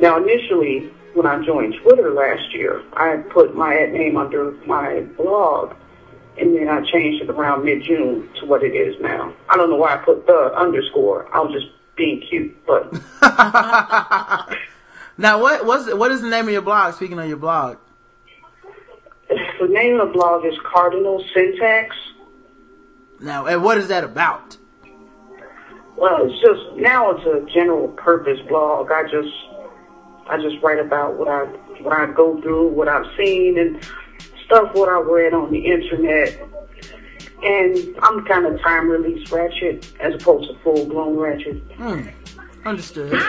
now 0.00 0.16
initially, 0.16 0.90
when 1.14 1.26
I 1.26 1.42
joined 1.44 1.74
Twitter 1.82 2.12
last 2.12 2.52
year, 2.52 2.82
I 2.92 3.16
put 3.16 3.54
my 3.54 3.74
ad 3.74 3.92
name 3.92 4.16
under 4.16 4.52
my 4.66 5.00
blog, 5.16 5.74
and 6.38 6.54
then 6.54 6.68
I 6.68 6.82
changed 6.92 7.22
it 7.22 7.30
around 7.30 7.64
mid-June 7.64 8.28
to 8.40 8.46
what 8.46 8.62
it 8.62 8.74
is 8.74 9.00
now. 9.00 9.32
I 9.48 9.56
don't 9.56 9.70
know 9.70 9.76
why 9.76 9.94
I 9.94 9.96
put 9.96 10.26
the 10.26 10.52
underscore. 10.54 11.26
I 11.34 11.40
was 11.40 11.52
just 11.52 11.66
being 11.96 12.20
cute, 12.28 12.54
but 12.66 12.92
now 15.16 15.40
what 15.40 15.64
what's 15.64 15.92
what 15.94 16.12
is 16.12 16.20
the 16.20 16.28
name 16.28 16.46
of 16.46 16.52
your 16.52 16.60
blog? 16.60 16.94
Speaking 16.94 17.18
of 17.18 17.26
your 17.26 17.38
blog. 17.38 17.78
the 19.28 19.68
name 19.68 19.98
of 19.98 20.08
the 20.08 20.12
blog 20.12 20.44
is 20.44 20.52
Cardinal 20.70 21.24
Syntax. 21.32 21.96
Now 23.20 23.46
and 23.46 23.64
what 23.64 23.78
is 23.78 23.88
that 23.88 24.04
about? 24.04 24.58
Well, 25.96 26.28
it's 26.28 26.38
just 26.42 26.76
now 26.76 27.12
it's 27.12 27.24
a 27.24 27.50
general 27.54 27.88
purpose 27.88 28.38
blog. 28.46 28.90
I 28.90 29.04
just 29.04 29.32
I 30.28 30.40
just 30.40 30.62
write 30.62 30.78
about 30.78 31.16
what 31.16 31.28
I 31.28 31.44
what 31.82 31.92
I 31.92 32.06
go 32.12 32.40
through, 32.40 32.68
what 32.68 32.88
I've 32.88 33.06
seen, 33.16 33.58
and 33.58 33.82
stuff 34.44 34.74
what 34.74 34.88
I 34.88 34.98
read 35.00 35.34
on 35.34 35.50
the 35.50 35.58
internet. 35.58 36.40
And 37.42 37.96
I'm 38.02 38.24
kind 38.24 38.46
of 38.46 38.60
time 38.60 38.88
release 38.88 39.30
ratchet 39.30 39.92
as 40.00 40.14
opposed 40.14 40.48
to 40.50 40.58
full 40.60 40.86
blown 40.86 41.16
ratchet. 41.16 41.62
Hmm. 41.76 42.08
Understood. 42.64 43.12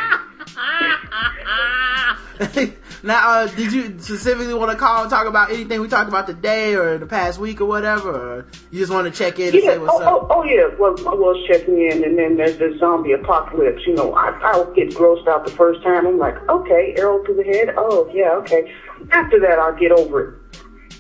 now, 3.03 3.29
uh, 3.29 3.47
did 3.47 3.71
you 3.73 3.99
specifically 3.99 4.53
want 4.53 4.71
to 4.71 4.77
call 4.77 5.01
and 5.03 5.09
talk 5.09 5.27
about 5.27 5.51
anything 5.51 5.81
we 5.81 5.87
talked 5.87 6.09
about 6.09 6.27
today 6.27 6.73
or 6.75 6.97
the 6.97 7.05
past 7.05 7.39
week 7.39 7.61
or 7.61 7.65
whatever, 7.65 8.09
or 8.11 8.45
you 8.71 8.79
just 8.79 8.91
want 8.91 9.11
to 9.11 9.17
check 9.17 9.39
in 9.39 9.53
and 9.53 9.55
Yeah, 9.63 9.71
say 9.71 9.77
what's 9.77 9.93
oh, 9.93 10.03
up? 10.03 10.27
oh, 10.29 10.39
oh 10.39 10.43
yeah. 10.43 10.67
Well, 10.79 10.95
I 11.07 11.13
was 11.15 11.47
checking 11.47 11.79
in, 11.89 12.03
and 12.03 12.17
then 12.17 12.37
there's 12.37 12.57
the 12.57 12.75
zombie 12.79 13.13
apocalypse. 13.13 13.81
You 13.85 13.93
know, 13.95 14.13
I, 14.13 14.29
I'll 14.43 14.73
get 14.73 14.89
grossed 14.89 15.27
out 15.27 15.45
the 15.45 15.51
first 15.51 15.81
time. 15.83 16.05
I'm 16.07 16.17
like, 16.17 16.35
okay, 16.49 16.95
arrow 16.97 17.23
to 17.23 17.33
the 17.33 17.43
head. 17.43 17.73
Oh 17.77 18.09
yeah, 18.13 18.31
okay. 18.37 18.73
After 19.11 19.39
that, 19.41 19.59
I'll 19.59 19.75
get 19.77 19.91
over 19.91 20.29
it. 20.29 20.33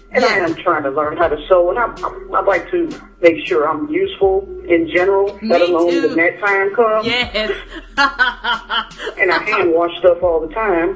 And 0.09 0.23
I 0.23 0.35
am 0.37 0.55
trying 0.55 0.83
to 0.83 0.89
learn 0.89 1.17
how 1.17 1.27
to 1.27 1.35
sew, 1.49 1.69
and 1.69 1.77
I, 1.77 1.83
I, 1.87 2.39
I'd 2.39 2.45
like 2.47 2.71
to 2.71 2.89
make 3.21 3.45
sure 3.45 3.67
I'm 3.67 3.89
useful 3.89 4.47
in 4.65 4.87
general, 4.87 5.25
let 5.43 5.59
Me 5.59 5.67
alone 5.67 5.91
too. 5.91 6.07
when 6.07 6.15
that 6.17 6.39
time 6.39 6.73
comes. 6.73 7.05
Yes. 7.05 7.51
And 9.19 9.31
I 9.31 9.43
hand 9.43 9.73
wash 9.73 9.91
stuff 9.99 10.23
all 10.23 10.39
the 10.47 10.53
time. 10.53 10.95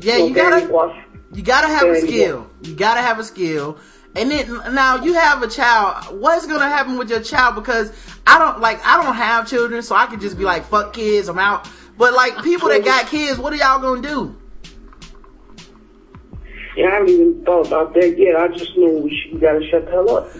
Yeah, 0.00 0.16
So 0.16 0.26
you 0.28 0.34
gotta 0.34 1.00
you 1.32 1.42
gotta 1.42 1.66
have 1.68 1.88
a 1.88 2.00
you 2.00 2.06
skill. 2.06 2.50
You 2.62 2.74
gotta 2.74 3.00
have 3.00 3.18
a 3.18 3.24
skill. 3.24 3.78
And 4.16 4.30
then 4.30 4.74
now 4.74 5.04
you 5.04 5.14
have 5.14 5.42
a 5.42 5.48
child. 5.48 6.20
What's 6.20 6.46
gonna 6.46 6.68
happen 6.68 6.98
with 6.98 7.10
your 7.10 7.20
child? 7.20 7.54
Because 7.54 7.92
I 8.26 8.38
don't 8.38 8.60
like 8.60 8.84
I 8.84 9.02
don't 9.02 9.14
have 9.14 9.48
children, 9.48 9.82
so 9.82 9.94
I 9.94 10.06
could 10.06 10.20
just 10.20 10.38
be 10.38 10.44
like, 10.44 10.64
"Fuck 10.64 10.92
kids, 10.92 11.28
I'm 11.28 11.38
out." 11.38 11.68
But 11.96 12.14
like 12.14 12.42
people 12.42 12.68
that 12.68 12.84
got 12.84 13.06
kids, 13.06 13.38
what 13.38 13.52
are 13.52 13.56
y'all 13.56 13.80
gonna 13.80 14.02
do? 14.02 14.36
Yeah, 16.76 16.86
I 16.86 16.90
haven't 16.92 17.08
even 17.08 17.44
thought 17.44 17.66
about 17.66 17.92
that 17.94 18.16
yet. 18.16 18.36
I 18.36 18.48
just 18.48 18.76
know 18.76 18.98
we 18.98 19.10
should, 19.10 19.34
we 19.34 19.40
gotta 19.40 19.66
shut 19.68 19.84
the 19.84 19.90
hell 19.90 20.16
up. 20.16 20.30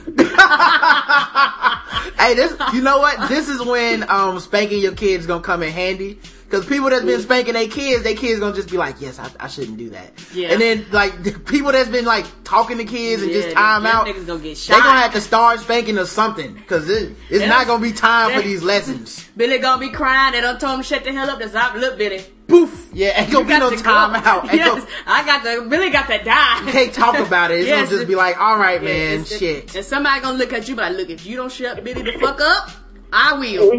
hey, 2.21 2.35
this 2.35 2.55
you 2.73 2.81
know 2.81 2.99
what? 2.99 3.29
This 3.29 3.49
is 3.49 3.61
when 3.61 4.09
um 4.09 4.39
spanking 4.39 4.81
your 4.81 4.95
kids 4.95 5.27
gonna 5.27 5.43
come 5.43 5.65
in 5.65 5.73
handy. 5.73 6.21
Cause 6.51 6.65
people 6.65 6.89
that's 6.89 7.05
been 7.05 7.21
spanking 7.21 7.53
their 7.53 7.69
kids, 7.69 8.05
their 8.05 8.15
kids 8.15 8.41
gonna 8.41 8.55
just 8.55 8.71
be 8.71 8.79
like, 8.79 9.03
yes, 9.03 9.19
I, 9.19 9.31
I 9.39 9.49
shouldn't 9.49 9.77
do 9.77 9.91
that. 9.91 10.13
Yeah. 10.33 10.49
And 10.53 10.61
then 10.61 10.87
like 10.93 11.23
the 11.23 11.33
people 11.47 11.73
that's 11.73 11.91
been 11.91 12.07
like 12.07 12.25
talking 12.43 12.79
to 12.79 12.85
kids 12.85 13.23
and 13.23 13.31
Yeah, 13.31 13.43
just 13.43 13.55
time 13.55 13.85
out, 13.85 14.07
niggas 14.07 14.27
gonna 14.27 14.41
get 14.43 14.57
they 14.57 14.73
gonna 14.75 14.99
have 14.99 15.13
to 15.13 15.21
start 15.21 15.61
spanking 15.61 15.99
or 15.99 16.07
something. 16.07 16.57
Cause 16.67 16.89
it, 16.89 17.13
it's 17.29 17.43
Yeah. 17.43 17.49
not 17.49 17.67
gonna 17.67 17.83
be 17.83 17.93
time 17.93 18.33
for 18.35 18.41
these 18.41 18.63
lessons. 18.63 19.29
Billy 19.37 19.59
gonna 19.59 19.79
be 19.79 19.91
crying. 19.91 20.33
They 20.33 20.41
done 20.41 20.59
told 20.59 20.77
him 20.79 20.83
shut 20.83 21.05
the 21.05 21.13
hell 21.13 21.29
up. 21.29 21.39
That's 21.39 21.55
out. 21.55 21.77
Look, 21.77 21.99
Billy. 21.99 22.25
Poof. 22.47 22.89
Yeah, 22.95 23.21
ain't 23.21 23.31
gonna 23.31 23.45
You 23.47 23.53
be 23.55 23.59
no 23.59 23.69
to 23.71 23.77
time 23.83 24.13
go. 24.15 24.19
out. 24.31 24.45
Ain't 24.45 24.55
Yes, 24.55 24.69
gonna- 24.69 24.87
I 25.07 25.27
got 25.27 25.43
to. 25.45 25.69
Billy 25.69 25.91
got 25.91 26.07
to 26.09 26.25
die. 26.25 26.61
you 26.65 26.73
can't 26.73 26.95
talk 26.95 27.19
about 27.19 27.51
it. 27.51 27.59
It's 27.59 27.69
Yes. 27.69 27.89
gonna 27.89 27.97
just 27.99 28.09
be 28.09 28.15
like, 28.15 28.41
all 28.41 28.57
right, 28.57 28.81
Yeah, 28.83 28.89
man, 28.89 29.21
it's- 29.21 29.39
shit. 29.39 29.75
And 29.77 29.85
somebody 29.85 30.23
gonna 30.23 30.39
look 30.39 30.55
at 30.55 30.67
you, 30.67 30.77
but 30.77 30.93
look, 30.95 31.11
if 31.11 31.27
you 31.27 31.37
don't 31.37 31.53
shut 31.53 31.85
Billy 31.85 32.01
the 32.11 32.13
fuck 32.19 32.41
up, 32.41 32.71
I 33.13 33.35
will. 33.35 33.71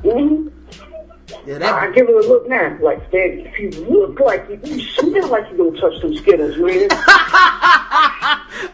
hmm 0.00 0.48
Yeah, 1.46 1.56
I 1.56 1.58
that, 1.58 1.94
give 1.94 2.08
it 2.08 2.14
a 2.14 2.28
look 2.28 2.48
now. 2.48 2.78
Like, 2.80 3.10
Dad, 3.10 3.30
if 3.32 3.58
you 3.58 3.70
look 3.86 4.20
like 4.20 4.48
you, 4.48 4.60
you 4.64 4.80
smell 4.90 5.28
like 5.28 5.50
you 5.50 5.56
gonna 5.56 5.80
touch 5.80 6.00
some 6.00 6.14
Skittles, 6.16 6.56
man. 6.56 6.88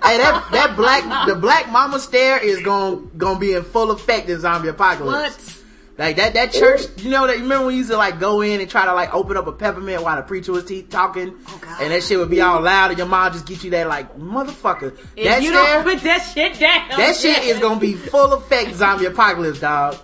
hey, 0.03 0.19
that 0.19 0.49
that 0.53 0.74
black 0.77 1.27
the 1.27 1.35
black 1.35 1.70
mama 1.70 1.99
stare 1.99 2.39
is 2.39 2.61
gonna 2.62 2.97
gonna 3.16 3.39
be 3.39 3.55
in 3.55 3.62
full 3.65 3.90
effect 3.90 4.28
in 4.28 4.39
zombie 4.40 4.69
apocalypse. 4.69 5.36
what? 5.36 5.55
Like 5.99 6.16
that 6.16 6.35
that 6.35 6.53
church, 6.53 6.82
you 6.99 7.11
know 7.11 7.27
that 7.27 7.39
you 7.39 7.43
remember 7.43 7.66
when 7.66 7.74
you 7.74 7.78
used 7.78 7.90
to 7.90 7.97
like 7.97 8.20
go 8.20 8.40
in 8.40 8.61
and 8.61 8.70
try 8.70 8.85
to 8.85 8.95
like 8.95 9.12
open 9.12 9.36
up 9.36 9.49
a 9.49 9.53
peppermint 9.53 10.01
while 10.03 10.15
the 10.16 10.23
preacher 10.23 10.53
was 10.53 10.65
te- 10.65 10.82
talking, 10.85 11.35
Oh, 11.49 11.59
God. 11.61 11.82
and 11.82 11.90
that 11.90 12.05
shit 12.05 12.19
would 12.19 12.31
be 12.31 12.40
all 12.40 12.61
loud, 12.61 12.90
and 12.90 12.99
your 12.99 13.09
mom 13.09 13.32
just 13.32 13.47
get 13.47 13.65
you 13.65 13.70
that 13.70 13.89
like 13.89 14.16
motherfucker. 14.16 14.97
If 15.16 15.24
that 15.24 15.43
you 15.43 15.49
stare, 15.49 15.82
don't 15.82 15.95
put 15.95 16.03
that 16.05 16.19
shit 16.20 16.57
down, 16.61 16.90
that 16.99 17.16
shit 17.16 17.43
is 17.43 17.59
gonna 17.59 17.81
be 17.81 17.95
full 17.95 18.32
effect 18.35 18.74
zombie 18.77 19.07
apocalypse, 19.07 19.59
dog. 19.59 19.97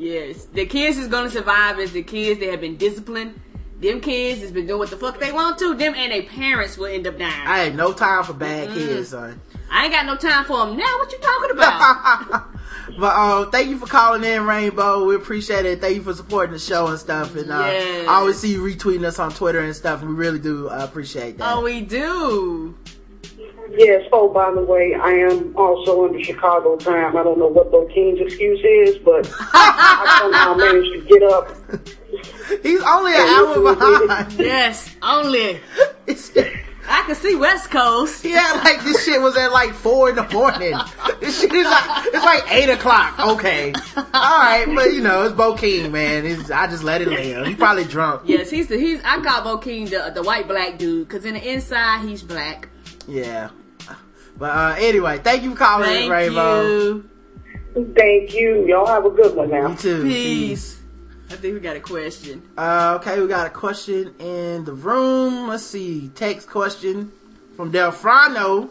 Yes, 0.00 0.46
the 0.46 0.64
kids 0.64 0.96
is 0.96 1.08
gonna 1.08 1.30
survive 1.30 1.78
as 1.78 1.92
the 1.92 2.02
kids 2.02 2.40
that 2.40 2.50
have 2.50 2.60
been 2.62 2.76
disciplined. 2.76 3.38
Them 3.80 4.00
kids 4.00 4.40
has 4.40 4.50
been 4.52 4.66
doing 4.66 4.78
what 4.78 4.90
the 4.90 4.96
fuck 4.96 5.18
they 5.20 5.32
want 5.32 5.58
to. 5.58 5.74
Them 5.74 5.94
and 5.94 6.12
their 6.12 6.22
parents 6.22 6.76
will 6.76 6.86
end 6.86 7.06
up 7.06 7.18
dying. 7.18 7.46
I 7.46 7.64
ain't 7.64 7.76
no 7.76 7.92
time 7.92 8.24
for 8.24 8.32
bad 8.34 8.70
kids, 8.70 9.08
son. 9.10 9.40
I 9.70 9.84
ain't 9.84 9.92
got 9.92 10.04
no 10.06 10.16
time 10.16 10.44
for 10.44 10.66
them 10.66 10.76
now. 10.76 10.84
What 10.98 11.12
you 11.12 11.18
talking 11.18 11.50
about? 11.52 12.44
but 12.98 13.14
um, 13.16 13.50
thank 13.50 13.68
you 13.68 13.78
for 13.78 13.86
calling 13.86 14.24
in, 14.24 14.44
Rainbow. 14.44 15.04
We 15.06 15.14
appreciate 15.14 15.64
it. 15.64 15.80
Thank 15.80 15.96
you 15.96 16.02
for 16.02 16.12
supporting 16.12 16.52
the 16.52 16.58
show 16.58 16.88
and 16.88 16.98
stuff. 16.98 17.36
And 17.36 17.50
uh, 17.50 17.58
Yes. 17.58 18.08
I 18.08 18.14
always 18.14 18.38
see 18.38 18.52
you 18.52 18.62
retweeting 18.62 19.04
us 19.04 19.18
on 19.18 19.32
Twitter 19.32 19.60
and 19.60 19.74
stuff. 19.74 20.00
And 20.00 20.10
we 20.10 20.14
really 20.16 20.40
do 20.40 20.68
uh, 20.68 20.84
appreciate 20.84 21.38
that. 21.38 21.56
oh, 21.56 21.62
we 21.62 21.80
do. 21.82 22.76
Yes, 23.76 24.08
oh, 24.12 24.28
by 24.28 24.52
the 24.52 24.62
way, 24.62 24.94
I 24.94 25.10
am 25.10 25.56
also 25.56 26.04
under 26.06 26.22
Chicago 26.22 26.76
time. 26.76 27.16
I 27.16 27.22
don't 27.22 27.38
know 27.38 27.46
what 27.48 27.70
the 27.70 27.88
King's 27.92 28.20
excuse 28.20 28.60
is, 28.60 28.98
but 28.98 29.30
I 29.38 30.18
somehow 30.20 30.54
managed 30.54 30.92
to 30.92 31.00
get 31.08 31.22
up. 31.22 31.56
He's 32.62 32.82
only 32.82 33.12
an 33.14 33.20
hour 33.20 33.74
behind. 33.74 34.32
Yes, 34.32 34.94
only. 35.02 35.60
I 36.88 37.04
can 37.06 37.14
see 37.14 37.36
West 37.36 37.70
Coast. 37.70 38.24
yeah, 38.24 38.60
like 38.64 38.82
this 38.82 39.04
shit 39.04 39.20
was 39.20 39.36
at 39.36 39.52
like 39.52 39.72
four 39.72 40.10
in 40.10 40.16
the 40.16 40.28
morning. 40.30 40.74
This 41.20 41.40
shit 41.40 41.52
is 41.52 41.64
like 41.64 42.06
it's 42.06 42.24
like 42.24 42.52
eight 42.52 42.68
o'clock. 42.68 43.18
Okay, 43.20 43.72
all 43.96 44.02
right, 44.12 44.66
but 44.74 44.92
you 44.92 45.00
know 45.00 45.24
it's 45.24 45.34
Bo 45.34 45.54
King, 45.54 45.92
man. 45.92 46.26
It's, 46.26 46.50
I 46.50 46.66
just 46.66 46.82
let 46.82 47.00
it 47.00 47.08
live. 47.08 47.46
He's 47.46 47.56
probably 47.56 47.84
drunk. 47.84 48.22
Yes, 48.24 48.50
he's 48.50 48.66
the 48.66 48.76
he's. 48.76 49.00
I 49.04 49.20
call 49.20 49.42
Bo 49.42 49.58
King 49.58 49.84
the 49.84 50.10
the 50.12 50.22
white 50.22 50.48
black 50.48 50.78
dude 50.78 51.06
because 51.06 51.24
in 51.24 51.34
the 51.34 51.52
inside 51.52 52.08
he's 52.08 52.22
black. 52.22 52.68
Yeah. 53.06 53.50
But 54.38 54.50
uh, 54.56 54.76
anyway, 54.78 55.18
thank 55.18 55.42
you 55.42 55.50
for 55.50 55.56
calling 55.56 55.90
in, 55.90 55.96
Thank 55.96 56.12
Rainbow. 56.12 56.62
you. 56.62 57.10
Thank 57.94 58.34
you. 58.34 58.66
Y'all 58.66 58.86
have 58.86 59.04
a 59.04 59.10
good 59.10 59.36
one 59.36 59.50
now. 59.50 59.68
You 59.68 59.76
too. 59.76 60.02
Peace. 60.02 60.80
I 61.30 61.34
think 61.34 61.54
we 61.54 61.60
got 61.60 61.76
a 61.76 61.80
question. 61.80 62.42
Uh, 62.56 62.98
okay, 63.00 63.20
we 63.20 63.28
got 63.28 63.46
a 63.46 63.50
question 63.50 64.14
in 64.18 64.64
the 64.64 64.72
room. 64.72 65.48
Let's 65.48 65.64
see. 65.64 66.08
Text 66.14 66.48
question 66.48 67.12
from 67.54 67.70
Delfrano. 67.70 68.68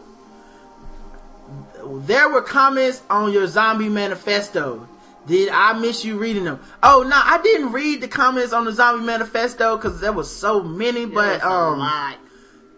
There 1.82 2.28
were 2.28 2.42
comments 2.42 3.02
on 3.08 3.32
your 3.32 3.46
zombie 3.46 3.88
manifesto. 3.88 4.86
Did 5.26 5.48
I 5.50 5.72
miss 5.78 6.04
you 6.04 6.18
reading 6.18 6.44
them? 6.44 6.60
Oh 6.82 7.02
no, 7.02 7.16
I 7.16 7.40
didn't 7.42 7.72
read 7.72 8.00
the 8.00 8.08
comments 8.08 8.52
on 8.52 8.64
the 8.64 8.72
zombie 8.72 9.06
manifesto 9.06 9.76
because 9.76 10.00
there 10.00 10.12
was 10.12 10.34
so 10.34 10.62
many. 10.62 11.06
But 11.06 11.26
That's 11.26 11.44
a 11.44 11.50
um, 11.50 11.78
lot. 11.78 12.18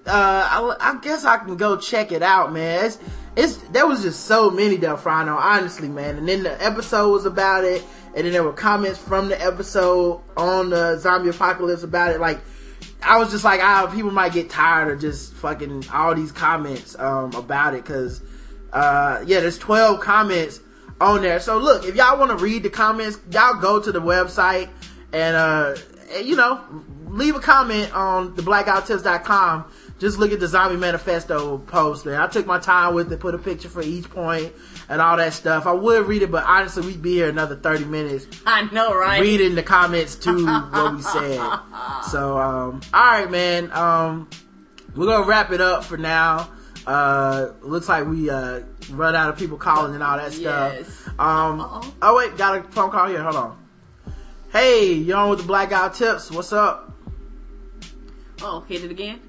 Uh, 0.06 0.10
I, 0.10 0.76
I 0.80 1.00
guess 1.00 1.24
I 1.24 1.38
can 1.38 1.56
go 1.56 1.76
check 1.76 2.12
it 2.12 2.22
out, 2.22 2.52
man. 2.52 2.86
It's, 2.86 2.98
it's 3.36 3.56
there 3.70 3.86
was 3.86 4.02
just 4.02 4.26
so 4.26 4.50
many 4.50 4.76
Delfrano, 4.76 5.36
honestly, 5.36 5.88
man. 5.88 6.16
And 6.18 6.28
then 6.28 6.42
the 6.42 6.62
episode 6.62 7.12
was 7.12 7.24
about 7.24 7.64
it, 7.64 7.84
and 8.14 8.24
then 8.24 8.32
there 8.32 8.42
were 8.42 8.52
comments 8.52 8.98
from 8.98 9.28
the 9.28 9.40
episode 9.40 10.20
on 10.36 10.70
the 10.70 10.98
zombie 10.98 11.30
apocalypse 11.30 11.82
about 11.82 12.12
it. 12.12 12.20
Like, 12.20 12.40
I 13.02 13.18
was 13.18 13.30
just 13.30 13.44
like, 13.44 13.60
ah, 13.62 13.90
people 13.92 14.10
might 14.10 14.32
get 14.32 14.50
tired 14.50 14.92
of 14.92 15.00
just 15.00 15.34
fucking 15.34 15.84
all 15.92 16.14
these 16.14 16.32
comments 16.32 16.98
um, 16.98 17.32
about 17.34 17.74
it, 17.74 17.84
because 17.84 18.22
uh, 18.72 19.22
yeah, 19.26 19.40
there's 19.40 19.58
12 19.58 20.00
comments 20.00 20.60
on 21.00 21.22
there. 21.22 21.40
So 21.40 21.58
look, 21.58 21.84
if 21.84 21.94
y'all 21.94 22.18
want 22.18 22.36
to 22.36 22.42
read 22.42 22.62
the 22.62 22.70
comments, 22.70 23.18
y'all 23.30 23.60
go 23.60 23.80
to 23.80 23.92
the 23.92 24.00
website 24.00 24.68
and 25.12 25.36
uh, 25.36 25.76
you 26.22 26.36
know, 26.36 26.60
leave 27.06 27.36
a 27.36 27.40
comment 27.40 27.94
on 27.94 28.34
the 28.34 28.42
blackouttips.com. 28.42 29.64
Just 30.02 30.18
look 30.18 30.32
at 30.32 30.40
the 30.40 30.48
zombie 30.48 30.76
manifesto 30.76 31.58
post 31.58 32.02
there. 32.04 32.20
I 32.20 32.26
took 32.26 32.44
my 32.44 32.58
time 32.58 32.92
with 32.92 33.12
it, 33.12 33.20
put 33.20 33.36
a 33.36 33.38
picture 33.38 33.68
for 33.68 33.82
each 33.82 34.10
point 34.10 34.52
and 34.88 35.00
all 35.00 35.16
that 35.16 35.32
stuff. 35.32 35.64
I 35.64 35.70
would 35.74 36.08
read 36.08 36.22
it, 36.22 36.30
but 36.32 36.42
honestly, 36.42 36.84
we'd 36.84 37.00
be 37.00 37.12
here 37.12 37.28
another 37.28 37.54
30 37.54 37.84
minutes 37.84 38.26
I 38.44 38.62
know, 38.72 38.98
right? 38.98 39.20
reading 39.20 39.54
the 39.54 39.62
comments 39.62 40.16
to 40.16 40.44
what 40.72 40.96
we 40.96 41.02
said. 41.02 41.38
So, 42.10 42.36
um, 42.36 42.80
all 42.92 43.12
right, 43.12 43.30
man. 43.30 43.70
Um, 43.70 44.28
we're 44.96 45.06
gonna 45.06 45.24
wrap 45.24 45.52
it 45.52 45.60
up 45.60 45.84
for 45.84 45.96
now. 45.96 46.50
Uh, 46.84 47.52
looks 47.60 47.88
like 47.88 48.04
we 48.04 48.28
uh 48.28 48.62
run 48.90 49.14
out 49.14 49.28
of 49.30 49.38
people 49.38 49.56
calling 49.56 49.94
and 49.94 50.02
all 50.02 50.16
that 50.16 50.32
stuff. 50.32 50.74
Yes. 50.78 51.08
Um, 51.16 51.60
Uh-oh. 51.60 51.94
oh 52.02 52.16
wait, 52.16 52.36
got 52.36 52.58
a 52.58 52.62
phone 52.72 52.90
call 52.90 53.06
here. 53.06 53.22
Hold 53.22 53.36
on. 53.36 53.58
Hey, 54.50 54.94
you 54.94 55.14
on 55.14 55.30
with 55.30 55.38
the 55.38 55.46
Black 55.46 55.70
Guy 55.70 55.88
Tips? 55.90 56.28
What's 56.28 56.52
up? 56.52 56.92
Oh, 58.42 58.62
hit 58.62 58.82
it 58.82 58.90
again. 58.90 59.20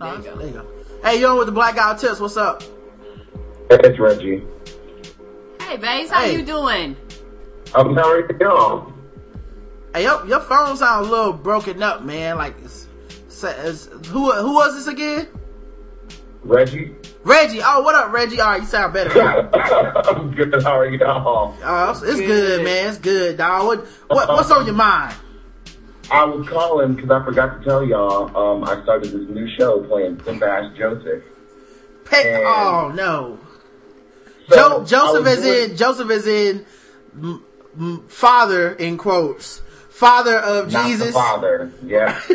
There 0.00 0.14
you 0.16 0.22
go. 0.22 0.36
There 0.36 0.46
you 0.46 0.52
go. 0.54 0.66
Hey, 1.04 1.20
you 1.20 1.26
on 1.26 1.36
with 1.38 1.46
the 1.46 1.52
Black 1.52 1.76
Guy 1.76 1.94
Tips? 1.96 2.20
What's 2.20 2.36
up? 2.36 2.62
Hey, 3.68 3.78
It's 3.84 3.98
Reggie. 3.98 4.42
Hey, 5.60 5.76
babes, 5.76 6.10
how 6.10 6.22
Hey. 6.22 6.36
you 6.36 6.42
doing? 6.42 6.96
I'm 7.74 7.94
sorry 7.94 8.26
to 8.26 8.32
go. 8.34 8.92
Hey, 9.94 10.04
yo, 10.04 10.24
your 10.24 10.40
phone 10.40 10.76
sounds 10.76 11.06
a 11.06 11.10
little 11.10 11.32
broken 11.32 11.82
up, 11.82 12.02
man. 12.02 12.38
Like, 12.38 12.54
it's, 12.64 12.86
it's, 13.42 13.86
who 14.08 14.32
who 14.32 14.54
was 14.54 14.74
this 14.74 14.86
again? 14.86 15.28
Reggie? 16.44 16.94
Reggie. 17.22 17.60
Oh, 17.62 17.82
what 17.82 17.94
up, 17.94 18.10
Reggie? 18.12 18.40
All 18.40 18.50
right, 18.50 18.60
you 18.62 18.66
sound 18.66 18.94
better. 18.94 19.10
I'm 19.54 20.34
good. 20.34 20.62
How 20.62 20.78
are 20.78 20.86
y'all? 20.88 21.54
Oh, 21.62 21.90
it's, 21.90 22.02
it's 22.02 22.20
good. 22.20 22.26
Good. 22.26 22.64
man. 22.64 22.88
It's 22.88 22.98
good, 22.98 23.36
dog. 23.36 23.66
What, 23.66 23.86
what 24.08 24.28
what's 24.28 24.50
on 24.50 24.64
your 24.64 24.74
mind? 24.74 25.14
I 26.10 26.24
was 26.24 26.48
calling 26.48 26.94
because 26.94 27.10
I 27.10 27.24
forgot 27.24 27.58
to 27.58 27.64
tell 27.68 27.84
y'all. 27.84 28.36
Um, 28.36 28.64
I 28.64 28.82
started 28.82 29.10
this 29.12 29.28
new 29.28 29.48
show 29.56 29.82
playing 29.84 30.16
Pimp 30.16 30.42
Ass 30.42 30.76
Joseph. 30.76 31.22
And- 32.12 32.42
Oh 32.44 32.90
no. 32.94 33.38
So, 34.48 34.56
Jo- 34.56 34.84
Joseph 34.84 35.26
is 35.28 35.42
doing- 35.44 35.70
in. 35.70 35.76
Joseph 35.76 36.10
is 36.10 36.26
in. 36.26 36.66
M- 37.14 37.44
m- 37.78 38.04
father 38.08 38.72
in 38.72 38.96
quotes. 38.98 39.62
Father 39.90 40.36
of 40.38 40.72
Not 40.72 40.86
Jesus. 40.86 41.08
the 41.08 41.12
father. 41.12 41.70
Yeah. 41.84 42.18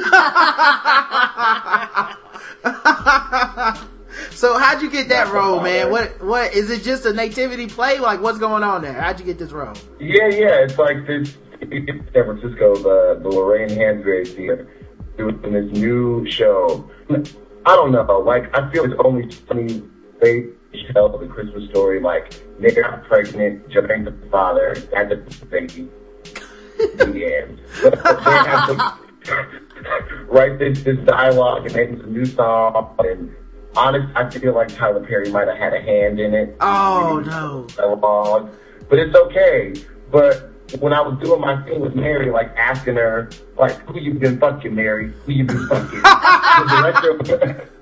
so 4.32 4.58
how'd 4.58 4.82
you 4.82 4.90
get 4.90 5.10
that 5.10 5.26
Not 5.28 5.34
role, 5.34 5.60
man? 5.62 5.90
What 5.92 6.22
what 6.24 6.54
is 6.54 6.70
it? 6.70 6.84
Just 6.84 7.06
a 7.06 7.14
nativity 7.14 7.68
play? 7.68 8.00
Like 8.00 8.22
what's 8.22 8.40
going 8.40 8.64
on 8.64 8.82
there? 8.82 8.94
How'd 8.94 9.20
you 9.20 9.26
get 9.26 9.38
this 9.40 9.52
role? 9.52 9.74
yeah, 10.00 10.28
yeah. 10.28 10.64
It's 10.64 10.78
like 10.78 11.06
this. 11.08 11.36
San 11.70 12.26
Francisco, 12.26 12.76
the 12.76 13.20
the 13.22 13.30
Lorraine 13.30 13.70
Hansberry 13.70 14.28
Theater 14.28 14.68
doing 15.18 15.42
this 15.42 15.72
new 15.72 16.30
show. 16.30 16.90
I 17.10 17.76
don't 17.76 17.92
know. 17.92 18.20
Like 18.20 18.56
I 18.56 18.70
feel 18.72 18.86
it's 18.86 19.00
only 19.04 19.30
funny 19.48 19.84
they 20.22 20.48
tell 20.94 21.18
the 21.18 21.28
Christmas 21.28 21.70
story. 21.70 22.00
Like 22.00 22.34
they 22.60 22.72
got 22.72 23.04
pregnant, 23.06 23.70
Joe 23.70 23.88
ain't 23.92 24.06
the 24.06 24.30
father, 24.30 24.76
had 24.94 25.10
the 25.10 25.18
baby. 25.48 25.90
the 26.98 27.26
end. 27.26 27.62
But 27.82 28.04
they 28.04 28.32
have 28.32 28.68
to 28.68 30.26
write 30.28 30.60
this, 30.60 30.84
this 30.84 30.98
dialogue 31.06 31.66
and 31.66 31.76
make 31.76 31.90
a 32.04 32.08
new 32.08 32.26
song. 32.26 32.96
And 33.00 33.34
honest, 33.76 34.08
I 34.16 34.30
feel 34.30 34.54
like 34.54 34.74
Tyler 34.76 35.06
Perry 35.06 35.32
might 35.32 35.48
have 35.48 35.58
had 35.58 35.74
a 35.74 35.82
hand 35.82 36.20
in 36.20 36.34
it. 36.34 36.56
Oh 36.60 37.24
no. 37.26 37.68
Dialogue, 37.76 38.54
but 38.90 39.00
it's 39.00 39.16
okay. 39.16 39.74
But 40.12 40.52
when 40.80 40.94
I 40.94 41.02
was 41.02 41.18
doing 41.24 41.42
my 41.42 41.62
thing 41.64 41.80
with 41.80 41.96
Mary, 41.96 42.32
like 42.32 42.56
asking 42.58 42.96
her, 42.96 43.30
like, 43.58 43.74
who 43.88 44.00
you 44.00 44.14
been 44.16 44.38
fucking, 44.40 44.74
Mary? 44.76 45.14
Who 45.26 45.32
you 45.32 45.44
been 45.46 45.68
fucking? 45.68 46.02
the 46.02 46.66
director. 46.70 47.70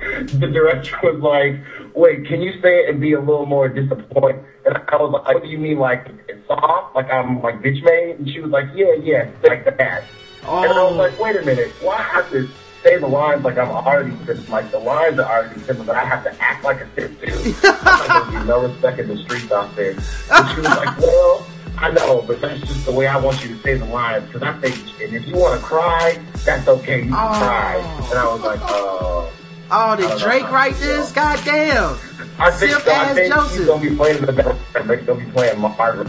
The 0.00 0.46
director 0.46 0.96
was 1.02 1.20
like, 1.20 1.60
"Wait, 1.94 2.24
can 2.26 2.40
you 2.40 2.52
say 2.62 2.80
it 2.84 2.88
and 2.90 3.00
be 3.00 3.14
a 3.14 3.20
little 3.20 3.46
more 3.46 3.68
disappointed?" 3.68 4.44
And 4.64 4.78
I 4.88 4.96
was 4.96 5.10
like, 5.12 5.26
"What 5.34 5.42
do 5.42 5.48
you 5.48 5.58
mean, 5.58 5.78
like 5.78 6.06
it's 6.28 6.46
soft? 6.46 6.94
Like 6.94 7.10
I'm 7.10 7.42
like 7.42 7.60
bitch 7.62 7.82
made?" 7.82 8.16
And 8.20 8.28
she 8.30 8.38
was 8.40 8.50
like, 8.50 8.66
"Yeah, 8.74 8.94
yeah, 9.02 9.28
like 9.42 9.64
that." 9.64 10.04
And 10.44 10.48
I 10.48 10.82
was 10.84 10.92
Oh. 10.92 10.96
like, 10.96 11.18
wait 11.18 11.36
a 11.36 11.42
minute, 11.42 11.72
why 11.82 11.96
I 11.96 12.02
have 12.02 12.30
to 12.30 12.48
say 12.84 12.96
the 12.98 13.08
lines 13.08 13.44
like 13.44 13.58
I'm 13.58 13.68
already 13.70 14.12
simp? 14.24 14.48
Like 14.48 14.70
the 14.70 14.78
lines 14.78 15.18
are 15.18 15.24
already 15.42 15.60
simple, 15.62 15.84
but 15.84 15.96
I 15.96 16.04
have 16.04 16.22
to 16.24 16.40
act 16.42 16.62
like 16.64 16.80
a 16.80 16.88
simp 16.94 17.20
too. 17.20 17.54
I'm 17.64 17.84
not 17.84 18.08
gonna 18.08 18.32
give 18.38 18.46
no 18.46 18.60
respect 18.68 19.00
in 19.00 19.08
the 19.08 19.16
streets 19.24 19.50
out 19.50 19.74
there. 19.74 19.90
And 19.90 20.48
she 20.50 20.56
was 20.60 20.64
like, 20.76 20.98
well, 21.00 21.44
I 21.80 21.90
know, 21.92 22.22
but 22.26 22.40
that's 22.40 22.60
just 22.60 22.84
the 22.86 22.92
way 22.92 23.06
I 23.06 23.16
want 23.18 23.42
you 23.44 23.54
to 23.54 23.62
say 23.62 23.74
the 23.74 23.84
lines 23.84 24.26
because 24.26 24.42
I 24.42 24.52
think, 24.58 24.74
and 25.00 25.14
if 25.14 25.26
you 25.26 25.36
want 25.36 25.60
to 25.60 25.64
cry, 25.64 26.18
that's 26.44 26.66
okay, 26.66 26.98
you 27.04 27.10
can 27.10 27.14
Oh. 27.14 27.38
cry. 27.38 27.76
And 28.10 28.18
I 28.18 28.26
was 28.32 28.40
like, 28.42 28.60
oh. 28.64 29.30
Oh, 29.70 29.96
did 29.96 30.18
Drake 30.18 30.50
write 30.50 30.74
this? 30.76 31.12
God 31.12 31.38
damn. 31.44 31.96
I 32.40 32.50
think 32.50 32.70
Simp 32.72 32.84
so. 32.84 32.92
I 32.92 33.14
think 33.14 33.32
Joseph. 33.34 33.58
he's 33.58 33.66
gonna 33.66 33.90
be 33.90 33.94
playing 33.96 34.18
in 34.18 34.24
the 34.26 34.32
background. 34.32 34.88
They're 34.88 34.96
gonna 34.96 35.24
be 35.24 35.30
playing 35.30 35.58
Margaret. 35.60 36.08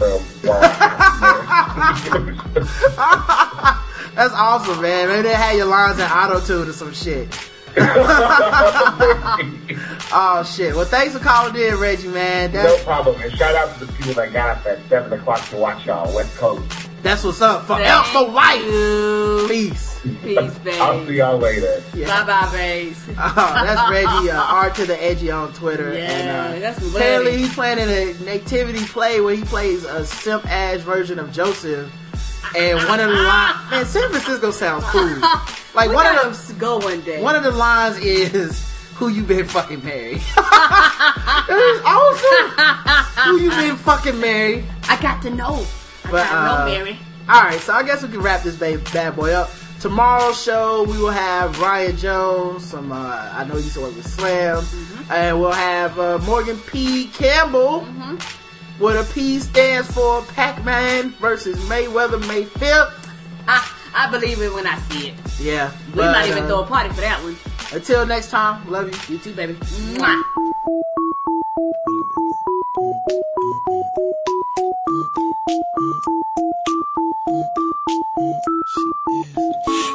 That's 4.14 4.34
awesome, 4.34 4.80
man. 4.82 5.08
Maybe 5.08 5.22
they 5.22 5.34
had 5.34 5.56
your 5.56 5.66
lines 5.66 5.98
in 5.98 6.04
auto 6.06 6.40
tune 6.40 6.68
or 6.68 6.72
some 6.72 6.92
shit. 6.92 7.28
Oh 10.12 10.42
shit. 10.42 10.74
Well, 10.74 10.84
thanks 10.84 11.12
for 11.14 11.20
calling 11.20 11.54
in, 11.54 11.76
Reggie, 11.78 12.08
man. 12.08 12.52
no 12.52 12.76
problem. 12.78 13.20
And 13.20 13.32
shout 13.36 13.54
out 13.54 13.78
to 13.78 13.84
the 13.84 13.92
people 13.92 14.14
that 14.14 14.32
got 14.32 14.58
up 14.58 14.66
at 14.66 14.78
seven 14.88 15.12
o'clock 15.12 15.40
to 15.50 15.56
watch 15.56 15.86
y'all 15.86 16.12
West 16.14 16.36
Coast. 16.36 16.88
that's 17.02 17.22
what's 17.22 17.40
up. 17.40 17.64
Forever 17.66 17.84
Thank 17.84 18.06
for 18.06 18.28
life. 18.32 18.64
you. 18.64 19.46
Peace. 19.48 20.00
Peace, 20.22 20.58
babe. 20.58 20.80
I'll 20.80 21.06
see 21.06 21.18
y'all 21.18 21.38
later. 21.38 21.80
Bye 21.94 22.24
bye, 22.24 22.48
babes. 22.52 23.06
Oh, 23.18 23.62
that's 23.64 23.90
Reggie, 23.90 24.30
uh, 24.30 24.42
R 24.42 24.70
to 24.70 24.84
the 24.86 25.00
Edgy 25.02 25.30
on 25.30 25.52
Twitter. 25.52 25.92
Yeah, 25.92 26.00
and, 26.10 26.56
uh, 26.56 26.58
that's 26.60 26.84
apparently 26.94 27.36
he's 27.36 27.54
playing 27.54 27.78
in 27.78 27.88
a 27.88 28.14
nativity 28.24 28.84
play 28.86 29.20
where 29.20 29.36
he 29.36 29.44
plays 29.44 29.84
a 29.84 30.04
simp 30.04 30.44
ass 30.50 30.80
version 30.80 31.18
of 31.20 31.30
Joseph. 31.32 31.88
And 32.56 32.78
one 32.88 33.00
of 33.00 33.08
the 33.10 33.14
lines, 33.16 33.56
man, 33.70 33.84
San 33.86 34.08
Francisco 34.10 34.50
sounds 34.50 34.84
cool. 34.86 35.18
Like 35.74 35.88
We 35.90 35.94
one 35.94 36.06
of 36.16 36.46
the 36.48 36.54
go 36.54 36.78
one 36.78 37.00
day. 37.02 37.22
one 37.22 37.36
of 37.36 37.44
the 37.44 37.50
lines 37.52 37.96
is, 37.98 38.66
"Who 38.96 39.08
you 39.08 39.22
been 39.22 39.46
fucking 39.46 39.84
married?" 39.84 40.18
that 40.36 41.46
is 41.48 41.80
awesome. 41.84 43.30
Who 43.38 43.40
you 43.44 43.50
been 43.50 43.76
fucking 43.76 44.18
married? 44.20 44.64
I 44.88 45.00
got 45.00 45.22
to 45.22 45.30
know. 45.30 45.64
I 46.04 46.10
But, 46.10 46.24
got 46.24 46.30
to 46.30 46.36
uh, 46.36 46.58
know, 46.58 46.64
Mary. 46.72 46.98
All 47.28 47.42
right, 47.42 47.60
so 47.60 47.72
I 47.72 47.82
guess 47.84 48.02
we 48.02 48.08
can 48.08 48.20
wrap 48.20 48.42
this 48.42 48.56
ba- 48.56 48.82
bad 48.92 49.14
boy 49.14 49.32
up. 49.32 49.50
Tomorrow's 49.78 50.42
show, 50.42 50.82
we 50.84 50.98
will 50.98 51.10
have 51.10 51.58
Ryan 51.60 51.96
Jones. 51.96 52.64
Some, 52.66 52.90
uh, 52.92 53.30
I 53.32 53.44
know 53.44 53.54
he 53.54 53.62
used 53.62 53.74
to 53.76 53.80
work 53.82 53.94
with 53.96 54.06
Slam, 54.06 54.64
and 55.10 55.38
we'll 55.40 55.52
have 55.52 55.98
uh, 55.98 56.18
Morgan 56.26 56.58
P. 56.66 57.06
Campbell. 57.06 57.86
What 58.80 58.96
a 58.96 59.04
P 59.12 59.38
stands 59.40 59.92
for 59.92 60.22
Pac-Man 60.22 61.10
versus 61.20 61.58
Mayweather 61.68 62.18
May 62.26 62.44
5th. 62.44 62.94
I, 63.46 63.70
I 63.94 64.10
believe 64.10 64.40
it 64.40 64.54
when 64.54 64.66
I 64.66 64.78
see 64.78 65.08
it. 65.08 65.14
Yeah, 65.38 65.70
We 65.88 65.96
but, 65.96 66.12
might 66.12 66.28
even 66.30 66.44
uh, 66.44 66.46
throw 66.46 66.62
a 66.62 66.66
party 66.66 66.88
for 66.88 67.02
that 67.02 67.22
one. 67.22 67.36
Until 67.72 68.06
next 68.06 68.30
time, 68.30 68.66
love 68.70 68.90
you. 68.90 69.14
You 69.14 69.20
too, 69.20 69.34
baby. 69.34 69.52
Mwah. 69.52 70.24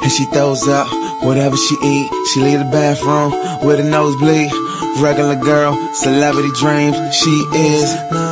And 0.04 0.12
she 0.12 0.26
throws 0.26 0.68
up 0.68 0.88
whatever 1.24 1.58
she 1.58 1.76
eat. 1.82 2.28
She 2.28 2.40
leave 2.40 2.60
the 2.60 2.66
bathroom 2.66 3.32
with 3.66 3.80
a 3.80 3.84
nosebleed. 3.84 4.52
Regular 5.02 5.36
girl, 5.36 5.76
celebrity 5.92 6.52
dreams. 6.52 6.96
She 7.16 7.48
is 7.52 7.96
90210. 7.96 8.25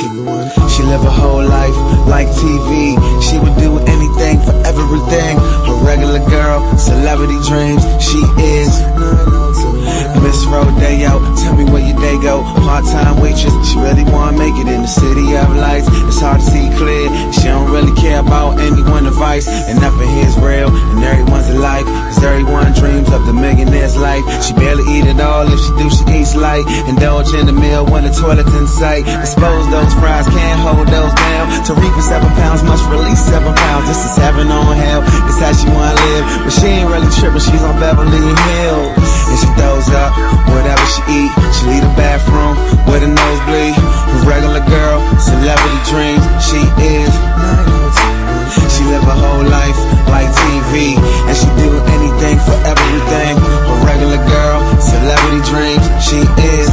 She 0.00 0.82
live 0.88 1.02
her 1.02 1.10
whole 1.12 1.44
life 1.44 1.76
like 2.08 2.26
TV. 2.28 2.96
She 3.20 3.36
would 3.38 3.52
do 3.60 3.76
anything 3.84 4.40
for 4.40 4.56
everything. 4.64 5.36
A 5.36 5.74
regular 5.84 6.24
girl, 6.24 6.64
celebrity 6.78 7.36
dreams. 7.44 7.84
She 8.00 8.16
is 8.40 8.80
90210. 8.96 10.24
Miss 10.24 10.40
Rodeo, 10.48 11.20
tell 11.36 11.52
me 11.52 11.64
where 11.68 11.84
your 11.84 12.00
day 12.00 12.16
go. 12.22 12.40
Part-time 12.64 13.20
waitress, 13.20 13.52
she 13.68 13.76
really 13.76 14.04
wanna 14.08 14.38
make 14.38 14.56
it 14.56 14.68
in 14.72 14.80
the 14.80 14.88
city 14.88 15.36
of 15.36 15.52
lights. 15.56 15.86
It's 16.08 16.20
hard 16.20 16.40
to 16.40 16.46
see 16.48 16.70
clear. 16.80 17.04
She 17.36 17.44
don't 17.52 17.70
really 17.70 17.92
care 18.00 18.20
about 18.20 18.58
anyone 18.58 19.04
advice. 19.06 19.48
And 19.48 19.80
nothing 19.80 20.08
here's 20.16 20.36
real, 20.38 20.72
and 20.72 21.04
everyone's 21.04 21.50
alike. 21.50 21.84
Cause 22.20 22.36
everyone 22.36 22.68
dreams 22.76 23.08
of 23.16 23.24
the 23.24 23.32
millionaire's 23.32 23.96
life. 23.96 24.20
She 24.44 24.52
barely 24.52 24.84
eat 24.92 25.08
it 25.08 25.16
all, 25.24 25.48
if 25.48 25.56
she 25.56 25.72
do, 25.80 25.88
she 25.88 26.04
eats 26.20 26.36
light. 26.36 26.68
Indulge 26.84 27.32
in 27.32 27.48
the 27.48 27.56
meal 27.56 27.88
when 27.88 28.04
the 28.04 28.12
toilet's 28.12 28.52
in 28.52 28.68
sight. 28.68 29.08
Dispose 29.24 29.64
those 29.72 29.88
fries, 29.96 30.28
can't 30.28 30.60
hold 30.60 30.84
those 30.84 31.16
down. 31.16 31.48
To 31.64 31.72
reap 31.80 31.88
for 31.96 32.04
seven 32.04 32.28
pounds, 32.36 32.60
must 32.60 32.84
release 32.92 33.24
seven 33.24 33.56
pounds. 33.56 33.88
This 33.88 34.04
is 34.04 34.20
heaven 34.20 34.52
on 34.52 34.68
hell, 34.76 35.00
it's 35.00 35.40
how 35.40 35.56
she 35.56 35.64
wanna 35.72 35.96
live. 35.96 36.44
But 36.44 36.52
she 36.52 36.84
ain't 36.84 36.92
really 36.92 37.08
tripping, 37.16 37.40
she's 37.40 37.64
on 37.64 37.80
Beverly 37.80 38.12
Hills. 38.12 39.00
And 39.00 39.38
she 39.40 39.48
throws 39.56 39.88
up 39.88 40.12
whatever 40.52 40.84
she 40.92 41.24
eat. 41.24 41.32
She 41.56 41.72
leave 41.72 41.84
the 41.88 41.94
bathroom 41.96 42.52
with 42.84 43.00
a 43.00 43.08
nosebleed. 43.08 43.72
A 43.80 44.16
regular 44.28 44.60
girl, 44.68 45.00
celebrity 45.16 45.80
dreams. 45.88 46.20
She 46.44 46.60
is 46.84 47.08
90210. 47.16 48.68
She 48.76 48.84
live 48.92 49.08
a 49.08 49.16
whole 49.16 49.48
life 49.48 49.89
like 50.08 50.28
TV, 50.30 50.96
and 50.96 51.36
she 51.36 51.48
do 51.60 51.70
anything 51.96 52.38
for 52.40 52.56
everything. 52.64 53.36
A 53.36 53.74
regular 53.84 54.20
girl, 54.24 54.69
celebrity 54.90 55.40
dreams. 55.50 55.84
She 56.02 56.20
is 56.58 56.70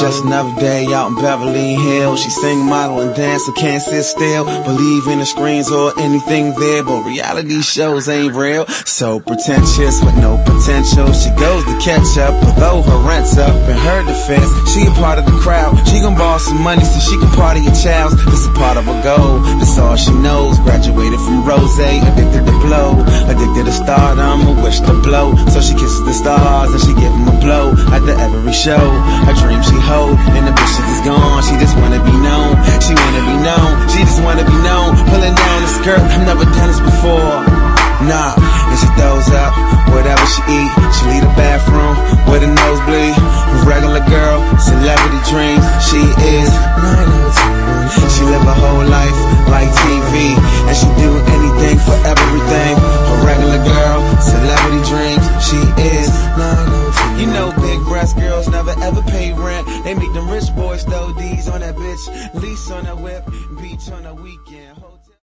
Just 0.00 0.24
another 0.24 0.54
day 0.60 0.86
out 0.94 1.08
in 1.08 1.16
Beverly 1.20 1.74
Hills. 1.74 2.22
She 2.22 2.30
sing, 2.30 2.64
model, 2.64 3.00
and 3.00 3.14
dance, 3.14 3.44
so 3.44 3.52
can't 3.52 3.82
sit 3.82 4.04
still. 4.04 4.44
Believe 4.64 5.06
in 5.08 5.18
the 5.18 5.26
screens 5.26 5.70
or 5.70 5.92
anything 5.98 6.54
there, 6.58 6.82
but 6.84 7.02
reality 7.04 7.60
shows 7.60 8.08
ain't 8.08 8.34
real. 8.34 8.66
So 8.86 9.20
pretentious 9.20 10.00
with 10.02 10.16
no 10.16 10.38
potential. 10.46 11.12
She 11.12 11.30
goes 11.36 11.64
to 11.64 11.76
catch 11.82 12.16
up, 12.16 12.32
although 12.44 12.82
her 12.82 13.00
rent's 13.08 13.36
up. 13.36 13.52
In 13.68 13.76
her 13.76 14.00
defense, 14.06 14.48
she 14.72 14.86
a 14.86 14.92
part 14.94 15.18
of 15.18 15.26
the 15.26 15.36
crowd. 15.42 15.74
She 15.88 16.00
gon' 16.00 16.16
borrow 16.16 16.38
some 16.38 16.62
money 16.62 16.84
so 16.84 16.98
she 17.00 17.18
can 17.18 17.30
party 17.34 17.60
your 17.60 17.74
child's. 17.74 18.14
This 18.26 18.46
a 18.46 18.52
part 18.52 18.76
of 18.76 18.84
her 18.84 19.00
goal. 19.02 19.40
That's 19.58 19.76
all 19.78 19.96
she 19.96 20.12
knows. 20.12 20.58
Graduated 20.60 21.18
from 21.20 21.44
Rose, 21.44 21.78
addicted 21.78 22.46
to 22.46 22.54
blow, 22.64 22.94
addicted 23.26 23.66
to 23.66 23.72
stardom, 23.72 24.46
a 24.46 24.62
wish 24.62 24.80
to 24.80 24.94
blow. 25.02 25.34
So 25.52 25.60
she 25.60 25.74
kisses 25.74 26.04
the 26.04 26.12
stars 26.12 26.59
and 26.68 26.80
she 26.80 26.92
give 26.92 27.12
'em 27.12 27.28
a 27.28 27.36
blow 27.40 27.72
after 27.88 28.12
every 28.12 28.52
show. 28.52 28.84
Her 29.24 29.32
dream 29.32 29.62
she 29.62 29.78
hold, 29.80 30.18
and 30.28 30.36
inhibitions 30.36 30.88
is 30.94 31.00
gone. 31.08 31.42
She 31.42 31.56
just 31.56 31.76
wanna 31.80 32.00
be 32.04 32.12
known. 32.12 32.52
She 32.84 32.92
wanna 32.92 33.22
be 33.24 33.36
known. 33.40 33.70
She 33.88 34.00
just 34.04 34.20
wanna 34.20 34.44
be 34.44 34.58
known. 34.68 34.88
Pulling 35.08 35.34
down 35.34 35.58
the 35.64 35.70
skirt, 35.78 36.00
I've 36.00 36.26
never 36.26 36.44
done 36.44 36.68
this 36.68 36.80
before. 36.80 37.40
Nah, 38.04 38.32
and 38.70 38.78
she 38.80 38.88
throws 38.96 39.28
up 39.44 39.52
whatever 39.92 40.24
she 40.32 40.40
eat. 40.48 40.70
She 40.96 41.02
leave 41.10 41.24
the 41.28 41.34
bathroom 41.36 41.96
with 42.30 42.42
a 42.42 42.50
nosebleed. 42.60 43.16
Regular 43.64 44.04
girl, 44.08 44.38
celebrity 44.58 45.20
dreams. 45.30 45.64
She 45.88 46.00
is 46.36 46.50
90210. 46.80 47.59
She 47.90 48.22
live 48.24 48.42
her 48.42 48.54
whole 48.54 48.86
life 48.86 49.18
like 49.48 49.68
TV, 49.68 50.36
and 50.68 50.76
she 50.76 50.88
do 51.00 51.10
anything 51.36 51.78
for 51.82 51.98
everything. 52.06 52.74
A 52.78 53.14
regular 53.26 53.60
girl, 53.64 53.98
celebrity 54.20 54.82
dreams. 54.90 55.24
She 55.42 55.60
is 55.98 56.10
90210. 56.38 57.20
You 57.20 57.26
know, 57.26 57.52
big 57.60 57.80
breast 57.86 58.16
girls 58.16 58.48
never 58.48 58.74
ever 58.82 59.02
pay 59.02 59.32
rent. 59.32 59.66
They 59.84 59.94
make 59.94 60.12
them 60.12 60.28
rich 60.30 60.54
boys 60.54 60.84
throw 60.84 61.12
D's 61.14 61.48
on 61.48 61.60
that 61.60 61.76
bitch, 61.76 62.34
lease 62.40 62.70
on 62.70 62.84
that 62.84 62.98
whip, 62.98 63.24
beach 63.60 63.90
on 63.90 64.04
the 64.04 64.14
weekend. 64.14 64.79